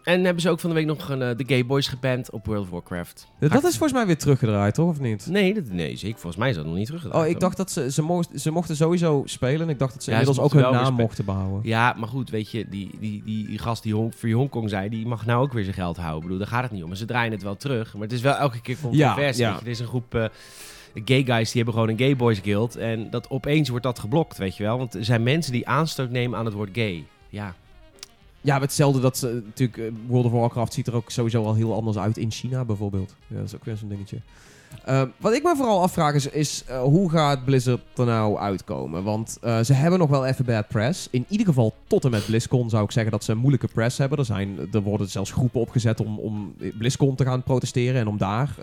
En 0.04 0.24
hebben 0.24 0.42
ze 0.42 0.50
ook 0.50 0.60
van 0.60 0.70
de 0.70 0.76
week 0.76 0.86
nog 0.86 1.08
een, 1.08 1.22
eh, 1.22 1.36
de 1.36 1.44
Gay 1.46 1.66
Boys 1.66 1.88
geband 1.88 2.30
op 2.30 2.46
World 2.46 2.62
of 2.64 2.70
Warcraft. 2.70 3.26
Dat 3.38 3.64
is 3.64 3.70
volgens 3.70 3.92
mij 3.92 4.06
weer 4.06 4.18
teruggedraaid, 4.18 4.74
toch? 4.74 4.88
Of 4.88 5.00
niet? 5.00 5.26
Nee, 5.26 5.54
dat, 5.54 5.64
nee 5.68 5.96
zeker. 5.96 6.18
Volgens 6.18 6.36
mij 6.36 6.50
is 6.50 6.56
dat 6.56 6.64
nog 6.64 6.74
niet 6.74 6.86
teruggedraaid. 6.86 7.24
Oh, 7.24 7.30
ik 7.30 7.40
dacht 7.40 7.56
dat 7.56 7.70
ze, 7.70 7.92
ze, 7.92 8.02
mocht, 8.02 8.40
ze 8.40 8.50
mochten 8.50 8.76
sowieso 8.76 9.22
spelen. 9.24 9.60
En 9.60 9.68
ik 9.68 9.78
dacht 9.78 9.92
dat 9.92 10.02
ze 10.02 10.10
Ja, 10.10 10.16
ze 10.16 10.22
inmiddels 10.22 10.46
ook 10.46 10.54
mochten 10.54 10.78
hun 10.78 10.84
naam 10.84 10.94
mochten 10.94 11.24
behouden. 11.24 11.60
Ja, 11.62 11.94
maar 11.98 12.08
goed, 12.08 12.30
weet 12.30 12.50
je, 12.50 12.68
die, 12.68 12.90
die, 13.00 13.22
die, 13.24 13.46
die 13.46 13.58
gast 13.58 13.82
die 13.82 13.94
Hong, 13.94 14.14
Free 14.14 14.34
Hongkong 14.34 14.70
zei, 14.70 14.88
die 14.88 15.06
mag 15.06 15.26
nou 15.26 15.42
ook 15.42 15.52
weer 15.52 15.64
zijn 15.64 15.74
geld 15.74 15.96
houden. 15.96 16.16
Ik 16.16 16.22
bedoel, 16.22 16.38
daar 16.38 16.48
gaat 16.48 16.62
het 16.62 16.72
niet 16.72 16.82
om. 16.82 16.88
Maar 16.88 16.96
ze 16.96 17.04
draaien 17.04 17.32
het 17.32 17.42
wel 17.42 17.56
terug. 17.56 17.92
Maar 17.92 18.02
het 18.02 18.12
is 18.12 18.20
wel 18.20 18.34
elke 18.34 18.60
keer 18.60 18.76
controversie. 18.82 19.44
Ja, 19.44 19.50
ja. 19.50 19.60
Er 19.60 19.68
is 19.68 19.80
een 19.80 19.86
groep 19.86 20.14
eh, 20.14 20.24
gay 21.04 21.24
guys, 21.24 21.52
die 21.52 21.62
hebben 21.62 21.74
gewoon 21.74 21.88
een 21.88 21.98
gay 21.98 22.16
boys 22.16 22.40
guild. 22.42 22.76
En 22.76 23.10
dat 23.10 23.30
opeens 23.30 23.68
wordt 23.68 23.84
dat 23.84 23.98
geblokt, 23.98 24.38
weet 24.38 24.56
je 24.56 24.62
wel. 24.62 24.78
Want 24.78 24.94
er 24.94 25.04
zijn 25.04 25.22
mensen 25.22 25.52
die 25.52 25.68
aanstoot 25.68 26.10
nemen 26.10 26.38
aan 26.38 26.44
het 26.44 26.54
woord 26.54 26.70
gay. 26.72 27.04
Ja. 27.28 27.54
Ja, 28.44 28.60
hetzelfde 28.60 29.00
dat 29.00 29.16
ze 29.16 29.42
natuurlijk 29.44 29.78
eh, 29.78 29.92
World 30.06 30.24
of 30.24 30.32
Warcraft 30.32 30.72
ziet 30.72 30.86
er 30.86 30.94
ook 30.94 31.10
sowieso 31.10 31.44
al 31.44 31.54
heel 31.54 31.74
anders 31.74 31.96
uit 31.96 32.16
in 32.16 32.30
China 32.30 32.64
bijvoorbeeld. 32.64 33.14
Ja, 33.26 33.36
dat 33.36 33.44
is 33.44 33.54
ook 33.54 33.64
weer 33.64 33.76
zo'n 33.76 33.88
dingetje. 33.88 34.18
Uh, 34.88 35.02
wat 35.16 35.34
ik 35.34 35.42
me 35.42 35.54
vooral 35.56 35.82
afvraag 35.82 36.14
is, 36.14 36.26
is 36.26 36.64
uh, 36.70 36.82
hoe 36.82 37.10
gaat 37.10 37.44
Blizzard 37.44 37.80
er 37.96 38.06
nou 38.06 38.38
uitkomen? 38.38 39.02
Want 39.02 39.38
uh, 39.44 39.60
ze 39.60 39.72
hebben 39.72 39.98
nog 39.98 40.08
wel 40.08 40.26
even 40.26 40.44
bad 40.44 40.68
press. 40.68 41.08
In 41.10 41.24
ieder 41.28 41.46
geval 41.46 41.74
tot 41.86 42.04
en 42.04 42.10
met 42.10 42.26
BlizzCon 42.26 42.70
zou 42.70 42.84
ik 42.84 42.90
zeggen 42.90 43.12
dat 43.12 43.24
ze 43.24 43.32
een 43.32 43.38
moeilijke 43.38 43.68
press 43.68 43.98
hebben. 43.98 44.18
Er, 44.18 44.24
zijn, 44.24 44.58
er 44.72 44.82
worden 44.82 45.08
zelfs 45.08 45.30
groepen 45.30 45.60
opgezet 45.60 46.00
om, 46.00 46.18
om 46.18 46.54
BlizzCon 46.78 47.14
te 47.14 47.24
gaan 47.24 47.42
protesteren 47.42 48.00
en 48.00 48.06
om 48.06 48.18
daar, 48.18 48.54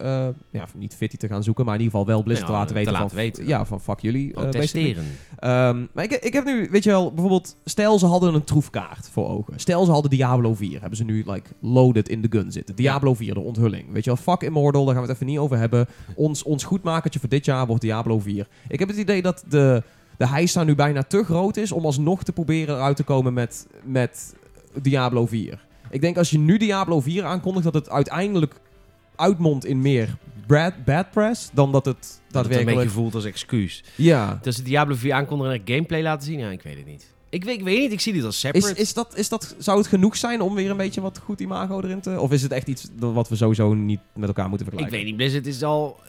ja, 0.50 0.66
niet 0.76 0.96
fitty 0.96 1.18
te 1.18 1.28
gaan 1.28 1.44
zoeken, 1.44 1.66
maar 1.66 1.76
in 1.76 1.82
ieder 1.82 1.98
geval 1.98 2.14
wel 2.14 2.24
Blizzard 2.24 2.50
ja, 2.50 2.54
te 2.54 2.60
laten 2.60 2.76
weten. 2.76 2.94
te 2.94 3.00
van, 3.00 3.10
weten. 3.14 3.48
Ja, 3.48 3.66
van 3.66 3.82
fuck 3.82 4.00
jullie. 4.00 4.32
Protesteren. 4.32 5.06
Um, 5.44 5.90
maar 5.92 6.04
ik, 6.04 6.12
ik 6.12 6.34
heb 6.34 6.46
nu, 6.46 6.68
weet 6.72 6.84
je 6.84 6.90
wel, 6.90 7.12
bijvoorbeeld, 7.12 7.56
stel 7.66 8.00
ze 8.00 8.06
hadden 8.06 8.34
een 8.34 8.44
troefkaart 8.44 9.10
voor 9.12 9.30
ogen. 9.30 9.54
Stel 9.60 9.86
ze 9.86 9.92
hadden 9.92 10.10
Diablo 10.10 10.54
4, 10.54 10.80
hebben 10.80 10.98
ze 10.98 11.04
nu 11.04 11.24
like 11.26 11.50
loaded 11.60 12.10
in 12.10 12.22
de 12.22 12.28
gun 12.30 12.52
zitten. 12.52 12.76
Diablo 12.76 13.14
4, 13.14 13.34
de 13.34 13.40
onthulling. 13.40 13.92
Weet 13.92 14.04
je 14.04 14.10
wel, 14.10 14.36
fuck 14.36 14.42
Immortal, 14.42 14.86
daar 14.86 14.94
gaan 14.94 15.04
we 15.04 15.10
het 15.10 15.16
even 15.16 15.32
niet 15.32 15.38
over 15.38 15.58
hebben. 15.58 15.88
Ons, 16.16 16.44
ons 16.44 16.64
goedmakertje 16.64 17.20
voor 17.20 17.30
dit 17.30 17.46
jaar 17.46 17.68
wordt 17.68 17.82
Diablo 17.82 18.20
4. 18.20 18.48
Ik 18.68 18.80
heb 18.80 18.88
het 18.88 18.98
idee 18.98 19.22
dat 19.22 19.44
de, 19.50 19.84
de 20.18 20.28
hijs 20.28 20.56
nu 20.56 20.76
bijna 20.76 21.04
te 21.04 21.24
groot 21.24 21.58
is 21.58 21.72
om 21.72 21.86
alsnog 21.86 22.24
te 22.24 22.32
proberen 22.32 22.76
eruit 22.76 22.96
te 22.96 23.04
komen 23.04 23.34
met, 23.34 23.68
met 23.84 24.36
Diablo 24.82 25.26
4. 25.26 25.66
Ik 25.90 26.02
denk 26.02 26.18
als 26.18 26.30
je 26.30 26.38
nu 26.38 26.58
Diablo 26.58 27.00
4 27.00 27.24
aankondigt, 27.24 27.64
dat 27.66 27.74
het 27.74 27.90
uiteindelijk 27.90 28.56
uitmondt 29.16 29.66
in 29.66 29.82
meer 29.82 30.18
bad, 30.48 30.86
bad 30.86 31.12
press 31.12 31.50
dan 31.54 31.72
dat 31.72 31.86
het 31.86 31.96
Dat 31.96 32.06
het 32.06 32.34
daadwerkelijk... 32.34 32.78
een 32.78 32.84
beetje 32.84 33.00
voelt 33.00 33.16
als 33.16 33.26
excuus. 33.26 33.84
Ja. 33.96 34.40
Dat 34.42 34.54
ze 34.54 34.64
Diablo 34.64 34.96
4 34.96 35.14
aankondigen 35.14 35.54
en 35.54 35.62
gameplay 35.66 36.02
laten 36.02 36.28
zien? 36.28 36.40
Ja, 36.40 36.50
ik 36.50 36.62
weet 36.62 36.78
het 36.78 36.86
niet. 36.86 37.14
Ik 37.32 37.44
weet, 37.44 37.58
ik 37.58 37.64
weet 37.64 37.80
niet, 37.80 37.92
ik 37.92 38.00
zie 38.00 38.14
dit 38.14 38.24
als 38.24 38.40
separate. 38.40 38.72
Is, 38.74 38.78
is 38.80 38.94
dat, 38.94 39.18
is 39.18 39.30
dat, 39.30 39.56
zou 39.58 39.78
het 39.78 39.88
genoeg 39.88 40.16
zijn 40.18 40.42
om 40.42 40.56
weer 40.56 40.70
een 40.70 40.78
beetje 40.78 41.02
wat 41.02 41.18
goed 41.24 41.40
imago 41.40 41.82
erin 41.82 42.02
te... 42.02 42.20
Of 42.20 42.32
is 42.32 42.42
het 42.42 42.52
echt 42.52 42.68
iets 42.68 42.88
wat 42.98 43.30
we 43.30 43.36
sowieso 43.36 43.74
niet 43.74 44.00
met 44.16 44.28
elkaar 44.28 44.50
moeten 44.50 44.68
ik 44.68 44.74
vergelijken? 44.74 44.98
weet 44.98 45.08
niet, 45.08 45.16
Blizzard 45.16 45.48
is 45.56 45.64
al... 45.64 46.00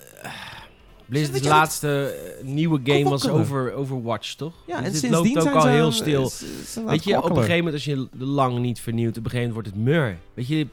Blizzard's 1.06 1.40
Weet 1.40 1.42
je, 1.42 1.48
laatste 1.56 2.14
eh, 2.40 2.44
nieuwe 2.46 2.80
game 2.84 3.04
was 3.04 3.28
over, 3.28 3.72
Overwatch, 3.72 4.34
toch? 4.34 4.54
Ja, 4.66 4.76
Dus 4.76 4.86
en 4.86 4.92
dit 4.92 5.00
sindsdien 5.00 5.34
loopt 5.34 5.48
ook 5.48 5.54
al 5.54 5.66
heel 5.66 5.92
stil. 5.92 6.22
is- 6.26 6.42
is 6.62 6.76
aan 6.78 6.86
Weet 6.86 7.04
je, 7.04 7.16
op 7.22 7.30
een 7.30 7.36
gegeven 7.36 7.56
moment 7.56 7.74
als 7.74 7.84
je 7.84 8.08
lang 8.18 8.58
niet 8.58 8.80
vernieuwt, 8.80 9.18
op 9.18 9.24
een 9.24 9.30
gegeven 9.30 9.48
moment 9.54 9.72
wordt 9.74 9.86
het 9.86 9.94
mur. 9.94 10.18
Weet 10.34 10.48
je, 10.48 10.66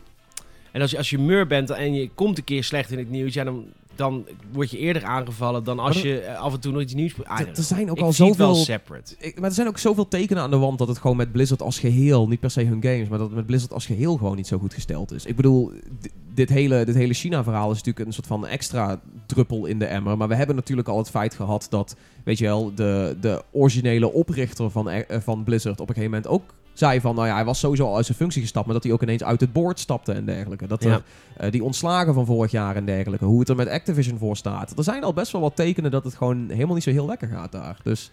en 0.71 0.81
als 0.81 0.91
je, 0.91 0.97
als 0.97 1.09
je 1.09 1.17
mur 1.17 1.47
bent 1.47 1.69
en 1.69 1.93
je 1.93 2.09
komt 2.09 2.37
een 2.37 2.43
keer 2.43 2.63
slecht 2.63 2.91
in 2.91 2.97
het 2.97 3.09
nieuws, 3.09 3.33
ja, 3.33 3.43
dan, 3.43 3.65
dan 3.99 4.25
word 4.51 4.71
je 4.71 4.77
eerder 4.77 5.03
aangevallen 5.03 5.63
dan 5.63 5.79
als 5.79 6.01
je 6.01 6.19
eh, 6.19 6.39
af 6.39 6.53
en 6.53 6.59
toe 6.59 6.71
nog 6.71 6.81
iets 6.81 6.93
nieuws... 6.93 7.13
Er- 7.17 7.49
zijn 7.53 7.89
ook 7.91 7.97
ik 7.97 8.03
al 8.03 8.13
zoveel... 8.13 8.55
separate. 8.55 9.15
Ik, 9.19 9.39
maar 9.39 9.49
er 9.49 9.55
zijn 9.55 9.67
ook 9.67 9.77
zoveel 9.77 10.07
tekenen 10.07 10.43
aan 10.43 10.49
de 10.49 10.57
wand 10.57 10.77
dat 10.77 10.87
het 10.87 10.97
gewoon 10.97 11.17
met 11.17 11.31
Blizzard 11.31 11.61
als 11.61 11.79
geheel, 11.79 12.27
niet 12.27 12.39
per 12.39 12.51
se 12.51 12.63
hun 12.63 12.81
games, 12.83 13.07
maar 13.09 13.17
dat 13.17 13.27
het 13.27 13.35
met 13.35 13.45
Blizzard 13.45 13.73
als 13.73 13.85
geheel 13.85 14.17
gewoon 14.17 14.35
niet 14.35 14.47
zo 14.47 14.57
goed 14.57 14.73
gesteld 14.73 15.11
is. 15.11 15.25
Ik 15.25 15.35
bedoel, 15.35 15.71
di- 16.01 16.09
dit 16.33 16.49
hele, 16.49 16.85
dit 16.85 16.95
hele 16.95 17.13
China-verhaal 17.13 17.71
is 17.71 17.77
natuurlijk 17.77 18.05
een 18.05 18.13
soort 18.13 18.27
van 18.27 18.47
extra 18.47 18.99
druppel 19.25 19.65
in 19.65 19.79
de 19.79 19.85
emmer. 19.85 20.17
Maar 20.17 20.27
we 20.27 20.35
hebben 20.35 20.55
natuurlijk 20.55 20.87
al 20.87 20.97
het 20.97 21.09
feit 21.09 21.33
gehad 21.33 21.67
dat, 21.69 21.95
weet 22.23 22.37
je 22.37 22.45
wel, 22.45 22.71
de, 22.75 23.17
de 23.21 23.43
originele 23.51 24.13
oprichter 24.13 24.69
van, 24.69 24.89
eh, 24.89 25.19
van 25.21 25.43
Blizzard 25.43 25.79
op 25.79 25.89
een 25.89 25.95
gegeven 25.95 26.15
moment 26.15 26.31
ook 26.31 26.53
zei 26.79 27.01
van, 27.01 27.15
nou 27.15 27.27
ja, 27.27 27.33
hij 27.33 27.45
was 27.45 27.59
sowieso 27.59 27.85
al 27.85 27.95
uit 27.95 28.05
zijn 28.05 28.17
functie 28.17 28.41
gestapt, 28.41 28.65
maar 28.65 28.75
dat 28.75 28.83
hij 28.83 28.93
ook 28.93 29.01
ineens 29.01 29.23
uit 29.23 29.41
het 29.41 29.53
board 29.53 29.79
stapte 29.79 30.11
en 30.11 30.25
dergelijke. 30.25 30.67
Dat 30.67 30.83
Ja. 30.83 30.89
er, 30.89 31.01
eh, 31.37 31.51
die 31.51 31.63
ontslagen 31.63 32.13
van 32.13 32.25
vorig 32.25 32.51
jaar 32.51 32.75
en 32.75 32.85
dergelijke, 32.85 33.25
hoe 33.25 33.39
het 33.39 33.49
er 33.49 33.55
met 33.55 33.69
Activision 33.69 34.17
voor 34.17 34.37
staat. 34.37 34.73
Er 34.77 34.83
zijn 34.83 35.03
al 35.03 35.13
best 35.13 35.31
wel 35.31 35.41
wat 35.41 35.55
tekenen 35.55 35.91
dat 35.91 36.03
het 36.03 36.15
gewoon 36.15 36.45
helemaal 36.49 36.75
niet 36.75 36.83
zo 36.83 36.91
heel 36.91 37.05
lekker 37.05 37.27
gaat 37.27 37.51
daar. 37.51 37.77
Dus 37.83 38.11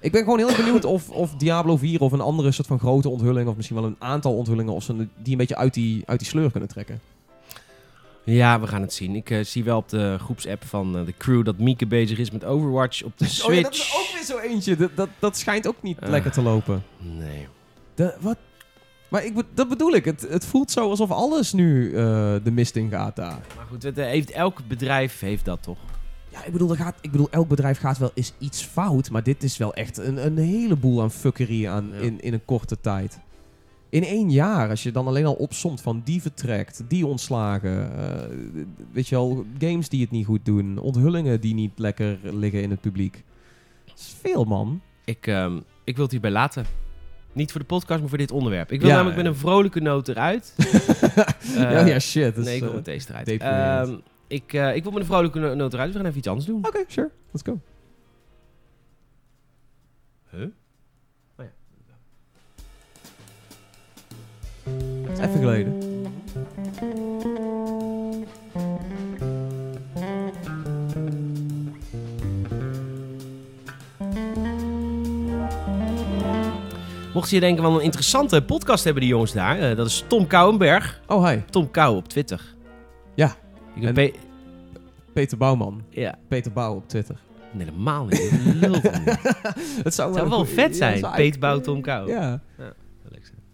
ik 0.00 0.12
ben 0.12 0.22
gewoon 0.22 0.38
heel 0.38 0.56
benieuwd 0.56 0.84
of, 0.84 1.10
of 1.10 1.34
Diablo 1.34 1.76
4 1.76 2.00
of 2.00 2.12
een 2.12 2.20
andere 2.20 2.52
soort 2.52 2.66
van 2.66 2.78
grote 2.78 3.08
onthulling, 3.08 3.48
of 3.48 3.56
misschien 3.56 3.76
wel 3.76 3.86
een 3.86 3.96
aantal 3.98 4.36
onthullingen, 4.36 4.72
of 4.72 4.82
ze 4.82 4.94
die 4.96 5.32
een 5.32 5.38
beetje 5.38 5.56
uit 5.56 5.74
die, 5.74 6.02
uit 6.06 6.18
die 6.18 6.28
sleur 6.28 6.50
kunnen 6.50 6.68
trekken. 6.68 7.00
Ja, 8.24 8.60
we 8.60 8.66
gaan 8.66 8.82
het 8.82 8.92
zien. 8.92 9.14
Ik 9.14 9.30
eh, 9.30 9.44
zie 9.44 9.64
wel 9.64 9.76
op 9.76 9.88
de 9.88 10.16
groepsapp 10.20 10.64
van 10.64 10.98
eh, 10.98 11.04
de 11.06 11.14
crew 11.18 11.44
dat 11.44 11.58
Mieke 11.58 11.86
bezig 11.86 12.18
is 12.18 12.30
met 12.30 12.44
Overwatch 12.44 13.02
op 13.02 13.12
de 13.16 13.24
Switch. 13.24 13.48
Oh 13.48 13.54
ja, 13.54 13.62
dat 13.62 13.72
is 13.74 13.94
ook 13.96 14.14
weer 14.14 14.24
zo 14.24 14.38
eentje. 14.38 14.76
Dat, 14.76 14.90
dat, 14.94 15.08
dat 15.18 15.36
schijnt 15.36 15.66
ook 15.66 15.82
niet 15.82 15.98
lekker 16.00 16.30
te 16.30 16.42
lopen. 16.42 16.84
Nee. 16.98 17.46
De, 17.96 18.16
wat? 18.20 18.36
Maar 19.08 19.24
ik, 19.24 19.42
dat 19.54 19.68
bedoel 19.68 19.92
ik. 19.94 20.04
Het, 20.04 20.26
het 20.28 20.44
voelt 20.44 20.70
zo 20.70 20.88
alsof 20.90 21.10
alles 21.10 21.52
nu 21.52 21.88
eh, 21.94 22.34
de 22.44 22.50
mist 22.50 22.76
in 22.76 22.90
gaat 22.90 23.16
daar. 23.16 23.38
Maar 23.56 23.66
goed, 23.68 23.82
het, 23.82 23.98
eh, 23.98 24.04
heeft, 24.06 24.30
elk 24.30 24.60
bedrijf 24.68 25.20
heeft 25.20 25.44
dat 25.44 25.62
toch? 25.62 25.78
Ja, 26.28 26.44
ik 26.44 26.52
bedoel, 26.52 26.70
er 26.70 26.76
gaat, 26.76 26.96
ik 27.00 27.10
bedoel, 27.10 27.30
elk 27.30 27.48
bedrijf 27.48 27.78
gaat 27.78 27.98
wel 27.98 28.10
eens 28.14 28.32
iets 28.38 28.62
fout. 28.62 29.10
Maar 29.10 29.22
dit 29.22 29.42
is 29.42 29.56
wel 29.56 29.74
echt 29.74 29.96
een, 29.96 30.26
een 30.26 30.36
heleboel 30.38 31.02
aan 31.02 31.10
fuckerie 31.10 31.68
aan, 31.70 31.88
Ja. 31.92 31.98
in, 32.00 32.20
in 32.20 32.32
een 32.32 32.44
korte 32.44 32.80
tijd. 32.80 33.18
In 33.88 34.04
één 34.04 34.30
jaar, 34.30 34.68
als 34.70 34.82
je 34.82 34.92
dan 34.92 35.06
alleen 35.06 35.26
al 35.26 35.34
opsomt 35.34 35.80
van 35.80 36.00
die 36.04 36.22
vertrekt, 36.22 36.82
die 36.88 37.06
ontslagen. 37.06 37.98
eh, 37.98 38.36
weet 38.92 39.08
je 39.08 39.14
wel, 39.14 39.44
games 39.58 39.88
die 39.88 40.00
het 40.00 40.10
niet 40.10 40.26
goed 40.26 40.44
doen. 40.44 40.78
Onthullingen 40.78 41.40
die 41.40 41.54
niet 41.54 41.72
lekker 41.76 42.18
liggen 42.22 42.62
in 42.62 42.70
het 42.70 42.80
publiek. 42.80 43.24
Dat 43.84 43.98
is 43.98 44.14
veel, 44.20 44.44
man. 44.44 44.80
Ik, 45.04 45.26
ehm, 45.26 45.56
ik 45.84 45.94
wil 45.94 46.02
het 46.02 46.12
hierbij 46.12 46.30
laten. 46.30 46.66
Niet 47.36 47.50
voor 47.52 47.60
de 47.60 47.66
podcast, 47.66 48.00
maar 48.00 48.08
voor 48.08 48.18
dit 48.18 48.30
onderwerp. 48.30 48.72
Ik 48.72 48.80
wil 48.80 48.88
Ja, 48.88 48.94
namelijk 48.96 49.16
ja. 49.18 49.22
met 49.22 49.32
een 49.32 49.38
vrolijke 49.38 49.80
noot 49.80 50.08
eruit. 50.08 50.54
ja, 51.56 51.70
Eh, 51.70 51.86
ja, 51.88 51.98
shit. 51.98 52.24
dat 52.24 52.36
is, 52.36 52.44
nee, 52.44 52.54
ik 52.54 52.60
wil 52.60 52.68
eh, 52.68 52.74
met 52.74 52.84
deze 52.84 53.08
eruit. 53.10 53.28
Ehm, 53.28 53.94
ik, 54.26 54.52
eh, 54.52 54.74
ik 54.74 54.82
wil 54.82 54.92
met 54.92 55.00
een 55.00 55.06
vrolijke 55.06 55.38
no- 55.38 55.54
noot 55.54 55.72
eruit. 55.74 55.90
We 55.92 55.96
gaan 55.96 56.06
even 56.06 56.18
iets 56.18 56.28
anders 56.28 56.46
doen. 56.46 56.66
Oké, 56.66 56.84
sure. 56.86 57.10
Let's 57.30 57.44
go. 57.48 57.60
Huh? 60.30 60.46
Het 65.08 65.18
is 65.18 65.24
even 65.24 65.38
geleden. 65.40 65.95
Mocht 77.16 77.30
je 77.30 77.40
denken 77.40 77.62
van 77.62 77.74
een 77.74 77.80
interessante 77.82 78.42
podcast 78.42 78.84
hebben 78.84 79.02
die 79.02 79.10
jongens 79.10 79.32
daar. 79.32 79.58
eh, 79.58 79.76
dat 79.76 79.86
is 79.86 80.04
Tom 80.06 80.26
Kouwenberg. 80.26 81.00
Oh, 81.06 81.28
hi. 81.28 81.38
Tom 81.50 81.70
Kou 81.70 81.96
op 81.96 82.08
Twitter. 82.08 82.40
Ja. 83.14 83.34
En- 83.80 83.94
Pe- 83.94 84.12
Peter 85.12 85.38
Bouwman. 85.38 85.82
ja, 85.90 86.18
Peter 86.28 86.52
Bouw 86.52 86.74
op 86.74 86.88
Twitter. 86.88 87.16
nee, 87.52 87.66
helemaal 87.66 88.04
niet. 88.06 88.30
Het 89.84 89.94
zou, 89.94 90.12
wel 90.28 90.44
vet 90.44 90.70
ja, 90.70 90.76
zijn. 90.76 90.98
zou 90.98 91.14
Peter 91.14 91.40
Bouw, 91.40 91.60
Tom 91.60 91.80
Kou. 91.82 92.10
Ja. 92.10 92.40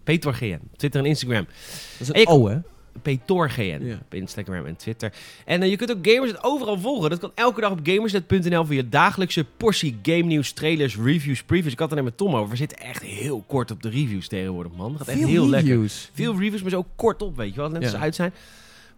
Peter 0.04 0.34
GN. 0.34 0.60
Twitter 0.76 1.00
en 1.00 1.06
Instagram. 1.06 1.44
Dat 1.44 1.54
is 2.00 2.08
een 2.08 2.14
Ik- 2.14 2.28
O, 2.30 2.48
hè? 2.48 2.58
Petor 3.02 3.50
GN. 3.50 3.78
Ja. 3.82 3.94
Op 4.04 4.14
Instagram 4.14 4.66
en 4.66 4.76
Twitter. 4.76 5.12
En 5.44 5.62
eh, 5.62 5.70
je 5.70 5.76
kunt 5.76 5.90
ook 5.90 5.98
Gamersnet 6.06 6.44
overal 6.44 6.78
volgen. 6.78 7.10
Dat 7.10 7.18
kan 7.18 7.32
elke 7.34 7.60
dag 7.60 7.70
op 7.70 7.80
gamersnet.nl 7.82 8.64
voor 8.64 8.74
je 8.74 8.88
dagelijkse 8.88 9.44
portie 9.56 9.98
game 10.02 10.22
nieuws, 10.22 10.52
trailers, 10.52 10.96
reviews, 10.96 11.42
previews. 11.42 11.72
Ik 11.72 11.78
had 11.78 11.90
het 11.90 11.98
er 11.98 12.04
net 12.04 12.12
met 12.18 12.26
Tom 12.26 12.36
over. 12.36 12.50
We 12.50 12.56
zitten 12.56 12.78
echt 12.78 13.02
heel 13.02 13.44
kort 13.46 13.70
op 13.70 13.82
de 13.82 13.88
reviews 13.88 14.28
tegenwoordig, 14.28 14.72
man. 14.76 14.96
Gaat 14.98 15.08
echt 15.08 15.24
heel 15.24 15.48
lekker. 15.48 15.90
Veel 16.12 16.38
reviews, 16.38 16.62
maar 16.62 16.70
zo 16.70 16.86
kort 16.96 17.22
op, 17.22 17.36
weet 17.36 17.54
je 17.54 17.60
wel. 17.60 17.70
Net 17.70 17.82
als 17.82 17.92
Ja. 17.92 17.98
uit 17.98 18.14
zijn. 18.14 18.32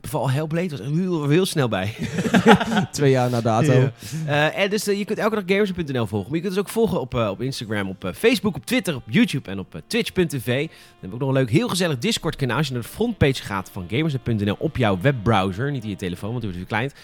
Beval 0.04 0.30
Hellblade 0.30 0.68
was 0.68 0.80
heel, 0.80 1.28
heel 1.28 1.46
snel 1.46 1.68
bij. 1.68 1.94
Twee 2.90 3.10
jaar 3.10 3.30
na 3.30 3.40
dato. 3.40 3.72
Ja. 3.72 3.92
Eh, 4.26 4.62
en 4.62 4.70
dus 4.70 4.86
eh, 4.86 4.98
je 4.98 5.04
kunt 5.04 5.18
elke 5.18 5.34
dag 5.34 5.44
gamers.nl 5.46 6.06
volgen. 6.06 6.30
Maar 6.30 6.38
je 6.38 6.44
kunt 6.44 6.56
ons 6.56 6.58
ook 6.58 6.68
volgen 6.68 7.00
op, 7.00 7.14
eh, 7.14 7.28
op 7.28 7.40
Instagram, 7.40 7.88
op 7.88 8.12
Facebook, 8.16 8.56
op 8.56 8.66
Twitter, 8.66 8.94
op 8.94 9.02
YouTube 9.06 9.50
en 9.50 9.58
op 9.58 9.82
twitch.tv. 9.86 10.68
Dan 11.00 11.10
we 11.10 11.14
ook 11.14 11.20
nog 11.20 11.28
een 11.28 11.34
leuk, 11.34 11.50
heel 11.50 11.68
gezellig 11.68 11.98
Discord 11.98 12.36
kanaal. 12.36 12.56
Als 12.56 12.66
je 12.66 12.72
naar 12.72 12.82
de 12.82 12.88
frontpage 12.88 13.42
gaat 13.42 13.70
van 13.70 13.86
gamers.nl 13.90 14.56
op 14.58 14.76
jouw 14.76 14.98
webbrowser, 15.00 15.70
niet 15.70 15.84
in 15.84 15.88
je 15.88 15.96
telefoon, 15.96 16.30
want 16.30 16.42
die 16.42 16.50
wordt 16.50 16.68
verkleind. 16.68 16.94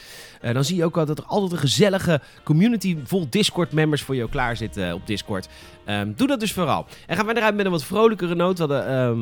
Eh, 0.41 0.55
dan 0.55 0.65
zie 0.65 0.77
je 0.77 0.85
ook 0.85 0.97
al 0.97 1.07
dat 1.07 1.19
er 1.19 1.25
altijd 1.25 1.53
een 1.53 1.59
gezellige 1.59 2.21
community 2.45 2.97
vol 3.05 3.27
Discord-members 3.31 4.03
voor 4.03 4.17
jou 4.17 4.31
klaar 4.31 4.57
zit 4.57 4.77
eh, 4.77 4.93
op 4.93 5.07
Discord. 5.07 5.49
Ehm, 5.85 6.13
doe 6.17 6.27
dat 6.27 6.41
dus 6.41 6.53
vooral. 6.53 6.87
En 7.07 7.17
gaan 7.17 7.27
we 7.27 7.37
eruit 7.37 7.55
met 7.55 7.65
een 7.65 7.71
wat 7.71 7.85
vrolijkere 7.85 8.35
noot. 8.35 8.59
Hadden, 8.59 8.87
ehm, 8.87 9.21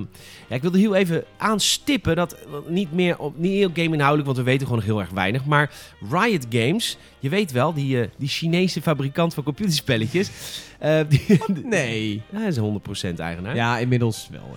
ja, 0.49 0.55
ik 0.57 0.63
wilde 0.63 0.79
heel 0.79 0.95
even 0.95 1.25
aanstippen 1.37 2.17
dat 2.17 2.37
niet 2.67 2.93
meer 2.93 3.19
op, 3.19 3.39
niet 3.39 3.53
heel 3.53 3.71
game 3.75 3.95
inhoudelijk, 3.95 4.27
want 4.27 4.37
we 4.37 4.45
weten 4.45 4.67
gewoon 4.67 4.77
nog 4.77 4.89
heel 4.89 5.01
erg 5.01 5.11
weinig. 5.11 5.45
Maar 5.45 5.71
Riot 6.11 6.47
Games, 6.51 6.97
je 7.19 7.29
weet 7.29 7.53
wel, 7.53 7.75
die, 7.75 8.01
eh, 8.01 8.09
die 8.17 8.29
Chinese 8.29 8.83
fabrikant 8.83 9.35
van 9.35 9.45
computerspelletjes. 9.45 10.31
die, 11.09 11.39
Nee. 11.65 12.23
Hij 12.33 12.47
is 12.47 12.57
100% 12.57 13.19
eigenaar. 13.19 13.55
Ja, 13.55 13.79
inmiddels 13.79 14.29
wel. 14.31 14.57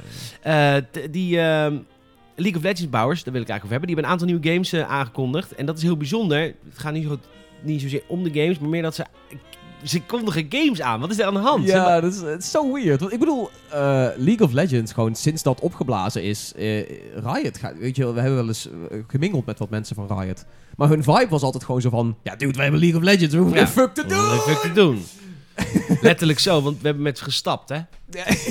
die 1.12 1.40
ehm, 1.40 1.78
League 2.36 2.58
of 2.58 2.64
Legends 2.64 2.90
bouwers, 2.90 3.24
daar 3.24 3.34
wil 3.34 3.42
ik 3.42 3.50
eigenlijk 3.50 3.64
over 3.64 3.70
hebben, 3.72 3.88
die 3.88 3.96
hebben 3.96 4.06
een 4.06 4.12
aantal 4.12 4.28
nieuwe 4.28 4.70
games 4.72 4.74
eh, 4.90 4.98
aangekondigd. 5.00 5.56
En 5.56 5.66
dat 5.66 5.78
is 5.78 5.84
heel 5.84 5.98
bijzonder. 5.98 6.40
Het 6.42 6.56
gaat 6.80 6.94
niet, 6.94 7.08
zo, 7.08 7.18
niet 7.62 7.82
zozeer 7.82 8.04
om 8.08 8.24
de 8.24 8.42
games, 8.42 8.60
maar 8.60 8.70
meer 8.70 8.82
dat 8.82 8.96
ze... 8.96 9.06
Ze 9.84 10.02
kondigen 10.02 10.46
games 10.50 10.82
aan. 10.82 11.00
Wat 11.00 11.10
is 11.12 11.20
er 11.20 11.26
aan 11.26 11.34
de 11.34 11.40
hand? 11.40 11.68
Ja, 11.68 12.00
dat 12.02 12.14
is, 12.14 12.22
het 12.22 12.44
is 12.44 12.52
zo 12.52 12.74
weird. 12.74 13.00
Want 13.00 13.14
ik 13.14 13.20
bedoel, 13.20 13.50
eh, 13.70 13.80
League 14.18 14.40
of 14.48 14.52
Legends, 14.52 14.94
gewoon 14.94 15.16
sinds 15.16 15.44
dat 15.44 15.60
opgeblazen 15.60 16.24
is, 16.24 16.54
eh, 16.56 16.80
Riot, 17.24 17.58
gaat, 17.58 17.78
weet 17.78 17.96
je 17.96 18.14
we 18.14 18.20
hebben 18.20 18.38
wel 18.38 18.48
eens 18.48 18.70
gemingeld 19.08 19.46
met 19.46 19.60
wat 19.60 19.70
mensen 19.70 19.96
van 19.96 20.20
Riot. 20.20 20.46
Maar 20.78 20.90
hun 20.90 21.04
vibe 21.04 21.28
was 21.30 21.42
altijd 21.42 21.64
gewoon 21.64 21.82
zo 21.82 21.90
van, 21.90 22.18
ja 22.24 22.36
dude, 22.36 22.54
wij 22.54 22.64
hebben 22.64 22.80
League 22.82 23.00
of 23.00 23.06
Legends, 23.06 23.34
we 23.36 23.42
hoeven 23.42 23.60
Ja. 23.60 23.68
fuck 23.68 23.96
doen. 23.96 24.06
te 24.62 24.72
doen? 24.74 25.04
Letterlijk 26.02 26.40
zo, 26.40 26.62
want 26.62 26.82
we 26.82 26.86
hebben 26.86 27.04
met 27.04 27.18
ze 27.18 27.24
gestapt, 27.24 27.70
hè? 27.70 27.80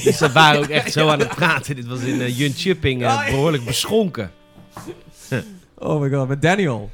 Dus 0.02 0.16
ze 0.16 0.32
waren 0.32 0.60
ook 0.60 0.68
echt 0.68 0.92
zo 0.92 1.08
aan 1.08 1.18
het 1.18 1.28
praten. 1.28 1.76
Dit 1.76 1.86
was 1.86 2.00
in 2.00 2.20
uh, 2.20 2.38
Jun 2.38 2.52
Chipping 2.52 3.02
eh, 3.02 3.08
Oh, 3.08 3.24
behoorlijk 3.24 3.64
beschonken. 3.64 4.30
Oh 5.78 6.00
my 6.00 6.10
god, 6.10 6.28
met 6.28 6.42
Daniel. 6.42 6.90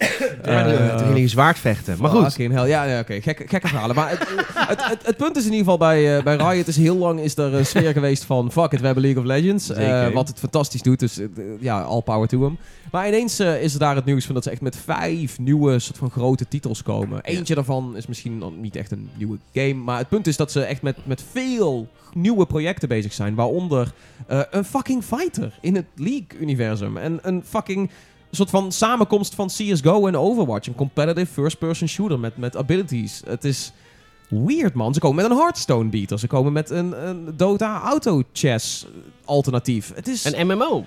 Eh, 0.42 0.96
toen 0.96 1.06
ging 1.06 1.18
hij 1.18 1.28
zwaard 1.28 1.58
vechten. 1.58 1.96
Maar 2.00 2.10
goed. 2.10 2.22
Fucking 2.24 2.52
hell. 2.52 2.68
Ja, 2.68 2.84
ja 2.84 3.00
oké. 3.00 3.20
Gekke, 3.20 3.44
gekke 3.48 3.68
verhalen. 3.68 3.94
Maar 3.96 4.10
het, 4.10 4.18
het, 4.54 4.84
het, 4.84 5.06
het 5.06 5.16
punt 5.16 5.36
is 5.36 5.44
in 5.44 5.52
ieder 5.52 5.64
geval 5.64 5.78
bij, 5.78 6.16
eh, 6.16 6.22
bij 6.24 6.36
Riot 6.36 6.66
is 6.68 6.76
heel 6.76 6.96
lang 6.96 7.20
is 7.20 7.36
er 7.36 7.54
een 7.54 7.66
sfeer 7.66 7.92
geweest 7.92 8.24
van 8.24 8.52
fuck 8.52 8.72
it, 8.72 8.80
we 8.80 8.86
hebben 8.86 9.02
League 9.04 9.22
of 9.22 9.28
Legends. 9.28 9.70
eh, 9.70 10.08
wat 10.08 10.28
het 10.28 10.38
fantastisch 10.38 10.82
doet. 10.82 10.98
Dus 10.98 11.18
eh, 11.18 11.26
ja, 11.60 11.80
all 11.80 12.00
power 12.02 12.28
to 12.28 12.42
hem. 12.42 12.58
Maar 12.90 13.08
ineens 13.08 13.38
eh, 13.38 13.62
is 13.62 13.72
er 13.72 13.78
daar 13.78 13.94
het 13.94 14.04
nieuws 14.04 14.24
van 14.24 14.34
dat 14.34 14.44
ze 14.44 14.50
echt 14.50 14.60
met 14.60 14.76
vijf 14.76 15.38
nieuwe 15.38 15.78
soort 15.78 15.98
van 15.98 16.10
grote 16.10 16.48
titels 16.48 16.82
komen. 16.82 17.20
Eentje 17.22 17.54
daarvan 17.54 17.96
is 17.96 18.06
misschien 18.06 18.42
niet 18.60 18.76
echt 18.76 18.90
een 18.90 19.08
nieuwe 19.16 19.38
game. 19.54 19.74
Maar 19.74 19.98
het 19.98 20.08
punt 20.08 20.26
is 20.26 20.36
dat 20.36 20.52
ze 20.52 20.62
echt 20.62 20.82
met, 20.82 20.96
met 21.06 21.22
veel 21.32 21.88
nieuwe 22.14 22.46
projecten 22.46 22.88
bezig 22.88 23.12
zijn. 23.12 23.34
Waaronder 23.34 23.92
eh, 24.26 24.40
een 24.50 24.64
fucking 24.64 25.04
fighter 25.04 25.58
in 25.60 25.74
het 25.76 25.86
League-universum. 25.94 26.96
En 26.96 27.18
een 27.22 27.42
fucking 27.46 27.90
soort 28.30 28.50
van 28.50 28.72
samenkomst 28.72 29.34
van 29.34 29.46
CSGO 29.46 30.06
en 30.06 30.16
Overwatch. 30.16 30.66
Een 30.66 30.74
competitive 30.74 31.32
first-person 31.32 31.88
shooter 31.88 32.18
met, 32.18 32.36
met 32.36 32.56
abilities. 32.56 33.22
Het 33.26 33.44
is 33.44 33.72
weird, 34.28 34.74
man. 34.74 34.94
Ze 34.94 35.00
komen 35.00 35.22
met 35.22 35.30
een 35.30 35.38
Hearthstone 35.38 35.88
beater. 35.88 36.18
Ze 36.18 36.26
komen 36.26 36.52
met 36.52 36.70
een, 36.70 37.08
een 37.08 37.36
Dota 37.36 37.80
auto 37.80 38.22
chess 38.32 38.86
alternatief. 39.24 39.92
Het 39.94 40.08
is... 40.08 40.24
Een 40.24 40.46
MMO. 40.46 40.84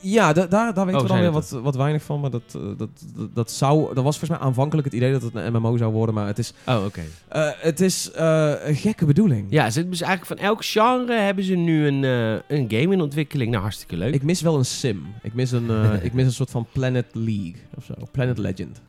Ja, 0.00 0.32
da- 0.32 0.46
daar, 0.46 0.74
daar 0.74 0.84
weten 0.86 1.00
Oh, 1.00 1.06
we 1.06 1.12
dan 1.12 1.20
weer 1.22 1.30
wat, 1.30 1.50
wat 1.50 1.76
weinig 1.76 2.02
van. 2.02 2.20
Maar 2.20 2.30
dat, 2.30 2.42
eh, 2.54 2.60
dat, 2.76 2.88
dat, 3.16 3.34
dat 3.34 3.50
zou... 3.50 3.94
Dat 3.94 4.04
was 4.04 4.18
volgens 4.18 4.38
mij 4.38 4.48
aanvankelijk 4.48 4.86
het 4.86 4.96
idee 4.96 5.12
dat 5.12 5.22
het 5.22 5.34
een 5.34 5.52
MMO 5.52 5.76
zou 5.76 5.92
worden. 5.92 6.14
Maar 6.14 6.26
het 6.26 6.38
is, 6.38 6.52
Oh, 6.66 6.84
oké. 6.84 7.00
eh, 7.28 7.48
het 7.56 7.80
is 7.80 8.10
eh, 8.10 8.52
een 8.64 8.74
gekke 8.74 9.04
bedoeling. 9.06 9.46
Ja, 9.50 9.70
ze 9.70 9.78
hebben 9.78 9.98
dus 9.98 10.00
eigenlijk 10.06 10.40
van 10.40 10.48
elk 10.48 10.64
genre 10.64 11.20
hebben 11.20 11.44
ze 11.44 11.54
nu 11.54 11.86
een, 11.86 12.02
een 12.48 12.64
game 12.70 12.92
in 12.92 13.00
ontwikkeling. 13.00 13.50
Nou, 13.50 13.62
hartstikke 13.62 13.96
leuk. 13.96 14.14
Ik 14.14 14.22
mis 14.22 14.40
wel 14.40 14.56
een 14.58 14.64
sim. 14.64 15.06
Ik 15.22 15.34
mis 15.34 15.50
een, 15.52 15.70
ik 16.02 16.12
mis 16.12 16.24
een 16.24 16.32
soort 16.32 16.50
van 16.50 16.66
Planet 16.72 17.06
League 17.12 17.54
of 17.76 17.84
zo. 17.84 17.94
Planet 18.10 18.38
Legend. 18.38 18.80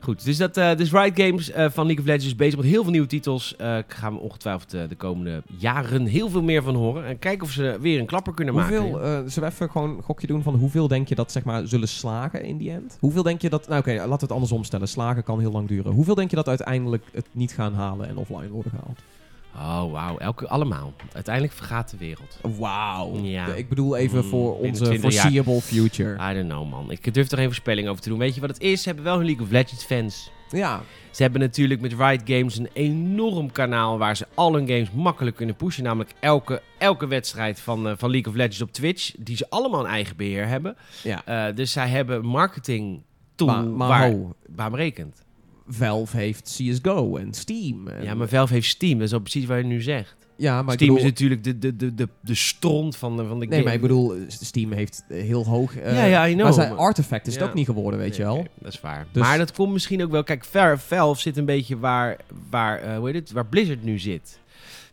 Goed, 0.00 0.24
dus, 0.24 0.36
dat, 0.36 0.56
eh 0.56 0.76
dus 0.76 0.92
Riot 0.92 1.20
Games 1.20 1.50
eh, 1.50 1.70
van 1.70 1.86
League 1.86 2.02
of 2.02 2.06
Legends 2.06 2.26
is 2.26 2.36
bezig 2.36 2.56
met 2.56 2.66
heel 2.66 2.82
veel 2.82 2.92
nieuwe 2.92 3.06
titels. 3.06 3.56
Eh 3.56 3.78
gaan 3.86 4.12
we 4.12 4.20
ongetwijfeld 4.20 4.70
de 4.70 4.96
komende 4.96 5.42
jaren 5.58 6.06
heel 6.06 6.28
veel 6.28 6.42
meer 6.42 6.62
van 6.62 6.74
horen. 6.74 7.04
En 7.06 7.18
kijken 7.18 7.46
of 7.46 7.52
ze 7.52 7.76
weer 7.80 7.98
een 7.98 8.06
klapper 8.06 8.34
kunnen 8.34 8.54
maken. 8.54 8.80
Hoeveel, 8.80 9.00
zullen 9.00 9.48
we 9.48 9.54
even 9.54 9.70
gewoon 9.70 9.96
een 9.96 10.02
gokje 10.02 10.26
doen 10.26 10.42
van 10.42 10.54
hoeveel 10.54 10.88
denk 10.88 11.08
je 11.08 11.14
dat 11.14 11.32
zeg 11.32 11.44
maar 11.44 11.66
zullen 11.66 11.88
slagen 11.88 12.44
in 12.44 12.56
die 12.56 12.70
end? 12.70 12.96
Hoeveel 13.00 13.22
denk 13.22 13.42
je 13.42 13.50
dat... 13.50 13.68
Nou 13.68 13.80
oké, 13.80 13.92
laten 13.92 14.10
we 14.10 14.16
het 14.20 14.32
andersom 14.32 14.64
stellen. 14.64 14.88
Slagen 14.88 15.22
kan 15.22 15.40
heel 15.40 15.52
lang 15.52 15.68
duren. 15.68 15.92
Hoeveel 15.92 16.14
denk 16.14 16.30
je 16.30 16.36
dat 16.36 16.48
uiteindelijk 16.48 17.04
het 17.12 17.26
niet 17.32 17.52
gaan 17.52 17.74
halen 17.74 18.08
en 18.08 18.16
offline 18.16 18.48
worden 18.48 18.70
gehaald? 18.70 19.00
Oh, 19.54 19.92
wauw. 19.92 20.18
Elke, 20.18 20.48
allemaal. 20.48 20.92
Uiteindelijk 21.12 21.54
vergaat 21.54 21.90
de 21.90 21.96
wereld. 21.96 22.38
Wauw. 22.58 23.16
Ja. 23.16 23.46
Ik 23.46 23.68
bedoel 23.68 23.96
even 23.96 24.18
Mm, 24.24 24.28
voor 24.30 24.52
binnen 24.52 24.70
onze 24.70 24.84
20 24.84 25.12
jaar. 25.12 25.20
foreseeable 25.22 25.60
future. 25.60 26.30
I 26.30 26.34
don't 26.34 26.48
know, 26.48 26.70
man. 26.70 26.90
Ik 26.90 27.14
durf 27.14 27.30
er 27.30 27.36
geen 27.36 27.46
voorspelling 27.46 27.88
over 27.88 28.02
te 28.02 28.08
doen. 28.08 28.18
Weet 28.18 28.34
je 28.34 28.40
wat 28.40 28.50
het 28.50 28.60
is? 28.60 28.82
Ze 28.82 28.86
hebben 28.88 29.04
wel 29.04 29.16
hun 29.16 29.24
League 29.26 29.44
of 29.44 29.50
Legends 29.50 29.84
fans. 29.84 30.30
Ja. 30.50 30.82
Ze 31.10 31.22
hebben 31.22 31.40
natuurlijk 31.40 31.80
met 31.80 31.92
Riot 31.92 32.20
Games 32.24 32.58
een 32.58 32.68
enorm 32.72 33.52
kanaal 33.52 33.98
waar 33.98 34.16
ze 34.16 34.26
al 34.34 34.54
hun 34.54 34.68
games 34.68 34.90
makkelijk 34.90 35.36
kunnen 35.36 35.56
pushen. 35.56 35.82
Namelijk 35.84 36.12
elke, 36.20 36.62
elke 36.78 37.06
wedstrijd 37.06 37.60
van, 37.60 37.88
eh, 37.88 37.92
van 37.96 38.10
League 38.10 38.32
of 38.32 38.38
Legends 38.38 38.60
op 38.62 38.72
Twitch, 38.72 39.12
die 39.18 39.36
ze 39.36 39.46
allemaal 39.50 39.80
een 39.80 39.90
eigen 39.90 40.16
beheer 40.16 40.46
hebben. 40.46 40.76
ja. 41.02 41.22
Eh, 41.24 41.54
dus 41.54 41.72
zij 41.72 41.88
hebben 41.88 42.24
marketing 42.26 43.02
tool 43.34 43.66
maar 43.68 43.88
waar, 43.88 44.14
baanbrekend. 44.46 45.22
Valve 45.72 46.16
heeft 46.16 46.56
CSGO 46.58 47.16
en 47.16 47.32
Steam. 47.34 47.88
En, 47.88 48.04
Ja, 48.04 48.14
maar 48.14 48.28
Valve 48.28 48.52
heeft 48.52 48.68
Steam. 48.68 48.98
Dat 48.98 49.06
is 49.06 49.12
al 49.14 49.20
precies 49.20 49.44
wat 49.46 49.56
je 49.58 49.64
nu 49.64 49.82
zegt. 49.82 50.16
ja, 50.36 50.62
maar 50.62 50.74
Steam 50.74 50.90
bedoel, 50.94 51.06
is 51.06 51.10
natuurlijk 51.10 51.44
de, 51.44 51.58
de, 51.58 51.76
de, 51.76 51.94
de, 51.94 52.08
de 52.20 52.34
stront 52.34 52.96
van 52.96 53.16
de, 53.16 53.24
van 53.26 53.38
de 53.40 53.46
Nee, 53.46 53.52
game. 53.52 53.64
maar 53.64 53.74
ik 53.74 53.80
bedoel, 53.80 54.14
Steam 54.28 54.72
heeft 54.72 55.04
eh, 55.08 55.22
heel 55.22 55.44
hoog... 55.46 55.76
eh, 55.76 55.94
Ja, 55.96 56.04
ja, 56.04 56.26
I 56.28 56.32
know, 56.32 56.44
Maar 56.44 56.52
zijn 56.52 56.72
Artifact 56.76 57.26
is 57.26 57.34
Ja. 57.34 57.40
het 57.40 57.48
ook 57.48 57.54
niet 57.54 57.66
geworden, 57.66 58.00
weet 58.00 58.16
je 58.16 58.22
Nee, 58.24 58.32
wel. 58.34 58.46
dat 58.58 58.72
is 58.72 58.80
waar. 58.80 59.06
Dus- 59.12 59.22
Maar 59.22 59.38
dat 59.38 59.52
komt 59.52 59.72
misschien 59.72 60.02
ook 60.02 60.10
wel... 60.10 60.22
Kijk, 60.24 60.44
Valve 60.78 61.20
zit 61.20 61.36
een 61.36 61.44
beetje 61.44 61.78
waar, 61.78 62.16
waar, 62.50 62.78
eh, 62.78 62.96
hoe 62.96 63.06
heet 63.06 63.14
het, 63.14 63.30
waar 63.32 63.46
Blizzard 63.46 63.84
nu 63.84 63.98
zit. 63.98 64.38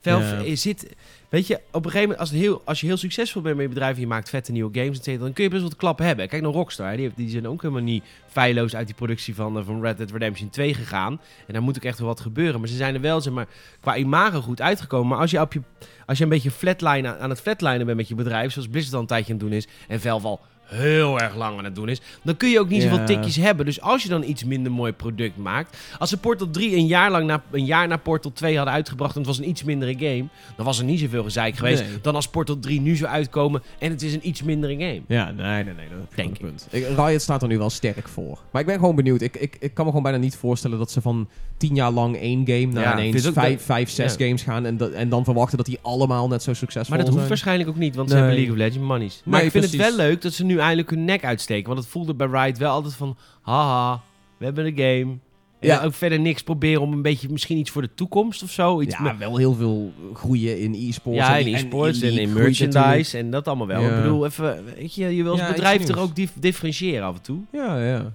Valve 0.02 0.42
Ja. 0.50 0.56
zit... 0.56 0.88
Weet 1.30 1.48
je, 1.48 1.56
op 1.72 1.86
een 1.86 1.92
gegeven 1.92 2.02
moment, 2.02 2.20
als, 2.20 2.32
heel, 2.32 2.62
als 2.66 2.80
je 2.80 2.88
heel 2.88 2.98
succesvol 2.98 3.42
bent 3.42 3.56
met 3.56 3.66
je 3.66 3.70
bedrijf... 3.70 3.96
en 3.96 4.02
je 4.02 4.08
maakt 4.08 4.30
vette 4.30 4.52
nieuwe 4.52 4.80
games, 4.80 5.02
dan 5.02 5.34
kun 5.34 5.44
je 5.44 5.50
best 5.50 5.62
wel 5.62 5.70
wat 5.70 5.76
klap 5.76 6.00
hebben. 6.00 6.28
Kijk 6.28 6.42
naar 6.42 6.52
Rockstar. 6.52 6.98
Die, 6.98 7.12
die 7.16 7.30
zijn 7.30 7.48
ook 7.48 7.62
helemaal 7.62 7.84
niet 7.84 8.04
feilloos 8.28 8.76
uit 8.76 8.88
die 8.88 8.96
productie 8.96 9.36
van, 9.36 9.58
eh, 9.58 9.66
van 9.66 9.82
Red 9.82 9.98
Dead 9.98 10.12
Redemption 10.12 10.50
2 10.50 10.74
gegaan. 10.74 11.22
En 11.48 11.54
daar 11.54 11.62
moet 11.62 11.76
ook 11.76 11.84
echt 11.84 12.00
wel 12.00 12.08
wat 12.08 12.20
gebeuren. 12.20 12.60
Maar 12.60 12.70
ze 12.70 12.76
zijn 12.76 12.96
er 12.96 13.02
wel, 13.02 13.22
zeg 13.22 13.34
maar, 13.34 13.48
qua 13.80 13.96
imago 13.96 14.42
goed 14.42 14.62
uitgekomen. 14.62 15.08
Maar 15.08 15.20
als 15.20 15.32
je, 15.32 15.42
op 15.42 15.54
je, 15.54 15.62
als 16.06 16.18
je 16.18 16.24
een 16.24 16.30
beetje 16.30 16.52
flatline 16.52 17.18
aan, 17.18 17.30
het 17.30 17.42
flatlinen 17.42 17.86
bent 17.86 17.98
met 17.98 18.08
je 18.08 18.16
bedrijf... 18.16 18.52
zoals 18.52 18.68
Blizzard 18.68 18.96
al 18.96 19.02
een 19.02 19.08
tijdje 19.08 19.34
aan 19.34 19.40
het 19.40 19.48
doen 19.50 19.58
is... 19.58 19.68
en 19.88 20.02
Valve 20.02 20.28
al 20.28 20.40
heel 20.68 21.20
erg 21.20 21.36
lang 21.36 21.58
aan 21.58 21.64
het 21.64 21.76
doen 21.76 21.90
is... 21.90 22.02
dan 22.24 22.38
kun 22.38 22.50
je 22.50 22.60
ook 22.60 22.70
niet 22.70 22.82
zoveel 22.82 23.06
tikjes 23.06 23.36
hebben. 23.36 23.66
Dus 23.66 23.82
als 23.82 24.04
je 24.04 24.10
dan 24.10 24.24
iets 24.24 24.44
minder 24.44 24.72
mooi 24.72 24.92
product 24.92 25.38
maakt... 25.38 25.78
als 26.00 26.10
ze 26.10 26.18
Portal 26.18 26.50
3 26.50 26.76
een 26.76 26.86
jaar, 26.88 27.12
lang 27.12 27.26
na, 27.26 27.42
een 27.52 27.66
jaar 27.66 27.88
na 27.88 27.98
Portal 27.98 28.32
2 28.34 28.56
hadden 28.56 28.74
uitgebracht... 28.74 29.14
en 29.14 29.18
het 29.18 29.28
was 29.28 29.38
een 29.38 29.50
iets 29.50 29.64
mindere 29.64 29.94
game... 29.94 30.26
dan 30.56 30.66
was 30.66 30.80
er 30.80 30.86
niet 30.86 31.00
zoveel 31.00 31.24
gezeik 31.24 31.56
geweest... 31.58 31.84
Nee. 31.84 32.02
dan 32.02 32.16
als 32.16 32.28
Portal 32.28 32.60
3 32.60 32.82
nu 32.82 32.96
zou 32.96 33.12
uitkomen... 33.12 33.64
en 33.80 33.92
het 33.92 34.02
is 34.02 34.14
een 34.14 34.28
iets 34.28 34.44
mindere 34.44 34.74
game. 34.74 35.02
Ja, 35.08 35.32
nee, 35.32 35.64
nee, 35.64 35.74
nee. 35.74 35.88
Dat 35.90 36.16
Denk 36.16 36.34
ik. 36.34 36.42
punt. 36.42 36.68
Ik, 36.70 36.86
Riot 36.98 37.22
staat 37.22 37.42
er 37.42 37.48
nu 37.48 37.58
wel 37.58 37.70
sterk 37.70 38.08
voor. 38.08 38.40
Maar 38.52 38.62
ik 38.62 38.68
ben 38.68 38.80
gewoon 38.80 38.96
benieuwd. 38.96 39.22
Ik, 39.22 39.36
ik, 39.36 39.56
ik 39.60 39.74
kan 39.74 39.84
me 39.86 39.90
gewoon 39.92 40.04
bijna 40.04 40.18
niet 40.18 40.36
voorstellen 40.36 40.78
dat 40.78 40.92
ze 40.92 41.02
van 41.02 41.28
tien 41.58 41.76
jaar 41.76 41.92
lang 41.92 42.18
één 42.18 42.42
game 42.46 42.66
naar 42.66 42.84
Ja, 42.84 42.94
ineens 42.94 43.28
vijf, 43.34 43.62
vijf, 43.66 43.90
zes 43.90 44.16
ja. 44.18 44.26
games 44.26 44.42
gaan 44.42 44.66
en, 44.66 44.96
en 44.96 45.10
dan 45.10 45.24
verwachten 45.24 45.58
dat 45.58 45.66
die 45.66 45.80
allemaal 45.82 46.28
net 46.28 46.44
zo 46.44 46.54
succesvol 46.54 46.90
Maar 46.90 46.98
dat 46.98 47.08
hoeft 47.08 47.18
zijn. 47.18 47.28
waarschijnlijk 47.28 47.70
ook 47.70 47.76
niet, 47.76 47.96
want 47.96 48.10
ze 48.10 48.16
hebben 48.16 48.34
League 48.34 48.52
of 48.52 48.58
Legends 48.58 48.88
monies. 48.88 49.22
Maar 49.26 49.38
Nee, 49.38 49.46
ik 49.46 49.52
vind 49.52 49.64
het 49.64 49.76
wel 49.76 49.96
leuk 49.96 50.22
dat 50.22 50.34
ze 50.34 50.46
nu 50.46 50.57
eindelijk 50.60 50.90
hun 50.90 51.06
nek 51.06 51.24
uitsteken. 51.26 51.68
Want 51.68 51.80
het 51.80 51.88
voelde 51.90 52.14
bij 52.16 52.28
Riot 52.28 52.58
wel 52.58 52.72
altijd 52.72 52.94
van... 52.94 53.18
Haha, 53.42 54.02
we 54.38 54.46
hebben 54.46 54.66
een 54.66 54.76
game. 54.76 55.18
En 55.60 55.68
Ja. 55.68 55.84
ook 55.84 55.94
verder 55.94 56.20
niks 56.20 56.44
proberen 56.44 56.82
om 56.82 56.94
een 56.94 57.02
beetje 57.02 57.30
misschien 57.30 57.58
iets 57.58 57.70
voor 57.70 57.82
de 57.82 57.94
toekomst 57.96 58.44
of 58.44 58.52
zo. 58.52 58.82
Iets 58.82 58.96
ja, 58.96 59.02
met- 59.02 59.18
wel 59.18 59.38
heel 59.38 59.54
veel 59.54 59.92
groeien 60.14 60.60
in 60.60 60.74
e-sports. 60.74 61.20
ja, 61.20 61.40
en 61.40 61.48
in 61.48 61.54
e-sports 61.56 62.02
en, 62.02 62.18
in 62.18 62.34
merchandise 62.34 63.18
en 63.18 63.30
dat 63.32 63.48
allemaal 63.48 63.68
wel. 63.68 63.82
Ja. 63.82 63.90
Ik 63.96 64.02
bedoel, 64.04 64.26
even, 64.26 64.64
weet 64.76 64.96
je, 64.96 65.16
je 65.16 65.24
wil 65.24 65.32
als 65.32 65.40
Ja, 65.42 65.48
bedrijf 65.52 65.84
toch 65.84 65.98
ook 65.98 66.16
dif- 66.16 66.34
differentiëren 66.40 67.06
af 67.06 67.16
en 67.16 67.22
toe. 67.22 67.40
Ja, 67.52 67.84
ja. 67.86 68.12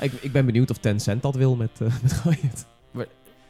Ik, 0.00 0.12
ik 0.20 0.32
ben 0.32 0.46
benieuwd 0.46 0.70
of 0.70 0.76
Tencent 0.78 1.22
dat 1.22 1.34
wil 1.34 1.56
met, 1.56 1.70
eh 1.78 1.86
met 2.02 2.22
Riot. 2.24 2.66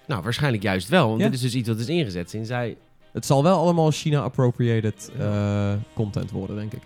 Nou, 0.06 0.22
waarschijnlijk 0.22 0.62
juist 0.62 0.88
wel. 0.88 1.08
Want 1.08 1.20
dit 1.20 1.32
is 1.32 1.40
dus 1.40 1.54
iets 1.54 1.68
wat 1.68 1.78
is 1.78 1.88
ingezet 1.88 2.30
sinds 2.30 2.48
zij... 2.48 2.76
Het 3.12 3.26
zal 3.26 3.42
wel 3.42 3.58
allemaal 3.58 3.90
China-appropriated 3.90 5.10
eh, 5.18 5.72
content 5.94 6.30
worden, 6.30 6.56
denk 6.56 6.72
ik. 6.72 6.80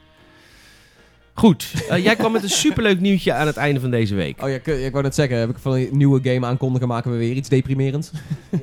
Goed, 1.40 1.72
eh, 1.88 2.04
jij 2.04 2.16
kwam 2.16 2.32
met 2.32 2.42
een 2.42 2.48
superleuk 2.48 3.00
nieuwtje 3.00 3.32
aan 3.32 3.46
het 3.46 3.56
einde 3.56 3.80
van 3.80 3.90
deze 3.90 4.14
week. 4.14 4.42
Oh 4.42 4.48
ja, 4.48 4.54
ik, 4.54 4.66
ik 4.66 4.90
wou 4.92 5.04
net 5.04 5.14
zeggen, 5.14 5.38
heb 5.38 5.50
ik 5.50 5.58
van 5.58 5.72
een 5.72 5.88
nieuwe 5.92 6.20
game 6.22 6.46
aankondigen, 6.46 6.88
maken 6.88 7.10
we 7.10 7.16
weer 7.16 7.32
iets 7.34 7.48
deprimerends? 7.48 8.10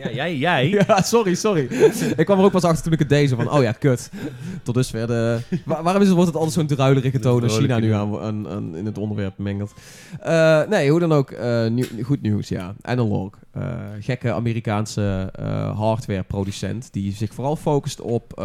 Ja, 0.03 0.11
jij, 0.11 0.37
jij. 0.37 0.69
Ja, 0.87 1.01
sorry, 1.01 1.35
sorry. 1.35 1.67
ik 2.17 2.25
kwam 2.25 2.39
er 2.39 2.45
ook 2.45 2.51
pas 2.51 2.63
achter 2.63 2.83
toen 2.83 2.93
ik 2.93 2.99
het 2.99 3.09
deed. 3.09 3.29
zo 3.29 3.35
van, 3.35 3.51
oh 3.51 3.61
ja, 3.63 3.71
kut. 3.71 4.09
Tot 4.63 4.75
dusver 4.75 5.07
de... 5.07 5.39
Wa- 5.65 5.83
waarom 5.83 6.01
is 6.01 6.07
het, 6.07 6.15
wordt 6.15 6.31
het 6.33 6.41
altijd 6.41 6.55
zo'n 6.67 6.77
druilerige 6.77 7.19
toon 7.19 7.43
als 7.43 7.57
China 7.57 7.79
nu 7.79 7.91
aan, 7.91 8.19
aan, 8.19 8.47
aan- 8.49 8.75
in 8.75 8.85
het 8.85 8.97
onderwerp 8.97 9.37
mengelt? 9.37 9.73
Eh, 10.21 10.61
nee, 10.69 10.89
hoe 10.91 10.99
dan 10.99 11.11
ook. 11.13 11.31
eh, 11.31 11.67
nieuw- 11.67 12.03
goed 12.03 12.21
nieuws, 12.21 12.47
ja. 12.49 12.75
Analog. 12.81 13.29
gekke 13.99 14.31
Amerikaanse 14.33 15.29
eh 15.35 15.77
hardware-producent 15.79 16.89
die 16.91 17.11
zich 17.13 17.33
vooral 17.33 17.55
focust 17.55 18.01
op... 18.01 18.41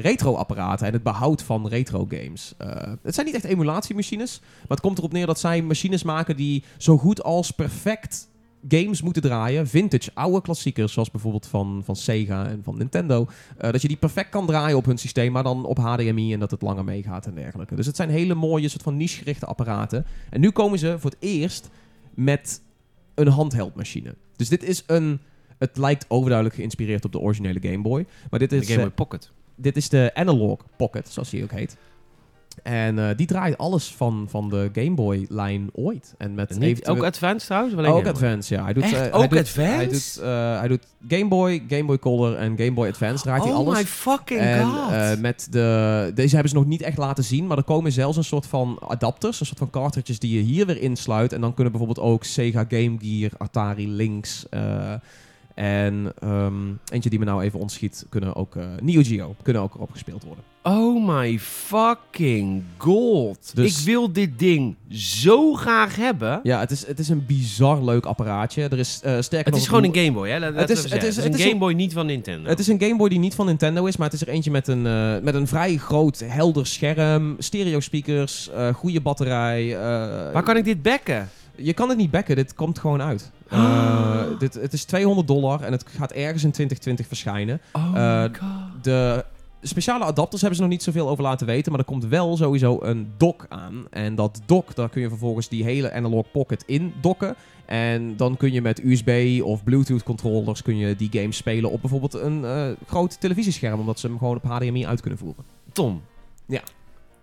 retro-apparaten 0.00 0.86
en 0.86 0.92
het 0.92 1.02
behoud 1.02 1.42
van 1.42 1.68
retro-games. 1.68 2.54
Eh, 2.58 2.92
het 3.02 3.14
zijn 3.14 3.26
niet 3.26 3.34
echt 3.34 3.44
emulatiemachines, 3.44 4.40
maar 4.40 4.68
het 4.68 4.80
komt 4.80 4.98
erop 4.98 5.12
neer 5.12 5.26
dat 5.26 5.40
zij 5.40 5.62
machines 5.62 6.02
maken 6.02 6.36
die 6.36 6.64
zo 6.76 6.98
goed 6.98 7.22
als 7.22 7.50
perfect 7.50 8.28
games 8.68 9.02
moeten 9.02 9.22
draaien. 9.22 9.66
Vintage, 9.68 10.10
oude 10.14 10.40
klassiekers, 10.40 10.92
zoals 10.92 11.10
bijvoorbeeld 11.10 11.46
van, 11.46 11.82
van 11.84 11.96
Sega 11.96 12.46
en 12.46 12.60
van 12.62 12.78
Nintendo. 12.78 13.26
eh, 13.58 13.70
dat 13.70 13.82
je 13.82 13.88
die 13.88 13.96
perfect 13.96 14.30
kan 14.30 14.46
draaien 14.46 14.76
op 14.76 14.84
hun 14.84 14.98
systeem, 14.98 15.32
maar 15.32 15.42
dan 15.42 15.64
op 15.64 15.78
HDMI 15.78 16.32
en 16.32 16.40
dat 16.40 16.50
het 16.50 16.62
langer 16.62 16.84
meegaat 16.84 17.26
en 17.26 17.34
dergelijke. 17.34 17.74
Dus 17.74 17.86
het 17.86 17.96
zijn 17.96 18.10
hele 18.10 18.34
mooie, 18.34 18.68
soort 18.68 18.82
van 18.82 18.96
niche-gerichte 18.96 19.46
apparaten. 19.46 20.06
En 20.30 20.40
nu 20.40 20.50
komen 20.50 20.78
ze 20.78 20.96
voor 20.98 21.10
het 21.10 21.18
eerst 21.20 21.70
met 22.14 22.62
een 23.14 23.28
handheldmachine. 23.28 24.14
Dus 24.36 24.48
dit 24.48 24.62
is 24.62 24.84
een... 24.86 25.20
Het 25.58 25.76
lijkt 25.76 26.04
overduidelijk 26.08 26.56
geïnspireerd 26.56 27.04
op 27.04 27.12
de 27.12 27.18
originele 27.18 27.60
Game 27.62 27.82
Boy. 27.82 28.06
Maar 28.30 28.38
dit 28.38 28.50
De 28.50 28.56
is, 28.56 28.66
Game 28.66 28.78
Boy 28.78 28.88
eh, 28.88 28.94
Pocket. 28.94 29.30
Dit 29.60 29.76
is 29.76 29.88
de 29.88 30.10
Analog 30.14 30.58
Pocket, 30.76 31.08
zoals 31.08 31.30
die 31.30 31.42
ook 31.42 31.52
heet. 31.52 31.76
En 32.62 32.98
eh, 32.98 33.16
die 33.16 33.26
draait 33.26 33.58
alles 33.58 33.94
van, 33.94 34.26
van 34.30 34.48
de 34.48 34.70
Game 34.72 34.94
Boy-lijn 34.94 35.70
ooit. 35.72 36.14
En 36.18 36.34
met 36.34 36.50
Niet, 36.50 36.62
eventueel- 36.62 36.96
ook 36.96 37.04
Advanced 37.04 37.46
trouwens? 37.46 37.76
alleen 37.76 37.90
ook? 37.90 38.06
Advance, 38.06 38.54
ja. 38.54 38.64
Hij 38.64 38.72
doet, 38.72 38.82
Echt? 38.82 38.92
eh, 38.92 38.98
hij 39.00 39.12
Ook 39.12 39.30
doet- 39.30 39.38
Advance? 39.38 39.70
Hij 39.74 39.86
doet, 39.88 40.18
eh, 40.22 40.58
hij 40.58 40.68
doet 40.68 40.86
Game 41.08 41.28
Boy, 41.28 41.62
Game 41.68 41.84
Boy 41.84 41.98
Color 41.98 42.36
en 42.36 42.56
Game 42.58 42.72
Boy 42.72 42.88
Advance. 42.88 43.22
Draait 43.22 43.42
hij 43.42 43.52
oh 43.52 43.58
alles. 43.58 43.78
my 43.78 43.84
fucking 43.84 44.40
en 44.40 44.64
god. 44.66 45.20
met 45.20 45.46
de, 45.50 46.10
deze 46.14 46.32
hebben 46.34 46.50
ze 46.52 46.56
nog 46.58 46.66
niet 46.66 46.82
echt 46.82 46.98
laten 46.98 47.24
zien, 47.24 47.46
maar 47.46 47.56
er 47.56 47.64
komen 47.64 47.92
zelfs 47.92 48.16
een 48.16 48.24
soort 48.24 48.46
van 48.46 48.78
adapters, 48.88 49.40
een 49.40 49.46
soort 49.46 49.58
van 49.58 49.70
cartridges 49.70 50.18
die 50.18 50.34
je 50.36 50.40
hier 50.42 50.66
weer 50.66 50.80
insluit. 50.80 51.32
En 51.32 51.40
dan 51.40 51.54
kunnen 51.54 51.72
bijvoorbeeld 51.72 52.06
ook 52.06 52.24
Sega 52.24 52.64
Game 52.68 52.96
Gear, 53.00 53.30
Atari 53.38 53.88
Lynx, 53.88 54.46
En 55.54 56.12
ehm, 56.18 56.54
eentje 56.92 57.10
die 57.10 57.18
me 57.18 57.24
nou 57.24 57.42
even 57.42 57.58
ontschiet, 57.60 58.06
kunnen 58.08 58.36
ook 58.36 58.56
eh 58.56 58.64
Neo 58.82 59.02
Geo, 59.04 59.34
kunnen 59.42 59.62
ook 59.62 59.74
erop 59.74 59.90
gespeeld 59.90 60.24
worden. 60.24 60.44
Oh 60.62 61.06
my 61.16 61.38
fucking 61.38 62.62
god. 62.76 63.50
Dus- 63.54 63.78
Ik 63.80 63.84
wil 63.84 64.12
dit 64.12 64.38
ding 64.38 64.76
zo 64.90 65.52
graag 65.54 65.96
hebben. 65.96 66.40
Ja, 66.42 66.60
het 66.60 66.70
is, 66.70 66.86
het 66.86 66.98
is 66.98 67.08
een 67.08 67.26
bizar 67.26 67.84
leuk 67.84 68.04
apparaatje. 68.06 68.62
Er 68.62 68.78
is 68.78 69.00
uh, 69.06 69.20
sterker 69.20 69.52
Het 69.52 69.60
is 69.62 69.68
gewoon 69.68 69.84
een- 69.84 69.94
Game 69.94 70.12
Boy, 70.12 70.28
hè? 70.30 70.38
Laat- 70.38 70.54
Het 70.54 70.70
is- 70.70 70.82
het 70.82 71.02
is- 71.02 71.16
Het 71.16 71.34
is 71.34 71.40
een 71.40 71.46
Game 71.46 71.58
Boy, 71.58 71.72
niet 71.72 71.92
van 71.92 72.06
Nintendo. 72.06 72.48
Het 72.48 72.58
is 72.58 72.66
een 72.68 72.80
Game 72.80 72.96
Boy 72.96 73.08
die 73.08 73.18
niet 73.18 73.34
van 73.34 73.46
Nintendo 73.46 73.84
is, 73.86 73.96
maar 73.96 74.06
het 74.10 74.20
is 74.20 74.26
er 74.26 74.32
eentje 74.32 74.50
met 74.50 74.68
een, 74.68 74.86
eh, 74.86 75.18
met 75.22 75.34
een 75.34 75.46
vrij 75.46 75.76
groot, 75.76 76.22
helder 76.26 76.66
scherm, 76.66 77.34
stereo 77.38 77.80
speakers, 77.80 78.50
eh 78.50 78.74
goede 78.74 79.00
batterij. 79.00 79.74
eh, 79.74 79.78
Waar 80.32 80.42
kan 80.42 80.56
ik 80.56 80.64
dit 80.64 80.82
bekken? 80.82 81.28
Je 81.56 81.72
kan 81.72 81.88
het 81.88 81.98
niet 81.98 82.10
backen, 82.10 82.36
dit 82.36 82.54
komt 82.54 82.78
gewoon 82.78 83.02
uit. 83.02 83.30
Eh, 83.50 84.22
dit, 84.38 84.54
het 84.54 84.72
is 84.72 84.84
200 84.84 85.28
dollar 85.28 85.60
en 85.60 85.72
het 85.72 85.84
gaat 85.96 86.12
ergens 86.12 86.44
in 86.44 86.52
2020 86.52 87.06
verschijnen. 87.06 87.60
Oh 87.72 87.84
Eh. 87.94 88.24
De 88.82 89.24
speciale 89.62 90.04
adapters 90.04 90.40
hebben 90.40 90.58
ze 90.58 90.64
nog 90.64 90.72
niet 90.72 90.82
zoveel 90.82 91.08
over 91.08 91.22
laten 91.22 91.46
weten, 91.46 91.70
maar 91.70 91.80
er 91.80 91.86
komt 91.86 92.04
wel 92.04 92.36
sowieso 92.36 92.78
een 92.82 93.12
dock 93.16 93.46
aan. 93.48 93.86
En 93.90 94.14
dat 94.14 94.40
dock, 94.46 94.74
daar 94.74 94.88
kun 94.88 95.00
je 95.00 95.08
vervolgens 95.08 95.48
die 95.48 95.64
hele 95.64 95.92
analog 95.92 96.30
pocket 96.30 96.64
in 96.66 96.92
dokken. 97.00 97.36
En 97.66 98.16
dan 98.16 98.36
kun 98.36 98.52
je 98.52 98.62
met 98.62 98.84
USB 98.84 99.40
of 99.44 99.64
Bluetooth 99.64 100.02
controllers 100.02 100.62
kun 100.62 100.76
je 100.76 100.96
die 100.96 101.08
games 101.12 101.36
spelen 101.36 101.70
op 101.70 101.80
bijvoorbeeld 101.80 102.14
een 102.14 102.44
eh, 102.44 102.70
groot 102.86 103.20
televisiescherm, 103.20 103.80
omdat 103.80 104.00
ze 104.00 104.06
hem 104.06 104.18
gewoon 104.18 104.36
op 104.36 104.44
HDMI 104.44 104.86
uit 104.86 105.00
kunnen 105.00 105.18
voeren. 105.18 105.44
Tom. 105.72 106.02
Ja. 106.46 106.62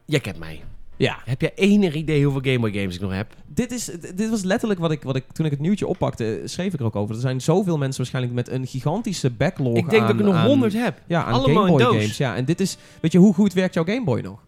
Jij 0.05 0.19
kent 0.19 0.39
mij. 0.39 0.63
Ja, 0.97 1.17
Heb 1.25 1.41
jij 1.41 1.51
enig 1.55 1.93
idee 1.93 2.23
hoeveel 2.23 2.41
Game 2.53 2.59
Boy 2.59 2.79
games 2.79 2.95
ik 2.95 3.01
nog 3.01 3.11
heb? 3.13 3.33
dit, 3.47 3.71
is, 3.71 3.85
dit 4.15 4.29
was 4.29 4.43
letterlijk 4.43 4.79
wat 4.79 4.91
ik, 4.91 5.03
wat 5.03 5.15
ik 5.15 5.23
toen 5.31 5.45
ik 5.45 5.51
het 5.51 5.59
nieuwtje 5.59 5.87
oppakte, 5.87 6.41
schreef 6.45 6.73
ik 6.73 6.79
er 6.79 6.85
ook 6.85 6.95
over. 6.95 7.15
Er 7.15 7.21
zijn 7.21 7.41
zoveel 7.41 7.77
mensen 7.77 7.97
waarschijnlijk 7.97 8.35
met 8.35 8.49
een 8.49 8.67
gigantische 8.67 9.29
backlog 9.29 9.77
ik 9.77 9.89
denk 9.89 10.01
aan, 10.01 10.07
dat 10.07 10.19
ik 10.19 10.25
er 10.25 10.33
nog 10.33 10.43
100 10.43 10.73
heb. 10.73 11.01
Ja, 11.07 11.23
aan 11.23 11.33
Allemaal 11.33 11.55
Game 11.63 11.67
in 11.67 11.71
Boy 11.77 11.81
doos. 11.85 11.95
games. 12.01 12.17
Ja, 12.17 12.35
en 12.35 12.45
dit 12.45 12.59
is, 12.59 12.77
weet 12.99 13.11
je, 13.11 13.17
hoe 13.17 13.33
goed 13.33 13.53
werkt 13.53 13.73
jouw 13.73 13.83
Game 13.85 14.03
Boy 14.03 14.19
nog? 14.21 14.39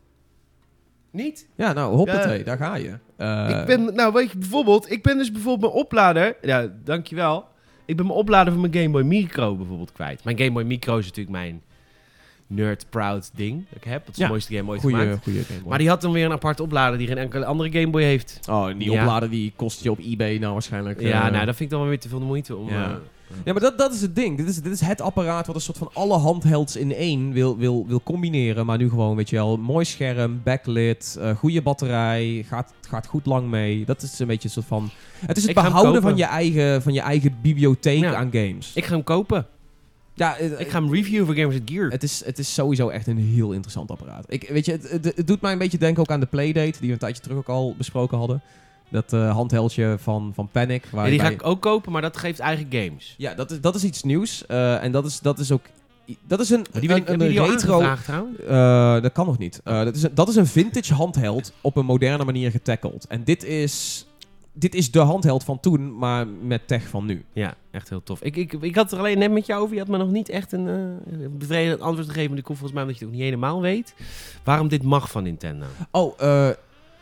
Niet? 1.12 1.48
Ja, 1.56 1.74
nou, 1.74 1.96
hoppatee, 1.96 2.38
Ja. 2.38 2.44
daar 2.44 2.58
ga 2.58 2.76
je. 2.76 2.94
Eh, 3.16 3.60
ik 3.60 3.66
ben, 3.66 3.96
nou 3.96 4.14
weet 4.14 4.32
je, 4.32 4.38
bijvoorbeeld, 4.38 4.92
ik 4.92 5.04
ben 5.04 5.18
dus 5.18 5.32
bijvoorbeeld 5.32 5.74
mijn 5.74 5.84
oplader. 5.86 6.36
Ja, 6.42 6.72
dankjewel. 6.84 7.46
Ik 7.86 7.96
ben 7.96 8.06
mijn 8.06 8.18
oplader 8.18 8.54
van 8.54 8.62
mijn 8.62 8.74
Game 8.74 8.90
Boy 8.90 9.02
Micro 9.04 9.56
bijvoorbeeld 9.56 9.92
kwijt. 9.92 10.24
Mijn 10.24 10.38
Game 10.38 10.52
Boy 10.52 10.64
Micro 10.64 10.98
is 10.98 11.06
natuurlijk 11.06 11.36
mijn 11.36 11.62
nerd 12.50 12.86
proud 12.90 13.30
ding 13.36 13.66
dat 13.70 13.78
ik 13.78 13.84
heb. 13.84 14.06
Dat 14.06 14.14
is 14.14 14.18
Ja, 14.20 14.24
de 14.26 14.30
mooiste 14.32 14.54
Game 14.54 14.66
Boy 14.66 14.74
ooit 14.74 14.82
gemaakt. 14.84 15.04
Goeie, 15.06 15.20
goeie 15.24 15.44
Game 15.44 15.60
Boy. 15.60 15.70
Maar 15.70 15.78
die 15.78 15.90
had 15.90 16.02
dan 16.02 16.12
weer 16.12 16.26
een 16.26 16.32
aparte 16.32 16.64
oplader 16.64 16.98
die 16.98 17.08
geen 17.08 17.18
enkele 17.18 17.46
andere 17.46 17.72
Game 17.72 17.90
Boy 17.90 18.04
heeft. 18.04 18.40
Oh, 18.50 18.70
en 18.70 18.78
die 18.78 18.92
Ja. 18.92 19.02
oplader 19.02 19.30
die 19.30 19.54
kost 19.56 19.84
je 19.84 19.92
op 19.92 20.00
eBay 20.00 20.38
nou 20.38 20.54
waarschijnlijk. 20.54 21.00
ja, 21.02 21.26
eh, 21.26 21.32
nou, 21.32 21.46
dat 21.46 21.56
vind 21.56 21.60
ik 21.60 21.70
dan 21.70 21.80
wel 21.80 21.90
weer 21.90 22.00
te 22.00 22.10
veel 22.10 22.20
de 22.20 22.26
moeite 22.26 22.56
om... 22.56 22.70
Ja. 22.70 22.84
eh, 22.86 22.96
Ja, 23.46 23.52
maar 23.54 23.62
dat, 23.62 23.78
dat 23.78 23.94
is 23.94 24.02
het 24.02 24.16
ding. 24.16 24.38
Dit 24.38 24.48
is, 24.48 24.62
dit 24.62 24.74
is 24.74 24.82
het 24.82 25.02
apparaat 25.02 25.48
wat 25.48 25.56
een 25.56 25.62
soort 25.62 25.78
van 25.78 25.90
alle 25.94 26.18
handhelds 26.18 26.76
in 26.76 26.94
één 26.94 27.32
wil, 27.32 27.58
wil, 27.58 27.86
wil 27.88 28.02
combineren. 28.04 28.66
Maar 28.66 28.78
nu 28.78 28.90
gewoon, 28.90 29.16
weet 29.16 29.30
je 29.30 29.36
wel, 29.36 29.58
mooi 29.58 29.86
scherm, 29.86 30.42
backlit, 30.44 31.18
eh 31.20 31.36
goede 31.36 31.62
batterij, 31.62 32.46
gaat, 32.48 32.74
gaat 32.88 33.08
goed 33.08 33.26
lang 33.26 33.48
mee. 33.50 33.86
Dat 33.86 34.02
is 34.02 34.20
een 34.20 34.28
beetje 34.28 34.48
een 34.48 34.54
soort 34.54 34.66
van... 34.66 34.90
Het 35.26 35.38
is 35.38 35.42
het 35.48 35.58
Ik 35.58 35.64
behouden 35.64 36.02
van 36.02 36.18
je, 36.18 36.24
eigen, 36.24 36.82
van 36.82 36.94
je 36.94 37.02
eigen 37.02 37.38
bibliotheek 37.42 38.02
Ja. 38.02 38.16
aan 38.16 38.30
games. 38.32 38.72
ik 38.76 38.86
ga 38.86 38.94
hem 38.94 39.04
kopen. 39.04 39.48
Ja, 40.20 40.38
eh, 40.38 40.60
Ik 40.60 40.70
ga 40.70 40.82
hem 40.82 40.94
reviewen 40.94 41.26
voor 41.26 41.36
Gamers 41.36 41.58
Gear. 41.66 41.90
Het 41.90 42.04
is, 42.04 42.26
het 42.26 42.40
is 42.40 42.54
sowieso 42.54 42.90
echt 42.90 43.08
een 43.08 43.18
heel 43.18 43.52
interessant 43.52 43.92
apparaat. 43.92 44.26
Ik, 44.28 44.50
weet 44.50 44.66
je, 44.66 44.72
het, 44.72 44.90
het, 44.90 45.06
het 45.16 45.28
doet 45.28 45.42
mij 45.42 45.52
een 45.52 45.58
beetje 45.58 45.78
denken 45.78 46.02
ook 46.02 46.12
aan 46.12 46.20
de 46.20 46.26
Playdate, 46.26 46.80
die 46.80 46.88
we 46.88 46.94
een 46.94 46.98
tijdje 46.98 47.22
terug 47.22 47.38
ook 47.38 47.48
al 47.50 47.76
besproken 47.78 48.18
hadden. 48.18 48.42
Dat 48.90 49.14
eh, 49.14 49.32
handheldje 49.32 49.96
van, 50.00 50.32
van 50.36 50.50
Panic. 50.52 50.86
Waar 50.92 51.06
Ja, 51.06 51.10
die 51.12 51.20
ga 51.20 51.30
ik 51.30 51.46
ook 51.46 51.62
kopen, 51.62 51.92
maar 51.92 52.02
dat 52.02 52.18
geeft 52.18 52.40
eigen 52.40 52.68
games. 52.70 53.16
Ja, 53.18 53.34
dat 53.34 53.52
is, 53.52 53.62
dat 53.62 53.76
is 53.76 53.84
iets 53.84 54.04
nieuws. 54.04 54.46
eh, 54.46 54.84
en 54.84 54.92
dat 54.92 55.06
is, 55.06 55.20
dat 55.20 55.40
is 55.40 55.52
ook... 55.52 55.62
Dat 56.28 56.40
is 56.40 56.50
een, 56.50 56.66
Die 56.72 57.10
een, 57.10 57.20
die 57.20 57.42
retro... 57.42 57.80
dat 59.02 59.12
kan 59.12 59.26
nog 59.26 59.38
niet. 59.38 59.62
Eh, 59.64 59.84
dat, 59.84 59.96
is 59.96 60.04
een, 60.04 60.12
dat 60.14 60.30
is 60.30 60.36
een 60.36 60.48
vintage 60.48 60.94
handheld 60.94 61.54
op 61.62 61.76
een 61.76 61.86
moderne 61.86 62.26
manier 62.26 62.52
getackled. 62.52 63.08
En 63.08 63.24
dit 63.24 63.44
is, 63.44 64.06
dit 64.60 64.76
is 64.76 64.92
de 64.92 65.00
handheld 65.00 65.44
van 65.44 65.60
toen, 65.60 65.98
maar 65.98 66.28
met 66.28 66.68
tech 66.68 66.88
van 66.88 67.06
nu. 67.06 67.26
Ja, 67.34 67.56
echt 67.72 67.90
heel 67.90 68.04
tof. 68.04 68.22
Ik, 68.22 68.36
ik, 68.36 68.54
ik 68.54 68.76
had 68.76 68.84
het 68.84 68.94
er 68.94 69.00
alleen 69.00 69.18
net 69.18 69.32
met 69.32 69.46
jou 69.46 69.62
over. 69.62 69.74
Je 69.74 69.80
had 69.80 69.90
me 69.90 69.98
nog 69.98 70.10
niet 70.10 70.30
echt 70.30 70.52
een 70.52 70.68
eh, 70.68 71.28
bevredigend 71.32 71.82
antwoord 71.82 72.08
gegeven. 72.08 72.30
Maar 72.30 72.38
ik 72.38 72.44
kom 72.44 72.56
volgens 72.56 72.74
mij 72.74 72.84
omdat 72.84 73.00
je 73.00 73.06
het 73.06 73.14
ook 73.14 73.20
niet 73.20 73.30
helemaal 73.30 73.62
weet. 73.62 73.94
Waarom 74.44 74.68
dit 74.68 74.84
mag 74.84 75.12
van 75.12 75.24
Nintendo. 75.24 75.66
Oh, 75.92 76.14
eh, 76.18 76.50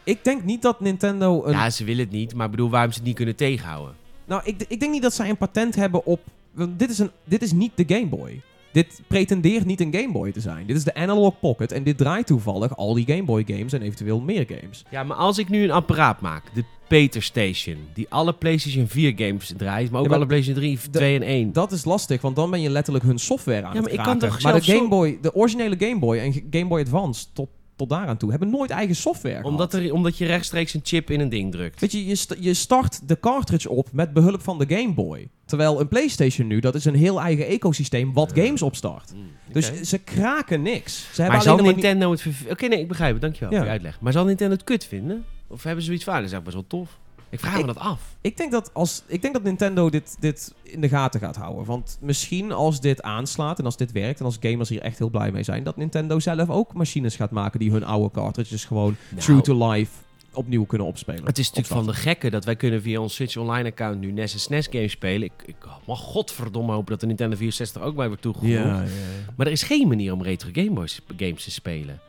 ik 0.04 0.24
denk 0.24 0.44
niet 0.44 0.62
dat 0.62 0.80
Nintendo 0.80 1.46
een... 1.46 1.52
Ja, 1.52 1.70
ze 1.70 1.84
willen 1.84 2.04
het 2.04 2.14
niet. 2.14 2.34
Maar 2.36 2.46
ik 2.46 2.52
bedoel, 2.52 2.70
waarom 2.70 2.92
ze 2.92 2.98
het 2.98 3.08
niet 3.08 3.16
kunnen 3.16 3.36
tegenhouden. 3.36 3.96
Nou, 4.26 4.42
ik, 4.46 4.66
ik 4.68 4.80
denk 4.80 4.92
niet 4.92 5.02
dat 5.02 5.14
zij 5.14 5.30
een 5.30 5.38
patent 5.38 5.76
hebben 5.76 6.06
op... 6.06 6.20
want 6.52 6.80
Dit 6.80 6.90
is, 6.90 7.00
een, 7.00 7.12
dit 7.24 7.42
is 7.42 7.52
niet 7.52 7.72
de 7.76 7.84
Game 7.88 8.08
Boy. 8.08 8.42
Dit 8.78 9.02
pretendeert 9.08 9.66
niet 9.66 9.82
een 9.82 9.94
Game 9.94 10.12
Boy 10.12 10.32
te 10.32 10.40
zijn. 10.40 10.68
Dit 10.68 10.76
is 10.76 10.84
de 10.84 10.94
Analog 10.94 11.40
Pocket 11.40 11.72
en 11.72 11.84
dit 11.84 11.98
draait 11.98 12.28
toevallig 12.28 12.78
al 12.78 12.94
die 12.94 13.06
Game 13.06 13.24
Boy 13.24 13.44
games 13.48 13.74
en 13.74 13.82
eventueel 13.82 14.20
meer 14.20 14.46
games. 14.48 14.84
Ja, 14.92 15.04
maar 15.04 15.18
als 15.18 15.38
ik 15.38 15.50
nu 15.50 15.64
een 15.64 15.72
apparaat 15.72 16.22
maak, 16.22 16.44
de 16.54 16.64
Peter 16.88 17.24
Station, 17.24 17.78
die 17.94 18.06
alle 18.10 18.34
PlayStation 18.34 18.88
4 18.88 19.14
games 19.16 19.54
draait, 19.58 19.92
maar 19.92 20.00
ook 20.00 20.06
Ja, 20.06 20.12
maar 20.12 20.20
alle 20.20 20.28
PlayStation 20.28 20.64
3, 20.64 20.90
2 20.92 21.16
en 21.16 21.22
1. 21.22 21.54
Dat 21.54 21.72
is 21.72 21.86
lastig, 21.86 22.22
want 22.22 22.36
dan 22.36 22.52
ben 22.52 22.62
je 22.62 22.70
letterlijk 22.70 23.06
hun 23.06 23.20
software 23.20 23.64
aan 23.64 23.74
Ja, 23.74 23.82
het 23.82 23.82
maar 23.82 23.92
ik 23.92 23.98
kan 23.98 24.18
kraken. 24.18 24.30
toch 24.30 24.42
Maar 24.42 24.62
de 24.62 24.72
Game 24.72 24.88
Boy, 24.88 25.18
de 25.22 25.36
originele 25.36 25.76
Game 25.80 26.00
Boy 26.00 26.18
en 26.18 26.34
Game 26.52 26.68
Boy 26.68 26.82
Advance 26.82 27.26
tot, 27.34 27.50
tot 27.78 27.90
daaraan 27.90 28.18
toe 28.18 28.30
hebben 28.30 28.50
nooit 28.50 28.70
eigen 28.70 28.96
software 28.96 29.44
Omdat, 29.44 29.72
gehad. 29.74 29.88
er, 29.88 29.94
omdat 29.94 30.18
je 30.18 30.26
rechtstreeks 30.26 30.74
een 30.74 30.80
chip 30.84 31.10
in 31.12 31.20
een 31.20 31.30
ding 31.30 31.52
drukt. 31.52 31.80
Weet 31.80 31.92
je, 31.92 32.06
je, 32.06 32.16
st- 32.16 32.36
je 32.40 32.54
start 32.54 33.08
de 33.08 33.20
cartridge 33.20 33.70
op 33.70 33.90
met 33.92 34.14
behulp 34.14 34.42
van 34.42 34.58
de 34.60 34.66
Game 34.76 34.94
Boy. 34.94 35.28
Terwijl 35.46 35.80
een 35.80 35.88
PlayStation 35.88 36.48
nu, 36.48 36.60
dat 36.60 36.76
is 36.76 36.86
een 36.86 36.96
heel 36.96 37.20
eigen 37.22 37.48
ecosysteem 37.48 38.14
wat 38.14 38.32
games 38.36 38.62
opstart. 38.62 39.14
Mm, 39.16 39.22
Dus 39.52 39.82
ze 39.82 39.98
kraken 39.98 40.62
niks. 40.62 40.98
Ze 41.00 41.06
Maar 41.22 41.32
hebben 41.32 41.42
zal 41.42 41.58
Nintendo 41.66 42.12
het... 42.12 42.24
Oké, 42.50 42.68
nee, 42.68 42.80
ik 42.80 42.88
begrijp 42.88 43.12
het. 43.14 43.22
Dankjewel 43.22 43.50
Ja. 43.52 43.56
voor 43.58 43.66
je 43.66 43.72
uitleg. 43.72 44.00
Maar 44.02 44.12
zal 44.14 44.26
Nintendo 44.26 44.54
het 44.54 44.64
kut 44.64 44.86
vinden? 44.86 45.26
Of 45.48 45.64
hebben 45.64 45.82
ze 45.82 45.86
zoiets 45.88 46.04
van, 46.06 46.14
ah, 46.14 46.20
dat 46.20 46.28
is 46.28 46.34
eigenlijk 46.34 46.58
best 46.66 46.72
wel 46.72 46.82
tof. 46.86 47.00
Ik 47.30 47.40
vraag 47.40 47.58
me 47.58 47.66
dat 47.66 47.78
af. 47.78 48.16
Ik 48.22 48.38
denk 48.38 48.52
dat, 48.52 48.74
als, 48.74 49.04
ik 49.08 49.22
denk 49.22 49.34
dat 49.34 49.44
Nintendo 49.44 49.90
dit, 49.90 50.18
dit 50.20 50.54
in 50.64 50.82
de 50.82 50.90
gaten 50.90 51.20
gaat 51.20 51.36
houden. 51.36 51.66
Want 51.66 51.98
misschien 52.02 52.52
als 52.52 52.82
dit 52.82 53.02
aanslaat 53.02 53.60
en 53.60 53.66
als 53.66 53.78
dit 53.78 53.92
werkt... 53.92 54.20
en 54.20 54.26
als 54.26 54.38
gamers 54.40 54.70
hier 54.70 54.82
echt 54.82 54.98
heel 54.98 55.10
blij 55.10 55.32
mee 55.32 55.44
zijn... 55.44 55.64
dat 55.64 55.78
Nintendo 55.78 56.20
zelf 56.20 56.50
ook 56.50 56.74
machines 56.74 57.16
gaat 57.16 57.32
maken... 57.32 57.60
die 57.60 57.72
hun 57.72 57.84
oude 57.84 58.12
cartridges 58.12 58.66
gewoon 58.66 58.96
Nou. 59.10 59.22
true 59.22 59.42
to 59.42 59.70
life 59.70 59.92
opnieuw 60.34 60.66
kunnen 60.66 60.88
opspelen. 60.88 61.26
Het 61.26 61.38
is 61.38 61.52
natuurlijk 61.52 61.76
van 61.76 61.94
de 61.94 62.00
gekke 62.00 62.30
dat 62.30 62.46
wij 62.46 62.56
kunnen 62.56 62.82
via 62.82 63.00
ons 63.00 63.16
Switch 63.16 63.38
Online 63.38 63.70
account 63.70 64.00
nu 64.00 64.12
NES 64.12 64.34
en 64.34 64.40
SNES 64.40 64.68
games 64.72 64.92
spelen. 64.92 65.24
Ik, 65.24 65.44
ik 65.46 65.56
mag 65.86 66.00
godverdomme 66.00 66.72
hopen 66.72 66.92
dat 66.92 67.00
de 67.00 67.06
Nintendo 67.06 67.36
64 67.36 67.82
ook 67.82 67.96
bij 67.96 68.08
wordt 68.08 68.22
toegevoegd. 68.22 68.54
Ja, 68.54 68.66
ja, 68.66 68.82
ja. 68.82 69.34
Maar 69.38 69.46
er 69.46 69.52
is 69.52 69.64
geen 69.64 69.88
manier 69.88 70.14
om 70.14 70.24
retro 70.24 70.50
Game 70.54 70.72
Boys 70.72 71.02
games 71.18 71.44
te 71.44 71.52
spelen. 71.52 72.00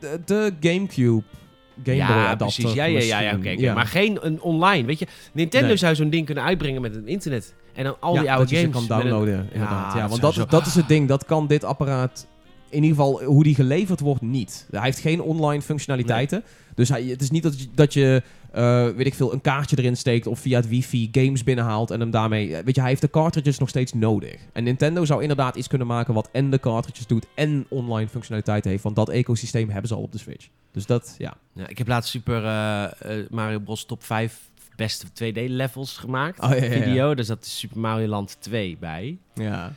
De, 0.00 0.20
de 0.24 0.52
Gamecube 0.60 1.22
Game 1.84 1.96
Boy 1.96 2.16
ja, 2.16 2.24
adapter 2.24 2.36
precies. 2.36 2.72
Ja, 2.72 2.84
ja, 2.84 3.20
ja, 3.20 3.38
ja. 3.56 3.74
Maar 3.74 3.86
geen 3.86 4.18
een 4.20 4.40
online. 4.40 4.86
Weet 4.86 4.98
je, 4.98 5.06
Nintendo 5.32 5.66
Nee. 5.66 5.76
zou 5.76 5.94
zo'n 5.94 6.10
ding 6.10 6.26
kunnen 6.26 6.44
uitbrengen 6.44 6.80
met 6.82 6.94
het 6.94 7.06
internet. 7.06 7.54
En 7.74 7.84
dan 7.84 7.96
al 8.00 8.12
die 8.12 8.30
oude 8.30 8.38
dat 8.38 8.50
je 8.50 8.56
ze 8.56 8.62
games. 8.62 8.86
kan 8.86 8.98
downloaden, 8.98 9.48
inderdaad. 9.52 9.94
Ja, 9.94 10.08
want 10.08 10.20
dat, 10.20 10.36
is, 10.36 10.44
dat 10.48 10.66
is 10.66 10.74
het 10.74 10.88
ding. 10.88 11.08
Dat 11.08 11.24
kan 11.24 11.46
dit 11.46 11.64
apparaat, 11.64 12.26
in 12.76 12.82
ieder 12.82 12.96
geval 12.96 13.22
hoe 13.24 13.42
die 13.42 13.54
geleverd 13.54 14.00
wordt, 14.00 14.22
niet. 14.22 14.66
Hij 14.70 14.80
heeft 14.82 14.98
geen 14.98 15.20
online 15.22 15.62
functionaliteiten. 15.62 16.42
Dus 16.74 16.88
hij, 16.88 17.04
het 17.04 17.22
is 17.22 17.30
niet 17.30 17.42
dat 17.42 17.60
je, 17.60 17.66
dat 17.74 17.92
je 17.92 18.22
eh, 18.52 18.88
weet 18.88 19.06
ik 19.06 19.14
veel, 19.14 19.32
een 19.32 19.40
kaartje 19.40 19.78
erin 19.78 19.96
steekt 19.96 20.26
of 20.26 20.38
via 20.38 20.56
het 20.56 20.68
wifi 20.68 21.08
games 21.12 21.44
binnenhaalt 21.44 21.90
en 21.90 22.00
hem 22.00 22.10
daarmee... 22.10 22.56
eh, 22.56 22.64
Weet 22.64 22.74
je, 22.74 22.80
hij 22.80 22.90
heeft 22.90 23.00
de 23.02 23.10
cartridges 23.10 23.58
nog 23.58 23.68
steeds 23.68 23.92
nodig. 23.92 24.36
En 24.52 24.64
Nintendo 24.64 25.04
zou 25.04 25.20
inderdaad 25.22 25.56
iets 25.56 25.68
kunnen 25.68 25.86
maken 25.86 26.14
wat 26.14 26.28
en 26.32 26.50
de 26.50 26.60
cartridges 26.60 27.06
doet 27.06 27.26
en 27.34 27.66
online 27.68 28.08
functionaliteiten 28.08 28.70
heeft. 28.70 28.82
Want 28.82 28.96
dat 28.96 29.08
ecosysteem 29.08 29.68
hebben 29.70 29.88
ze 29.88 29.94
al 29.94 30.02
op 30.02 30.12
de 30.12 30.18
Switch. 30.18 30.48
Dus 30.72 30.86
dat, 30.86 31.14
ja. 31.18 31.34
Ja, 31.52 31.68
ik 31.68 31.78
heb 31.78 31.88
laatst 31.88 32.10
Super 32.10 32.44
eh, 32.44 33.16
Mario 33.30 33.58
Bros. 33.58 33.84
top 33.84 34.04
5 34.04 34.40
beste 34.76 35.06
2D-levels 35.06 35.96
gemaakt. 35.98 36.40
Oh, 36.40 36.50
ja. 36.50 36.56
Video. 36.56 37.14
Daar 37.14 37.24
zat 37.24 37.46
Super 37.46 37.78
Mario 37.80 38.06
Land 38.06 38.36
2 38.38 38.76
bij. 38.80 39.18
Ja, 39.34 39.72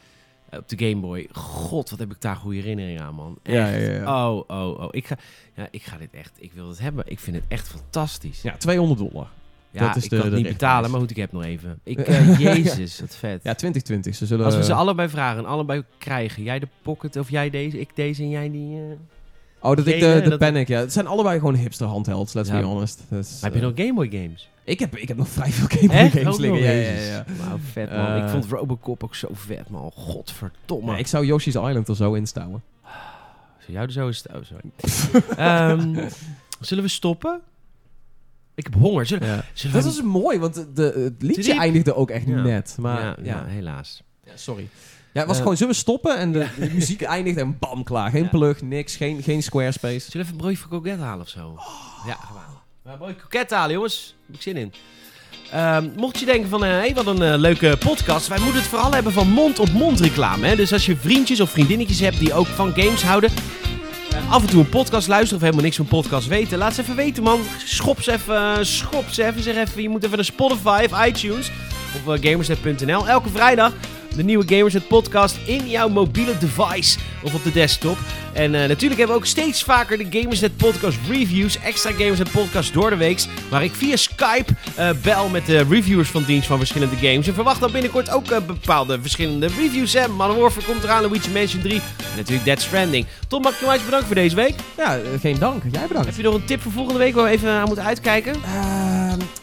op 0.51 0.69
de 0.69 0.87
Game 0.89 1.01
Boy. 1.01 1.27
God, 1.31 1.89
wat 1.89 1.99
heb 1.99 2.11
ik 2.11 2.21
daar 2.21 2.35
goede 2.35 2.57
herinneringen 2.57 3.01
aan, 3.01 3.15
man. 3.15 3.39
Echt. 3.43 3.55
ja, 3.55 3.67
ja. 3.67 3.91
ja. 3.91 4.29
Oh, 4.31 4.43
oh, 4.47 4.79
oh. 4.79 4.87
Ik 4.91 5.07
ga, 5.07 5.17
ja, 5.55 5.67
ik 5.71 5.83
ga 5.83 5.97
dit 5.97 6.09
echt... 6.11 6.31
Ik 6.39 6.51
wil 6.53 6.67
het 6.67 6.79
hebben. 6.79 7.03
Ik 7.07 7.19
vind 7.19 7.35
het 7.35 7.45
echt 7.47 7.67
fantastisch. 7.67 8.41
ja 8.41 8.57
200 8.57 8.99
dollar. 8.99 9.27
Ja, 9.71 9.87
dat 9.87 9.95
is 9.95 10.03
ik 10.03 10.09
de- 10.09 10.15
kan 10.15 10.25
het 10.25 10.35
de 10.35 10.41
niet 10.41 10.51
betalen, 10.51 10.91
maar 10.91 10.99
goed, 10.99 11.09
ik 11.09 11.15
heb 11.15 11.31
nog 11.31 11.43
even. 11.43 11.79
Ik, 11.83 11.99
eh, 12.07 12.39
jezus, 12.39 12.99
wat 12.99 13.15
vet. 13.15 13.43
Ja, 13.43 13.53
2020. 13.53 14.15
Ze 14.15 14.25
zullen... 14.25 14.45
Als 14.45 14.55
we 14.55 14.63
ze 14.63 14.73
allebei 14.73 15.09
vragen 15.09 15.37
en 15.37 15.45
allebei 15.49 15.83
krijgen. 15.97 16.43
Jij 16.43 16.59
de 16.59 16.67
Pocket 16.81 17.15
of 17.15 17.29
jij 17.29 17.49
deze, 17.49 17.79
ik 17.79 17.95
deze 17.95 18.21
en 18.23 18.29
jij 18.29 18.51
die... 18.51 18.75
eh. 18.75 18.81
Oh, 19.61 19.75
dat 19.75 19.87
ik 19.87 19.99
de, 19.99 20.19
de 20.23 20.29
dat- 20.29 20.39
Panic, 20.39 20.67
ja. 20.67 20.79
Het 20.79 20.93
zijn 20.93 21.07
allebei 21.07 21.39
gewoon 21.39 21.55
hipster 21.55 21.87
handhelds, 21.87 22.33
let's 22.33 22.49
Ja. 22.49 22.59
be 22.59 22.65
honest. 22.65 23.03
Dus, 23.09 23.31
Maar 23.41 23.51
heb 23.51 23.59
je 23.61 23.65
eh, 23.67 23.75
nog 23.75 23.85
Game 23.85 23.93
Boy 23.93 24.09
games? 24.21 24.49
Ik, 24.69 24.79
heb, 24.79 24.95
ik 24.97 25.07
heb 25.07 25.17
nog 25.17 25.27
vrij 25.27 25.51
veel 25.51 25.67
Game 25.79 25.87
Boy 25.87 26.09
games 26.21 26.37
liggen. 26.37 26.59
Ja, 26.59 26.69
ja, 26.71 26.77
Jezus. 26.77 27.07
ja. 27.07 27.25
Wauw, 27.43 27.57
vet 27.71 27.91
man. 27.91 28.05
Eh. 28.07 28.23
ik 28.23 28.29
vond 28.29 28.45
Robocop 28.45 29.03
ook 29.03 29.15
zo 29.15 29.27
vet 29.33 29.69
man. 29.69 29.91
Godverdomme. 29.95 30.97
Ik 30.97 31.07
zou 31.07 31.25
Yoshi's 31.25 31.55
Island 31.55 31.87
er 31.87 31.95
zo 31.95 32.13
instauwen. 32.13 32.63
Zou 33.59 33.71
jou 33.71 33.85
er 33.85 33.91
zo. 33.91 34.07
Oh, 34.35 34.43
sorry. 34.43 34.71
Ehm, 35.37 36.09
zullen 36.59 36.83
we 36.83 36.89
stoppen? 36.89 37.41
Ik 38.55 38.63
heb 38.63 38.73
honger. 38.73 39.05
Zullen, 39.05 39.27
Ja. 39.27 39.43
zullen 39.53 39.75
Dat 39.75 39.83
we... 39.83 39.89
is 39.89 40.01
mooi, 40.01 40.39
want 40.39 40.65
de, 40.75 40.83
het 41.13 41.21
liedje 41.21 41.53
eindigde 41.59 41.95
ook 41.95 42.09
echt 42.09 42.25
Ja. 42.25 42.41
net. 42.41 42.75
Maar 42.79 43.01
ja, 43.01 43.15
ja, 43.23 43.45
helaas. 43.45 44.03
Ja, 44.25 44.31
sorry. 44.35 44.67
Ja, 45.13 45.19
het 45.19 45.27
was 45.27 45.35
Eh. 45.35 45.41
gewoon, 45.41 45.57
zullen 45.57 45.73
we 45.73 45.79
stoppen 45.79 46.17
en 46.17 46.31
de, 46.31 46.47
de 46.59 46.69
muziek 46.73 47.01
eindigt 47.01 47.37
en 47.37 47.57
bam, 47.59 47.83
klaar. 47.83 48.09
Geen 48.09 48.29
plug, 48.29 48.61
niks, 48.61 48.95
geen, 48.95 49.23
geen 49.23 49.43
Squarespace. 49.43 49.99
Zullen 50.11 50.11
we 50.11 50.19
even 50.19 50.31
een 50.31 50.37
broodje 50.37 50.57
van 50.57 50.69
Coquette 50.69 51.01
halen 51.03 51.21
of 51.21 51.29
zo? 51.29 51.55
Ja, 52.07 52.13
gaan 52.15 52.35
broodje 52.97 53.21
Coquette 53.21 53.55
halen, 53.55 53.73
jongens. 53.73 54.15
Heb 54.25 54.35
ik 54.35 54.41
zin 54.41 54.57
in. 54.57 54.73
Ehm, 55.51 55.89
mocht 55.95 56.19
je 56.19 56.25
denken 56.25 56.49
van, 56.49 56.63
hé, 56.63 56.69
hey, 56.69 56.93
wat 56.93 57.07
een 57.07 57.21
eh, 57.21 57.37
leuke 57.37 57.77
podcast. 57.79 58.27
Wij 58.27 58.39
moeten 58.39 58.59
het 58.59 58.69
vooral 58.69 58.93
hebben 58.93 59.13
van 59.13 59.29
mond-op-mond 59.29 59.99
reclame. 59.99 60.47
Hè? 60.47 60.55
Dus 60.55 60.73
als 60.73 60.85
je 60.85 60.95
vriendjes 60.95 61.39
of 61.39 61.49
vriendinnetjes 61.49 61.99
hebt 61.99 62.19
die 62.19 62.33
ook 62.33 62.47
van 62.47 62.73
games 62.75 63.03
houden... 63.03 63.29
eh, 64.11 64.31
af 64.31 64.41
en 64.41 64.47
toe 64.47 64.59
een 64.59 64.69
podcast 64.69 65.07
luisteren 65.07 65.35
of 65.35 65.41
helemaal 65.41 65.63
niks 65.63 65.75
van 65.75 65.85
podcast 65.85 66.27
weten. 66.27 66.57
Laat 66.57 66.73
ze 66.73 66.81
even 66.81 66.95
weten, 66.95 67.23
man. 67.23 67.41
Schop 67.65 68.01
ze 68.01 68.11
even, 68.11 68.65
schop 68.65 69.09
ze 69.09 69.25
even. 69.25 69.41
Zeg 69.43 69.55
even, 69.55 69.81
je 69.81 69.89
moet 69.89 70.03
even 70.03 70.15
naar 70.15 70.25
Spotify 70.25 70.87
of 70.91 71.05
iTunes 71.05 71.51
of 71.95 72.15
uh, 72.15 72.31
gamersnet.nl. 72.31 73.07
Elke 73.07 73.29
vrijdag 73.29 73.73
de 74.15 74.23
nieuwe 74.23 74.55
Gamersnet 74.55 74.87
podcast 74.87 75.37
in 75.45 75.69
jouw 75.69 75.89
mobiele 75.89 76.37
device 76.37 76.97
of 77.23 77.33
op 77.33 77.43
de 77.43 77.51
desktop. 77.51 77.97
En 78.33 78.55
eh, 78.55 78.67
natuurlijk 78.67 78.99
hebben 78.99 79.07
we 79.07 79.21
ook 79.21 79.25
steeds 79.25 79.63
vaker 79.63 79.97
de 79.97 80.19
Gamersnet 80.19 80.57
podcast 80.57 80.97
reviews, 81.09 81.59
extra 81.59 81.91
Gamersnet 81.91 82.31
podcast 82.31 82.73
door 82.73 82.89
de 82.89 82.95
week, 82.95 83.25
waar 83.49 83.63
ik 83.63 83.71
via 83.73 83.95
Skype 83.95 84.53
eh, 84.75 84.89
bel 85.03 85.29
met 85.29 85.45
de 85.45 85.63
reviewers 85.69 86.09
van 86.09 86.23
dienst 86.23 86.47
van 86.47 86.57
verschillende 86.57 86.95
games. 86.95 87.27
En 87.27 87.33
verwacht 87.33 87.59
dan 87.59 87.71
binnenkort 87.71 88.09
ook 88.09 88.31
eh, 88.31 88.39
bepaalde 88.45 89.01
verschillende 89.01 89.47
reviews. 89.47 89.93
Hè. 89.93 90.07
Modern 90.07 90.39
Warfare 90.39 90.65
komt 90.65 90.83
eraan, 90.83 91.01
Luigi 91.01 91.29
Mansion 91.29 91.61
3 91.61 91.73
en 91.73 92.17
natuurlijk 92.17 92.45
Dead 92.45 92.61
Stranding. 92.61 93.05
Tom, 93.27 93.45
eens 93.45 93.85
bedankt 93.85 94.05
voor 94.05 94.15
deze 94.15 94.35
week. 94.35 94.55
Ja, 94.77 94.99
geen 95.21 95.39
dank. 95.39 95.63
Jij 95.71 95.87
bedankt. 95.87 96.07
Heb 96.07 96.17
je 96.17 96.23
nog 96.23 96.33
een 96.33 96.45
tip 96.45 96.61
voor 96.61 96.71
volgende 96.71 96.99
week 96.99 97.13
waar 97.15 97.23
we 97.23 97.29
even 97.29 97.49
aan 97.49 97.67
moeten 97.67 97.85
uitkijken? 97.85 98.33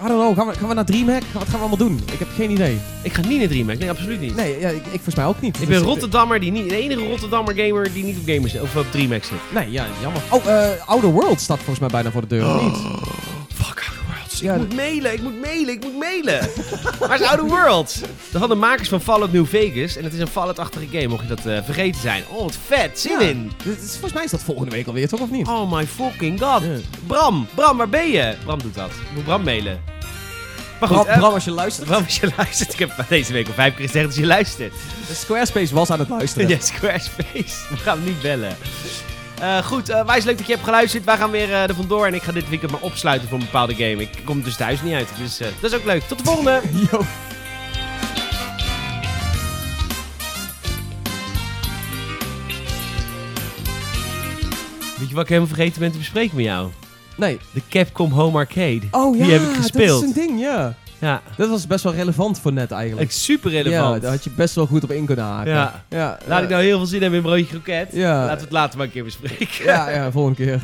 I 0.05 0.09
don't 0.09 0.21
know, 0.21 0.37
gaan 0.37 0.47
we, 0.47 0.53
gaan 0.59 0.69
we 0.69 0.75
naar 0.75 0.85
DreamHack? 0.85 1.23
Wat 1.33 1.43
gaan 1.43 1.53
we 1.53 1.59
allemaal 1.59 1.77
doen? 1.77 2.01
Ik 2.13 2.19
heb 2.19 2.29
geen 2.35 2.51
idee. 2.51 2.79
Ik 3.03 3.13
ga 3.13 3.21
niet 3.27 3.39
naar 3.39 3.49
DreamHack, 3.49 3.79
nee 3.79 3.91
absoluut 3.91 4.21
niet. 4.21 4.37
Nee, 4.37 4.61
ja, 4.61 4.69
ik, 4.69 4.77
ik 4.77 4.91
volgens 4.91 5.15
mij 5.15 5.25
ook 5.25 5.41
niet. 5.41 5.61
Ik 5.61 5.69
ben 5.69 5.79
Dus, 5.79 5.87
Rotterdammer, 5.87 6.41
die 6.41 6.53
niet, 6.53 6.69
de 6.69 6.77
enige 6.77 7.07
Rotterdammer 7.09 7.55
gamer 7.55 7.93
die 7.93 8.05
niet 8.05 8.17
op 8.17 8.23
gamers 8.27 8.61
of 8.61 8.77
op 8.77 8.87
DreamHack 8.91 9.25
zit. 9.25 9.39
Nee, 9.55 9.71
ja, 9.71 9.87
jammer. 10.03 10.23
Oh, 10.31 10.47
eh 10.47 10.89
Outer 10.89 11.11
World 11.11 11.41
staat 11.41 11.57
volgens 11.57 11.79
mij 11.79 11.89
bijna 11.89 12.11
voor 12.11 12.21
de 12.21 12.27
deur, 12.27 12.55
of 12.55 12.63
niet? 12.63 12.77
Fuck 13.55 13.96
Worlds. 14.41 14.41
Ja, 14.41 14.53
ik 14.55 14.59
moet 14.69 14.75
mailen, 14.77 15.13
ik 15.13 15.23
moet 15.23 15.41
mailen, 15.41 15.75
ik 15.75 15.83
moet 15.83 15.99
mailen. 15.99 16.49
Waar 16.99 17.21
is 17.21 17.27
Outer 17.27 17.47
Worlds? 17.47 18.01
Dat 18.31 18.41
van 18.41 18.49
de 18.49 18.55
makers 18.55 18.89
van 18.89 19.01
Fallout 19.01 19.33
New 19.33 19.47
Vegas. 19.47 19.97
En 19.97 20.05
het 20.05 20.13
is 20.13 20.19
een 20.21 20.27
Fallout-achtige 20.29 20.87
game, 20.93 21.07
mocht 21.07 21.23
je 21.23 21.29
dat 21.29 21.47
eh, 21.47 21.59
vergeten 21.65 22.01
zijn. 22.01 22.25
Oh, 22.29 22.43
wat 22.43 22.57
vet. 22.67 23.01
Zin 23.01 23.13
Ja. 23.13 23.21
in. 23.21 23.53
Dit 23.65 23.83
is- 23.83 23.91
volgens 23.91 24.13
mij 24.13 24.25
is 24.25 24.31
dat 24.31 24.43
volgende 24.43 24.71
week 24.71 24.87
alweer, 24.87 25.09
toch? 25.09 25.21
Of 25.21 25.31
niet? 25.31 25.47
Oh 25.49 25.73
my 25.73 25.87
fucking 25.87 26.41
god. 26.43 26.63
Bram, 27.07 27.47
Bram, 27.55 27.77
waar 27.77 27.89
ben 27.89 28.11
je? 28.11 28.35
Bram 28.45 28.59
doet 28.63 28.75
dat. 28.75 28.91
Ik 28.91 29.15
moet 29.15 29.25
Bram 29.25 29.43
mailen. 29.45 29.81
Maar 30.81 30.89
goed, 30.89 30.99
Bram, 30.99 31.09
eh, 31.13 31.19
Bram, 31.19 31.33
als 31.35 31.45
je 31.45 31.51
luistert. 31.51 31.87
Bram, 31.89 32.05
als 32.05 32.17
je 32.21 32.33
luistert. 32.37 32.73
Ik 32.73 32.79
heb 32.79 33.05
deze 33.09 33.33
week 33.33 33.47
al 33.47 33.53
vijf 33.53 33.75
keer 33.75 33.85
gezegd 33.87 34.07
dat 34.07 34.17
je 34.17 34.27
luistert. 34.27 34.73
Squarespace 35.13 35.75
was 35.75 35.91
aan 35.91 35.99
het 35.99 36.09
luisteren. 36.09 36.49
Ja, 36.49 36.57
Squarespace. 36.61 37.55
We 37.71 37.77
gaan 37.77 37.97
hem 37.97 38.07
niet 38.07 38.23
bellen. 38.23 38.57
Eh, 39.41 39.59
goed, 39.59 39.89
eh 39.89 40.07
wijs 40.07 40.25
leuk 40.25 40.37
dat 40.39 40.47
je 40.47 40.53
hebt 40.53 40.65
geluisterd. 40.65 41.05
Wij 41.05 41.17
gaan 41.17 41.31
weer 41.31 41.53
eh, 41.53 41.63
er 41.69 41.75
vandoor 41.75 42.07
en 42.07 42.15
ik 42.15 42.23
ga 42.23 42.33
dit 42.33 42.49
weekend 42.49 42.71
maar 42.71 42.81
opsluiten 42.81 43.29
voor 43.29 43.39
een 43.39 43.45
bepaalde 43.45 43.75
game. 43.75 44.03
Ik 44.03 44.09
kom 44.25 44.43
dus 44.43 44.57
thuis 44.57 44.83
niet 44.83 44.95
uit, 44.95 45.09
dus 45.19 45.39
dat 45.39 45.71
is 45.73 45.75
ook 45.75 45.85
leuk. 45.85 46.03
Tot 46.03 46.19
de 46.19 46.25
volgende! 46.25 46.61
Yo. 46.91 47.01
Weet 54.99 55.09
je 55.09 55.15
wat 55.15 55.23
ik 55.25 55.29
helemaal 55.29 55.55
vergeten 55.55 55.81
ben 55.81 55.93
te 55.93 55.99
bespreken 55.99 56.37
met 56.37 56.45
jou? 56.45 56.71
Nee. 57.17 57.39
De 57.53 57.63
Capcom 57.69 58.11
Home 58.13 58.39
Arcade. 58.39 58.81
Oh 58.91 59.17
ja, 59.17 59.23
Die 59.23 59.33
heb 59.33 59.43
ik 59.43 59.55
gespeeld. 59.57 60.01
dat 60.01 60.11
is 60.11 60.17
een 60.17 60.27
ding, 60.27 60.41
ja. 60.41 60.75
Ja, 60.99 61.23
Dat 61.37 61.49
was 61.49 61.67
best 61.67 61.85
wel 61.85 61.95
relevant 61.95 62.41
voor 62.41 62.53
net 62.53 62.71
eigenlijk. 62.71 63.11
super 63.13 63.51
Ja, 63.53 63.63
relevant. 63.63 64.03
daar 64.03 64.11
had 64.11 64.25
je 64.25 64.31
best 64.31 64.55
wel 64.55 64.67
goed 64.67 64.85
op 64.85 64.91
in 64.91 65.07
kunnen 65.07 65.25
haken. 65.25 65.53
Ja. 65.53 65.85
ja 65.89 66.19
Laat 66.27 66.43
ik 66.43 66.49
nou 66.49 66.63
heel 66.63 66.77
veel 66.77 66.87
zin 66.87 67.01
hebben 67.01 67.19
in 67.19 67.25
broodje 67.25 67.47
kroket. 67.47 67.89
Ja. 67.93 68.19
Laten 68.19 68.37
we 68.37 68.43
het 68.43 68.53
later 68.53 68.77
maar 68.79 68.87
een 68.87 68.93
keer 68.93 69.05
bespreken. 69.05 69.65
Ja, 69.65 69.91
ja, 69.91 70.11
volgende 70.11 70.45
keer. 70.45 70.61